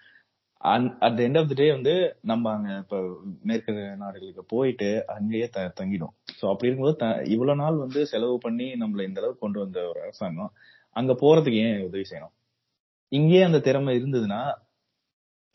At 0.65 1.21
end 1.25 1.39
of 1.41 1.49
the 1.51 1.57
day 1.59 1.67
வந்து 1.73 1.95
நம்ம 2.31 2.53
அங்க 2.55 2.71
இப்ப 2.83 2.99
மேற்கு 3.45 3.73
நாடுகளுக்கு 4.03 4.45
போயிட்டு 4.53 4.89
அங்கேயே 5.15 5.47
த 5.49 5.65
தங்கிடும் 5.81 6.15
சோ 6.39 6.45
அப்படி 6.53 6.69
இருக்கும்போது 6.69 6.99
த- 7.03 7.25
இவ்வளவு 7.35 7.61
நாள் 7.63 7.83
வந்து 7.85 8.01
செலவு 8.13 8.37
பண்ணி 8.47 8.69
நம்மள 8.83 9.05
இந்த 9.09 9.21
அளவுக்கு 9.23 9.45
கொண்டு 9.45 9.61
வந்த 9.65 9.81
ஒரு 9.91 10.01
அரசாங்கம் 10.07 10.53
அங்க 10.97 11.13
போறதுக்கு 11.23 11.61
ஏன் 11.65 11.79
உதவி 11.89 12.05
செய்யணும்? 12.11 12.35
இங்கேயே 13.13 13.43
அந்த 13.49 13.61
திறமை 13.69 13.93
இருந்ததுன்னா 13.99 14.41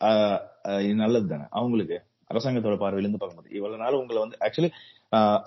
ஆஹ் 0.00 0.40
இது 0.84 0.94
நல்லது 1.02 1.26
தானே 1.32 1.46
அவங்களுக்கு 1.58 1.96
அரசாங்கத்தோட 2.30 2.76
பார்வையில 2.82 3.06
இருந்து 3.06 3.20
பார்க்கும்போது. 3.20 3.50
இவ்வளவு 3.58 3.82
நாள் 3.84 4.00
உங்களை 4.00 4.20
வந்து 4.24 4.38
ஆக்சுவலி 4.44 4.70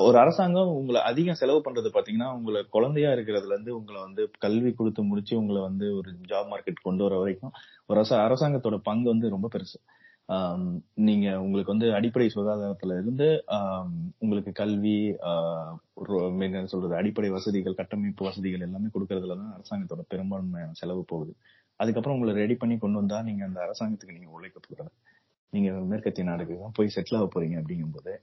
ஒரு 0.06 0.18
அரசாங்கம் 0.22 0.72
உங்களை 0.78 1.02
அதிகம் 1.10 1.40
செலவு 1.42 1.60
பண்றது 1.66 1.90
பாத்தீங்கன்னா 1.96 2.30
உங்களை 2.38 2.62
குழந்தையா 2.76 3.10
இருக்கிறதுல 3.16 3.56
இருந்து 3.56 3.74
உங்களை 3.78 4.00
வந்து 4.06 4.24
கல்வி 4.46 4.72
கொடுத்து 4.74 5.02
முடிச்சு 5.10 5.34
உங்களை 5.42 5.62
வந்து 5.68 5.88
ஒரு 6.00 6.12
ஜாப் 6.32 6.50
மார்க்கெட் 6.52 6.86
கொண்டு 6.88 7.04
வர 7.06 7.16
வரைக்கும் 7.22 7.54
ஒரு 7.90 7.98
அரச 7.98 8.14
அரசாங்கத்தோட 8.26 8.78
பங்கு 8.90 9.08
வந்து 9.14 9.34
ரொம்ப 9.36 9.50
பெருசு. 9.56 9.78
நீங்க 11.08 11.28
உங்களுக்கு 11.44 11.74
வந்து 11.74 11.88
அடிப்படை 11.98 12.28
சுகாதாரத்துல 12.34 12.98
இருந்து 13.02 13.28
உங்களுக்கு 14.24 14.52
கல்வி 14.62 14.98
ஆஹ், 15.30 15.74
என்ன 16.50 16.72
சொல்றது 16.74 16.96
அடிப்படை 17.02 17.30
வசதிகள் 17.38 17.80
கட்டமைப்பு 17.82 18.28
வசதிகள் 18.30 18.66
எல்லாமே 18.68 18.92
கொடுக்கறதுல 18.96 19.38
தான் 19.42 19.56
அரசாங்கத்தோட 19.58 20.04
பெரும்பான்மையான 20.14 20.78
செலவு 20.82 21.04
போகுது. 21.14 21.34
அதுக்கப்புறம் 21.80 22.18
உங்களை 22.18 22.34
ரெடி 22.42 22.58
பண்ணி 22.62 22.78
கொண்டு 22.80 23.00
வந்தா 23.02 23.20
நீங்க 23.30 23.44
அந்த 23.50 23.60
அரசாங்கத்துக்கு 23.68 24.18
நீங்க 24.18 24.32
உழைக்க 24.38 24.60
போறது 24.66 24.92
நீங்க 25.54 25.70
மேற்கத்திய 25.92 26.26
நாடுக்கு 26.30 26.56
தான் 26.62 26.78
போய் 26.78 26.96
செட்டில் 26.96 27.20
ஆக 27.20 27.28
போறீங்க 27.36 27.58
அப்படிங்கும்போது 27.62 28.14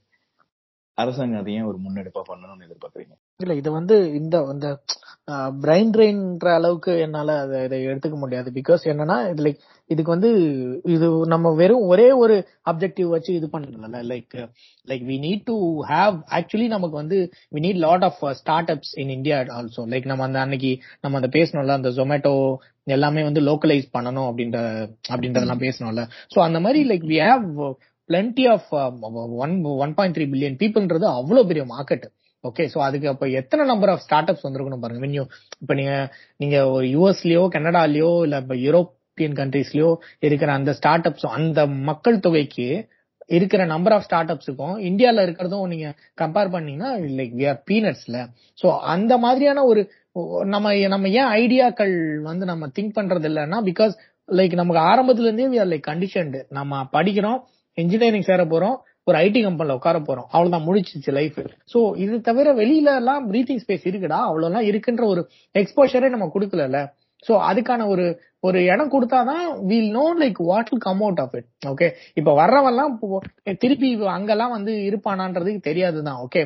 அரசாங்கம் 1.00 1.40
அதை 1.40 1.52
ஏன் 1.58 1.68
ஒரு 1.70 1.78
முன்னெடுப்பா 1.84 2.22
பண்ணணும்னு 2.28 2.66
எதிர்பார்க்கறீங்க? 2.66 3.14
இல்ல 3.40 3.52
இது 3.60 3.70
வந்து 3.76 3.96
இந்த 4.20 4.36
இந்த 4.54 4.68
பிரைன் 5.62 5.92
ட்ரெயின்ற 5.94 6.48
அளவுக்கு 6.58 6.92
என்னால 7.04 7.36
அதை 7.42 7.58
இதை 7.66 7.78
எடுத்துக்க 7.88 8.16
முடியாது. 8.22 8.48
பிகாஸ் 8.56 8.82
என்னன்னா 8.92 9.16
இது 9.32 9.44
லைக் 9.46 9.60
இதுக்கு 9.90 10.14
வந்து 10.14 10.30
இது 10.94 11.06
நம்ம 11.32 11.52
வெறும் 11.60 11.86
ஒரே 11.92 12.08
ஒரு 12.22 12.34
அப்ஜெக்டிவ் 12.70 13.08
வச்சு 13.14 13.30
இது 13.38 13.46
பண்ணல 13.54 14.02
like 14.10 14.36
like 14.88 15.04
we 15.08 15.16
need 15.24 15.44
to 15.48 15.56
have 15.90 16.16
actually 16.38 16.68
நமக்கு 16.74 16.96
வந்து 17.02 17.18
we 17.54 17.62
need 17.66 17.80
lot 17.86 18.06
of 18.08 18.20
start 18.40 18.72
ups 18.74 18.94
in 19.02 19.14
India 19.16 19.38
also 19.58 19.84
like 19.94 20.10
நம்ம 20.12 20.26
அந்த 20.28 20.40
அன்னைக்கு 20.44 20.72
நம்ம 21.04 21.20
அந்த 21.20 21.30
பேசணும்ல 21.38 21.78
அந்த 21.80 21.92
ஜொமேட்டோ 21.98 22.34
எல்லாமே 22.94 23.22
வந்து 23.26 23.40
லோக்கலைஸ் 23.48 23.88
பண்ணணும் 23.96 24.28
அப்படின்ற 24.28 24.58
அப்படின்றதெல்லாம் 25.10 25.64
பேசணும்ல 25.64 26.02
சோ 26.34 26.38
அந்த 26.46 26.58
மாதிரி 26.64 26.82
like 26.90 27.06
we 27.10 27.18
have 27.26 27.44
plenty 28.10 28.44
of 28.52 28.68
one 29.42 29.54
one 29.78 29.92
point 29.94 30.16
three 30.16 30.26
billion 30.32 30.58
பீப்புள்ன்றது 30.60 31.06
அவ்வளவு 31.14 31.48
பெரிய 31.50 31.64
மார்க்கெட் 31.70 32.06
ஓகே 32.44 32.64
சோ 32.72 32.78
அதுக்கு 32.84 33.08
அப்ப 33.08 33.24
எத்தனை 33.40 33.62
நம்பர் 33.66 33.90
ஆஃப் 33.90 34.04
ஸ்டார்ட் 34.04 34.30
அப்ஸ் 34.30 34.46
வந்திருக்கணும் 34.46 34.82
பாருங்க. 34.82 35.02
வென்யூ 35.04 35.24
இப்போ 35.24 35.64
இப்ப 35.64 35.74
நீங்க 35.80 35.94
நீங்க 36.40 36.56
ஒரு 36.70 36.86
யூஎஸ்லயோ 36.94 37.42
கனடாலயோ 37.56 38.12
இல்ல 38.26 38.38
இப்ப 38.44 38.56
யூரோப்பியன் 38.64 39.36
கண்ட்ரீஸ்லயோ 39.40 39.90
இருக்கிற 40.22 40.50
அந்த 40.54 40.72
ஸ்டார்ட் 40.78 41.08
அப்ஸ் 41.08 41.28
அந்த 41.36 41.60
மக்கள் 41.90 42.24
தொகைக்கு 42.26 42.68
இருக்கிற 43.30 43.62
நம்பர் 43.72 43.94
ஆஃப் 43.96 44.06
ஸ்டார்ட் 44.06 44.32
அப்ஸுக்கும் 44.34 44.76
இந்தியால 44.86 45.24
இருக்கிறதும் 45.26 45.68
நீங்க 45.72 45.88
கம்பேர் 46.18 46.52
பண்ணீங்கன்னா 46.54 46.88
லைக் 47.18 47.34
வி 47.38 47.44
ஆர் 47.50 47.60
பீனட்ஸ்ல 47.68 48.16
சோ 48.58 48.66
அந்த 48.94 49.12
மாதிரியான 49.24 49.64
ஒரு 49.64 49.82
நம்ம 50.48 50.64
நம்ம 50.94 51.08
ஏன் 51.18 51.30
ஐடியாக்கள் 51.40 51.94
வந்து 52.24 52.44
நம்ம 52.46 52.70
திங்க் 52.76 52.96
பண்றது 52.96 53.28
இல்லைன்னா 53.30 53.60
பிகாஸ் 53.68 53.94
லைக் 54.28 54.54
நமக்கு 54.54 54.82
ஆரம்பத்துல 54.88 55.28
இருந்தே 55.28 55.50
வி 55.52 55.60
ஆர் 55.60 55.70
லைக் 55.70 55.88
கண்டிஷன்டு 55.88 56.40
நம்ம 56.58 56.82
படிக்கிறோம் 56.92 57.38
இன்ஜினியரிங் 57.78 58.22
சேர 58.22 58.44
போறோம் 58.44 58.76
ஒரு 59.04 59.18
ஐடி 59.18 59.42
கம்பெனில 59.42 59.74
உட்கார 59.74 59.98
போறோம். 59.98 60.28
அவ்வளவுதான் 60.30 60.66
முடிச்சிச்சு 60.66 61.12
லைஃப் 61.12 61.38
சோ 61.74 61.96
இது 61.96 62.20
தவிர 62.20 62.54
வெளியில 62.54 62.94
எல்லாம் 62.94 63.32
பிரீத்திங் 63.32 63.62
ஸ்பேஸ் 63.64 63.86
இருக்குடா 63.90 64.18
அவ்வளவுலாம் 64.28 64.66
இருக்குன்ற 64.70 65.04
ஒரு 65.04 65.22
எக்ஸ்போஷரே 65.54 66.08
நம்ம 66.08 66.30
கொடுக்கல 66.34 66.80
சோ 67.28 67.32
அதுக்கான 67.48 67.86
ஒரு 67.86 68.04
ஒரு 68.40 68.58
இடம் 68.64 68.92
கொடுத்தாதான் 68.92 69.64
we'll 69.66 69.90
know 69.90 70.04
like 70.20 70.38
what 70.42 70.70
come 70.78 71.00
out 71.00 71.20
of 71.20 71.34
it 71.34 71.48
okay 71.66 71.88
இப்ப 72.14 72.30
வர்றவெல்லாம் 72.34 72.92
இப்போ 72.94 73.18
திருப்பி 73.58 73.88
அங்கெல்லாம் 74.06 74.50
வந்து 74.50 74.72
இருப்பானான்றதுக்கு 74.88 75.60
தெரியாதுதான் 75.60 76.20
ஓகே 76.26 76.42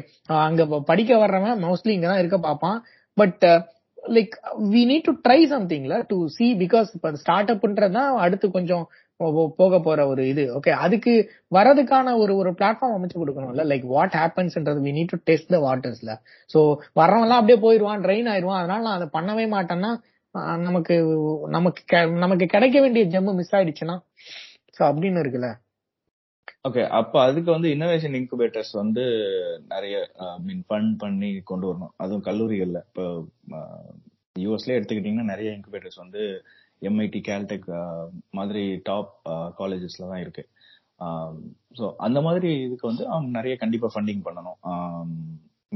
அங்க 0.47 0.81
படிக்க 0.85 1.16
வர்றவன் 1.16 1.62
மோஸ்ட்லி 1.66 1.95
இங்கதான் 1.97 2.18
இருக்க 2.18 2.39
பார்ப்பான். 2.39 2.81
But 3.16 3.45
like 3.99 4.35
we 4.72 4.83
need 4.91 5.07
to 5.09 5.12
try 5.29 5.39
சம்திங்ல 5.53 6.03
to 6.07 6.16
see 6.27 6.47
because 6.55 6.89
இப்ப 6.95 7.12
ஸ்டார்ட் 7.14 7.51
அப்ன்றதுதான் 7.51 8.11
அடுத்து 8.25 8.51
கொஞ்சம் 8.51 8.85
போக 9.17 9.81
போற 9.81 10.07
ஒரு 10.07 10.29
இது. 10.29 10.59
ஓகே 10.59 10.71
அதுக்கு 10.71 11.31
வரதுக்கான 11.55 12.17
ஒரு 12.17 12.37
ஒரு 12.37 12.51
பிளாட்ஃபார்ம் 12.51 12.97
அமைச்சு 12.99 13.19
கொடுக்கணும்ல. 13.19 13.62
Like 13.65 13.87
what 13.87 14.15
ஹேப்பன்ஸ்ன்றது 14.17 14.81
we 14.85 14.93
need 14.93 15.07
to 15.07 15.19
test 15.25 15.49
the 15.49 15.59
வாட்டர்ஸ்ல 15.59 16.19
so 16.55 16.77
வரவன்லாம் 17.01 17.39
அப்படியே 17.39 17.59
போயிருவான் 17.59 18.01
ட்ரெயின் 18.01 18.31
ஆயிருவான். 18.31 18.59
அதனால 18.59 18.83
நான் 18.83 19.01
அதை 19.01 19.09
பண்ணவே 19.12 19.49
மாட்டேன்னா 19.49 19.97
நமக்கு 20.59 20.95
நமக்கு 21.49 21.85
கெ- 21.93 22.19
நமக்கு 22.19 22.47
கிடைக்க 22.47 22.81
வேண்டிய 22.81 23.21
ஜெம்மு 23.21 23.35
மிஸ் 23.35 23.55
ஆயிடுச்சுன்னா. 23.55 23.99
சோ 24.79 24.83
அப்படின்னு 24.83 25.21
இருக்குல்ல. 25.23 25.55
ஓகே 26.69 26.89
அப்ப 26.89 27.23
அதுக்கு 27.23 27.51
வந்து 27.51 27.69
இன்னோவேஷன் 27.69 28.15
இன்குபேட்டர்ஸ் 28.21 28.73
வந்து 28.73 29.03
நிறைய 29.69 30.11
மீன் 30.45 30.65
ஃபண்ட் 30.69 30.99
பண்ணி 30.99 31.41
கொண்டு 31.45 31.73
வரணும். 31.73 31.93
அதுவும் 31.97 32.25
கல்லூரிகள்ல. 32.25 32.81
இப்போ 32.87 33.25
யூஎஸ்ல 34.39 34.67
எடுத்துக்கிட்டீங்கன்னா 34.67 35.25
நிறைய 35.25 35.51
இன்குபேட்டர்ஸ் 35.51 35.97
வந்து 35.97 36.43
எம்ஐடி 36.89 37.20
கேல்டெக் 37.28 37.68
மாதிரி 38.39 38.64
டாப் 38.89 39.12
காலேஜஸ்ல 39.61 40.09
தான் 40.12 40.22
இருக்கு. 40.24 40.45
ஸோ 41.78 41.85
அந்த 42.07 42.18
மாதிரி 42.26 42.51
இதுக்கு 42.66 42.87
வந்து 42.91 43.05
அவங்க 43.12 43.30
நிறைய 43.39 43.55
கண்டிப்பா 43.62 43.89
ஃபண்டிங் 43.95 44.24
பண்ணணும். 44.26 44.59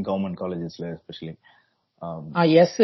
கவர்மெண்ட் 0.09 0.40
காலேஜஸ்ல 0.42 0.86
எஸ்பெஷலி 0.96 1.34
எஸ் 2.64 2.82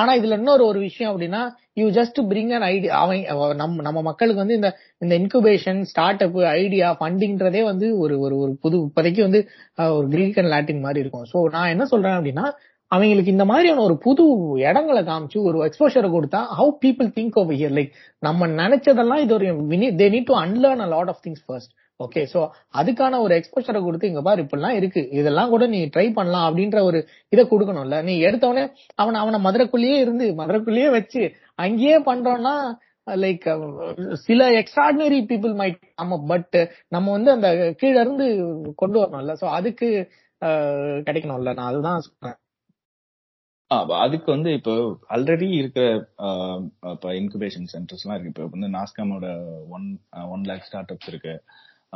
ஆனா 0.00 0.10
இதுல 0.18 0.36
இன்னொரு 0.40 0.62
ஒரு 0.70 0.78
விஷயம் 0.86 1.10
அப்படின்னா 1.12 1.40
you 1.80 1.86
just 1.96 2.18
bring 2.30 2.52
an 2.56 2.66
idea 2.66 2.98
அவன் 3.02 3.58
நம்ம 3.60 3.82
நம்ம 3.86 4.00
மக்களுக்கு 4.08 4.42
வந்து 4.42 4.58
இந்த 4.58 4.68
இந்த 5.02 5.14
இன்குபேஷன் 5.20 5.80
ஸ்டார்ட் 5.90 6.22
அப் 6.26 6.36
ஐடியா 6.60 6.88
ஃபண்டிங்ன்றதே 6.98 7.62
வந்து 7.70 7.86
ஒரு 8.02 8.14
ஒரு 8.24 8.36
ஒரு 8.42 8.52
புது 8.64 8.76
இப்போதைக்கு 8.86 9.22
வந்து 9.26 9.40
ஒரு 9.96 10.06
கிரீக் 10.14 10.38
அண்ட் 10.42 10.52
லாட்டின் 10.54 10.84
மாதிரி 10.86 11.02
இருக்கும். 11.04 11.26
சோ 11.32 11.40
நான் 11.56 11.72
என்ன 11.74 11.86
சொல்றேன் 11.92 12.16
அப்படின்னா 12.18 12.46
அவங்களுக்கு 12.90 13.34
இந்த 13.34 13.44
மாதிரியான 13.50 13.82
ஒரு 13.86 13.96
புது 14.04 14.24
இடங்களை 14.68 15.00
காமிச்சு 15.08 15.38
ஒரு 15.48 15.58
எக்ஸ்போஷரை 15.66 16.08
கொடுத்தா 16.12 16.40
how 16.58 16.72
people 16.84 17.08
think 17.18 17.36
over 17.40 17.58
here 17.60 17.74
like 17.78 17.92
நம்ம 18.26 18.48
நினைச்சதெல்லாம் 18.60 19.22
இது 19.24 19.34
ஒரு 19.38 19.48
they 20.00 20.08
need 20.14 20.28
to 20.30 20.36
unlearn 20.44 20.84
a 20.86 20.88
lot 20.94 21.12
of 21.14 21.22
things 21.26 21.44
first 21.48 21.72
okay 22.00 22.22
so 22.32 22.40
அதுக்கான 22.80 23.18
ஒரு 23.24 23.32
எக்ஸ்போஷரை 23.38 23.80
கொடுத்து 23.84 24.10
இங்க 24.10 24.20
பாரு 24.26 24.42
இப்படிலாம் 24.44 24.76
இருக்கு. 24.80 25.00
இதெல்லாம் 25.20 25.52
கூட 25.54 25.64
நீ 25.72 25.78
ட்ரை 25.94 26.04
பண்ணலாம் 26.18 26.44
அப்படின்ற 26.48 26.78
ஒரு 26.88 26.98
இதை 27.32 27.44
கொடுக்கணும்ல. 27.52 27.96
நீ 28.08 28.14
எடுத்தவனே 28.28 28.64
அவனை 29.02 29.18
அவனை 29.22 29.38
மதுரைக்குள்ளேயே 29.46 29.96
இருந்து 30.04 30.26
மதுரைக்குள்ளேயே 30.40 30.90
வச்சு 30.96 31.22
அங்கேயே 31.64 31.96
பண்றோம்னா 32.10 32.54
லைக் 33.24 33.46
சில 34.26 34.46
எக்ஸ்ட்ராடினரி 34.60 35.20
பீப்புள் 35.30 35.54
மைட் 35.60 35.78
ஆமா 36.02 36.16
பட் 36.32 36.56
நம்ம 36.94 37.10
வந்து 37.16 37.30
அந்த 37.36 37.48
கீழ 37.82 37.94
இருந்து 38.04 38.26
கொண்டு 38.82 38.98
வரணும்ல. 39.02 39.34
சோ 39.42 39.48
அதுக்கு 39.58 39.88
கிடைக்கணும்ல. 41.08 41.52
நான் 41.58 41.70
அதுதான் 41.72 42.04
சொல்றேன். 42.08 42.38
அதுக்கு 44.02 44.28
வந்து 44.34 44.50
இப்போ 44.58 44.74
ஆல்ரெடி 45.14 45.46
இருக்கிற 45.60 45.84
இப்போ 46.94 47.08
இன்குபேஷன் 47.20 47.66
சென்டர்ஸ்லாம் 47.72 48.14
இருக்கு. 48.16 48.32
இப்போ 48.32 48.44
வந்து 48.54 48.68
நாஸ்காமோட 48.76 49.26
one 49.76 49.86
one 50.34 50.44
lakh 50.50 50.66
start 50.68 50.92
ups 50.94 51.10
இருக்கு. 51.12 51.34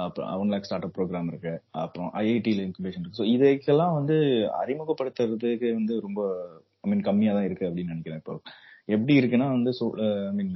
அப்புறம் 0.04 0.28
one 0.42 0.52
lakh 0.52 0.66
start 0.68 0.86
up 0.86 0.94
program 0.98 1.30
இருக்கு. 1.32 1.54
அப்புறம் 1.84 2.10
ஐஐடியில் 2.22 2.62
இன்குபேஷன் 2.66 3.02
இருக்கு. 3.02 3.20
ஸோ 3.22 3.26
இதுக்கெல்லாம் 3.34 3.96
வந்து 3.98 4.16
அறிமுகப்படுத்துறதுக்கு 4.62 5.70
வந்து 5.80 5.96
ரொம்ப 6.06 6.20
ஐ 6.84 6.88
மீன் 6.92 7.06
கம்மியா 7.08 7.32
தான் 7.38 7.48
இருக்கு 7.48 7.68
அப்படின்னு 7.68 7.94
நினைக்கிறேன் 7.94 8.22
இப்போ. 8.22 8.36
எப்படி 8.94 9.14
இருக்குன்னா 9.20 9.48
வந்து 9.56 9.72
ஐ 10.30 10.34
மீன் 10.38 10.54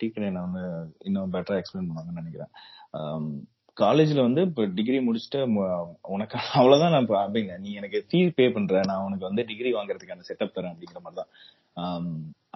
டீக்கடை 0.00 0.30
நான் 0.36 0.48
வந்து 0.48 0.64
இன்னும் 1.08 1.34
பெட்டரா 1.36 1.60
எக்ஸ்பிளைன் 1.60 1.88
பண்ணுவாங்கன்னு 1.88 2.22
நினைக்கிறேன். 2.22 2.52
காலேஜ்ல 3.78 4.20
வந்து 4.26 4.40
இப்போ 4.48 4.62
டிகிரி 4.78 4.98
முடிச்சுட்டு 5.06 5.40
உனக்கு 6.14 6.36
அவ்வளவுதான் 6.60 6.94
நான் 6.94 7.08
அப்படிங்க. 7.24 7.54
நீ 7.64 7.70
எனக்கு 7.80 7.98
ஃபீஸ் 8.10 8.34
பே 8.38 8.46
பண்ற 8.56 8.80
நான் 8.90 9.04
உனக்கு 9.06 9.24
வந்து 9.30 9.42
டிகிரி 9.50 9.70
வாங்குறதுக்கான 9.78 10.26
செட்டப் 10.30 10.56
தரேன் 10.56 10.72
அப்படிங்கிற 10.74 11.00
மாதிரி 11.06 11.18
தான். 11.20 11.30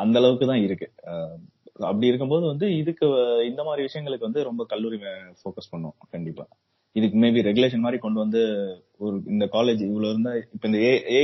அந்த 0.03 0.17
அளவுக்கு 0.21 0.47
தான் 0.53 0.65
இருக்கு. 0.67 0.89
அப்படி 1.89 2.07
இருக்கும்போது 2.11 2.45
வந்து 2.53 2.67
இதுக்கு 2.81 3.07
இந்த 3.51 3.61
மாதிரி 3.69 3.83
விஷயங்களுக்கு 3.89 4.29
வந்து 4.29 4.43
ரொம்ப 4.49 4.63
கல்லூரி 4.73 4.99
ஃபோக்கஸ் 5.41 5.73
பண்ணும் 5.75 5.97
கண்டிப்பா. 6.15 6.45
இதுக்கு 6.97 7.17
மேபி 7.25 7.43
ரெகுலேஷன் 7.49 7.85
மாதிரி 7.87 7.99
கொண்டு 8.05 8.19
வந்து 8.25 8.41
ஒரு 9.05 9.17
இந்த 9.35 9.45
காலேஜ் 9.57 9.83
இவ்வளவு 9.89 10.13
இருந்தா 10.15 10.33
இப்ப 10.55 10.65
இந்த 10.71 10.79
ஏ 11.19 11.23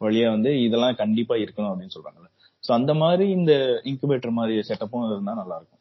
வழியா 0.00 0.28
வந்து 0.34 0.50
இதெல்லாம் 0.66 0.98
கண்டிப்பா 1.02 1.34
இருக்கணும் 1.44 1.70
அப்படின்னு 1.72 1.94
சொல்றாங்கல்ல. 1.96 2.28
சோ 2.64 2.70
அந்த 2.78 2.92
மாதிரி 3.02 3.24
இந்த 3.38 3.52
இன்குபேட்டர் 3.90 4.38
மாதிரி 4.38 4.54
செட்டப்பும் 4.70 5.10
இருந்தா 5.10 5.34
நல்லா 5.42 5.56
இருக்கும். 5.60 5.79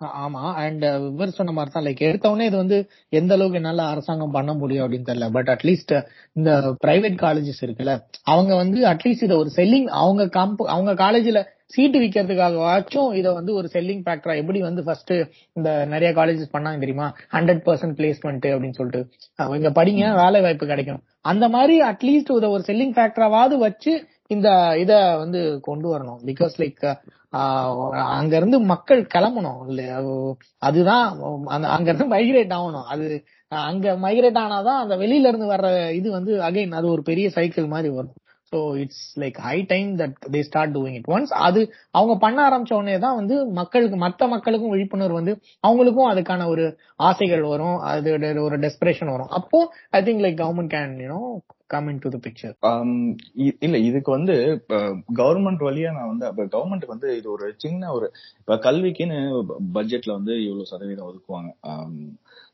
ஆமா. 0.00 0.42
அண்ட் 0.62 0.82
இவர் 0.82 1.30
சொன்ன 1.30 1.52
மாதிரி 1.52 1.72
தான். 1.74 1.84
லைக் 1.84 2.02
எடுத்தவொடனே 2.08 2.46
இது 2.50 2.56
வந்து 2.56 2.78
எந்த 3.08 3.34
அளவுக்கு 3.34 3.58
என்னால 3.60 3.82
அரசாங்கம் 3.86 4.30
பண்ண 4.30 4.52
முடியும் 4.52 4.86
அப்படின்னு 4.86 5.08
தெரியல. 5.10 5.30
பட் 5.30 5.48
அட்லீஸ்ட் 5.48 5.94
இந்த 6.32 6.50
பிரைவேட் 6.86 7.18
காலேஜஸ் 7.24 7.60
இருக்குல்ல 7.60 7.92
அவங்க 8.24 8.54
வந்து 8.54 8.80
அட்லீஸ்ட் 8.92 9.26
இதை 9.26 9.36
ஒரு 9.36 9.50
செல்லிங் 9.56 9.88
அவங்க 10.02 10.24
காம்ப 10.38 10.66
அவங்க 10.74 10.92
காலேஜ்ல 11.04 11.40
சீட்டு 11.74 11.98
விற்கிறதுக்காகவாச்சும் 12.00 13.14
இதை 13.14 13.30
வந்து 13.32 13.52
ஒரு 13.54 13.68
செல்லிங் 13.72 14.02
ஃபேக்டரா 14.06 14.34
எப்படி 14.36 14.60
வந்து 14.60 14.84
ஃபர்ஸ்ட் 14.84 15.12
இந்த 15.52 15.84
நிறைய 15.84 16.10
காலேஜஸ் 16.18 16.52
பண்ணாங்க 16.56 16.78
தெரியுமா? 16.78 17.06
ஹண்ட்ரட் 17.32 17.62
பர்சன்ட் 17.68 17.96
பிளேஸ்மெண்ட் 18.00 18.44
அப்படின்னு 18.50 18.78
சொல்லிட்டு. 18.80 19.00
இங்க 19.56 19.70
படிங்க 19.78 20.02
வேலை 20.22 20.40
வாய்ப்பு 20.40 20.66
கிடைக்கும் 20.66 21.00
அந்த 21.22 21.48
மாதிரி 21.48 21.76
அட்லீஸ்ட் 21.82 22.36
இதை 22.36 22.50
ஒரு 22.56 22.64
செல்லிங் 22.66 22.94
ஃபேக்டராவது 22.96 23.56
வச்சு 23.58 23.92
இந்த 24.30 24.48
இத 24.82 24.92
வந்து 25.22 25.40
கொண்டு 25.68 25.86
வரணும். 25.94 26.20
பிகாஸ் 26.28 26.54
லைக் 26.62 26.84
அங்க 28.18 28.32
இருந்து 28.40 28.58
மக்கள் 28.72 29.00
கிளம்பணும். 29.14 29.62
இல்ல 29.70 29.82
அதுதான் 30.68 31.06
அங்க 31.76 31.86
இருந்து 31.90 32.12
மைக்ரேட் 32.14 32.54
ஆகணும். 32.58 32.86
அது 32.94 33.06
அங்க 33.52 33.86
மைக்ரேட் 34.04 34.42
ஆனாதான் 34.44 34.82
அந்த 34.82 34.94
வெளியில 35.02 35.30
இருந்து 35.30 35.48
வர்ற 35.54 35.68
இது 35.98 36.08
வந்து 36.18 36.34
அகைன் 36.48 36.78
அது 36.80 36.86
ஒரு 36.96 37.02
பெரிய 37.10 37.26
சைக்கிள் 37.38 37.66
மாதிரி 37.74 37.90
வரும். 37.96 38.14
So 38.52 38.58
it's 38.82 39.04
like 39.22 39.38
high 39.46 39.56
time 39.70 39.90
that 40.00 40.16
they 40.34 40.40
start 40.48 40.74
doing 40.76 40.96
it 40.98 41.08
once 41.14 41.32
அது 41.46 41.60
அவங்க 41.98 42.14
பண்ண 42.24 42.38
ஆரம்பிச்ச 42.48 42.72
உடனே 42.78 42.96
தான் 43.04 43.18
வந்து 43.20 43.36
மக்களுக்கு 43.60 43.96
மற்ற 44.04 44.26
மக்களுக்கும் 44.34 44.74
விழிப்புணர்வு 44.74 45.18
வந்து 45.20 45.34
அவங்களுக்கும் 45.66 46.10
அதுக்கான 46.12 46.46
ஒரு 46.52 46.64
ஆசைகள் 47.08 47.44
வரும். 47.52 47.78
அது 47.92 48.10
ஒரு 48.46 48.58
டெஸ்பிரேஷன் 48.66 49.12
வரும். 49.14 49.32
அப்போ 49.40 49.60
I 49.98 50.02
think 50.08 50.24
like 50.26 50.40
government 50.42 50.74
can 50.76 50.94
you know 51.04 51.20
come 51.74 51.88
into 52.04 52.12
the 52.14 52.20
picture 52.26 52.54
இல்ல 53.66 53.76
இதுக்கு 53.88 54.10
வந்து 54.10 54.34
கவர்மெண்ட் 55.20 55.64
வழியா 55.68 55.90
நான் 55.96 56.10
வந்து 56.12 56.26
அப்ப 56.30 56.48
கவர்மெண்ட்டுக்கு 56.54 56.96
வந்து 56.96 57.10
இது 57.18 57.28
ஒரு 57.30 57.46
சின்ன 57.64 57.92
ஒரு 57.92 58.08
இப்ப 58.40 58.58
கல்விக்குன்னு 58.66 59.18
பட்ஜெட்ல 59.76 60.12
வந்து 60.18 60.34
இவ்வளவு 60.46 60.70
சதவீதம் 60.72 61.08
ஒதுக்குவாங்க. 61.10 61.50
Um, 61.72 61.96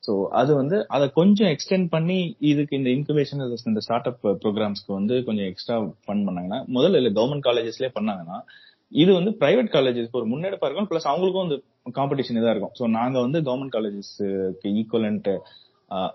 சோ 0.07 0.13
அது 0.31 0.53
வந்து 0.55 0.77
அதை 0.89 1.07
கொஞ்சம் 1.19 1.51
எக்ஸ்டெண்ட் 1.55 1.89
பண்ணி 1.89 2.19
இதுக்கு 2.51 2.79
இந்த 2.79 2.91
இன்குபேஷன் 2.91 3.43
இந்த 3.71 3.83
ஸ்டார்ட் 3.87 4.09
அப் 4.11 4.23
ப்ரோக்ராம்ஸ்க்கு 4.43 4.93
வந்து 4.99 5.17
கொஞ்சம் 5.27 5.49
எக்ஸ்ட்ரா 5.51 5.77
ஃபண்ட் 6.05 6.27
பண்ணாங்கன்னா 6.29 6.61
முதல்ல 6.77 7.01
இல்ல 7.01 7.11
கவர்மெண்ட் 7.19 7.47
காலேஜஸ்லயே 7.49 7.91
பண்ணாங்கன்னா 7.99 8.39
இது 8.93 9.11
வந்து 9.17 9.33
பிரைவேட் 9.41 9.75
காலேஜஸ்க்கு 9.75 10.21
ஒரு 10.21 10.29
முன்னெடுப்பா 10.31 10.69
இருக்கும். 10.69 10.89
பிளஸ் 10.93 11.11
அவங்களுக்கும் 11.11 11.45
வந்து 11.47 11.59
காம்படிஷன் 11.99 12.39
இதா 12.41 12.53
இருக்கும். 12.55 12.75
சோ 12.79 12.87
நாங்க 12.99 13.17
வந்து 13.21 13.41
கவர்மெண்ட் 13.49 13.77
காலேஜஸ்க்கு 13.77 14.73
ஈக்குவலண்ட் 14.81 15.31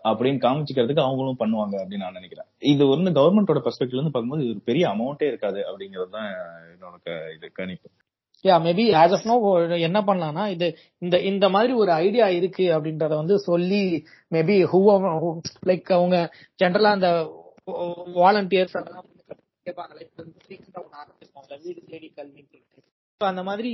அப்படின்னு 0.10 0.40
காமிச்சிக்கிறதுக்கு 0.44 1.06
அவங்களும் 1.06 1.42
பண்ணுவாங்க 1.42 1.76
அப்படின்னு 1.82 2.06
நான் 2.06 2.18
நினைக்கிறேன். 2.20 2.48
இது 2.74 2.84
வந்து 2.94 3.12
கவர்மெண்டோட 3.18 3.62
பெர்ஸ்பெக்டிவ்ல 3.66 4.00
இருந்து 4.00 4.14
பார்க்கும்போது 4.16 4.46
இது 4.46 4.56
ஒரு 4.56 4.64
பெரிய 4.70 4.86
அமௌண்ட்டே 4.94 5.30
இருக்காது 5.32 5.62
அப்படிங்கிறது 5.70 6.12
தான் 6.18 6.30
என்னோட 6.74 6.98
இது 7.36 7.48
கணிப்பு. 7.60 7.88
Yeah 8.46 8.56
maybe 8.66 8.84
as 9.02 9.14
of 9.18 9.28
now 9.30 9.36
என்ன 9.88 10.00
பண்ணலாம்னா 10.10 10.44
இது 10.56 10.68
இந்த 11.02 11.16
இந்த 11.30 11.46
மாதிரி 11.56 11.74
ஒரு 11.82 11.92
ஐடியா 12.04 12.26
இருக்கு 12.40 12.66
அப்படின்றத 12.76 13.14
வந்து 13.22 13.38
சொல்லி 13.50 13.84
மேபி 14.32 14.58
ஹூ 14.72 14.82
லைக் 15.70 15.90
அவங்க 15.98 16.18
ஜென்ரலா 16.64 16.92
அந்த 16.98 17.10
வாலண்டியர்ஸ் 18.22 18.78
அதெல்லாம் 18.82 19.08
கேட்பாங்க 19.68 21.56
வீடு 21.66 21.82
தேடி 21.92 22.10
கல்வி 22.20 22.44
அந்த 23.22 23.44
மாதிரி 23.50 23.72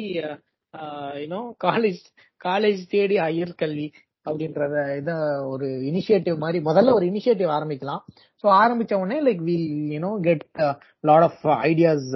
யூனோ 1.22 1.42
காலேஜ் 1.66 2.04
காலேஜ் 2.42 2.82
தேடி 2.94 3.16
ஹையர் 3.24 3.54
கல்வி 3.62 3.88
அப்படின்றத 4.26 4.76
இத 4.98 5.12
ஒரு 5.52 5.68
இனிஷியேட்டிவ் 5.90 6.38
மாதிரி 6.38 6.60
முதல்ல 6.68 6.94
ஒரு 6.98 7.06
இனிஷியேட்டிவ் 7.12 7.52
ஆரம்பிக்கலாம். 7.58 8.02
ஸோ 8.44 8.48
ஆரம்பிச்ச 8.62 8.94
உடனே 9.02 9.20
like 9.28 9.42
we 9.48 9.56
you know 9.96 10.12
get 10.28 10.44
lot 11.04 11.26
of 11.30 11.40
ideas 11.70 12.08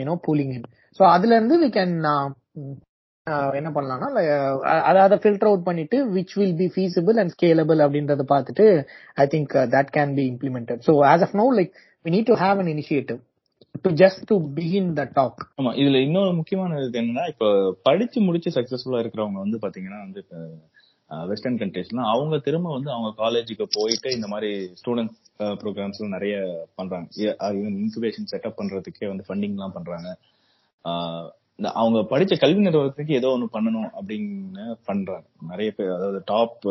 you know 0.00 0.16
pooling 0.26 0.52
in 0.56 0.66
so 1.00 1.04
அதுல 1.14 1.36
இருந்து 1.38 1.58
வி 1.62 1.70
கேன் 1.78 1.94
என்ன 3.58 3.68
பண்ணலாம்னா 3.76 4.08
like, 4.16 4.30
அத 4.88 4.96
அதை 5.04 5.16
ஃபில்டர் 5.22 5.48
அவுட் 5.50 5.66
பண்ணிட்டு 5.68 5.98
which 6.16 6.34
will 6.38 6.56
be 6.58 6.66
feasible 6.74 7.18
and 7.20 7.32
scalable 7.34 7.80
அப்படின்றத 7.84 8.24
பார்த்துட்டு 8.32 8.66
I 9.16 9.26
think 9.34 9.54
that 9.74 9.92
can 9.96 10.12
be 10.18 10.24
implemented 10.32 10.82
so 10.88 10.94
as 11.12 11.24
of 11.26 11.36
now 11.40 11.46
like 11.58 11.72
we 12.04 12.12
need 12.16 12.28
to 12.32 12.36
have 12.42 12.60
an 12.62 12.70
initiative 12.74 13.20
to 13.84 13.90
just 14.02 14.22
to 14.30 14.36
begin 14.58 14.90
the 14.98 15.04
talk 15.16 15.40
ஆமா 15.58 15.72
இதுல 15.80 16.00
இன்னொரு 16.06 16.32
முக்கியமான 16.40 16.80
இது 16.82 17.00
என்னன்னா 17.02 17.24
இப்ப 17.32 17.46
படிச்சு 17.88 18.20
முடிச்சு 18.20 18.52
சக்சஸ்ஃபுல்லா 18.58 19.02
இருக்கிறவங்க 19.04 19.40
வந்து 19.44 19.60
பாத்தீங்கன்னா 19.64 20.00
வந்து 20.06 20.22
வெஸ்டர்ன் 21.10 21.58
கண்ட்ரீஸ்லாம் 21.58 22.10
அவங்க 22.12 22.38
திரும்ப 22.46 22.68
வந்து 22.72 22.90
அவங்க 22.90 23.10
காலேஜுக்கு 23.22 23.66
போயிட்டு 23.72 24.08
இந்த 24.14 24.28
மாதிரி 24.32 24.50
ஸ்டூடெண்ட் 24.80 25.14
ப்ரோக்ராம்ஸ் 25.62 26.00
நிறைய 26.14 26.34
பண்றாங்க. 26.74 27.08
இன்குபேஷன் 27.82 28.30
செட்டப் 28.32 28.58
பண்றதுக்கே 28.60 29.08
வந்து 29.12 29.26
ஃபண்டிங் 29.28 29.56
எல்லாம் 29.56 29.76
பண்றாங்க. 29.78 30.08
அவங்க 31.80 31.98
படிச்ச 32.12 32.34
கல்வி 32.38 32.60
நிறுவனத்துக்கு 32.60 33.12
ஏதோ 33.14 33.28
ஒண்ணு 33.34 33.54
பண்ணணும் 33.56 33.90
அப்படின்னு 33.98 34.64
பண்றாங்க. 34.88 35.26
நிறைய 35.50 35.70
பேர் 35.76 35.96
அதாவது 35.96 36.20
டாப் 36.32 36.64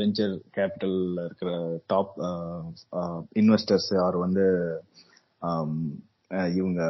வெஞ்சர் 0.00 0.34
கேபிட்டல் 0.56 0.98
இருக்கிற 1.24 1.50
டாப் 1.86 2.12
இன்வெஸ்டர்ஸ் 3.40 3.90
ஆர் 4.04 4.16
வந்து 4.16 4.44
இவங்க 6.58 6.80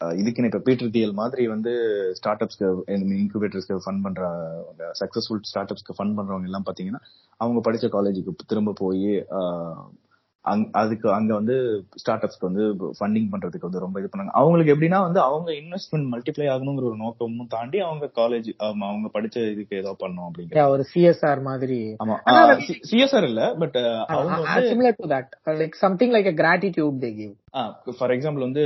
இதுக்குன்னு 0.00 0.48
இப்ப 0.48 0.60
பீட்டர் 0.60 0.90
டிஎல் 0.90 1.12
மாதிரி 1.12 1.42
வந்து 1.46 1.72
ஸ்டார்ட் 2.12 2.42
அப்ஸ்க்கு 2.42 2.68
இன்குபேட்டர்ஸ்க்கு 3.16 3.76
ஃபண்ட் 3.84 4.02
பண்ற 4.02 4.22
சக்சஸ்ஃபுல் 5.00 5.42
ஸ்டார்ட் 5.42 5.72
அப்ஸ்க்கு 5.72 5.96
ஃபண்ட் 5.98 6.16
பண்றவங்க 6.16 6.44
எல்லாம் 6.44 6.66
பாத்தீங்கன்னா 6.66 7.00
அவங்க 7.40 7.60
படிச்ச 7.60 7.88
காலேஜுக்கு 7.88 8.34
திரும்ப 8.46 8.74
போய் 8.78 9.06
அதுக்கு 10.78 11.06
அங்க 11.12 11.32
வந்து 11.34 11.54
ஸ்டார்ட் 11.96 12.24
அப்ஸ்க்கு 12.24 12.48
வந்து 12.48 12.64
ஃபண்டிங் 12.96 13.28
பண்றதுக்கு 13.32 13.68
வந்து 13.68 13.82
ரொம்ப 13.84 14.00
இது 14.00 14.08
பண்ணாங்க. 14.08 14.32
அவங்களுக்கு 14.32 14.72
எப்படின்னா 14.74 14.98
வந்து 15.00 15.20
அவங்க 15.20 15.50
இன்வெஸ்ட்மெண்ட் 15.52 16.08
மல்டிப்ளை 16.12 16.46
ஆகணுங்கிற 16.54 16.84
ஒரு 16.84 16.98
நோக்கமும் 17.02 17.50
தாண்டி 17.54 17.78
அவங்க 17.80 18.06
காலேஜ் 18.16 18.48
அவங்க 18.88 19.10
படிச்ச 19.14 19.36
இதுக்கு 19.52 19.80
ஏதோ 19.82 19.92
பண்ணணும் 20.02 20.26
அப்படிங்கிற. 20.28 20.66
ஒரு 20.74 20.84
சிஎஸ்ஆர் 20.92 21.42
மாதிரி. 21.42 21.78
ஆமா. 22.02 22.16
சிஎஸ்ஆர் 22.90 23.28
இல்ல 23.30 23.44
பட் 23.62 23.78
அவங்க 24.16 24.66
similar 24.68 24.98
to 25.00 25.08
that 25.14 25.30
like 25.62 25.78
something 25.84 26.14
like 26.16 26.30
a 26.32 26.36
gratitude 26.42 26.98
they 27.04 27.12
give 27.20 27.32
for 27.98 28.14
example 28.14 28.46
வந்து 28.46 28.62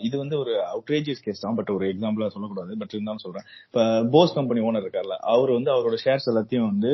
இது 0.00 0.14
வந்து 0.18 0.36
ஒரு 0.38 0.52
அவுட்ரேஜியஸ் 0.72 1.24
கேஸ் 1.24 1.44
தான் 1.46 1.56
பட் 1.56 1.72
ஒரு 1.76 1.86
எக்ஸாம்பிளா 1.92 2.28
சொல்லக்கூடாது 2.28 2.78
பட் 2.80 2.94
இருந்தாலும் 2.94 3.24
சொல்றேன். 3.24 3.46
இப்ப 3.68 3.80
போஸ் 4.14 4.36
கம்பெனி 4.38 4.60
ஓனர் 4.68 4.84
இருக்கார்ல 4.84 5.16
அவர் 5.32 5.50
வந்து 5.50 5.72
அவரோட 5.74 5.98
ஷேர்ஸ் 6.04 6.30
எல்லாத்தையும் 6.32 6.70
வந்து 6.70 6.92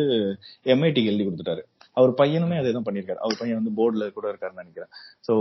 எம்ஐடிக்கு 0.66 1.10
எழுதி 1.12 1.26
கொடுத்துட்டாரு. 1.26 1.64
அவர் 1.98 2.12
பையனுமே 2.20 2.56
அதே 2.60 2.72
தான் 2.76 2.86
பண்ணிருக்காரு 2.88 3.20
அவர் 3.24 3.40
பையன் 3.40 3.60
வந்து 3.60 3.74
போர்டுல 3.78 4.06
கூட 4.16 4.26
இருக்காருன்னு 4.32 4.62
நினைக்கிறேன். 4.62 4.90
சோ 5.26 5.34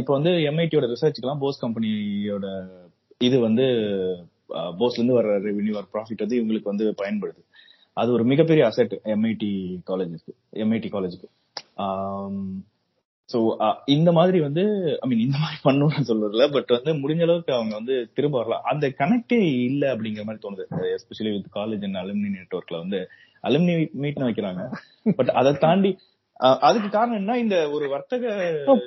இப்போ 0.00 0.12
வந்து 0.18 0.32
எம்ஐடியோட 0.50 0.88
ரிசர்ச்சுக்கெல்லாம் 0.94 1.42
போஸ் 1.44 1.62
கம்பெனியோட 1.64 2.46
இது 3.28 3.36
வந்து 3.48 3.66
போஸ்ல 4.80 5.00
இருந்து 5.00 5.18
வர 5.18 5.36
ரெவென்யூ 5.48 5.74
வர 5.78 5.86
ப்ராஃபிட் 5.94 6.24
வந்து 6.24 6.38
இவங்களுக்கு 6.40 6.72
வந்து 6.72 6.86
பயன்படுது. 7.02 7.40
அது 7.96 8.10
ஒரு 8.16 8.24
மிகப்பெரிய 8.32 8.62
அசெட் 8.70 8.94
எம்ஐடி 9.14 9.52
காலேஜுக்கு 9.88 10.32
எம்ஐடி 10.64 10.88
காலேஜுக்கு 10.94 11.28
சோ 13.32 13.38
இந்த 13.94 14.10
மாதிரி 14.18 14.38
வந்து 14.40 14.62
ஐ 15.02 15.06
மீன் 15.10 15.24
இந்த 15.26 15.38
மாதிரி 15.42 15.58
பண்ணணும்னு 15.64 16.08
சொல்றதுல 16.10 16.46
பட் 16.54 16.70
வந்து 16.76 16.92
முடிஞ்ச 17.02 17.22
அளவுக்கு 17.26 17.52
அவங்க 17.58 17.74
வந்து 17.80 17.96
திரும்ப 18.16 18.36
வரலாம் 18.38 18.66
அந்த 18.72 18.88
கனெக்டே 19.00 19.40
இல்ல 19.70 19.84
அப்படிங்கிற 19.94 20.24
மாதிரி 20.28 20.42
தோணுது. 20.44 20.64
Especially 20.96 21.32
with 21.34 21.52
college 21.58 21.84
and 21.88 22.00
alumni 22.02 22.32
நெட்ஒர்க்ல 22.38 22.78
வந்து 22.84 23.00
அலுமினி 23.44 23.74
மீட்னு 24.02 24.28
வைக்கிறாங்க. 24.28 24.64
பட் 25.18 25.32
அதை 25.40 25.52
தாண்டி 25.66 25.92
அதுக்கு 26.66 26.88
காரணம் 26.90 27.18
என்ன? 27.20 27.32
இந்த 27.42 27.56
ஒரு 27.74 27.86
வர்த்தக 27.92 28.22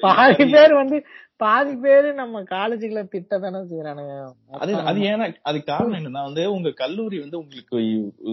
பாதி 0.01 0.45
பேர் 0.53 0.73
வந்து 0.79 0.97
பாதி 1.43 1.73
பேரு 1.83 2.09
நம்ம 2.19 2.41
காலேஜுக்குள்ள 2.51 3.01
திட்ட 3.13 3.39
தானே 3.39 3.61
செய்யறானுங்க 3.71 4.13
அது 4.59 4.73
அது 4.89 4.99
ஏன்னா 5.11 5.25
அது 5.49 5.57
காரணம் 5.63 5.97
என்னன்னா 5.99 6.23
வந்து 6.29 6.43
உங்க 6.55 6.69
கல்லூரி 6.83 7.17
வந்து 7.19 7.39
உங்களுக்கு 7.41 7.77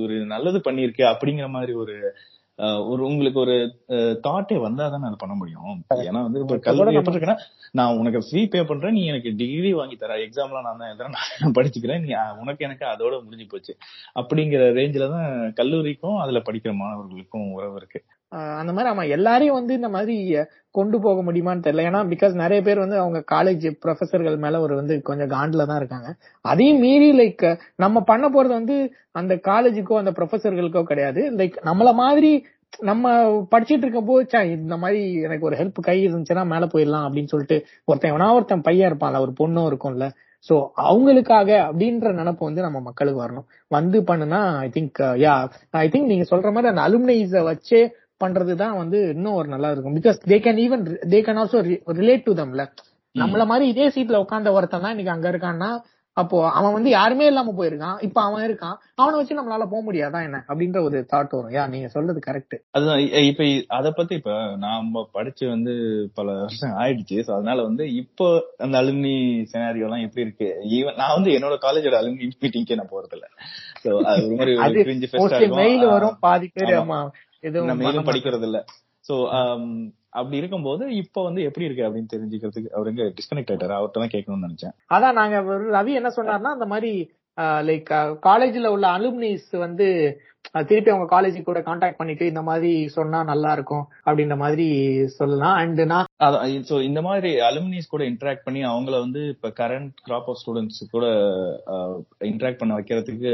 ஒரு 0.02 0.16
நல்லது 0.34 0.60
பண்ணிருக்கு 0.66 1.04
அப்படிங்கிற 1.12 1.48
மாதிரி 1.56 1.74
ஒரு 1.82 1.96
ஒரு 2.90 3.02
உங்களுக்கு 3.08 3.38
ஒரு 3.44 3.54
தாட்டே 4.26 4.56
வந்தா 4.64 4.84
தானே 4.88 5.08
அதை 5.08 5.18
பண்ண 5.22 5.34
முடியும். 5.40 5.72
ஏன்னா 6.08 6.20
வந்து 6.26 6.40
இப்ப 6.42 6.58
கல்லூரி 6.66 6.98
எப்படி 7.00 7.16
இருக்குன்னா 7.16 7.38
நான் 7.78 7.98
உனக்கு 8.00 8.20
ஃபீ 8.28 8.40
பே 8.52 8.60
பண்றேன் 8.70 8.96
நீ 8.98 9.02
எனக்கு 9.12 9.30
டிகிரி 9.40 9.70
வாங்கி 9.72 9.96
தர 9.96 10.18
எக்ஸாம்லாம் 10.26 10.66
நான் 10.68 10.80
தான் 10.82 10.90
எழுதுறேன் 10.92 11.16
நான் 11.42 11.56
படிச்சுக்கிறேன். 11.58 12.02
நீ 12.06 12.12
உனக்கு 12.42 12.66
எனக்கு 12.68 12.86
அதோட 12.94 13.14
முடிஞ்சு 13.24 13.46
போச்சு. 13.52 13.74
அப்படிங்கிற 14.20 14.72
ரேஞ்சில 14.80 15.08
தான் 15.16 15.30
கல்லூரிக்கும் 15.60 16.18
அதுல 16.24 16.42
படிக்கிற 16.48 16.74
மாணவர்களுக்கும் 16.82 17.48
உறவு 17.58 17.78
இருக்கு. 17.82 18.00
அந்த 18.60 18.70
மாதிரி 18.72 18.90
அவன் 18.92 19.12
எல்லாரையும் 19.16 19.58
வந்து 19.58 19.72
இந்த 19.74 19.88
மாதிரி 19.96 20.16
கொண்டு 20.74 20.96
போக 21.04 21.18
முடியுமான்னு 21.26 21.64
தெரியல. 21.66 21.86
ஏன்னா 21.90 22.00
பிகாஸ் 22.12 22.34
நிறைய 22.42 22.60
பேர் 22.66 22.82
வந்து 22.84 22.98
அவங்க 23.02 23.18
காலேஜ் 23.34 23.66
ப்ரொஃபஸர்கள் 23.84 24.38
மேல 24.44 24.60
ஒரு 24.60 24.74
வந்து 24.80 24.94
கொஞ்சம் 25.08 25.32
காண்டில் 25.34 25.68
தான் 25.70 25.80
இருக்காங்க. 25.82 26.08
அதையும் 26.44 26.82
மீறி 26.84 27.10
லைக் 27.20 27.46
நம்ம 27.76 28.02
பண்ண 28.10 28.28
போறது 28.28 28.54
வந்து 28.60 28.76
அந்த 29.20 29.34
காலேஜுக்கோ 29.50 30.00
அந்த 30.02 30.14
ப்ரொஃபசர்களுக்கோ 30.18 30.82
கிடையாது. 30.92 31.22
லைக் 31.40 31.58
நம்மள 31.70 31.92
மாதிரி 32.02 32.32
நம்ம 32.90 33.06
படிச்சிட்டு 33.52 33.84
இருக்க 33.86 34.00
போச்சா 34.02 34.40
இந்த 34.56 34.74
மாதிரி 34.82 35.00
எனக்கு 35.26 35.48
ஒரு 35.48 35.56
ஹெல்ப் 35.56 35.80
கை 35.88 35.96
இருந்துச்சுன்னா 36.06 36.44
மேல 36.52 36.66
போயிடலாம் 36.74 37.06
அப்படின்னு 37.06 37.32
சொல்லிட்டு 37.32 37.56
ஒருத்தன் 37.88 38.12
எவனா 38.12 38.28
ஒருத்தன் 38.36 38.66
பையன் 38.68 38.88
இருப்பான்ல 38.90 39.20
ஒரு 39.24 39.32
பொண்ணும் 39.40 39.68
இருக்கும்ல. 39.70 40.06
சோ 40.46 40.54
அவங்களுக்காக 40.84 41.50
அப்படின்ற 41.66 42.08
நினப்பு 42.20 42.42
வந்து 42.46 42.64
நம்ம 42.66 42.78
மக்களுக்கு 42.86 43.20
வரணும். 43.24 43.44
வந்து 43.70 43.98
பண்ணுனா 44.08 44.40
I 44.66 44.68
think 44.76 45.00
yeah 45.24 45.34
I 45.82 45.88
think 45.92 46.10
நீங்க 46.12 46.24
சொல்ற 46.30 46.48
மாதிரி 46.54 46.70
அந்த 46.72 46.82
அலுமினைஸ 46.86 47.42
வச்சே 47.50 47.80
பண்றது 48.24 48.54
தான் 48.62 48.76
வந்து 48.80 49.00
இன்னும் 49.14 49.38
ஒரு 49.40 49.48
நல்லா 49.54 49.70
இருக்கும். 49.72 49.96
Because 50.00 50.20
they 50.32 50.38
can 50.44 50.62
even 50.64 50.84
they 51.14 51.20
can 51.28 51.40
also 51.42 51.62
relate 52.00 52.28
to 52.28 52.34
தம்ல 52.42 52.64
நம்மள 53.14 53.44
மாதிரி 53.48 53.64
இதே 53.70 53.88
சீட்ல 53.94 54.22
உட்கார்ந்த 54.22 54.52
ஒருத்தன் 54.58 54.84
தான் 54.84 54.94
இன்னைக்கு 54.94 55.16
அங்க 55.16 55.26
இருக்கான்னா 55.32 55.72
அப்போ 56.16 56.38
அவன் 56.58 56.74
வந்து 56.76 56.90
யாருமே 56.90 57.26
இல்லாம 57.28 57.52
போயிருக்கான். 57.58 57.98
இப்ப 58.06 58.18
அவன் 58.22 58.42
இருக்கான். 58.46 58.74
அவனை 59.00 59.14
வச்சு 59.18 59.36
நம்மளால 59.38 59.66
போக 59.70 59.80
முடியாதா 59.86 60.18
என்ன? 60.26 60.38
அப்படின்ற 60.48 60.78
ஒரு 60.86 60.98
தாட் 61.12 61.34
வரும். 61.36 61.54
யா 61.54 61.62
நீங்க 61.74 61.88
சொல்றது 61.94 62.20
கரெக்ட் 62.26 62.56
அதுதான். 62.74 63.00
இப்ப 63.28 63.44
அத 63.78 63.92
பத்தி 63.92 64.14
இப்ப 64.20 64.34
நாம 64.64 65.04
படிச்சு 65.16 65.44
வந்து 65.54 65.74
பல 66.18 66.34
வருஷம் 66.42 66.76
ஆயிடுச்சு. 66.82 67.18
சோ 67.26 67.32
அதனால 67.38 67.58
வந்து 67.68 67.86
இப்போ 68.02 68.26
அந்த 68.58 68.76
அலுமினி 68.82 69.14
சினாரியோ 69.52 69.86
எல்லாம் 69.88 70.04
எப்படி 70.06 70.26
இருக்கு? 70.26 70.48
ஈவன் 70.78 71.00
நான் 71.02 71.16
வந்து 71.16 71.32
என்னோட 71.38 71.56
காலேஜோட 71.66 71.98
அலுமினி 72.02 72.28
மீட்டிங்கே 72.44 72.78
நான் 72.80 72.94
போறது 72.94 73.16
இல்ல 73.18 73.28
சோ 73.84 73.90
அது 74.10 74.26
ஒரு 74.36 74.54
மாதிரி 75.56 75.86
வரும் 75.94 76.18
பாதி 76.26 76.48
பேர். 76.58 76.74
ஆமா. 76.82 77.00
எதுவும் 77.48 77.70
மாட்டாங்க. 77.70 78.08
படிக்கிறது 78.10 78.46
இல்ல 78.48 78.60
சோ 79.04 79.14
அப்படி 80.18 80.36
இருக்கும்போது 80.40 80.84
இப்போ 81.02 81.20
வந்து 81.26 81.42
எப்படி 81.48 81.66
இருக்கு 81.66 81.86
அப்படின்னு 81.86 82.12
தெரிஞ்சுக்கிறதுக்கு 82.14 82.74
அவர் 82.76 82.90
எங்க 82.90 83.04
டிஸ்கனெக்ட் 83.18 83.52
ஆயிட்டாரு. 83.52 83.76
அவர்கிட்ட 83.78 84.02
தான் 84.02 84.14
கேட்கணும்னு 84.14 84.48
நினைச்சேன். 84.48 84.74
அதான் 84.94 85.18
நாங்க 85.20 85.38
ரவி 85.76 85.94
என்ன 86.00 86.12
சொன்னார்னா 86.18 86.52
அந்த 86.56 86.68
மாதிரி 86.74 86.92
லைக் 87.68 87.90
காலேஜ்ல 88.26 88.70
உள்ள 88.74 88.86
அலுமினிஸ் 88.96 89.50
வந்து 89.64 89.86
திருப்பி 90.68 90.90
அவங்க 90.92 91.06
காலேஜ் 91.12 91.36
கூட 91.48 91.58
காண்டாக்ட் 91.66 91.98
பண்ணிட்டு 91.98 92.24
இந்த 92.30 92.42
மாதிரி 92.48 92.70
சொன்னா 92.96 93.18
நல்லா 93.30 93.50
இருக்கும் 93.56 93.84
அப்படின்ற 94.06 94.36
மாதிரி 94.42 94.66
சொல்லலாம். 95.18 95.56
அண்ட் 95.62 95.80
நான் 95.92 96.66
சோ 96.70 96.78
இந்த 96.88 97.00
மாதிரி 97.08 97.30
அலுமினிஸ் 97.48 97.92
கூட 97.94 98.04
இன்டராக்ட் 98.10 98.46
பண்ணி 98.46 98.62
அவங்கள 98.72 98.98
வந்து 99.04 99.22
இப்ப 99.34 99.52
கரண்ட் 99.60 99.92
கிராப் 100.08 100.28
ஆஃப் 100.32 100.40
ஸ்டூடெண்ட்ஸ் 100.42 100.82
கூட 100.94 101.06
இன்டராக்ட் 102.32 102.60
பண்ண 102.62 102.74
வைக்கிறதுக்கு 102.80 103.32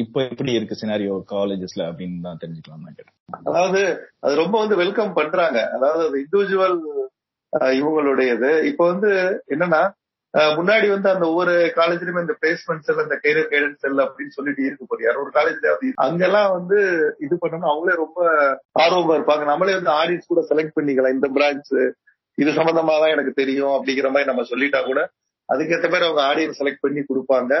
இப்போ 0.00 0.18
எப்படி 0.24 0.52
இருக்கு 0.56 0.80
சினாரியோ 0.80 1.14
காலேஜஸ்ல 1.32 1.82
அப்படின்னு 1.90 2.26
தான் 2.26 2.40
தெரிஞ்சுக்கலாம் 2.42 2.84
கேட்டேன். 2.98 3.16
அதாவது 3.48 3.80
அது 4.24 4.34
ரொம்ப 4.42 4.54
வந்து 4.62 4.76
வெல்கம் 4.82 5.16
பண்றாங்க. 5.18 5.58
அதாவது 5.76 6.02
அது 6.08 6.16
இண்டிவிஜுவல் 6.24 6.78
இவங்களுடையது. 7.80 8.50
இப்போ 8.70 8.84
வந்து 8.92 9.10
என்னன்னா 9.54 9.82
முன்னாடி 10.58 10.86
வந்து 10.92 11.08
அந்த 11.12 11.24
ஒவ்வொரு 11.30 11.54
காலேஜ்லயுமே 11.78 12.22
இந்த 12.24 12.34
பிளேஸ்மெண்ட் 12.42 12.86
செல் 12.86 13.02
அந்த 13.02 13.16
கேரியர் 13.24 13.50
கைடன்ஸ் 13.50 13.82
செல் 13.84 14.04
அப்படின்னு 14.04 14.36
சொல்லிட்டு 14.36 14.62
இருக்கு 14.66 14.86
போது 14.92 15.10
ஒரு 15.22 15.30
காலேஜ்ல 15.34 15.72
அங்கெல்லாம் 16.04 16.52
வந்து 16.58 16.78
இது 17.26 17.34
பண்ணணும் 17.42 17.70
அவங்களே 17.72 17.96
ரொம்ப 18.04 18.20
ஆர்வமா 18.84 19.16
இருப்பாங்க. 19.18 19.44
நம்மளே 19.50 19.74
வந்து 19.78 19.92
ஆடியன்ஸ் 20.00 20.30
கூட 20.32 20.42
செலக்ட் 20.52 20.76
பண்ணிக்கலாம். 20.78 21.16
இந்த 21.18 21.28
பிரான்ச் 21.36 21.72
இது 22.38 22.50
சம்பந்தமா 22.60 22.94
தான் 23.02 23.14
எனக்கு 23.16 23.32
தெரியும் 23.42 23.74
அப்படிங்கிற 23.76 24.08
மாதிரி 24.12 24.30
நம்ம 24.30 24.44
சொல்லிட்டா 24.52 24.80
கூட 24.90 25.00
அதுக்கேற்ற 25.48 25.88
மாதிரி 25.92 26.08
அவங்க 26.08 26.22
ஆடியன்ஸ் 26.30 26.60
செலக்ட் 26.60 26.84
பண்ணி 26.86 27.00
கொடுப்பாங்க. 27.10 27.52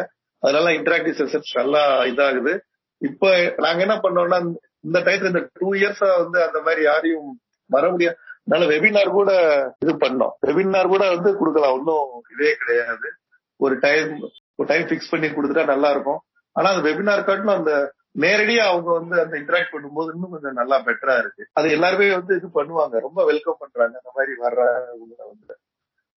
அதனால 0.42 0.70
இன்டராக்டிவ் 0.70 1.18
செஷன்ஸ் 1.20 1.52
நல்லா 1.54 1.82
இதாகுது. 2.02 2.52
இப்ப 2.98 3.54
நாங்க 3.56 3.80
என்ன 3.80 3.96
பண்ணோம்னா 3.96 4.38
இந்த 4.80 4.98
டைத்துல 4.98 5.26
இந்த 5.26 5.42
டூ 5.52 5.72
இயர்ஸா 5.72 6.10
வந்து 6.18 6.38
அந்த 6.46 6.60
மாதிரி 6.60 6.82
யாரையும் 6.82 7.40
வர 7.66 7.90
முடியாது. 7.90 8.16
அதனால 8.46 8.70
வெபினார் 8.74 9.10
கூட 9.10 9.30
இது 9.78 9.92
பண்ணோம். 9.94 10.34
வெபினார் 10.46 10.88
கூட 10.88 11.08
வந்து 11.08 11.36
கொடுக்கலாம். 11.36 11.74
ஒன்றும் 11.78 12.22
இதே 12.34 12.54
கிடையாது. 12.54 13.08
ஒரு 13.56 13.78
டைம் 13.78 14.20
ஒரு 14.54 14.68
டைம் 14.68 14.86
ஃபிக்ஸ் 14.86 15.10
பண்ணி 15.10 15.26
கொடுத்துட்டா 15.26 15.64
நல்லா 15.64 15.90
இருக்கும். 15.90 16.20
ஆனா 16.52 16.70
அந்த 16.70 16.88
வெபினார் 16.88 17.24
காட்டிலும் 17.24 17.56
அந்த 17.56 17.72
நேரடியா 18.18 18.64
அவங்க 18.66 18.90
வந்து 18.92 19.16
அந்த 19.20 19.36
இன்டராக்ட் 19.38 19.72
பண்ணும்போது 19.72 20.10
இன்னும் 20.14 20.30
கொஞ்சம் 20.30 20.58
நல்லா 20.60 20.76
பெட்டரா 20.78 21.18
இருக்கு. 21.18 21.48
அது 21.52 21.70
எல்லாருமே 21.70 22.12
வந்து 22.12 22.36
இது 22.36 22.46
பண்ணுவாங்க. 22.46 22.98
ரொம்ப 22.98 23.24
வெல்கம் 23.24 23.56
பண்றாங்க. 23.58 24.00
அந்த 24.04 24.10
மாதிரி 24.14 24.32
வர்றவங்க 24.32 25.22
வந்து. 25.32 25.54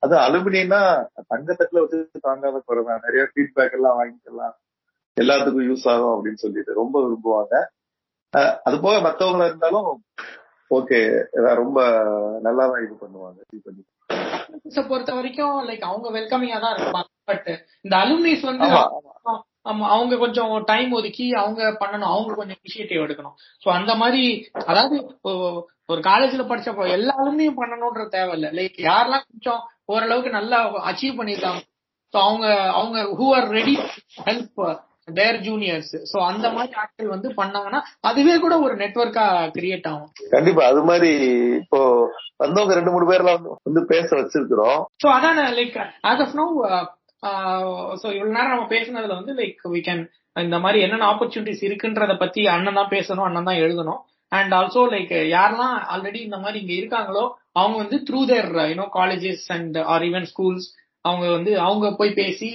அது 0.04 0.16
அலுமினியம்னா 0.26 0.82
தங்கத்தட்டுல 1.32 1.82
வச்சு 1.84 2.26
தாங்காத 2.28 2.58
குறைதான் 2.68 3.04
நிறைய 3.06 3.24
ஃபீட்பேக் 3.32 3.76
எல்லாம் 3.78 3.98
வாங்கிக்கலாம். 4.00 4.56
எல்லாத்துக்கும் 5.18 5.68
யூஸ் 5.70 5.88
ஆகும் 5.92 6.14
அப்படின்னு 6.16 6.44
சொல்லிட்டு 6.44 6.80
ரொம்ப 6.82 6.96
விரும்புவாங்க. 7.06 7.54
அது 8.68 8.76
போக 8.86 8.96
மத்தவங்களா 9.08 9.48
இருந்தாலும் 9.50 9.90
ஓகே 10.72 11.00
ரொம்ப 11.62 11.80
நல்லா 12.42 12.64
தான் 12.72 12.84
இது 12.86 12.96
பண்ணுவாங்க 13.02 13.40
பொறுத்த 14.90 15.12
வரைக்கும் 15.14 15.58
லைக் 15.68 15.86
அவங்க 15.90 16.08
வெல்கமிங்கா 16.18 16.60
தான் 16.66 16.76
இருப்பாங்க. 16.78 17.10
பட் 17.30 17.48
இந்த 17.86 17.96
அலுமினிஸ் 18.04 18.46
வந்து 18.52 18.68
ஆமா 19.66 19.88
அவங்க 19.88 20.18
கொஞ்சம் 20.18 20.64
டைம் 20.66 20.92
ஒதுக்கி 20.92 21.32
அவங்க 21.32 21.72
பண்ணணும். 21.80 22.12
அவங்க 22.16 22.34
கொஞ்சம் 22.34 22.58
இனிஷியேட்டிவ் 22.64 23.04
எடுக்கணும். 23.06 23.36
சோ 23.66 23.70
அந்த 23.70 23.96
மாதிரி 23.96 24.50
அதாவது 24.66 25.20
ஒரு 25.88 26.00
காலேஜ்ல 26.00 26.46
படிச்சப்போ 26.46 26.90
எல்லா 26.90 27.16
அலுமினியும் 27.18 27.58
பண்ணணும்ன்ற 27.58 28.04
தேவையில்ல. 28.12 28.48
லைக் 28.52 28.78
யாரெல்லாம் 28.78 29.24
கொஞ்சம் 29.32 29.62
ஓரளவுக்கு 29.86 30.30
நல்லா 30.30 30.70
அச்சீவ் 30.90 31.16
பண்ணிருக்காங்க 31.18 31.62
சோ 32.14 32.20
அவங்க 32.20 32.72
அவங்க 32.72 33.02
who 33.02 33.36
are 33.36 33.48
ready 33.48 33.78
help 34.26 34.80
their 35.14 35.40
juniors 35.40 36.06
so 36.14 36.26
அந்த 36.26 36.52
மாதிரி 36.52 36.74
ஆட்கள் 36.74 37.08
வந்து 37.08 37.30
பண்ணாங்கன்னா 37.30 37.82
அதுவே 38.02 38.40
கூட 38.40 38.60
ஒரு 38.60 38.76
நெட்வொர்க்கா 38.76 39.52
கிரியேட் 39.58 39.88
ஆகும். 39.88 40.12
கண்டிப்பா 40.30 40.66
அது 40.66 40.84
மாதிரி 40.84 41.10
இப்போ 41.56 42.10
வந்தவங்க 42.38 42.74
ரெண்டு 42.74 42.92
மூணு 42.92 43.12
பேர்லாம் 43.12 43.40
வந்து- 43.40 43.56
வந்து 43.64 43.86
பேச 43.86 44.16
வச்சிருக்கிறோம். 44.16 44.84
சோ 45.06 45.10
அதான் 45.10 45.54
like 45.60 45.90
as 46.04 46.26
of 46.26 46.34
now 46.34 46.46
so 48.02 48.08
இவ்வளவு 48.16 48.36
நேரம் 48.38 48.54
நம்ம 48.54 48.68
பேசுனதுல 48.70 49.18
வந்து 49.20 49.34
லைக் 49.34 49.62
வி 49.74 49.82
கேன் 49.88 50.04
இந்த 50.36 50.58
மாதிரி 50.60 50.80
என்னென்ன 50.86 51.08
ஆப்பர்ச்சுனிட்டிஸ் 51.12 51.64
இருக்குன்றத 51.68 52.14
பத்தி 52.18 52.42
அண்ணன் 52.48 52.80
தான் 52.80 52.94
பேசணும் 52.96 53.28
அண்ணன் 53.28 53.50
தான் 53.50 53.62
எழுதணும். 53.66 54.02
அண்ட் 54.32 54.54
ஆல்சோ 54.54 54.82
லைக் 54.94 55.14
யாரெல்லாம் 55.36 55.76
ஆல்ரெடி 55.94 56.20
இந்த 56.28 56.38
மாதிரி 56.38 56.58
இங்க 56.64 56.74
இருக்காங்களோ 56.74 57.24
அவங்க 57.54 57.76
வந்து 57.78 57.98
through 58.08 58.22
their 58.26 58.50
you know 58.72 58.88
colleges 58.98 59.46
and 59.56 59.78
or 59.94 60.06
even 60.10 60.28
schools 60.32 60.68
அவங்க 61.06 61.26
வந்து 61.32 61.52
அவங்க 61.60 61.88
போய் 61.96 62.18
பேசி 62.22 62.50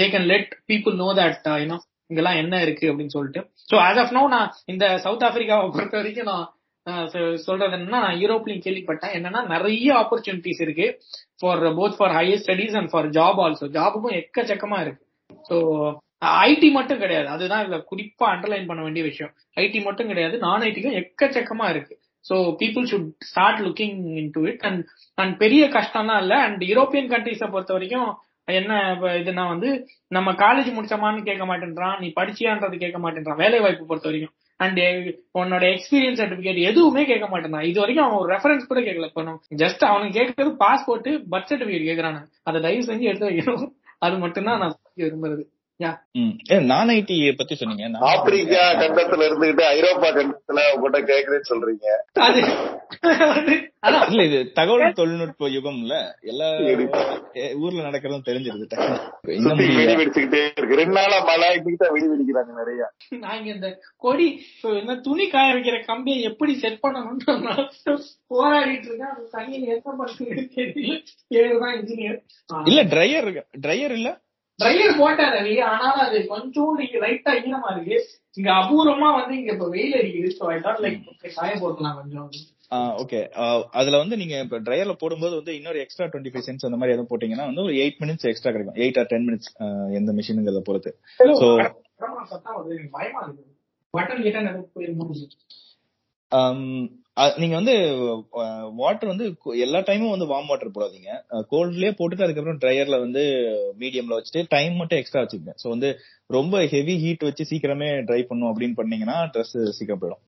they 0.00 0.06
can 0.14 0.28
let 0.32 0.50
people 0.72 0.96
know 1.02 1.08
that 1.20 1.48
you know 1.62 1.78
இங்கெல்லாம் 2.10 2.40
என்ன 2.42 2.54
இருக்கு 2.62 2.86
அப்படின்னு 2.90 3.16
சொல்லிட்டு. 3.16 3.40
சோ 3.70 3.76
ஆஸ் 3.86 4.00
ஆஃப் 4.04 4.14
நோ 4.16 4.22
நான் 4.28 4.52
இந்த 4.66 4.84
சவுத் 5.04 5.26
ஆப்பிரிக்காவை 5.26 5.68
பொறுத்த 5.70 5.96
வரைக்கும் 5.96 6.30
நான் 6.32 6.46
சொல்றது 7.46 7.76
என்னன்னா 7.76 8.00
நான் 8.06 8.20
யூரோப்லயும் 8.22 8.64
கேள்விப்பட்டேன். 8.66 9.14
என்னன்னா 9.18 9.40
நிறைய 9.46 9.88
ஆப்பர்ச்சுனிட்டிஸ் 10.02 10.62
இருக்கு 10.66 10.86
for 11.40 11.64
both 11.80 11.98
for 11.98 12.14
higher 12.18 12.42
studies 12.44 12.76
and 12.80 12.92
for 12.92 13.08
job 13.18 13.40
also 13.46 13.68
ஜாபுக்கும் 13.78 14.16
எக்கச்சக்கமா 14.20 14.78
இருக்கு. 14.84 15.04
ஸோ 15.48 15.56
ஐடி 16.46 16.68
மட்டும் 16.76 17.02
கிடையாது. 17.02 17.28
அதுதான் 17.28 17.62
இதுல 17.64 17.76
குறிப்பா 17.90 18.26
அண்டர்லைன் 18.32 18.68
பண்ண 18.70 18.80
வேண்டிய 18.82 19.04
விஷயம். 19.04 19.32
ஐடி 19.56 19.80
மட்டும் 19.84 20.10
கிடையாது. 20.12 20.38
நான் 20.38 20.64
ஐடிக்கும் 20.68 20.98
எக்கச்சக்கமா 21.02 21.68
இருக்கு. 21.74 21.94
So 22.24 22.34
people 22.62 22.88
should 22.90 23.10
start 23.28 23.60
looking 23.66 24.00
into 24.34 24.40
it 24.50 24.64
and 24.68 24.82
and 25.18 25.34
பெரிய 25.38 25.62
கஷ்டம்லாம் 25.78 26.20
இல்லை. 26.24 26.38
அண்ட் 26.46 26.62
யூரோப்பியன் 26.72 27.08
கண்ட்ரீஸை 27.14 27.48
பொறுத்த 27.54 27.72
வரைக்கும் 27.72 28.10
என்ன 28.58 28.74
இப்ப 28.94 29.08
இதுனா 29.22 29.42
வந்து 29.48 29.68
நம்ம 30.16 30.28
காலேஜ் 30.44 30.68
முடிச்சோமான்னு 30.76 31.26
கேட்க 31.28 31.44
மாட்டேன்றான். 31.50 31.96
நீ 32.02 32.08
படிச்சியான்றது 32.16 32.76
கேட்க 32.84 32.98
மாட்டேன்றான். 32.98 33.40
வேலை 33.44 33.60
வாய்ப்பு 33.60 33.90
பொறுத்த 33.90 34.08
வரைக்கும். 34.10 34.34
அண்ட் 34.60 34.78
உன்னோட 35.38 35.64
எக்ஸ்பீரியன்ஸ் 35.74 36.20
சர்டிபிகேட் 36.20 36.58
எதுவுமே 36.62 37.04
கேட்க 37.04 37.26
மாட்டேன் 37.26 37.68
இது 37.70 37.78
வரைக்கும் 37.80 38.06
அவன் 38.06 38.18
ஒரு 38.18 38.34
ரெஃபரன்ஸ் 38.34 38.68
கூட 38.68 38.80
கேட்கல. 38.80 39.06
இப்போ 39.06 39.22
ஜஸ்ட் 39.56 39.84
அவனுக்கு 39.92 40.16
கேட்கறது 40.18 40.50
பாஸ்போர்ட் 40.64 41.08
பர்த் 41.30 41.50
சர்டிபிகேட் 41.52 41.88
கேட்கறானு. 41.90 42.20
அதை 42.42 42.60
தயவு 42.60 42.84
செஞ்சு 42.84 43.06
எடுத்து 43.10 43.30
வைக்கணும். 43.30 43.68
அது 43.98 44.18
மட்டும்தான் 44.18 44.58
நான் 44.58 44.76
விரும்புறது. 44.96 45.42
நான் 46.70 46.90
ஐடி 46.94 47.16
பத்தி 47.38 47.54
சொன்னீங்க. 47.60 47.84
நான் 47.92 48.06
ஆப்பிரிக்கா 48.12 48.62
கண்டத்துல 48.80 49.26
இருந்துகிட்டு 49.28 49.64
ஐரோப்பா 49.76 50.08
கண்டத்துல 50.16 50.62
உங்ககிட்ட 50.74 51.00
கேக்குறேன்னு 51.10 51.50
சொல்றீங்க. 51.50 51.86
இல்ல 54.10 54.22
இது 54.28 54.38
தகவல் 54.58 54.96
தொழில்நுட்ப 54.98 55.48
யுகம்ல 55.56 55.94
எல்லா 56.30 56.48
ஊர்ல 57.64 57.84
நடக்கிறதும் 57.88 58.26
தெரிஞ்சிருது. 58.28 58.76
வெடி 59.28 59.94
வெடிச்சுக்கிட்டே 60.00 60.42
இருக்கு. 60.58 60.80
ரெண்டு 60.80 60.96
நாளா 60.98 61.18
மழை 61.28 61.48
இன்னைக்கு 61.58 61.92
வெடி 61.96 62.08
வெடிக்கிறாங்க 62.12 62.52
நிறைய. 62.60 62.82
நான் 63.22 63.36
இங்க 63.38 63.50
இந்த 63.56 63.70
கொடி 64.06 64.28
என்ன 64.80 64.96
துணி 65.08 65.26
காய 65.34 65.54
வைக்கிற 65.56 65.78
கம்பியை 65.90 66.20
எப்படி 66.30 66.54
செட் 66.64 66.82
பண்ணணும்னு 66.86 67.36
நான் 67.46 67.70
போராடிட்டு 68.34 68.88
இருக்கேன். 68.88 69.12
அது 69.14 69.28
தனியா 69.36 69.60
என்ன 69.76 69.94
பண்றது 70.00 70.48
தெரியல. 70.58 70.96
ஏழுதான் 71.40 71.76
இன்ஜினியர் 71.80 72.18
இல்ல 72.72 72.82
ட்ரையர் 72.94 73.30
ட்ரையர் 73.66 73.96
இல்ல? 74.00 74.10
ட்ரையர் 74.60 74.98
போட்டாரு 75.00 75.34
ரவி 75.38 75.54
ஆனாலும் 75.70 76.04
அது 76.06 76.18
கொஞ்சம் 76.32 76.78
லைட்டா 77.04 77.32
ஈரமா 77.42 77.68
இருக்கு. 77.74 77.98
இங்க 78.38 78.48
அபூர்வமா 78.60 79.08
வந்து 79.18 79.34
இங்க 79.40 79.50
இப்ப 79.56 79.68
வெயில் 79.74 79.98
அடிக்குது. 80.00 80.30
சோ 80.38 80.44
ஐ 80.54 80.56
தாட் 80.66 80.82
லைக் 80.84 80.98
காய 81.36 81.52
போட்டலாம் 81.62 81.98
கொஞ்சம். 82.00 82.30
ஓகே 83.02 83.20
அதுல 83.80 83.98
வந்து 84.02 84.16
நீங்க 84.22 84.34
இப்ப 84.44 84.58
ட்ரையர்ல 84.66 84.94
போடும்போது 85.00 85.34
வந்து 85.38 85.52
இன்னொரு 85.58 85.78
எக்ஸ்ட்ரா 85.84 86.06
டுவெண்ட்டி 86.06 86.32
ஃபைவ் 86.32 86.46
சென்ஸ் 86.48 86.66
அந்த 86.68 86.78
மாதிரி 86.80 86.94
எதுவும் 86.96 87.10
போட்டீங்கன்னா 87.12 87.46
வந்து 87.50 87.64
ஒரு 87.66 87.74
எயிட் 87.82 87.98
மினிட்ஸ் 88.02 88.28
எக்ஸ்ட்ரா 88.30 88.52
கிடைக்கும். 88.52 88.78
எயிட் 88.84 88.98
ஆர் 89.02 89.10
டென் 89.12 89.26
மினிட்ஸ் 89.28 89.50
எந்த 89.98 90.12
மிஷினுங்கிறத 90.18 90.62
பொறுத்து. 90.68 90.92
எனக்கு 91.20 92.90
பயமா 92.98 93.22
இருக்கு. 93.26 93.44
பட்டன் 93.94 94.24
கிட்ட 94.26 94.40
நீங்க 97.40 97.54
வந்து 97.58 97.74
வாட்டர் 98.80 99.10
வந்து 99.12 99.26
எல்லா 99.64 99.78
டைமும் 99.88 100.12
வந்து 100.14 100.28
வார்ம் 100.32 100.50
வாட்டர் 100.50 100.74
போடாதீங்க. 100.76 101.10
கோல்ட்லயே 101.52 101.90
போட்டுட்டு 101.98 102.26
அதுக்கப்புறம் 102.26 102.60
ட்ரையர்ல 102.62 102.98
வந்து 103.04 103.22
மீடியம்ல 103.80 104.16
வச்சுட்டு 104.18 104.42
டைம் 104.54 104.74
மட்டும் 104.80 105.00
எக்ஸ்ட்ரா 105.00 105.22
வச்சுக்கங்க. 105.22 105.54
ஸோ 105.62 105.68
வந்து 105.68 105.88
ரொம்ப 106.36 106.62
ஹெவி 106.74 106.94
ஹீட் 107.04 107.26
வச்சு 107.28 107.48
சீக்கிரமே 107.50 107.88
ட்ரை 108.08 108.20
பண்ணும் 108.30 108.50
அப்படின்னு 108.50 108.78
பண்ணீங்கன்னா 108.80 109.16
ட்ரெஸ் 109.34 109.56
சீக்கிரம் 109.78 110.02
போயிடும். 110.02 110.22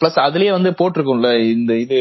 பிளஸ் 0.00 0.18
அதுலயே 0.26 0.52
வந்து 0.58 0.72
போட்டிருக்கும்ல 0.80 1.30
இந்த 1.56 1.74
இது 1.84 2.00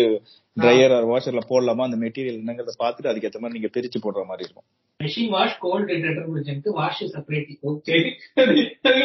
ட்ரையர் 0.57 0.95
வாஷர்ல 1.11 1.43
போடலாமா? 1.51 1.85
அந்த 1.89 1.99
மெட்டீரியல் 2.05 2.39
என்னங்கிறத 2.41 2.75
பார்த்துட்டு 2.83 3.11
அதுக்கேற்ற 3.11 3.39
மாதிரி 3.39 3.57
நீங்க 3.59 3.71
பிரிச்சு 3.77 4.01
போடுற 4.03 4.25
மாதிரி 4.31 4.45
இருக்கும். 4.47 4.67
Machine 4.99 5.31
wash 5.35 5.55
cold 5.63 5.87
detergent 5.91 6.67
wash 6.79 7.01
separate 7.15 7.53
okay 7.71 7.95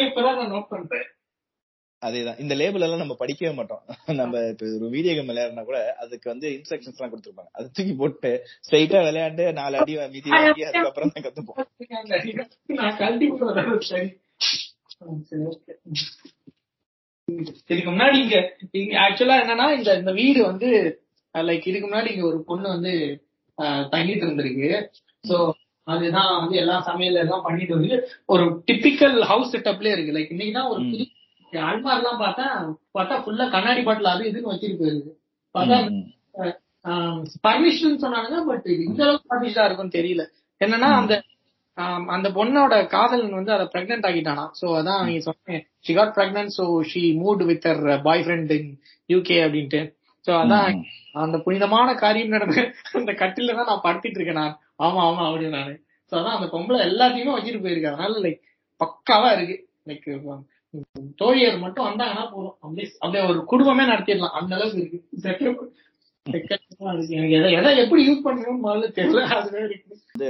இப்பதான் 0.03 0.37
நான் 0.41 0.53
நோட் 0.55 0.69
பண்றேன். 0.75 1.07
அதேதான். 2.01 2.37
இந்த 2.39 2.53
லேபிள் 2.55 2.85
எல்லாம் 2.85 3.01
நம்ம 3.01 3.15
படிக்கவே 3.19 3.51
மாட்டோம். 3.55 3.81
நம்ம 4.21 4.41
இப்ப 4.51 4.65
ஒரு 4.77 4.89
வீடியோ 4.93 5.13
கேம் 5.15 5.31
விளையாடுனா 5.31 5.63
கூட 5.65 5.79
அதுக்கு 6.03 6.27
வந்து 6.29 6.47
இன்ஸ்ட்ரக்ஷன்ஸ் 6.57 6.97
எல்லாம் 6.99 7.11
கொடுத்துருப்பாங்க. 7.13 7.51
அதை 7.57 7.65
தூக்கி 7.77 7.93
போட்டு 7.93 8.31
ஸ்ட்ரைட்டா 8.65 8.99
விளையாண்டு 9.07 9.45
நாலு 9.59 9.77
அடி 9.81 9.95
மீதி 10.13 10.29
வாங்கி 10.35 10.65
அதுக்கப்புறம் 10.69 11.13
தான் 11.15 11.25
கத்துப்போம். 11.27 11.59
நான் 12.79 12.97
கண்டிப்பா 12.97 13.49
சரி. 13.91 14.07
சரி, 15.27 15.43
okay. 15.47 15.75
இதுக்கு 17.67 17.91
முன்னாடி 17.91 18.17
இங்க 18.21 18.37
ஆக்சுவலா 19.03 19.35
என்னன்னா 19.41 19.67
இந்த 19.77 19.89
இந்த 19.97 20.11
வீடு 20.11 20.39
வந்து 20.45 20.69
லைக் 21.35 21.67
இதுக்கு 21.67 21.87
முன்னாடி 21.87 22.11
இங்க 22.13 22.25
ஒரு 22.27 22.39
பொண்ணு 22.43 22.67
வந்து 22.69 22.93
தங்கிட்டு 23.93 24.25
இருந்திருக்கு. 24.25 24.69
சோ 25.23 25.35
அதுதான் 25.87 26.31
வந்து 26.39 26.55
எல்லா 26.55 26.75
சமையல் 26.81 27.21
எல்லாம் 27.23 27.45
பண்ணிட்டு 27.45 27.77
வந்து 27.77 27.95
ஒரு 28.25 28.43
டிபிக்கல் 28.67 29.17
ஹவுஸ் 29.31 29.53
செட்டப்லயே 29.55 29.95
இருக்கு. 29.95 30.15
லைக் 30.17 30.33
இன்னைக்கு 30.35 30.57
தான் 30.59 30.71
ஒரு. 30.73 30.81
புது 30.91 31.05
அல்மார் 31.69 31.99
எல்லாம் 31.99 32.21
பார்த்தா 32.23 32.45
பார்த்தா 32.97 33.15
ஃபுல்லா 33.23 33.45
கண்ணாடி 33.55 33.81
பாட்டில் 33.87 34.13
அது 34.13 34.29
இதுன்னு 34.29 34.51
வச்சிட்டு 34.51 34.79
போயிருக்கு. 34.81 35.11
பார்த்தா 35.55 35.77
பர்மிஷன் 37.47 38.01
சொன்னாங்க 38.03 38.35
பட் 38.49 38.67
இந்த 38.87 39.01
அளவுக்கு 39.05 39.31
பர்மிஷனா 39.31 39.65
இருக்கும்னு 39.67 39.97
தெரியல. 39.99 40.23
என்னன்னா 40.61 40.89
அந்த 41.01 41.13
அந்த 42.15 42.27
பொண்ணோட 42.37 42.73
காதலன் 42.93 43.37
வந்து 43.37 43.51
அதை 43.55 43.65
பிரெக்னென்ட் 43.73 44.07
ஆகிட்டானா 44.07 44.45
சோ 44.59 44.65
அதான் 44.79 45.03
நீங்க 45.07 45.21
சொன்னீங்க 45.27 45.59
she 45.85 45.91
got 45.97 46.13
pregnant 46.17 46.53
so 46.57 46.65
she 46.91 47.01
moved 47.21 47.43
with 47.49 47.67
her 47.69 47.83
boyfriend 48.25 48.51
in 48.57 48.71
UK 49.09 49.37
அப்படின்ட்டு. 49.45 49.81
சோ 50.25 50.31
அதான் 50.41 50.79
அந்த 51.23 51.37
புனிதமான 51.45 51.89
காரியம் 52.03 52.33
நடந்து 52.35 52.61
அந்த 52.99 53.11
கட்டில 53.21 53.55
தான் 53.59 53.69
நான் 53.71 53.85
படுத்திட்டு 53.85 54.19
இருக்கேன் 54.19 54.41
நான். 54.41 54.55
ஆமா 54.85 55.01
ஆமா 55.09 55.23
அப்படின்னு 55.27 55.57
நானு. 55.59 55.73
சோ 56.11 56.15
அதான் 56.19 56.37
அந்த 56.37 56.49
பொம்பளை 56.55 56.79
எல்லாத்தையுமே 56.89 57.35
வச்சுட்டு 57.37 57.63
போயிருக்கு. 57.65 57.91
அதனால 57.93 58.19
லைக் 58.25 58.41
பக்காவா 58.81 59.29
இருக்கு. 59.37 59.57
லைக் 59.89 60.07
தோழியர் 61.21 61.57
மட்டும் 61.63 61.87
வந்தாங்கன்னா 61.87 62.25
போதும். 62.33 62.55
அப்படியே 62.63 62.87
அப்படியே 63.01 63.23
ஒரு 63.31 63.39
குடும்பமே 63.51 63.85
நடத்திடலாம். 63.91 64.35
அந்த 64.39 64.51
அளவுக்கு 64.57 64.81
இருக்கு. 64.83 64.99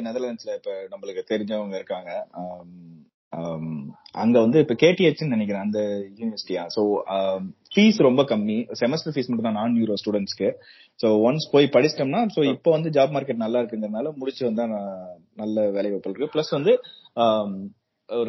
நெதர்லாண்ட்ஸ்ல 0.08 0.52
இப்ப 0.60 0.72
நம்மளுக்கு 0.92 1.24
தெரிஞ்சவங்க 1.32 1.76
இருக்காங்க. 1.76 2.12
அங்க 4.22 4.36
வந்து 4.44 4.60
இப்ப 4.64 4.76
கேடிஹெச் 4.84 5.24
நினைக்கிறேன். 5.34 5.66
அந்த 5.68 5.80
யூனிவர்சிட்டியா 6.20 6.64
சோ 6.76 6.82
ஃபீஸ் 7.74 7.98
ரொம்ப 8.08 8.22
கம்மி. 8.32 8.58
செமஸ்டர் 8.82 9.14
ஃபீஸ் 9.16 9.30
மட்டும் 9.30 9.48
தான் 9.50 9.60
நான் 9.60 9.76
யூரோ 9.82 9.98
ஸ்டூடெண்ட்ஸ்க்கு 10.02 10.50
சோ 11.00 11.10
ஒன்ஸ் 11.28 11.46
போய் 11.52 11.74
படிச்சிட்டோம்னா 11.76 12.22
சோ 12.36 12.44
இப்போ 12.54 12.70
வந்து 12.76 12.90
ஜாப் 12.98 13.14
மார்க்கெட் 13.16 13.44
நல்லா 13.44 13.60
இருக்குங்கிறதுனால 13.60 14.14
முடிச்சு 14.22 14.44
வந்தா 14.50 14.66
நல்ல 15.36 15.58
வேலை 15.76 15.90
வாய்ப்பு 15.92 16.10
இருக்கு. 16.10 16.34
பிளஸ் 16.36 16.56
வந்து 16.58 16.74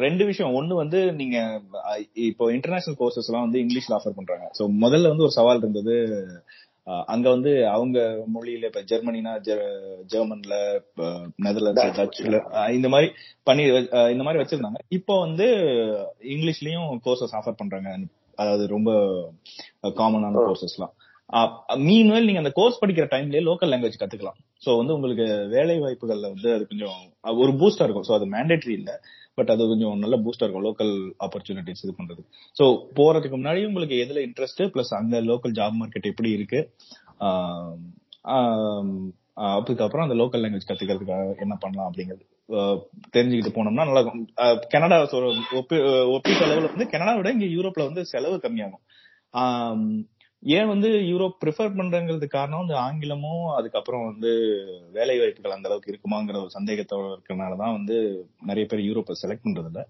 ரெண்டு 0.01 0.23
விஷயம். 0.25 0.55
ஒண்ணு 0.59 0.73
வந்து 0.75 0.99
நீங்க 1.19 1.37
இப்போ 2.25 2.45
இன்டர்நேஷனல் 2.55 2.99
கோர்சஸ் 2.99 3.29
எல்லாம் 3.29 3.45
வந்து 3.47 3.61
இங்கிலீஷ்ல 3.63 3.97
ஆஃபர் 3.97 4.17
பண்றாங்க. 4.17 4.47
சோ 4.57 4.65
முதல்ல 4.83 5.11
வந்து 5.13 5.27
ஒரு 5.27 5.37
சவால் 5.37 5.61
இருந்தது 5.63 5.95
அங்க 7.13 7.27
வந்து 7.29 7.51
அவங்க 7.73 7.97
மொழியில 8.33 8.69
இப்ப 8.69 8.81
ஜெர்மனினா 8.91 9.33
ஜெர்மன்ல 10.09 10.55
நெதர்லாண்ட்ஸ் 11.45 12.21
அஹ், 12.53 12.71
இந்த 12.77 12.87
மாதிரி 12.93 13.09
பண்ணி 13.47 13.63
இந்த 14.13 14.23
மாதிரி 14.25 14.41
வச்சிருந்தாங்க. 14.41 14.79
இப்போ 14.97 15.13
வந்து 15.19 15.47
இங்கிலீஷ்லயும் 16.33 16.89
கோர்சஸ் 17.05 17.37
ஆஃபர் 17.39 17.59
பண்றாங்க. 17.61 17.91
அதாவது 18.37 18.65
ரொம்ப 18.67 18.91
காமனான 19.99 20.43
கோர்சஸ்லாம் 20.47 20.95
மீன்வெல் 21.85 22.27
நீங்க 22.27 22.39
அந்த 22.39 22.53
கோர்ஸ் 22.57 22.79
படிக்கிற 22.81 23.05
டைம்லயே 23.11 23.41
லோக்கல் 23.45 23.71
லாங்குவேஜ் 23.71 23.99
கத்துக்கலாம். 23.99 24.39
சோ 24.63 24.69
வந்து 24.79 24.95
உங்களுக்கு 24.97 25.25
வேலை 25.53 25.75
வாய்ப்புகள்ல 25.79 26.31
வந்து 26.33 26.49
அது 26.55 26.63
கொஞ்சம் 26.71 26.97
ஒரு 27.41 27.51
பூஸ்டா 27.59 27.85
இருக்கும். 27.85 28.07
சோ 28.09 28.15
அது 28.17 28.27
மேண்டேட்டரி 28.33 28.73
இல்ல. 28.79 28.91
பட் 29.45 29.55
அது 29.55 29.67
கொஞ்சம் 29.67 29.99
நல்ல 29.99 30.17
பூஸ்டா 30.17 30.49
இருக்கும் 30.49 30.63
லோக்கல் 30.63 31.13
ஆப்பர்ச்சுனிட்டிஸ் 31.19 31.83
இது 31.83 31.95
பண்றது. 31.97 32.25
சோ 32.63 32.67
போறதுக்கு 32.95 33.35
முன்னாடி 33.35 33.67
உங்களுக்கு 33.67 33.95
எதுல 33.95 34.17
இன்ட்ரெஸ்ட் 34.17 34.61
பிளஸ் 34.61 34.95
அங்க 34.95 35.21
லோக்கல் 35.21 35.51
ஜாப் 35.51 35.73
மார்க்கெட் 35.79 36.01
எப்படி 36.01 36.29
இருக்கு? 36.29 36.73
அதுக்கப்புறம் 39.33 40.09
அந்த 40.09 40.23
லோக்கல் 40.23 40.41
லாங்குவேஜ் 40.41 40.67
கத்துக்கிறதுக்காக 40.67 41.39
என்ன 41.39 41.55
பண்ணலாம் 41.55 41.93
அப்படிங்கிறது. 41.93 42.21
தெரிஞ்சுக்கிட்டு 43.17 43.53
போனோம்னா 43.55 43.73
நல்லா 43.73 43.99
இருக்கும். 43.99 44.27
கனடா 44.67 45.01
ஒப்பி- 45.01 46.07
ஒப்பீட்டு 46.07 46.45
அளவுல 46.45 46.67
வந்து 46.67 46.89
கனடா 46.89 47.15
விட 47.15 47.31
இங்க 47.31 47.45
யூரோப்ல 47.45 47.83
வந்து 47.83 48.05
செலவு 48.05 48.35
கம்மியாகும். 48.35 50.03
ஏன் 50.43 50.67
வந்து 50.67 50.89
யூரோப் 50.89 51.35
ப்ரிஃபர் 51.45 51.75
பண்றங்கிறது 51.77 52.27
காரணம் 52.27 52.59
வந்து 52.59 52.75
ஆங்கிலமும் 52.75 53.55
அதுக்கப்புறம் 53.55 54.05
வந்து 54.05 54.31
வேலை 54.91 55.19
வாய்ப்புகள் 55.19 55.51
அந்த 55.51 55.67
அளவுக்கு 55.67 55.91
இருக்குமாங்கிற 55.91 56.37
ஒரு 56.41 56.51
சந்தேகத்தோட 56.53 57.11
இருக்கறனாலதான் 57.11 57.71
வந்து 57.71 58.27
நிறைய 58.41 58.65
பேர் 58.67 58.79
யூரோப்பை 58.79 59.15
செலக்ட் 59.21 59.45
பண்றது 59.45 59.69
இல்ல 59.69 59.87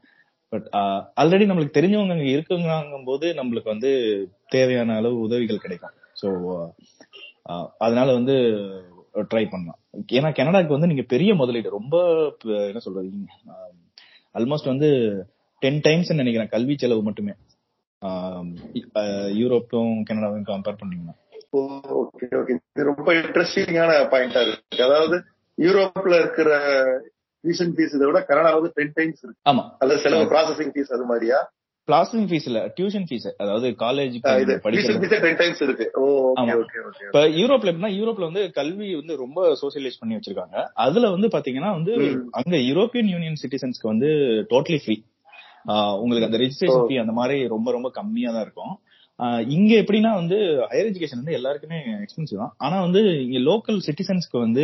பட் 0.53 0.67
ஆல்ரெடி 1.17 1.45
நம்மளுக்கு 1.47 1.77
தெரிஞ்சவங்க 1.79 2.11
அங்க 2.11 2.23
இருக்குங்கும் 2.23 3.03
போது 3.03 3.33
நம்மளுக்கு 3.33 3.63
வந்து 3.63 3.91
தேவையான 4.47 4.95
அளவு 4.95 5.19
உதவிகள் 5.19 5.57
கிடைக்கும். 5.57 5.95
ஸோ 6.13 6.29
அதனால 7.77 8.13
வந்து 8.13 8.35
ட்ரை 9.15 9.49
பண்ணலாம். 9.49 9.79
ஏன்னா 10.11 10.29
கனடாக்கு 10.35 10.67
வந்து 10.67 10.87
நீங்க 10.87 11.01
பெரிய 11.01 11.35
முதலீடு 11.35 11.69
ரொம்ப 11.69 11.95
என்ன 12.67 12.79
சொல்றது 12.79 13.09
ஆல்மோஸ்ட் 14.35 14.71
வந்து 14.73 14.89
டென் 15.59 15.81
டைம்ஸ் 15.81 16.11
நினைக்கிறேன் 16.13 16.49
கல்வி 16.49 16.75
செலவு 16.75 17.03
மட்டுமே. 17.03 17.33
யூரோப்பும் 19.41 20.03
கனடாவும் 20.09 20.43
கம்பேர் 20.43 20.77
பண்ணீங்கன்னா. 20.77 21.13
ஓகே 21.93 22.35
ஓகே 22.35 22.49
இது 22.49 22.83
ரொம்ப 22.83 23.13
இன்ட்ரெஸ்டிங்கான 23.13 24.11
பாயிண்டா 24.11 24.41
இருக்கு. 24.41 24.83
அதாவது 24.83 25.23
யூரோப்ல 25.57 26.19
இருக்கிற 26.19 26.59
டியூஷன் 27.43 27.75
ஃபீஸ் 27.75 27.95
இதை 27.95 28.07
விட 28.07 28.23
கனடா 28.23 28.55
வந்து 28.55 28.71
டென் 28.75 28.93
டைம்ஸ் 28.93 29.23
இருக்கு. 29.23 29.49
ஆமா. 29.49 29.75
அல்லது 29.79 29.99
செலவு 29.99 30.23
ப்ராசஸிங் 30.23 30.75
ஃபீஸ் 30.75 30.93
அது 30.93 31.05
மாதிரியா? 31.05 31.49
ப்ராசஸிங் 31.87 32.29
ஃபீஸ் 32.29 32.45
இல்ல 32.45 32.67
டியூஷன் 32.67 33.05
ஃபீஸ் 33.09 33.33
அதாவது 33.37 33.67
ஓகே 33.67 33.91
இப்ப 37.07 37.27
யூரோப்ல 37.27 37.71
எப்படின்னா 37.71 37.99
யூரோப்ல 37.99 38.19
வந்து 38.19 38.51
கல்வி 38.51 38.95
வந்து 38.95 39.17
ரொம்ப 39.17 39.57
சோசியலைஸ் 39.61 39.99
பண்ணி 39.99 40.15
வச்சிருக்காங்க. 40.15 40.67
அதுல 40.73 41.09
வந்து 41.09 41.27
பாத்தீங்கன்னா 41.27 41.71
வந்து. 41.71 42.23
அங்க 42.31 42.57
யூரோப்பியன் 42.57 43.03
யூனியன் 43.09 43.37
சிட்டிசன்ஸ்க்கு 43.43 43.81
வந்து 43.81 44.07
டோட்டலி 44.49 44.79
ஃப்ரீ 44.85 45.03
உங்களுக்கு 46.01 46.29
அந்த 46.29 46.39
ரெஜிஸ்ட்ரேஷன். 46.43 46.87
ஃபீ 46.87 46.97
அந்த 47.03 47.13
மாதிரி 47.19 47.37
ரொம்ப 47.55 47.71
ரொம்ப 47.77 47.91
கம்மியா 47.99 48.31
தான் 48.37 48.45
இருக்கும் 48.47 48.73
இங்க 49.55 49.71
எப்படின்னா 49.81 50.11
வந்து 50.19 50.37
ஹையர் 50.69 50.87
எஜுகேஷன் 50.89 51.19
வந்து 51.21 51.35
எல்லாருக்குமே 51.39 51.79
எக்ஸ்பென்சிவ் 52.05 52.41
தான். 52.43 52.53
ஆனா 52.65 52.77
வந்து 52.85 53.01
இங்க 53.25 53.39
லோக்கல் 53.49 53.77
சிட்டிசன்ஸ்க்கு 53.87 54.37
வந்து 54.45 54.63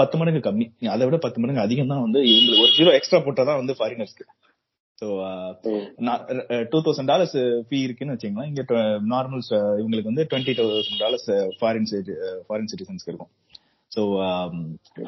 பத்து 0.00 0.18
மடங்கு 0.20 0.40
கம்மி. 0.48 0.66
அதை 0.94 1.02
விட 1.06 1.18
பத்து 1.26 1.40
மடங்கு 1.42 1.64
அதிகம் 1.66 1.92
தான் 1.92 2.04
வந்து 2.06 2.22
இவங்களுக்கு 2.32 2.64
ஒரு 2.66 2.74
ஜீரோ 2.78 2.92
எக்ஸ்ட்ரா 2.98 3.20
போட்டா 3.26 3.44
தான் 3.50 3.60
வந்து 3.62 3.76
ஃபாரினர்ஸ்க்கு 3.78 4.26
so 4.98 5.06
two 6.72 6.78
thousand 6.86 7.10
dollars 7.12 7.36
fee 7.68 7.78
இருக்குன்னு 7.86 8.16
வச்சுங்களேன் 8.16 8.50
இங்க 8.50 8.62
நார்மல் 9.12 9.44
இவங்களுக்கு 9.80 10.10
வந்து 10.12 10.26
twenty 10.30 10.54
thousand 10.58 11.00
dollars 11.04 11.28
foreign 11.60 11.88
foreign 12.48 12.70
சிட்டிசன்ஸ்க்கு 12.72 13.12
இருக்கும். 13.12 13.32
ஸோ 13.92 14.02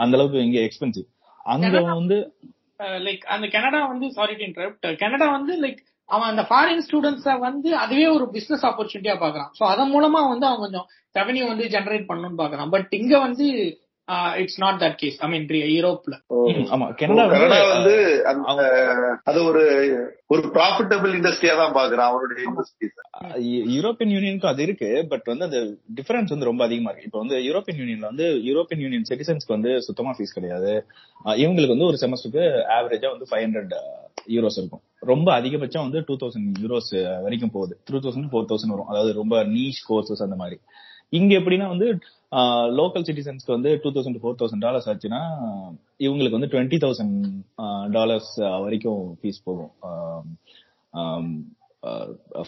அந்த 0.03 0.13
அளவுக்கு 0.19 0.47
இங்க 0.49 0.59
எக்ஸ்பென்சிவ் 0.69 1.07
அங்க 1.55 1.83
வந்து 2.01 2.19
Uh, 2.83 2.99
லைக் 2.99 3.25
அந்த 3.25 3.47
கனடா 3.49 3.81
வந்து 3.87 4.07
சாரி 4.11 4.35
டு 4.35 4.45
இன்டரப்ட் 4.45 4.87
கனடா 4.99 5.27
வந்து 5.31 5.55
லைக் 5.61 5.81
அவன் 6.09 6.29
அந்த 6.29 6.43
ஃபாரின் 6.43 6.83
ஸ்டூடெண்ட்ஸ 6.87 7.35
வந்து 7.39 7.69
அதுவே 7.77 8.07
ஒரு 8.07 8.25
பிசினஸ் 8.31 8.65
ஆப்பர்ச்சுனிட்டியா 8.65 9.15
பாக்குறான் 9.17 9.51
சோ 9.59 9.63
அதன் 9.65 9.93
மூலமா 9.93 10.21
வந்து 10.29 10.47
அவன் 10.47 10.65
கொஞ்சம் 10.65 10.87
ரெவன்யூ 11.15 11.45
வந்து 11.47 11.65
ஜெனரேட் 11.69 12.09
பண்ணணும்னு 12.09 12.41
பாக்குறான் 12.43 12.69
பட் 12.69 12.91
இங்க 12.91 13.15
வந்து 13.19 13.47
it's 14.37 14.59
not 14.59 14.81
that 14.81 14.95
case 14.95 15.19
I 15.19 15.29
mean 15.29 15.47
யூரோப்ல 15.47 16.15
ஆமா. 16.75 16.87
கனடா 16.95 17.25
கனடா 17.29 17.69
வந்து 17.75 17.95
அது 19.25 19.45
ஒரு 19.45 19.63
ஒரு 20.27 20.43
ப்ராஃபிட்டபிள் 20.55 21.13
இண்டஸ்ட்ரியா 21.13 21.57
தான் 21.57 21.75
பாக்குறான் 21.75 22.09
அவனுடைய 22.11 22.43
இண்டஸ்ட்ரீஸ் 22.49 22.97
யூ- 23.47 23.65
யூரோப்பியன் 23.75 24.13
யூனியனுக்கும் 24.15 24.47
அது 24.47 24.63
இருக்கு 24.63 25.07
பட் 25.09 25.23
வந்து 25.25 25.45
அந்த 25.45 25.59
டிஃபரன்ஸ் 25.95 26.33
வந்து 26.35 26.45
ரொம்ப 26.45 26.65
அதிகமா 26.65 26.91
இருக்கு. 26.91 27.07
இப்போ 27.07 27.19
வந்து 27.19 27.37
யூரோப்பியன் 27.39 27.81
யூனியன்ல 27.81 28.01
வந்து 28.01 28.25
யூரோப்பியன் 28.45 28.79
யூனியன் 28.79 29.07
சிட்டிசன்ஸ்க்கு 29.09 29.57
வந்து 29.57 29.83
சுத்தமா 29.83 30.17
ஃபீஸ் 30.19 30.35
கிடையாது. 30.35 30.73
இவங்களுக்கு 31.25 31.75
வந்து 31.77 31.85
ஒரு 31.85 31.99
செமஸ்டருக்கு 32.01 32.45
ஆவரேஜா 32.77 33.11
வந்து 33.11 33.27
ஃபைவ் 33.31 33.45
ஹண்ட்ரட் 33.47 33.75
யூரோஸ் 34.29 34.59
இருக்கும். 34.59 34.83
ரொம்ப 35.03 35.41
அதிகபட்சம் 35.41 35.87
வந்து 35.87 36.05
டூ 36.07 36.17
தௌசண்ட் 36.17 36.51
யூரோஸ் 36.63 36.93
வரைக்கும் 37.23 37.51
போகுது. 37.51 37.81
த்ரூ 37.91 37.95
தௌசண்ட் 37.95 38.31
ஃபோர் 38.33 38.49
தௌசண்ட் 38.49 38.75
வரும். 38.75 38.87
அதாவது 38.87 39.13
ரொம்ப 39.13 39.45
நீஷ் 39.45 39.83
கோர்சஸ் 39.89 40.23
அந்த 40.23 40.37
மாதிரி. 40.37 40.59
இங்க 41.13 41.39
எப்படின்னா 41.39 41.69
வந்து 41.69 41.99
லோக்கல் 42.79 43.07
சிட்டிசன்ஸ்க்கு 43.09 43.57
வந்து 43.57 43.71
two 43.83 43.91
thousand 43.95 44.21
four 44.23 44.39
thousand 44.41 44.65
dollars 44.67 44.89
ஆச்சுன்னா 44.91 45.21
இவங்களுக்கு 46.07 46.39
வந்து 46.39 46.53
டுவெண்ட்டி 46.53 46.79
தௌசண்ட் 46.85 47.17
டாலர்ஸ் 47.91 48.31
வரைக்கும் 48.65 49.03
ஃபீஸ் 49.21 49.45
போகும். 49.45 49.73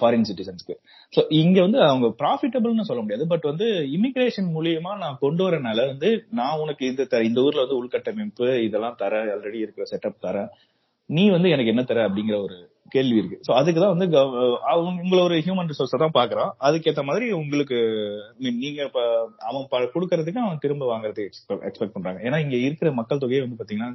ஃபாரின் 0.01 0.27
சிட்டிசன்ஸ்க்கு 0.29 0.75
ஸோ 1.13 1.21
இங்க 1.41 1.57
வந்து 1.61 1.79
அவங்க 1.83 2.07
ப்ராஃபிட்டபிள்னு 2.21 2.89
சொல்ல 2.89 3.03
முடியாது. 3.03 3.25
பட் 3.33 3.47
வந்து 3.51 3.67
இமிகிரேஷன் 3.97 4.51
மூலியமா 4.57 4.93
நான் 4.99 5.21
கொண்டு 5.21 5.43
வரனால 5.47 5.87
வந்து 5.87 6.11
நான் 6.41 6.61
உனக்கு 6.65 6.85
இந்த 6.91 7.21
இந்த 7.29 7.41
ஊர்ல 7.47 7.65
வந்து 7.65 7.81
உள்கட்டமைப்பு 7.81 8.49
இதெல்லாம் 8.67 9.01
தர 9.03 9.23
ஆல்ரெடி 9.35 9.61
இருக்கிற 9.65 9.87
செட்டப் 9.93 10.23
தர 10.27 10.47
நீ 11.11 11.25
வந்து 11.31 11.49
எனக்கு 11.55 11.73
என்ன 11.73 11.83
தர 11.85 12.03
அப்படிங்கிற 12.09 12.37
ஒரு 12.43 12.57
கேள்வி 12.95 13.19
இருக்கு. 13.21 13.39
சோ 13.47 13.53
அதுக்கு 13.55 13.81
தான் 13.81 13.93
வந்து 13.95 14.07
அவங்க 14.73 14.91
உங்களை 15.03 15.21
ஒரு 15.23 15.37
ஹியூமன் 15.41 15.71
ரிசோர்ஸ் 15.71 15.95
தான் 15.97 16.17
பாக்குறான். 16.17 16.51
அதுக்கேத்த 16.67 17.03
மாதிரி 17.05 17.27
உங்களுக்கு 17.39 17.79
நீங்க 18.59 18.81
அவன் 19.49 19.67
ப- 19.73 19.91
கொடுக்கறதுக்கு 19.95 20.45
அவன் 20.45 20.63
திரும்ப 20.65 20.85
வாங்குறதுக்கு 20.91 21.31
எக்ஸ்பெக்ட் 21.69 21.97
பண்றாங்க. 21.97 22.21
ஏன்னா 22.27 22.41
இங்க 22.45 22.57
இருக்கிற 22.67 22.91
மக்கள் 23.01 23.19
தொகையை 23.19 23.43
வந்து 23.47 23.61
பாத்தீங்கன்னா 23.61 23.91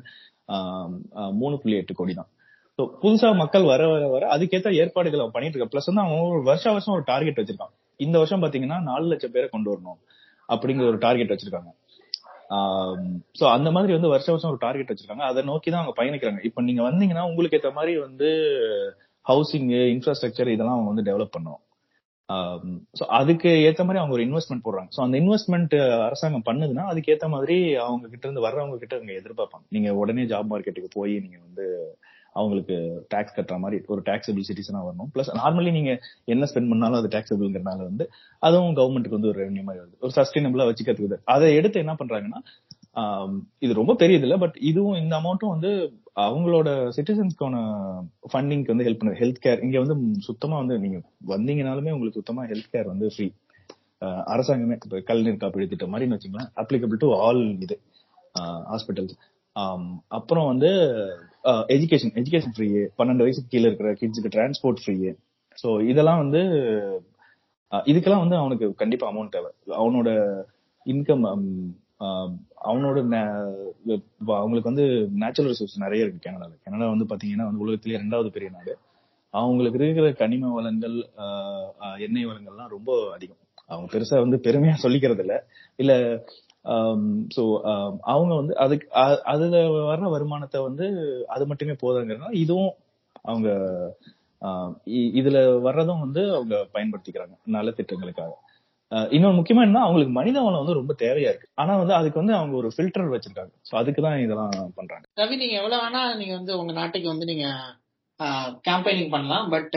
ஆஹ், 0.50 0.92
மூணு 1.40 1.56
புள்ளி 1.62 1.78
எட்டு 1.78 1.94
கோடி 1.96 2.14
தான். 2.14 2.30
ஸோ 2.80 2.84
புதுசா 3.02 3.30
மக்கள் 3.36 3.66
வர 3.66 3.82
வர 3.90 4.04
வர 4.08 4.26
அதுக்கேற்ற 4.36 4.70
ஏற்பாடுகள் 4.82 5.20
அவன் 5.20 5.34
பண்ணிட்டு 5.34 5.56
இருக்கான். 5.56 5.74
பிளஸ் 5.74 5.90
வந்து 5.90 6.04
அவன் 6.04 6.30
ஒரு 6.30 6.44
வருஷம் 6.44 6.74
வருஷம் 6.74 6.96
ஒரு 6.96 7.06
டார்கெட் 7.06 7.40
வச்சிருக்கான். 7.42 7.74
இந்த 8.00 8.18
வருஷம் 8.18 8.44
பாத்தீங்கன்னா 8.44 8.80
நாலு 8.84 9.06
லட்சம் 9.08 9.32
பேரை 9.32 9.48
கொண்டு 9.50 9.70
வரணும் 9.72 10.00
அப்படிங்கிற 10.50 10.86
ஒரு 10.88 11.00
டார்கெட் 11.00 11.34
வச்சிருக்காங்க. 11.34 11.72
சோ 13.40 13.46
அந்த 13.56 13.70
மாதிரி 13.76 13.92
வந்து 13.96 14.12
வருஷம் 14.14 14.34
வருஷம் 14.34 14.52
ஒரு 14.54 14.62
டார்கெட் 14.66 14.92
வச்சிருக்காங்க. 14.92 15.26
அதை 15.32 15.42
நோக்கி 15.50 15.70
தான் 15.70 15.82
அவங்க 15.82 15.96
பயணிக்கிறாங்க. 16.02 16.42
இப்ப 16.50 16.62
நீங்க 16.68 16.82
வந்தீங்கன்னா 16.90 17.26
உங்களுக்கு 17.30 17.58
ஏத்த 17.60 17.72
மாதிரி 17.78 17.94
வந்து 18.08 18.30
ஹவுசிங் 19.26 19.68
இன்ஃப்ராஸ்ட்ரக்சர் 19.96 20.54
இதெல்லாம் 20.54 20.78
அவங்க 20.78 20.92
வந்து 20.94 21.08
டெவலப் 21.10 21.36
பண்ணும் 21.38 21.62
சோ 22.98 23.04
அதுக்கு 23.20 23.52
ஏத்த 23.68 23.84
மாதிரி 23.86 24.00
அவங்க 24.02 24.16
ஒரு 24.18 24.26
இன்வெஸ்ட்மெண்ட் 24.28 24.66
போடுறாங்க. 24.66 24.90
சோ 24.96 25.02
அந்த 25.06 25.16
இன்வெஸ்ட்மெண்ட் 25.22 25.76
அரசாங்கம் 26.08 26.48
பண்ணுதுன்னா 26.50 26.84
அதுக்கு 26.92 27.12
ஏத்த 27.14 27.28
மாதிரி 27.36 27.58
அவங்க 27.86 28.06
கிட்ட 28.12 28.26
இருந்து 28.28 28.46
வர்றவங்க 28.48 28.78
கிட்ட 28.84 28.96
அவங்க 28.98 29.14
எதிர்பார்ப்பாங்க. 29.22 29.66
நீங்க 29.76 29.92
உடனே 30.02 30.26
ஜாப் 30.34 30.52
மார்க்கெட்டுக்கு 30.52 30.92
போய் 30.98 31.16
நீங்க 31.24 31.40
வந்து 31.48 31.66
அவங்களுக்கு 32.34 32.76
டாக்ஸ் 33.10 33.36
கட்டுற 33.38 33.58
மாதிரி 33.60 33.78
ஒரு 33.92 34.02
டாக்ஸபிள் 34.06 34.48
சிட்டிசனா 34.50 34.82
வரணும். 34.88 35.10
பிளஸ் 35.14 35.32
நார்மலி 35.42 35.72
நீங்க 35.78 35.92
என்ன 36.34 36.48
ஸ்பெண்ட் 36.52 36.72
பண்ணாலும் 36.72 37.00
அது 37.02 37.12
டாக்ஸபிள்ங்கிறனால 37.16 37.80
வந்து 37.90 38.06
அதுவும் 38.40 38.78
கவர்மெண்ட்டுக்கு 38.80 39.20
வந்து 39.20 39.32
ஒரு 39.32 39.40
ரெவன்யூ 39.44 39.64
மாதிரி 39.68 39.84
வருது. 39.84 39.98
ஒரு 40.06 40.14
சஸ்டைனபிளா 40.18 40.68
வச்சுக்கிறதுக்கு 40.70 41.20
அதை 41.36 41.50
எடுத்து 41.56 41.84
என்ன 41.86 41.96
பண்றாங்கன்னா 42.02 42.42
இது 43.60 43.74
ரொம்ப 43.80 43.94
பெரியது 43.96 44.26
இல்ல 44.28 44.38
பட் 44.38 44.56
இதுவும் 44.70 45.00
இந்த 45.02 45.14
அமௌண்ட்டும் 45.20 45.54
வந்து 45.56 45.72
அவங்களோட 46.26 46.70
சிட்டிசன்ஸ்க்கான 46.96 47.58
ஃபண்டிங்க்கு 48.32 48.74
வந்து 48.74 48.86
ஹெல்ப் 48.88 49.00
பண்ணுது. 49.02 49.20
ஹெல்த் 49.22 49.44
கேர் 49.46 49.62
இங்க 49.66 49.78
வந்து 49.84 49.96
சுத்தமா 50.28 50.56
வந்து 50.58 50.78
நீங்க 50.80 50.98
வந்தீங்கனாலுமே 51.34 51.94
உங்களுக்கு 51.96 52.20
சுத்தமா 52.22 52.44
ஹெல்த் 52.52 52.72
கேர் 52.74 52.92
வந்து 52.94 53.08
ஃப்ரீ 53.16 53.28
அரசாங்கமே 54.34 54.76
கல்நீர் 54.82 55.08
கலைஞர் 55.10 55.42
காப்பீடு 55.42 55.72
திட்டம் 55.72 55.94
மாதிரி 55.94 56.12
வச்சுக்கலாம் 56.12 56.52
அப்ளிகபிள் 56.62 57.02
டு 57.04 57.08
ஆல் 57.26 57.42
இது 57.66 57.76
ஹாஸ்பிட்டல்ஸ் 58.72 59.16
அப்புறம் 60.18 60.48
வந்து 60.52 60.70
எஜுகேஷன் 61.44 62.16
எஜுகேஷன் 62.16 62.54
ஃப்ரீ 62.56 62.68
பன்னெண்டு 62.70 63.18
வயசுக்கு 63.18 63.50
கீழே 63.50 63.66
இருக்கிற 63.66 63.94
கிட்ஸுக்கு 63.94 64.32
டிரான்ஸ்போர்ட் 64.36 64.82
ஃப்ரீ 64.86 65.14
ஸோ 65.64 65.90
இதெல்லாம் 65.90 66.18
வந்து 66.18 66.42
இதுக்கெல்லாம் 67.72 68.20
வந்து 68.20 68.36
அவனுக்கு 68.36 68.74
கண்டிப்பா 68.74 69.12
அமௌண்ட் 69.12 69.30
தேவை. 69.30 69.52
அவனோட 69.68 70.10
இன்கம் 70.86 71.26
அவனோட 72.66 73.00
நே- 73.06 74.04
அவங்களுக்கு 74.26 74.74
வந்து 74.74 75.10
நேச்சுரல் 75.14 75.52
ரிசோர்ஸ் 75.52 75.80
நிறைய 75.80 76.06
இருக்கு 76.06 76.30
கனடால. 76.30 76.52
கனடா 76.64 76.90
வந்து 76.90 77.06
பாத்தீங்கன்னா 77.06 77.44
வந்து 77.44 77.60
உலகத்திலேயே 77.60 78.02
ரெண்டாவது 78.02 78.30
பெரிய 78.30 78.52
நாடு. 78.52 78.78
அவங்களுக்கு 79.30 79.80
இருக்கிற 79.80 80.12
கனிம 80.12 80.54
வளங்கள் 80.54 81.10
ஆஹ் 81.18 82.00
எண்ணெய் 82.00 82.26
வளங்கள்லாம் 82.26 82.68
ரொம்ப 82.68 83.12
அதிகம். 83.14 83.38
அவங்க 83.68 83.98
பெருசா 83.98 84.20
வந்து 84.20 84.38
பெருமையா 84.38 84.74
சொல்லிக்கிறது 84.84 85.20
இல்ல 85.20 85.46
இல்ல 85.76 85.94
Um, 86.66 87.02
சோ 87.36 87.44
um, 87.72 87.94
அவங்க 88.14 88.32
வந்து 88.36 88.54
அதுக்கு 88.58 88.86
அதுல 89.24 89.58
வர்ற 89.90 90.08
வருமானத்தை 90.10 90.60
வந்து 90.62 90.86
அது 91.28 91.44
மட்டுமே 91.48 91.76
போதாங்கிறதுனால 91.84 92.34
இதுவும் 92.36 92.72
அவங்க 93.24 93.50
இதுல 95.20 95.38
வர்றதும் 95.68 96.04
வந்து 96.04 96.22
அவங்க 96.36 96.56
பயன்படுத்திக்கிறாங்க 96.76 97.36
நல்ல 97.56 97.70
திட்டங்களுக்காக. 97.78 98.34
இன்னொரு 99.12 99.36
முக்கியமா 99.38 99.64
என்ன 99.68 99.82
அவங்களுக்கு 99.86 100.14
மனித 100.18 100.38
வளம் 100.42 100.62
வந்து 100.62 100.78
ரொம்ப 100.80 100.94
தேவையா 101.02 101.32
இருக்கு. 101.32 101.50
ஆனா 101.62 101.74
வந்து 101.78 101.94
அதுக்கு 101.98 102.22
வந்து 102.22 102.36
அவங்க 102.38 102.56
ஒரு 102.62 102.70
ஃபில்டர் 102.76 103.12
வச்சிருக்காங்க. 103.14 103.54
சோ 103.70 103.74
அதுக்கு 103.82 104.02
தான் 104.02 104.22
இதெல்லாம் 104.26 104.54
பண்றாங்க. 104.78 105.06
ரவி 105.18 105.36
நீங்க 105.42 105.56
எவ்வளவு 105.62 105.82
வேணா 105.84 106.02
நீங்க 106.22 106.34
வந்து 106.40 106.54
உங்க 106.62 106.74
நாட்டுக்கு 106.80 107.12
வந்து 107.14 107.30
நீங்க 107.32 107.48
கேம்பெயினிங் 108.68 109.14
பண்ணலாம். 109.16 109.48
பட் 109.56 109.76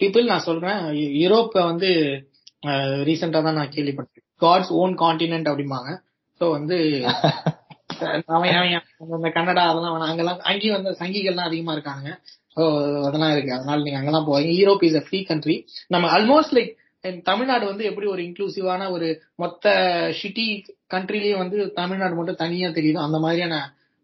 பீப்புள் 0.00 0.30
நான் 0.32 0.48
சொல்றேன் 0.50 0.80
யூரோப்ப 1.22 1.56
வந்து 1.70 1.90
ரீசெண்டா 3.08 3.40
தான் 3.46 3.58
நான் 3.60 3.74
கேள்விப்பட்டேன் 3.76 4.23
காட்ஸ் 4.42 4.72
ஓன் 4.80 4.94
காண்டினென்ட் 5.00 5.50
அப்படிம்பாங்க. 5.50 5.90
ஸோ 6.40 6.44
வந்து 6.50 6.76
அந்த 9.14 9.28
கன்னடா 9.34 9.62
அதெல்லாம் 9.70 9.92
வேணாம். 9.94 10.10
அங்கெல்லாம் 10.10 10.40
அங்கேயும் 10.50 10.76
வந்து 10.76 10.92
சங்கிகள்லாம் 11.00 11.48
அதிகமா 11.48 11.74
இருக்காங்க. 11.76 12.08
ஸோ 12.56 12.62
அதெல்லாம் 13.06 13.32
இருக்கு. 13.34 13.52
அதனால 13.56 13.82
நீங்க 13.82 13.98
அங்கெல்லாம் 14.00 14.28
போவீங்க 14.28 14.54
Europe 14.60 14.84
is 14.88 14.98
a 15.00 15.04
free 15.06 15.20
country 15.30 15.56
நம்ம 15.90 16.08
ஆல்மோஸ்ட் 16.16 16.54
லைக் 16.56 16.72
தமிழ்நாடு 17.26 17.64
வந்து 17.70 17.84
எப்படி 17.84 18.06
ஒரு 18.06 18.22
இன்க்ளூசிவான 18.26 18.82
ஒரு 18.90 19.08
மொத்த 19.36 19.64
சிட்டி 20.20 20.46
கண்ட்ரிலயும் 20.94 21.42
வந்து 21.42 21.58
தமிழ்நாடு 21.74 22.14
மட்டும் 22.14 22.42
தனியா 22.44 22.68
தெரியுது 22.70 23.06
அந்த 23.06 23.18
மாதிரியான 23.18 23.56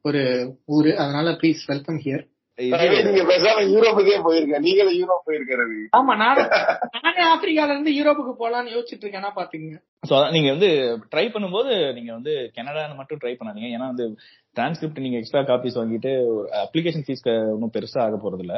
ஒரு 0.04 0.22
ஊரு. 0.68 0.90
அதனால 1.02 1.30
ப்ளீஸ் 1.40 1.62
வெல்கம் 1.68 2.00
ஹியர் 2.04 2.24
நீங்க 2.60 3.22
பேசாம 3.30 3.62
யூரோப்புக்கே 3.74 4.16
போயிருக்க 4.26 4.58
நீங்களும் 4.66 4.98
யூரோப் 5.00 5.26
போயிருக்க 5.28 5.58
ரவி. 5.60 5.78
ஆமா 5.98 6.12
நானே 6.22 6.42
நானே 6.96 7.22
ஆப்பிரிக்கால 7.32 7.74
இருந்து 7.74 7.92
யூரோப்புக்கு 7.98 8.34
போலாம்னு 8.42 8.74
யோசிச்சுட்டு 8.74 9.04
இருக்கேன்னா 9.04 9.30
பாத்துங்க? 9.38 9.78
சோ 10.08 10.12
அதான் 10.18 10.34
நீங்க 10.36 10.50
வந்து 10.54 10.68
ட்ரை 11.12 11.24
பண்ணும்போது 11.34 11.72
நீங்க 11.96 12.10
வந்து 12.18 12.34
கனடான்னு 12.58 13.00
மட்டும் 13.00 13.20
ட்ரை 13.22 13.34
பண்ணாதீங்க. 13.38 13.70
ஏன்னா 13.76 13.88
வந்து 13.92 14.06
டிரான்ஸ்கிரிப்ட் 14.58 15.04
நீங்க 15.04 15.18
எக்ஸ்ட்ரா 15.20 15.42
காப்பீஸ் 15.50 15.80
வாங்கிட்டு 15.80 16.12
அப்ளிகேஷன் 16.64 17.06
ஃபீஸ் 17.08 17.26
ஒன்றும் 17.54 17.74
பெருசா 17.76 18.00
ஆக 18.06 18.18
போறது 18.24 18.44
இல்ல 18.46 18.56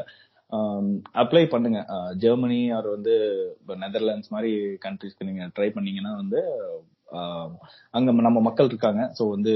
அப்ளை 1.22 1.44
பண்ணுங்க. 1.52 1.80
ஜெர்மனி 2.22 2.60
ஆர் 2.76 2.88
வந்து 2.96 3.14
நெதர்லாண்ட்ஸ் 3.84 4.34
மாதிரி 4.36 4.52
கண்ட்ரிஸ்க்கு 4.86 5.28
நீங்க 5.30 5.44
ட்ரை 5.58 5.68
பண்ணீங்கன்னா 5.76 6.14
வந்து 6.22 6.40
அங்க 7.98 8.10
நம்ம 8.26 8.40
மக்கள் 8.48 8.70
இருக்காங்க. 8.70 9.02
சோ 9.18 9.22
வந்து 9.36 9.54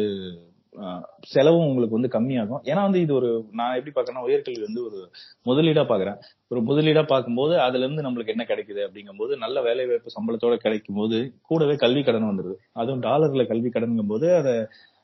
செலவும் 1.33 1.67
உங்களுக்கு 1.69 1.97
வந்து 1.99 2.11
கம்மியாகும். 2.15 2.63
ஏன்னா 2.71 2.83
வந்து 2.87 3.01
இது 3.05 3.13
ஒரு 3.19 3.29
நான் 3.59 3.77
எப்படி 3.79 3.93
பாக்குறேன்னா 3.95 4.25
உயர்கல்வி 4.29 4.63
வந்து 4.67 4.83
ஒரு 4.89 4.99
முதலீடா 5.47 5.85
பாக்குறேன் 5.91 6.19
ஒரு 6.51 6.61
முதலீடா 6.69 7.03
பார்க்கும்போது 7.13 7.55
அதுல 7.67 7.85
இருந்து 7.87 8.05
நம்மளுக்கு 8.07 8.35
என்ன 8.35 8.45
கிடைக்குது 8.51 8.83
அப்படிங்கும்போது 8.87 9.33
நல்ல 9.45 9.63
வேலை 9.69 9.87
வாய்ப்பு 9.91 10.17
சம்பளத்தோட 10.17 10.57
கிடைக்கும் 10.65 10.99
போது 11.01 11.19
கூடவே 11.49 11.77
கல்வி 11.85 12.03
கடன் 12.03 12.31
வந்துருது. 12.31 12.57
அதுவும் 12.81 13.05
டாலர்ல 13.09 13.45
கல்வி 13.53 13.71
கடனுங்கும் 13.71 14.13
போது 14.15 14.29
அதை 14.41 14.55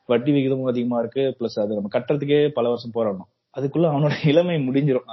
வட்டி 0.09 0.31
விகிதமும் 0.35 0.71
அதிகமா 0.71 0.97
இருக்கு. 1.03 1.23
பிளஸ் 1.39 1.59
அது 1.63 1.77
நம்ம 1.79 1.91
கட்டுறதுக்கே 1.97 2.39
பல 2.57 2.67
வருஷம் 2.73 2.95
போராடணும். 2.97 3.29
அதுக்குள்ள 3.55 3.87
அவனோட 3.93 4.13
இளமை 4.33 4.55
முடிஞ்சிடும் 4.67 5.09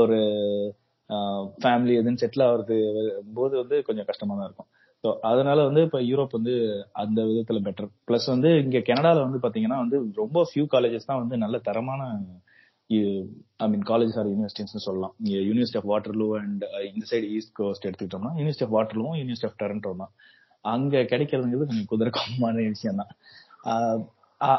ஒரு 0.00 0.16
ஃபேமிலி 1.62 1.94
எதுன்னு 2.00 2.20
செட்டில் 2.22 2.44
ஆகுறது 2.46 2.76
போது 3.38 3.54
வந்து 3.62 3.76
கொஞ்சம் 3.88 4.08
கஷ்டமா 4.10 4.34
தான் 4.38 4.48
இருக்கும். 4.48 4.68
ஸோ 5.04 5.10
அதனால 5.30 5.58
வந்து 5.68 5.80
இப்போ 5.86 5.98
யூரோப் 6.10 6.36
வந்து 6.36 6.54
அந்த 7.02 7.20
விதத்துல 7.30 7.58
பெட்டர் 7.66 7.88
பிளஸ் 8.08 8.28
வந்து 8.34 8.50
இங்க 8.64 8.78
கனடால 8.88 9.24
வந்து 9.26 9.38
பாத்தீங்கன்னா 9.44 9.78
வந்து 9.82 9.96
ரொம்ப 10.22 10.44
ஃபியூ 10.50 10.64
காலேஜஸ் 10.74 11.08
தான் 11.10 11.22
வந்து 11.22 11.36
நல்ல 11.44 11.58
தரமான 11.68 12.02
ஐ 13.64 13.66
மீன் 13.72 13.84
காலேஜ் 13.90 14.14
ஆர் 14.20 14.28
யூனிவர்சிட்டிஸ்னு 14.32 14.84
சொல்லலாம். 14.86 15.14
இங்க 15.20 15.36
யூனிவர்சிட்டி 15.48 15.80
ஆஃப் 15.80 15.90
வாட்டர்லூ 15.92 16.26
அண்ட் 16.40 16.64
இந்த 16.90 17.04
சைடு 17.10 17.28
ஈஸ்ட் 17.36 17.54
கோஸ்ட் 17.60 17.86
எடுத்துக்கிட்டோம்னா 17.88 18.32
யூனிவர்சிட்டி 18.38 18.66
ஆஃப் 18.68 18.74
வாட்டர்லூவும் 18.76 19.18
யூனிவர்சிட்டி 19.20 19.48
ஆஃப் 19.50 19.60
டொரண்டோ 19.62 19.92
தான். 20.02 20.12
அங்க 20.64 21.02
கிடைக்கிறதுங்கிறது 21.12 21.68
கொஞ்சம் 21.70 21.90
குதிரக்கமான 21.92 22.56
விஷயம் 22.74 23.00
தான் 23.02 23.12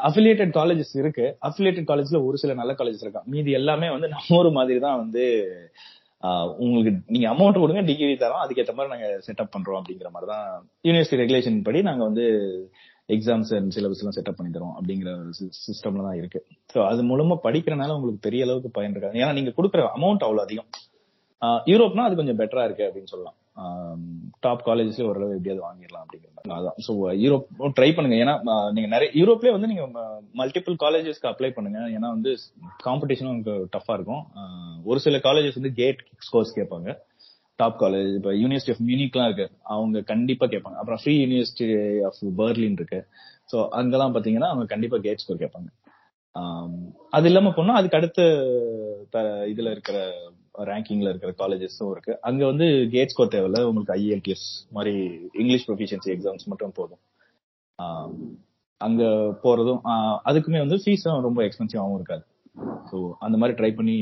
அஃபிலியேட்டட் 0.08 0.52
uh, 0.52 0.56
காலேஜஸ் 0.58 0.92
uh, 0.94 1.00
இருக்கு. 1.02 1.26
அஃபிலியேட்டட் 1.48 1.88
காலேஜ்ல 1.90 2.18
ஒரு 2.28 2.36
சில 2.42 2.54
நல்ல 2.60 2.72
காலேஜஸ் 2.78 3.04
இருக்கான் 3.06 3.28
மீதி 3.32 3.50
எல்லாமே 3.60 3.88
வந்து 3.94 4.08
நம்ம 4.14 4.38
ஒரு 4.42 4.50
மாதிரி 4.58 4.78
தான் 4.86 5.00
வந்து 5.02 5.24
உங்களுக்கு 6.56 7.02
நீங்க 7.06 7.32
அமௌண்ட் 7.32 7.58
கொடுங்க 7.58 7.80
டிகிரி 7.80 8.12
தரோம் 8.12 8.42
அதுக்கேற்ற 8.44 8.74
மாதிரி 8.74 8.92
நாங்க 8.94 9.20
செட்டப் 9.26 9.52
பண்றோம் 9.56 9.80
அப்படிங்கிற 9.80 10.10
மாதிரி 10.10 10.30
தான் 10.32 10.68
யூனிவர்சிட்டி 10.82 11.20
ரெகுலேஷன் 11.22 11.62
படி 11.62 11.82
நாங்க 11.82 12.04
வந்து 12.04 12.24
எக்ஸாம்ஸ் 13.08 13.52
அண்ட் 13.56 13.72
சிலபஸ் 13.74 14.00
எல்லாம் 14.00 14.16
செட்டப் 14.16 14.36
பண்ணி 14.36 14.58
தரோம் 14.58 14.74
அப்படிங்கிற 14.76 15.10
சிஸ்டம்ல 15.66 16.02
தான் 16.02 16.16
இருக்கு. 16.16 16.46
ஸோ 16.74 16.86
அது 16.86 17.02
மூலமா 17.02 17.36
படிக்கிறனால 17.42 17.94
உங்களுக்கு 17.94 18.20
பெரிய 18.20 18.44
அளவுக்கு 18.44 18.70
பயன் 18.70 18.90
இருக்காது. 18.90 19.18
ஏன்னா 19.18 19.32
நீங்க 19.32 19.50
கொடுக்குற 19.50 19.82
அமௌண்ட் 19.96 20.24
அவ்வளவு 20.26 20.40
அதிகம். 20.40 20.66
ஆஹ் 21.42 21.60
யூரோப்னா 21.66 22.04
அது 22.04 22.16
கொஞ்சம் 22.16 22.38
பெட்டரா 22.38 22.64
இருக்கு 22.64 22.84
அப்படின்னு 22.84 23.06
சொல்லலாம். 23.06 23.36
டாப் 24.40 24.66
காலேஜஸ்ல 24.66 25.06
ஓரளவு 25.06 25.36
எப்படியாவது 25.36 25.60
வாங்கிடலாம் 25.62 26.04
அப்படிங்கிறது 26.04 26.34
அதான். 26.48 26.80
ஸோ 26.88 26.92
யூரோப் 27.20 27.44
ட்ரை 27.58 27.94
பண்ணுங்க. 27.94 28.24
ஏன்னா 28.24 28.72
நீங்க 28.72 28.98
நிறைய 28.98 29.24
யூரோப்லயே 29.24 29.50
வந்து 29.50 29.66
நீங்க 29.66 29.86
மல்டிபிள் 30.34 30.76
காலேஜஸ்க்கு 30.80 31.26
அப்ளை 31.26 31.50
பண்ணுங்க. 31.50 31.78
ஏன்னா 31.78 32.08
வந்து 32.08 32.36
காம்படிஷனும் 32.84 33.36
உங்களுக்கு 33.36 33.78
டஃபா 33.78 33.92
இருக்கும். 33.92 34.26
ஒரு 34.84 35.00
சில 35.00 35.16
காலேஜஸ் 35.16 35.54
வந்து 35.54 35.72
கேட் 35.72 36.04
ஸ்கோர்ஸ் 36.18 36.58
கேட்பாங்க. 36.58 36.96
டாப் 37.56 37.82
காலேஜ் 37.82 38.14
இப்போ 38.14 38.30
யூனிவர்சிட்டி 38.30 38.70
ஆஃப் 38.70 38.86
மியூனிக்லாம் 38.86 39.32
இருக்கு. 39.32 39.50
அவங்க 39.62 40.00
கண்டிப்பா 40.00 40.46
கேட்பாங்க. 40.46 40.76
அப்புறம் 40.76 40.98
ஃப்ரீ 41.02 41.24
யூனிவர்சிட்டி 41.24 42.04
ஆஃப் 42.04 42.32
பெர்லின் 42.38 42.72
இருக்கு. 42.72 43.06
ஸோ 43.52 43.68
அங்கெல்லாம் 43.68 44.14
பாத்தீங்கன்னா 44.14 44.46
அவங்க 44.46 44.64
கண்டிப்பா 44.64 44.98
கேட் 44.98 45.16
ஸ்கோர் 45.16 45.36
கேட்பாங்க. 45.36 45.84
அது 47.10 47.26
இல்லாம 47.26 47.50
போனா 47.50 47.74
அதுக்கு 47.74 47.96
அடுத்த 47.96 48.22
த- 49.10 49.44
இதுல 49.46 49.70
இருக்கிற 49.70 50.14
ரேங்கிங்ல 50.68 51.10
இருக்கிற 51.12 51.32
காலேஜஸும் 51.40 51.90
இருக்கு. 51.94 52.12
அங்க 52.28 52.42
வந்து 52.50 52.66
கேட் 52.94 53.12
ஸ்கோர் 53.12 53.32
தேவையில்ல. 53.34 53.60
உங்களுக்கு 53.68 53.94
ஐஎல்டிஎஸ் 54.00 54.46
மாதிரி 54.76 54.94
இங்கிலீஷ் 55.42 55.66
ப்ரொஃபிஷியன்சி 55.68 56.10
எக்ஸாம்ஸ் 56.14 56.50
மட்டும் 56.52 56.76
போதும். 56.78 57.02
அங்க 58.80 59.02
போறதும் 59.44 59.80
அதுக்குமே 60.28 60.60
வந்து 60.64 60.78
ஃபீஸும் 60.84 61.24
ரொம்ப 61.26 61.40
எக்ஸ்பென்சிவாகவும் 61.46 61.98
இருக்காது. 62.00 62.24
ஸோ 62.90 62.98
அந்த 63.26 63.36
மாதிரி 63.40 63.56
ட்ரை 63.58 63.72
பண்ணி 63.78 63.96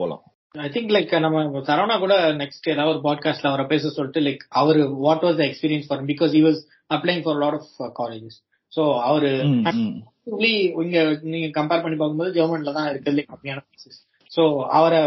போலாம். 0.00 0.22
ஐ 0.54 0.68
திங்க் 0.74 0.94
லைக் 0.96 1.12
நம்ம 1.24 1.62
சரவணா 1.68 1.98
கூட 2.04 2.16
நெக்ஸ்ட் 2.40 2.72
ஏதாவது 2.72 2.92
ஒரு 2.94 3.02
பாட்காஸ்ட்ல 3.06 3.50
அவரை 3.52 3.66
பேச 3.72 3.90
சொல்லிட்டு 3.96 4.20
like 4.26 4.42
our 4.60 4.80
what 5.06 5.24
was 5.26 5.38
the 5.40 5.44
experience 5.50 5.86
for 5.88 6.02
because 6.10 6.34
he 6.38 6.42
was 6.48 6.60
applying 6.96 7.22
for 7.24 7.40
lot 7.44 7.56
of 7.60 7.94
colleges 8.00 8.38
so 8.72 8.84
அவரு. 9.08 9.30
Actually, 10.26 10.52
இங்க 10.82 10.98
நீங்க 11.32 11.48
கம்பேர் 11.56 11.82
பண்ணி 11.84 11.96
பார்க்கும்போது 12.00 12.30
ஜெர்மன்ல 12.36 12.72
தான் 12.76 12.86
இருக்கிறதுலே 12.90 13.24
கம்மியான 13.32 13.60
ஃபீஸஸ் 13.64 13.98
சோ 14.36 14.42
அவரை. 14.78 15.02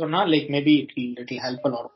சொன்னா 0.00 0.20
like 0.32 0.48
maybe 0.56 0.74
it 0.82 0.92
it 1.22 1.32
help 1.46 1.64
a lot 1.68 1.94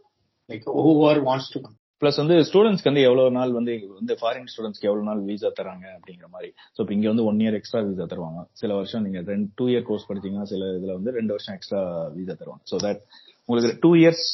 like 0.53 0.65
whoever 0.87 1.21
wants 1.29 1.51
to 1.55 1.61
come 1.65 1.77
plus 2.03 2.19
வந்து 2.21 2.37
ஸ்டூடெண்ட்ஸ்க்கு 2.49 2.91
வந்து 2.91 3.05
எவ்வளவு 3.09 3.31
நாள் 3.37 3.53
வந்து 3.59 3.75
வந்து 3.99 4.15
ஃபாரின் 4.21 4.49
ஸ்டூடெண்ட்ஸ்க்கு 4.53 4.89
எவ்வளவு 4.89 5.07
நாள் 5.09 5.21
வீசா 5.29 5.51
தராங்க 5.59 5.87
அப்படிங்கிற 5.95 6.27
மாதிரி. 6.35 6.51
சோ 6.75 6.79
இப்போ 6.83 6.95
இங்க 6.97 7.07
வந்து 7.13 7.25
ஒன் 7.31 7.41
இயர் 7.45 7.57
எக்ஸ்ட்ரா 7.59 7.81
வீசா 7.87 8.07
தருவாங்க. 8.11 8.41
சில 8.61 8.71
வருஷம் 8.79 9.05
நீங்க 9.07 9.21
ரெண்டு 9.33 9.49
டூ 9.61 9.67
இயர் 9.73 9.87
கோர்ஸ் 9.89 10.07
படிச்சீங்கன்னா 10.09 10.49
சில 10.53 10.69
இதுல 10.79 10.97
வந்து 10.99 11.15
ரெண்டு 11.19 11.35
வருஷம் 11.37 11.57
எக்ஸ்ட்ரா 11.59 11.81
வீசா 12.19 12.35
தருவாங்க. 12.43 12.63
சோ 12.73 12.79
தட் 12.85 13.01
உங்களுக்கு 13.49 13.81
டூ 13.85 13.91
இயர்ஸ் 14.03 14.27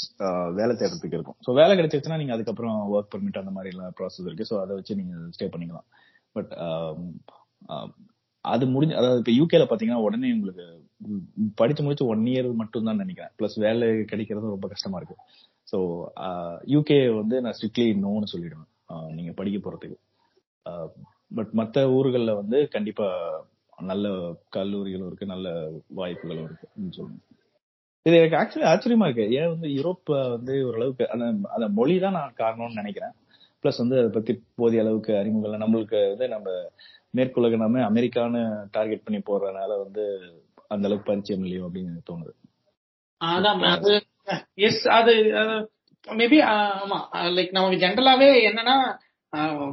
வேலை 0.59 0.75
தேடுறதுக்கு 0.81 1.19
இருக்கும். 1.19 1.39
சோ 1.47 1.53
வேலை 1.61 1.73
கிடைச்சிருச்சுன்னா 1.79 2.21
நீங்க 2.23 2.35
அதுக்கப்புறம் 2.37 2.79
ஒர்க் 2.95 3.13
பர்மிட் 3.15 3.43
அந்த 3.43 3.55
மாதிரி 3.59 3.73
எல்லாம் 3.75 3.95
ப்ராசஸ் 4.01 4.29
இருக்கு. 4.29 4.49
சோ 4.51 4.57
அதை 4.65 4.73
வச்சு 4.81 5.01
நீங்க 5.01 5.15
ஸ்டே 5.37 5.49
பண்ணிக்கலாம். 5.55 5.89
பட் 6.37 6.53
அது 8.45 8.65
முடிஞ்சு 8.75 8.99
அதாவது 9.01 9.21
இப்போ 9.23 9.35
யூகேல 9.41 9.67
பாத்தீங்கன்னா 9.71 10.05
உடனே 10.07 10.31
உங்களுக்கு 10.37 10.65
படிச்சு 11.61 11.83
முடிச்சு 11.85 12.11
ஒன் 12.13 12.25
இயர் 12.33 12.49
மட்டும் 12.61 12.89
தான் 12.89 13.03
நினைக்கிறேன். 13.05 13.33
பிளஸ் 13.39 13.57
வேலை 13.67 13.89
கிடைக்கிறது 14.13 14.55
ரொம்ப 14.55 14.69
கஷ்டமா 14.69 14.99
இருக்கு. 15.01 15.17
ஸோ 15.73 15.79
யூகே 16.75 16.99
uh, 17.07 17.15
வந்து 17.21 17.37
நான் 17.45 17.57
ஸ்ட்ரிக்ட்லி 17.59 17.87
நோன்னு 18.05 18.33
சொல்லிடுவேன். 18.35 18.69
நீங்க 19.17 19.33
படிக்க 19.41 19.59
போறதுக்கு. 19.59 19.99
பட் 21.37 21.53
மற்ற 21.61 21.85
ஊர்களில் 21.91 22.39
வந்து 22.41 22.59
கண்டிப்பா 22.69 23.07
நல்ல 23.91 24.07
கல்லூரிகளும் 24.57 25.09
இருக்கு 25.11 25.33
நல்ல 25.35 25.49
வாய்ப்புகளும் 26.01 26.47
இருக்கு 26.49 26.67
சொல்லுங்க 26.99 27.21
இது 28.07 28.15
எனக்கு 28.21 28.39
ஆக்சுவலி 28.41 28.69
ஆச்சரியமா 28.71 29.07
இருக்கு. 29.09 29.27
ஏன் 29.39 29.51
வந்து 29.55 29.69
யூரோப் 29.79 30.11
வந்து 30.37 30.55
ஓரளவுக்கு 30.69 31.05
அந்த 31.15 31.27
அந்த 31.57 31.67
மொழி 31.79 31.95
தான் 32.05 32.17
நான் 32.19 32.39
காரணம்னு 32.43 32.81
நினைக்கிறேன். 32.83 33.15
ப்ளஸ் 33.65 33.83
வந்து 33.83 33.97
அதை 34.01 34.11
பத்தி 34.17 34.33
போதிய 34.61 34.83
அளவுக்கு 34.85 35.13
அறிமுகம் 35.21 35.63
நம்மளுக்கு 35.65 35.99
வந்து 36.13 36.27
நம்ம 36.35 36.49
மேற்குலக 37.19 37.57
நம்ம 37.65 37.81
அமெரிக்கான்னு 37.91 38.43
டார்கெட் 38.77 39.05
பண்ணி 39.07 39.21
போறதுனால 39.29 39.71
வந்து 39.85 40.05
அந்த 40.75 40.87
அளவுக்கு 40.89 41.11
பரிச்சயம் 41.11 41.45
இல்லையோ 41.45 41.65
அப்படின்னு 41.67 41.91
எனக்கு 41.93 42.11
தோணுது. 42.11 42.33
அதான் 43.21 43.63
அது 43.77 43.93
எஸ் 44.69 44.85
அது 44.99 45.13
மேபி 46.09 46.39
ஆமா. 46.53 46.99
லைக் 47.37 47.57
நமக்கு 47.57 47.83
ஜென்ரலாவே 47.85 48.29
என்னன்னா 48.49 48.77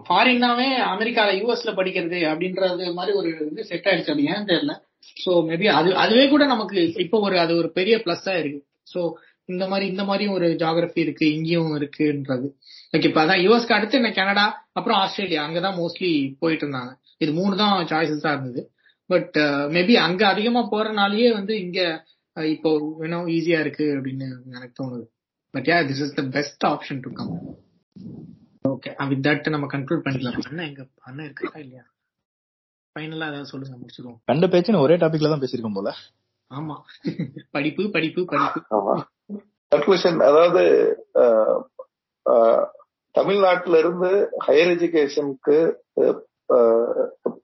ஃபாரின்னாவே 0.08 0.68
அமெரிக்கால 0.92 1.30
யூஎஸ்ல 1.40 1.72
படிக்கிறது 1.80 2.20
அப்படின்றது 2.32 2.86
மாதிரி 3.00 3.14
ஒரு 3.20 3.30
இது 3.52 3.70
செட் 3.72 3.88
ஆயிடுச்சு. 3.90 4.14
அது 4.16 4.30
ஏன் 4.34 4.48
தெரியல. 4.52 4.76
சோ 5.24 5.32
மேபி 5.50 5.68
அது 5.80 5.90
அதுவே 6.04 6.26
கூட 6.34 6.44
நமக்கு 6.46 6.80
இப்போ 7.04 7.18
ஒரு 7.28 7.36
அது 7.44 7.54
ஒரு 7.62 7.70
பெரிய 7.80 7.96
பிளஸ்ஸா 8.06 8.34
இருக்கு. 8.42 8.62
சோ 8.94 9.02
இந்த 9.50 9.66
மாதிரி 9.68 9.86
இந்த 9.92 10.04
மாதிரியும் 10.08 10.36
ஒரு 10.38 10.48
ஜாகிரபி 10.62 11.00
இருக்கு. 11.06 11.26
இங்கேயும் 11.36 11.72
இருக்குன்றது. 11.78 12.48
லைக் 12.94 13.08
இப்ப 13.10 13.22
அதான் 13.24 13.42
யூஎஸ்க்கு 13.46 13.78
அடுத்து 13.78 14.00
என்ன 14.00 14.12
கனடா 14.12 14.46
அப்புறம் 14.78 15.00
ஆஸ்திரேலியா. 15.04 15.44
அங்கதான் 15.48 15.80
மோஸ்ட்லி 15.82 16.12
போயிட்டு 16.42 16.66
இருந்தாங்க. 16.66 16.92
இது 17.24 17.32
மூணு 17.40 17.54
தான் 17.62 17.74
சாய்ஸஸா 17.92 18.32
இருந்தது. 18.36 18.62
பட் 19.10 19.38
மேபி 19.74 19.94
அங்க 20.04 20.24
அதிகமா 20.28 20.62
போறனாலயே 20.72 21.30
வந்து 21.36 21.54
இங்க 21.62 21.80
அஹ், 22.38 22.50
இப்போ 22.54 22.70
வேணும் 23.00 23.30
ஈஸியா 23.36 23.60
இருக்கு 23.62 23.86
அப்படின்னு 23.96 24.28
எனக்கு 24.50 24.76
தோணுது. 24.80 25.06
But 25.54 25.70
yeah 25.70 25.78
this 25.88 26.04
is 26.06 26.16
the 26.16 26.26
best 26.36 26.66
option 26.70 27.02
to 27.06 27.12
come 27.14 27.32
okay 28.66 28.90
with 29.12 29.24
that 29.26 29.48
நம்ம 29.54 29.68
கன்க்ளூட் 29.74 30.04
பண்ணிக்கலாம். 30.06 30.38
அண்ணன் 30.44 30.68
எங்க 30.68 30.82
அண்ணன் 31.08 31.28
இருக்கா 31.28 31.60
இல்லையா? 31.60 31.84
ஃபைனலா 32.96 33.28
ஏதாவது 33.28 33.52
சொல்லுங்க 33.52 33.76
முடிச்சிருவோம் 33.80 34.20
கண்ட 34.30 34.46
பேச்சுன்னு 34.52 34.84
ஒரே 34.84 34.96
டாபிக்ல 35.02 35.32
தான் 35.32 35.42
பேசியிருக்கோம் 35.42 35.78
போல. 35.78 35.92
ஆமா. 36.52 36.76
படிப்பு 37.56 37.84
படிப்பு 37.96 38.22
படிப்பு. 38.26 38.60
ஆமா. 38.78 38.96
கன்க்ளூஷன் 39.72 40.20
அதாவது 40.28 40.62
அஹ், 41.22 42.64
தமிழ்நாட்டுல 43.16 43.80
இருந்து 43.80 44.10
ஹையர் 44.46 44.72
எஜுகேஷனுக்கு 44.76 45.58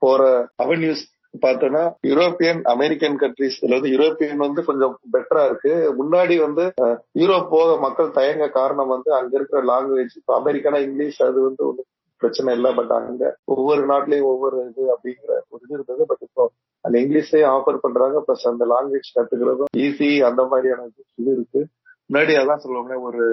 போற 0.02 0.22
அவென்யூஸ் 0.60 1.04
பார்த்தோம்னா 1.44 1.84
யூரோப்பியன் 2.10 2.62
அமெரிக்கன் 2.74 3.18
கண்ட்ரீஸ் 3.22 3.58
வந்து 3.74 3.92
யூரோப்பியன் 3.94 4.44
வந்து 4.46 4.62
கொஞ்சம் 4.64 4.94
பெட்டரா 5.14 5.44
இருக்கு. 5.50 5.74
முன்னாடி 6.00 6.36
வந்து 6.46 6.66
யூரோப் 7.22 7.50
போக 7.50 7.78
மக்கள் 7.86 8.16
தயங்க 8.18 8.48
காரணம் 8.60 8.94
வந்து 8.96 9.12
அங்க 9.18 9.34
இருக்கிற 9.38 9.62
லாங்குவேஜ் 9.72 10.16
இப்போ 10.20 10.34
அமெரிக்கானா 10.42 10.82
இங்கிலீஷ் 10.88 11.20
அது 11.28 11.40
வந்து 11.42 11.64
ஒன்றும் 11.70 11.90
பிரச்சனை 12.22 12.52
இல்லை. 12.58 12.72
பட் 12.74 12.94
அங்க 13.00 13.24
ஒவ்வொரு 13.56 13.82
நாட்டிலயும் 13.92 14.30
ஒவ்வொரு 14.34 14.58
இது 14.70 14.84
அப்படிங்கிற 14.94 15.32
ஒரு 15.52 15.62
இது 15.66 15.74
இருந்தது. 15.74 16.06
பட் 16.06 16.24
இப்போ 16.28 16.44
அந்த 16.86 16.96
இங்கிலீஷே 17.04 17.42
ஆஃபர் 17.56 17.84
பண்றாங்க. 17.86 18.18
பிளஸ் 18.28 18.48
அந்த 18.52 18.66
லாங்குவேஜ் 18.74 19.16
கத்துக்கிறதும் 19.18 19.74
ஈஸி 19.86 20.10
அந்த 20.30 20.44
மாதிரியான 20.54 20.88
இது 21.22 21.32
இருக்கு. 21.38 21.62
முன்னாடி 22.10 22.34
அதான் 22.42 22.64
சொல்லுவோம்னா 22.64 22.98
ஒரு 23.10 23.24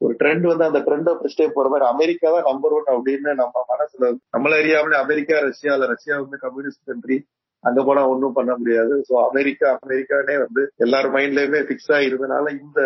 ஒரு 0.00 0.14
ட்ரெண்ட் 0.20 0.44
வந்து 0.50 0.64
அந்த 0.66 0.80
ட்ரெண்டை 0.84 1.12
பிடிச்சிட்டே 1.16 1.46
போற 1.54 1.68
மாதிரி 1.68 1.84
அமெரிக்கா 1.88 2.28
தான் 2.30 2.46
நம்பர் 2.50 2.74
ஒன் 2.76 2.86
அப்படின்னு 2.92 3.30
நம்ம 3.40 3.64
மனசுல 3.72 4.04
நம்மள 4.34 4.52
அறியாமலே 4.60 4.96
அமெரிக்கா 5.04 5.40
ரஷ்யா 5.46 5.72
இல்ல 5.74 5.86
ரஷ்யா 5.86 6.14
வந்து 6.20 6.38
கம்யூனிஸ்ட் 6.44 6.86
கண்ட்ரி 6.86 7.16
அங்க 7.64 7.80
போனா 7.86 8.02
ஒன்றும் 8.12 8.36
பண்ண 8.38 8.52
முடியாது. 8.60 8.94
ஸோ 9.08 9.14
அமெரிக்கா 9.28 9.68
அமெரிக்கானே 9.78 10.36
வந்து 10.44 10.62
எல்லார் 10.84 11.08
மைண்ட்லயுமே 11.16 11.60
பிக்ஸ் 11.70 11.92
ஆயிருந்தனால 11.98 12.52
இந்த 12.62 12.80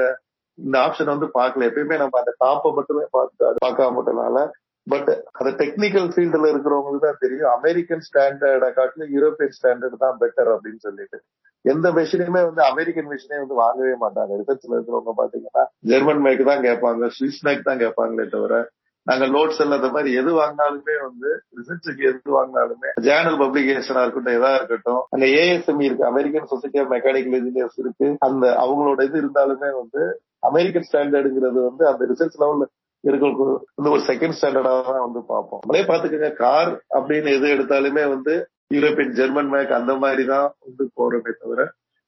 இந்த 0.59 0.77
ஆப்ஷன் 0.87 1.13
வந்து 1.13 1.29
பார்க்கல. 1.39 1.69
எப்பயுமே 1.71 1.97
நம்ம 2.03 2.19
அந்த 2.23 2.33
டாப்பை 2.45 2.71
மட்டுமே 2.77 3.07
பார்த்து 3.17 3.65
பார்க்காம 3.65 3.95
மட்டும்னால 3.97 4.39
பட் 4.87 5.11
அந்த 5.39 5.51
டெக்னிக்கல் 5.61 6.09
ஃபீல்டுல 6.15 6.51
இருக்கிறவங்களுக்கு 6.53 7.07
தான் 7.07 7.23
தெரியும். 7.23 7.51
அமெரிக்கன் 7.59 8.05
ஸ்டாண்டர்டை 8.09 8.69
காட்டிலும் 8.79 9.13
யூரோப்பியன் 9.15 9.55
ஸ்டாண்டர்ட் 9.59 10.03
தான் 10.05 10.19
பெட்டர் 10.23 10.51
அப்படின்னு 10.55 10.83
சொல்லிட்டு. 10.87 11.19
எந்த 11.65 11.89
மிஷினுமே 11.99 12.41
வந்து 12.49 12.63
அமெரிக்கன் 12.71 13.09
மிஷினே 13.13 13.39
வந்து 13.43 13.57
வாங்கவே 13.63 13.95
மாட்டாங்க. 14.03 14.33
ரிசர்ச்ல 14.41 14.77
இருக்கிறவங்க 14.77 15.15
பாத்தீங்கன்னா 15.21 15.63
ஜெர்மன் 15.93 16.23
மேக் 16.27 16.43
தான் 16.51 16.65
கேட்பாங்க 16.67 17.09
சுவிஸ் 17.19 17.45
மேக் 17.47 17.69
தான் 17.69 17.83
கேட்பாங்களே 17.85 18.27
தவிர 18.35 18.55
நாங்க 19.07 19.25
நோட்ஸ் 19.27 19.61
இல்லாத 19.63 19.89
மாதிரி 19.95 20.11
எது 20.21 20.31
வாங்கினாலுமே 20.39 20.95
வந்து 21.07 21.31
ரிசர்ச்சுக்கு 21.59 22.05
எது 22.11 22.37
வாங்கினாலுமே 22.37 22.91
ஜேர்னல் 23.07 23.41
பப்ளிகேஷனா 23.43 24.03
இருக்கட்டும் 24.05 24.37
எதா 24.39 24.53
இருக்கட்டும் 24.59 25.03
அந்த 25.15 25.27
ஏஎஸ்எம்இ 25.41 25.85
இருக்கு 25.85 26.11
American 26.13 26.51
society 26.53 26.81
of 26.83 26.93
mechanical 26.95 27.37
engineers 27.41 27.79
இருக்கு. 27.83 28.07
அந்த 28.21 28.45
அவங்களோட 28.65 29.03
இது 29.09 29.19
இருந்தாலுமே 29.23 29.71
வந்து 29.81 30.03
அமெரிக்கன் 30.51 30.89
ஸ்டாண்டர்டுங்கிறது 30.89 31.61
வந்து 31.69 31.85
அந்த 31.91 32.03
ரிசர்ச் 32.13 32.41
லெவல்ல 32.43 32.67
இருக்கிற 33.05 33.31
வந்து 33.77 33.93
ஒரு 33.95 34.03
செகண்ட் 34.09 34.37
ஸ்டாண்டர்டா 34.39 34.73
தான் 34.89 35.07
வந்து 35.07 35.21
பார்ப்போம். 35.33 35.63
நம்மளே 35.63 35.85
பாத்துக்கோங்க 35.91 36.33
கார் 36.43 36.73
அப்படின்னு 36.99 37.37
எது 37.39 37.55
எடுத்தாலுமே 37.55 38.05
வந்து 38.09 38.35
யூரோப்பியன் 38.75 39.17
ஜெர்மன் 39.19 39.51
மேக் 39.55 39.79
அந்த 39.81 39.93
மாதிரி 39.97 40.25
தான் 40.25 40.49
வந்து 40.67 40.85
போறோமே 40.99 41.33
தவிர 41.43 41.63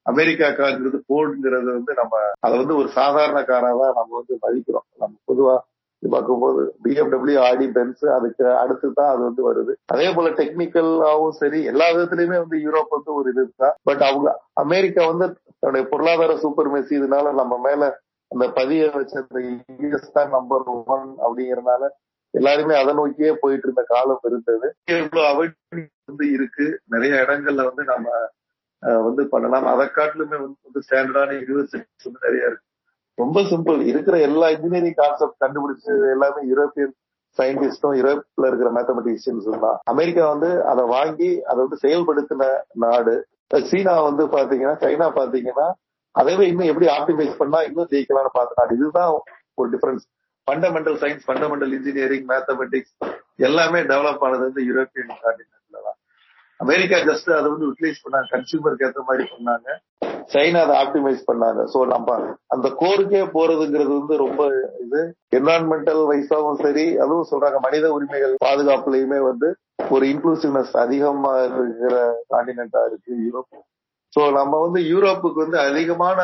அமெரிக்கா 0.06 0.48
கார்ங்கிறது 0.58 0.98
போர்டுங்கிறது 1.10 1.70
வந்து 1.78 1.92
நம்ம 1.94 2.14
அதை 2.40 2.54
வந்து 2.58 2.74
ஒரு 2.80 2.88
சாதாரண 2.98 3.38
காரா 3.48 3.70
தான் 3.80 3.96
நம்ம 3.98 4.12
வந்து 4.20 4.34
மதிக்கிறோம். 4.44 4.86
நம்ம 4.98 5.14
பொதுவா 5.30 5.54
பார்க்கும்போது 6.02 6.62
பிஎம்டபிள்யூ 6.84 7.38
ஆடி 7.40 7.66
பென்ஸ் 7.66 8.04
அதுக்கு 8.04 8.44
அடுத்து 8.54 8.92
தான் 8.92 9.08
அது 9.08 9.22
வந்து 9.22 9.42
வருது. 9.48 9.72
அதே 9.86 10.14
போல 10.14 10.30
டெக்னிக்கலாவும் 10.30 11.36
சரி 11.40 11.64
எல்லா 11.64 11.86
விதத்துலயுமே 11.90 12.38
வந்து 12.38 12.56
யூரோப் 12.56 12.96
வந்து 12.96 13.12
ஒரு 13.14 13.30
இதுதான் 13.30 13.76
பட் 13.82 14.02
அவங்க 14.02 14.28
அமெரிக்கா 14.54 15.06
வந்து 15.06 15.28
தன்னுடைய 15.60 15.88
பொருளாதார 15.88 16.36
சூப்பர் 16.36 16.70
மெஸ்ஸி 16.74 16.94
இதனால 17.00 17.32
நம்ம 17.32 17.58
மேல 17.58 17.82
அந்த 18.30 18.48
பதிய 18.48 18.90
வச்ச 18.94 19.14
அந்த 19.18 19.40
யூஎஸ் 19.82 20.12
தான் 20.12 20.28
நம்பர் 20.28 20.64
ஒன் 20.94 21.08
அப்படிங்கறதுனால 21.24 21.82
எல்லாருமே 22.34 22.74
அதை 22.74 22.92
நோக்கியே 22.94 23.32
போயிட்டு 23.42 23.66
இருந்த 23.66 23.82
காலம் 23.82 24.24
இருந்தது. 24.24 24.66
இவ்வளவு 24.94 25.44
வந்து 26.08 26.32
இருக்கு. 26.32 26.66
நிறைய 26.86 27.14
இடங்கள்ல 27.24 27.64
வந்து 27.64 27.84
நம்ம 27.84 28.08
வந்து 28.82 29.28
பண்ணலாம். 29.28 29.64
அதை 29.64 29.86
காட்டிலுமே 29.94 30.36
வந்து 30.40 30.82
ஸ்டாண்டர்டான 30.86 31.36
யூனிவர்சிட்டிஸ் 31.40 32.06
வந்து 32.08 32.24
நிறைய 32.26 32.50
இருக்கு. 32.50 32.64
ரொம்ப 33.18 33.40
சிம்பிள் 33.50 33.80
இருக்கிற 33.90 34.16
எல்லா 34.28 34.46
இன்ஜினியரிங் 34.56 34.98
கான்செப்ட் 35.02 35.42
கண்டுபிடிச்சது 35.44 36.06
எல்லாமே 36.14 36.40
யூரோப்பியன் 36.52 36.94
சயின்டிஸ்டும் 37.38 37.96
யூரோப்ல 38.00 38.48
இருக்கிற 38.50 38.68
மேத்தமெட்டிஷியன்ஸ் 38.76 39.48
தான். 39.64 39.78
அமெரிக்கா 39.92 40.22
வந்து 40.34 40.50
அதை 40.72 40.84
வாங்கி 40.96 41.30
அதை 41.50 41.58
வந்து 41.64 41.78
செயல்படுத்தின 41.84 42.44
நாடு. 42.84 43.14
சீனா 43.70 43.94
வந்து 44.08 44.22
பாத்தீங்கன்னா 44.36 44.76
சைனா 44.84 45.06
பாத்தீங்கன்னா 45.18 45.66
அதவே 46.14 46.44
இன்னும் 46.50 46.70
எப்படி 46.72 46.86
ஆப்டிமைஸ் 46.98 47.34
பண்ணா 47.40 47.58
இன்னும் 47.68 47.90
ஜெயிக்கலாம்னு 47.90 48.32
பார்த்த 48.38 48.60
நாடு. 48.60 48.76
இதுதான் 48.78 49.10
ஒரு 49.60 49.68
difference 49.74 50.04
fundamental 50.48 50.96
science 51.02 51.26
fundamental 51.28 51.72
engineering 51.78 52.26
mathematics 52.32 52.94
எல்லாமே 53.48 53.80
டெவலப் 53.92 54.24
ஆனது 54.26 54.44
வந்து 54.48 54.62
யூரோப்பியன் 54.68 55.12
காண்டினென்ட்ல 55.24 55.78
தான். 55.86 55.98
அமெரிக்கா 56.60 56.98
ஜஸ்ட் 57.08 57.30
அதை 57.38 57.46
வந்து 57.52 57.68
யூட்டிலைஸ் 57.68 58.02
பண்ணாங்க. 58.04 58.28
கன்சியூமருக்கு 58.34 58.86
ஏற்ற 58.88 59.02
மாதிரி 59.08 59.24
பண்ணாங்க. 59.34 59.68
சைனா 60.32 60.60
அதை 60.64 60.74
ஆப்டிமைஸ் 60.82 61.20
பண்ணாங்க. 61.28 61.60
சோ 61.72 61.78
நம்ம 61.92 62.16
அந்த 62.54 62.68
கோருக்கே 62.80 63.22
போறதுங்கிறது 63.36 63.92
வந்து 63.98 64.16
ரொம்ப 64.24 64.42
இது. 64.84 65.00
என்வரான்மெண்டல் 65.38 66.02
வைஸாவும் 66.10 66.60
சரி 66.64 66.84
அதுவும் 67.04 67.30
சொல்றாங்க. 67.30 67.58
மனித 67.66 67.86
உரிமைகள் 67.96 68.34
பாதுகாப்புலயுமே 68.46 69.20
வந்து 69.30 69.48
ஒரு 69.94 70.04
இன்க்ளூசிவ்னஸ் 70.12 70.74
அதிகமா 70.84 71.32
இருக்கிற 71.44 71.96
காண்டினென்டா 72.34 72.82
இருக்கு 72.90 73.12
யூரோப். 73.24 73.56
சோ 74.12 74.22
நம்ம 74.40 74.60
வந்து 74.66 74.80
யூரோப்புக்கு 74.92 75.40
வந்து 75.44 75.58
அதிகமான 75.68 76.18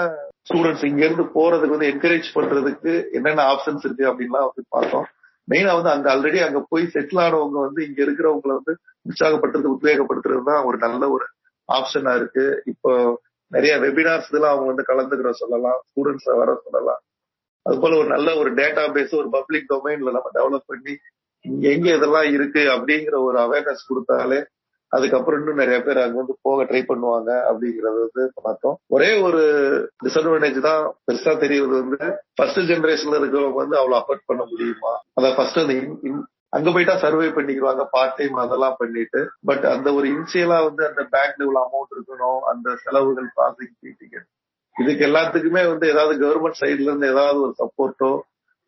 ஸ்டூடெண்ட்ஸ் 0.49 0.87
இங்க 0.91 1.03
இருந்து 1.07 1.25
போறதுக்கு 1.35 1.77
வந்து 1.77 1.91
என்கரேஜ் 1.93 2.29
பண்றதுக்கு 2.37 2.93
என்னென்ன 3.19 3.43
ஆப்ஷன்ஸ் 3.55 3.85
இருக்கு 3.87 4.05
அப்படின்லாம் 4.11 4.49
வந்து 4.49 4.65
பார்த்தோம். 4.77 5.07
மெயினா 5.49 5.73
வந்து 5.79 5.93
அங்க 5.95 6.07
ஆல்ரெடி 6.13 6.41
அங்க 6.47 6.61
போய் 6.73 6.85
செட்டில் 6.95 7.23
ஆனவங்க 7.25 7.59
வந்து 7.67 7.81
இங்க 7.89 8.01
இருக்கிறவங்களை 8.07 8.55
வந்து 8.59 8.75
உற்சாகப்படுத்துறது 9.07 9.75
உத்வேகப்படுத்துறது 9.77 10.43
தான் 10.51 10.67
ஒரு 10.69 10.79
நல்ல 10.87 11.03
ஒரு 11.17 11.27
ஆப்ஷனா 11.69 12.13
இருக்கு. 12.21 12.45
இப்போ 12.73 12.93
நிறைய 13.53 13.73
வெபினார்ஸ் 13.79 14.29
இதெல்லாம் 14.29 14.53
அவங்க 14.55 14.69
வந்து 14.73 14.89
கலந்துக்கிற 14.91 15.31
சொல்லலாம் 15.43 15.79
ஸ்டூடெண்ட்ஸ் 15.89 16.29
வர 16.43 16.53
சொல்லலாம். 16.65 17.01
அது 17.67 17.77
போல 17.81 17.97
ஒரு 17.97 18.09
நல்ல 18.09 18.29
ஒரு 18.37 18.51
டேட்டா 18.55 18.85
பேஸ் 18.95 19.13
ஒரு 19.19 19.29
பப்ளிக் 19.31 19.71
டொமைன்ல 19.73 20.13
நம்ம 20.17 20.31
டெவலப் 20.39 20.71
பண்ணி 20.73 20.95
இங்க 21.45 21.65
எங்க 21.69 21.89
இதெல்லாம் 21.95 22.29
இருக்கு 22.33 22.63
அப்படிங்கிற 22.75 23.17
ஒரு 23.25 23.39
அவேர்னஸ் 23.39 23.89
கொடுத்தாலே 23.91 24.41
அதுக்கப்புறம் 24.93 25.41
இன்னும் 25.41 25.61
நிறைய 25.63 25.79
பேர் 25.83 25.99
அங்க 26.03 26.17
வந்து 26.17 26.35
போக 26.43 26.65
ட்ரை 26.65 26.81
பண்ணுவாங்க 26.89 27.31
அப்படிங்கறது 27.51 28.01
வந்து 28.07 28.25
பார்த்தோம். 28.43 28.77
ஒரே 28.87 29.09
ஒரு 29.21 29.41
டிஸ்அட்வான்டேஜ் 30.05 30.59
தான் 30.61 30.83
பெருசா 31.07 31.33
தெரியுது 31.45 31.75
வந்து 31.81 32.01
ஃபர்ஸ்ட் 32.35 32.61
ஜெனரேஷன்ல 32.71 33.21
இருக்கிறவங்க 33.21 33.61
வந்து 33.63 33.77
அவ்வளவு 33.77 34.01
அஃபர்ட் 34.01 34.27
பண்ண 34.27 34.43
முடியுமா? 34.51 34.93
அதான் 35.21 35.37
ஃபர்ஸ்ட் 35.37 35.59
அந்த 35.59 35.75
அங்க 36.53 36.69
போயிட்டா 36.71 36.95
சர்வே 37.03 37.29
பண்ணிக்கிறாங்க 37.31 37.83
பார்ட் 37.93 38.17
டைம் 38.17 38.37
அதெல்லாம் 38.43 38.79
பண்ணிட்டு. 38.79 39.21
பட் 39.49 39.65
அந்த 39.71 39.89
ஒரு 39.95 40.07
இனிஷியலா 40.13 40.59
வந்து 40.67 40.83
அந்த 40.89 41.03
பேங்க்ல 41.13 41.45
இவ்வளவு 41.47 41.65
அமௌண்ட் 41.65 41.95
இருக்கணும் 41.97 42.41
அந்த 42.51 42.75
செலவுகள் 42.83 43.29
ப்ராசஸிங் 43.37 43.77
டிக்கெட் 43.95 44.29
இதுக்கு 44.77 45.03
எல்லாத்துக்குமே 45.09 45.63
வந்து 45.71 45.87
ஏதாவது 45.93 46.15
கவர்மெண்ட் 46.23 46.61
சைட்ல 46.61 46.89
இருந்து 46.89 47.09
ஏதாவது 47.15 47.39
ஒரு 47.45 47.55
சப்போர்ட்டோ 47.59 48.11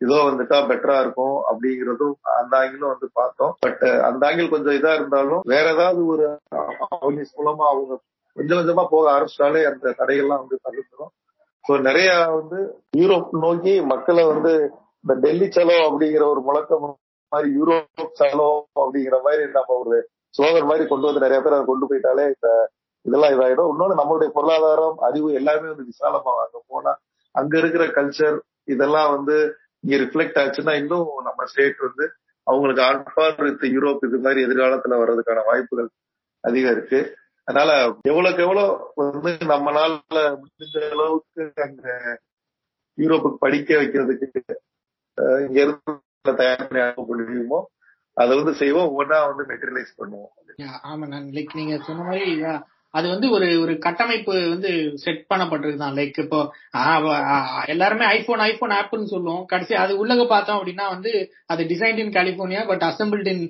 இதோ 0.01 0.17
வந்துட்டா 0.23 0.57
பெட்டரா 0.69 0.97
இருக்கும் 1.03 1.37
அப்படிங்கறதும் 1.49 2.15
அந்த 2.33 2.53
ஆங்கிலும் 2.59 2.91
வந்து 2.93 3.07
பார்த்தோம். 3.13 3.53
பட் 3.63 3.83
அந்த 4.07 4.21
ஆங்கிள் 4.29 4.53
கொஞ்சம் 4.53 4.77
இதா 4.79 4.91
இருந்தாலும் 4.97 5.43
வேற 5.53 5.65
ஏதாவது 5.75 6.01
ஒரு 6.13 6.25
ஆஃபீஸ் 6.99 7.31
மூலமா 7.37 7.65
அவங்க 7.71 7.93
கொஞ்சம் 8.37 8.59
கொஞ்சமா 8.59 8.83
போக 8.91 9.05
ஆரம்பிச்சிட்டாலே 9.13 9.61
அந்த 9.69 9.93
தடைகள்லாம் 9.99 10.43
வந்து 10.43 10.57
தவிர்த்துரும் 10.65 11.13
ஸோ 11.65 11.75
நிறைய 11.81 12.09
வந்து 12.35 12.59
யூரோப் 12.99 13.31
நோக்கி 13.43 13.73
மக்களை 13.93 14.23
வந்து 14.33 14.51
இந்த 15.03 15.13
டெல்லி 15.23 15.47
செலவு 15.49 15.81
அப்படிங்கிற 15.87 16.23
ஒரு 16.33 16.41
முழக்கம் 16.41 16.87
மாதிரி 17.35 17.49
யூரோப் 17.57 18.11
சலோ 18.19 18.49
அப்படிங்கிற 18.81 19.17
மாதிரி 19.27 19.43
நம்ம 19.57 19.77
ஒரு 19.81 19.97
ஸ்லோகன் 20.33 20.69
மாதிரி 20.69 20.85
கொண்டு 20.87 21.07
வந்து 21.07 21.25
நிறைய 21.25 21.39
பேர் 21.41 21.57
அதை 21.57 21.65
கொண்டு 21.65 21.87
போயிட்டாலே 21.89 22.25
இந்த 22.33 22.49
இதெல்லாம் 23.05 23.33
இதாயிடும். 23.33 23.69
இன்னொன்னு 23.71 23.99
நம்மளுடைய 23.99 24.29
பொருளாதாரம் 24.35 24.97
அறிவு 25.07 25.27
எல்லாமே 25.39 25.67
வந்து 25.71 25.89
விசாலமாக 25.89 26.43
அங்க 26.45 26.59
போனா 26.67 26.93
அங்க 27.35 27.53
இருக்கிற 27.61 27.85
கல்ச்சர் 27.97 28.37
இதெல்லாம் 28.73 29.09
வந்து 29.15 29.35
இங்க 29.83 29.95
ரிஃப்ளெக்ட் 30.03 30.39
ஆச்சுன்னா 30.43 30.73
இன்னும் 30.81 31.09
நம்ம 31.27 31.45
ஸ்டேட் 31.51 31.85
வந்து 31.87 32.05
அவங்களுக்கு 32.47 32.81
ஆன்பார் 32.87 33.43
வித் 33.45 33.65
யூரோப் 33.75 34.05
இது 34.07 34.17
மாதிரி 34.25 34.39
எதிர்காலத்துல 34.45 34.97
வர்றதுக்கான 35.01 35.43
வாய்ப்புகள் 35.49 35.89
அதிகம் 36.43 36.73
இருக்கு. 36.75 36.99
அதனால 37.47 37.71
எவ்வளவுக்கு 38.11 38.43
எவ்வளவு 38.45 38.71
வந்து 39.05 39.31
நம்மளால 39.53 40.21
முடிஞ்ச 40.41 40.75
அளவுக்கு 40.93 41.43
அங்க 41.67 41.87
யூரோப்புக்கு 42.97 43.43
படிக்க 43.45 43.69
வைக்கிறதுக்கு 43.81 44.41
இங்க 45.45 45.57
இருந்து 45.65 45.93
தயார் 46.33 46.67
பண்ணி 46.67 46.83
அனுப்ப 46.83 47.03
முடியுமோ 47.07 47.59
அதை 48.17 48.31
வந்து 48.37 48.53
செய்வோம். 48.55 48.89
ஒவ்வொன்றா 48.89 49.17
வந்து 49.29 49.43
மெட்டீரியலைஸ் 49.49 49.99
பண்ணுவோம். 49.99 50.31
ஆமா 50.89 51.05
நான் 51.13 51.27
லைக் 51.35 51.53
நீங்க 51.53 51.75
சொன்ன 51.87 52.03
மாதிரி 52.03 52.27
அது 52.93 53.07
வந்து 53.09 53.27
ஒரு 53.29 53.47
ஒரு 53.61 53.73
கட்டமைப்பு 53.77 54.33
வந்து 54.49 54.69
செட் 54.95 55.23
பண்ணப்பட்டிருக்குதான் 55.31 55.97
லைக் 55.97 56.19
இப்போ 56.23 56.39
எல்லாருமே 57.65 58.05
ஐபோன் 58.05 58.39
ஐபோன் 58.39 58.75
ஆப்னு 58.77 59.11
சொல்லுவோம். 59.13 59.45
கடைசி 59.45 59.73
அது 59.75 60.05
உள்ளக 60.05 60.25
பார்த்தோம் 60.27 60.59
அப்படின்னா 60.59 60.85
வந்து 60.89 61.11
அது 61.45 61.63
designed 61.63 61.97
in 61.97 62.13
California 62.13 62.61
but 62.67 62.81
assembled 62.81 63.27
in 63.27 63.43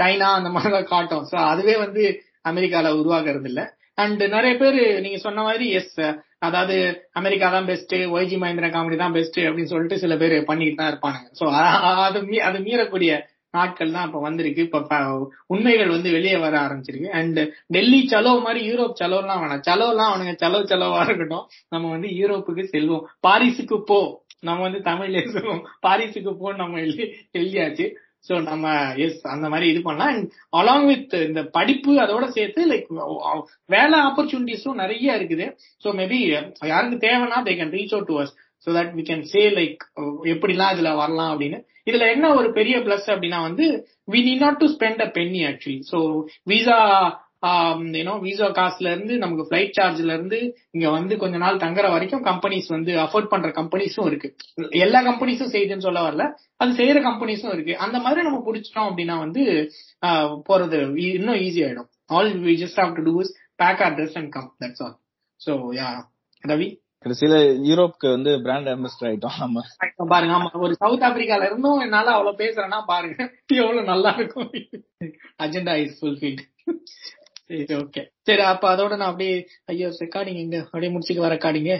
China 0.00 0.28
அந்த 0.38 0.50
மாதிரி 0.50 0.72
தான் 0.72 0.90
காட்டும். 0.94 1.24
ஸோ 1.30 1.36
அதுவே 1.52 1.76
வந்து 1.76 2.04
அமெரிக்கால 2.48 2.92
உருவாகிறது 3.00 3.48
இல்லை 3.48 3.64
அண்ட் 3.94 4.22
நிறைய 4.26 4.56
பேர் 4.58 5.00
நீங்க 5.00 5.18
சொன்ன 5.18 5.42
மாதிரி 5.42 5.70
எஸ் 5.70 5.98
அதாவது 6.42 6.76
அமெரிக்கா 7.12 7.50
தான் 7.50 7.66
பெஸ்ட் 7.66 7.94
ஒய்ஜி 7.94 8.36
மஹிந்திரா 8.36 8.68
காமெடி 8.68 8.96
தான் 8.96 9.12
பெஸ்ட் 9.12 9.40
அப்படின்னு 9.40 9.64
சொல்லிட்டு 9.64 9.98
சில 9.98 10.16
பேர் 10.16 10.44
பண்ணிட்டு 10.44 10.74
தான் 10.74 10.90
இருப்பானுங்க. 10.92 11.42
ஸோ 11.42 11.44
அது 11.80 12.22
மீ- 12.22 12.44
அது 12.48 12.58
மீறக்கூடிய 12.58 13.22
நாட்கள் 13.50 13.90
தான் 13.90 14.06
இப்ப 14.06 14.20
வந்திருக்கு. 14.20 14.62
இப்ப 14.62 15.28
உண்மைகள் 15.46 15.88
வந்து 15.88 16.10
வெளியே 16.10 16.36
வர 16.36 16.58
ஆரம்பிச்சிருக்கு. 16.58 17.08
அண்ட் 17.08 17.40
டெல்லி 17.66 18.08
சலோ 18.10 18.40
மாதிரி 18.40 18.72
யூரோப் 18.72 18.92
சலோலாம் 19.00 19.40
வேணாம். 19.42 19.62
சலோலாம் 19.70 20.10
அவனுங்க 20.12 20.34
சலோ 20.42 20.62
சலோவா 20.64 21.04
இருக்கட்டும். 21.04 21.48
நம்ம 21.68 21.90
வந்து 21.90 22.08
யூரோப்புக்கு 22.08 22.66
செல்வோம். 22.72 23.02
பாரிஸுக்கு 23.28 23.78
போ. 23.78 24.20
நம்ம 24.40 24.62
வந்து 24.62 24.78
தமிழ்ல 24.78 25.32
சொல்லுவோம் 25.32 25.64
பாரிஸுக்கு 25.86 26.36
போ 26.38 26.52
நம்ம 26.52 26.78
எழுதி 26.78 27.14
எழுதியாச்சு. 27.38 27.94
சோ 28.28 28.34
நம்ம 28.50 28.66
எஸ் 29.04 29.20
அந்த 29.34 29.46
மாதிரி 29.52 29.66
இது 29.72 29.80
பண்ணலாம். 29.86 30.12
அண்ட் 30.12 30.26
அலாங் 30.60 30.86
வித் 30.90 31.14
இந்த 31.28 31.42
படிப்பு 31.56 31.92
அதோட 32.04 32.26
சேர்த்து 32.36 32.62
லைக் 32.72 32.88
வேலை 33.68 33.98
ஆப்பர்ச்சுனிட்டிஸும் 34.08 34.80
நிறைய 34.82 35.18
இருக்குது. 35.18 35.46
சோ 35.84 35.90
மேபி 36.00 36.18
யாருக்கு 36.72 36.98
தேவைன்னா 37.06 37.40
they 37.48 37.54
can 37.60 37.74
reach 37.78 37.94
out 37.96 38.10
to 38.12 38.18
us 38.22 38.34
so 38.66 38.70
that 38.78 38.92
we 38.98 39.04
can 39.10 39.24
say 39.32 39.42
like 39.58 39.82
எப்படிலாம் 40.34 40.74
இதுல 40.74 40.90
வரலாம் 41.02 41.32
அப்படின்னு. 41.32 41.60
இதுல 41.90 42.06
என்ன 42.14 42.26
ஒரு 42.38 42.48
பெரிய 42.52 42.76
பிளஸ் 42.78 43.08
அப்படின்னா 43.12 43.38
வந்து 43.46 43.64
we 44.12 44.20
need 44.26 44.44
not 44.44 44.60
to 44.60 44.66
spend 44.74 45.00
a 45.06 45.08
penny 45.16 45.40
actually 45.48 45.78
so 45.90 45.98
visa 46.50 46.76
ஏன்னோ 47.96 48.14
visa 48.24 48.48
காசுல 48.56 48.90
இருந்து 48.92 49.14
நமக்கு 49.18 49.46
ஃபிளைட் 49.46 49.76
சார்ஜ்ல 49.78 50.14
இருந்து 50.16 50.38
இங்க 50.74 50.88
வந்து 50.90 51.14
கொஞ்ச 51.22 51.36
நாள் 51.38 51.62
தங்குற 51.64 51.86
வரைக்கும் 51.90 52.24
கம்பெனிஸ் 52.28 52.68
வந்து 52.68 52.92
அஃபோர்ட் 53.04 53.30
பண்ற 53.32 53.48
கம்பெனிஸும் 53.56 54.08
இருக்கு. 54.10 54.28
எல்லா 54.82 55.00
கம்பெனிஸும் 55.08 55.52
செய்யுதுன்னு 55.54 55.86
சொல்ல 55.86 56.02
வரல. 56.06 56.26
அது 56.60 56.78
செய்யற 56.78 56.98
கம்பெனிஸும் 57.06 57.54
இருக்கு. 57.54 57.74
அந்த 57.84 57.98
மாதிரி 58.00 58.22
நம்ம 58.22 58.42
பிடிச்சிட்டோம் 58.46 58.88
அப்படின்னா 58.88 59.16
வந்து 59.18 59.42
ஆஹ், 60.02 60.36
போறது 60.48 60.78
இன்னும் 61.10 61.40
ஈஸி 61.42 61.62
ஆயிடும். 61.66 61.88
All 62.10 62.30
we 62.44 62.54
just 62.62 62.80
have 62.80 62.94
to 62.96 63.04
do 63.08 63.14
is 63.20 63.34
pack 63.58 63.82
our 63.84 63.96
dress 63.98 64.16
and 64.16 64.32
come 64.32 64.48
that's 64.60 64.84
all 64.84 64.96
so 65.40 65.52
yeah 65.78 65.88
Ravi? 66.44 66.68
கடைசியில 67.04 67.36
யூரோப்க்கு 67.68 68.08
வந்து 68.10 68.32
பிராண்ட் 68.42 68.68
அம்பாசிடர் 68.72 69.08
ஆயிட்டோம் 69.08 69.38
நம்ம. 69.40 69.62
பாருங்க 70.12 70.34
ஆமா. 70.34 70.50
ஒரு 70.60 70.74
சவுத் 70.80 71.04
ஆப்பிரிக்கால 71.06 71.46
இருந்தும் 71.48 71.80
என்னால 71.80 72.12
அவ்வளவு 72.14 72.40
பேசுறேன்னா 72.42 72.78
பாருங்க 72.86 73.18
எவ்வளவு 73.58 73.82
நல்லா 73.90 74.12
இருக்கும். 74.18 74.50
அஜெண்டா 75.40 75.74
இஸ் 75.84 75.98
ஃபுல்ஃபில்ட் 76.00 76.44
சரி 77.52 77.74
ஓகே 77.78 78.02
சரி 78.20 78.42
அப்ப 78.50 78.64
அதோட 78.72 78.92
நான் 78.96 79.10
அப்படியே 79.10 79.34
ஐயோ 79.64 79.88
ரெக்கார்டிங் 80.00 80.38
எங்க? 80.38 80.58
அப்படியே 80.64 80.92
முடிச்சுட்டு 80.92 81.24
வர 81.24 81.32
ரெக்கார்டிங்க 81.34 81.72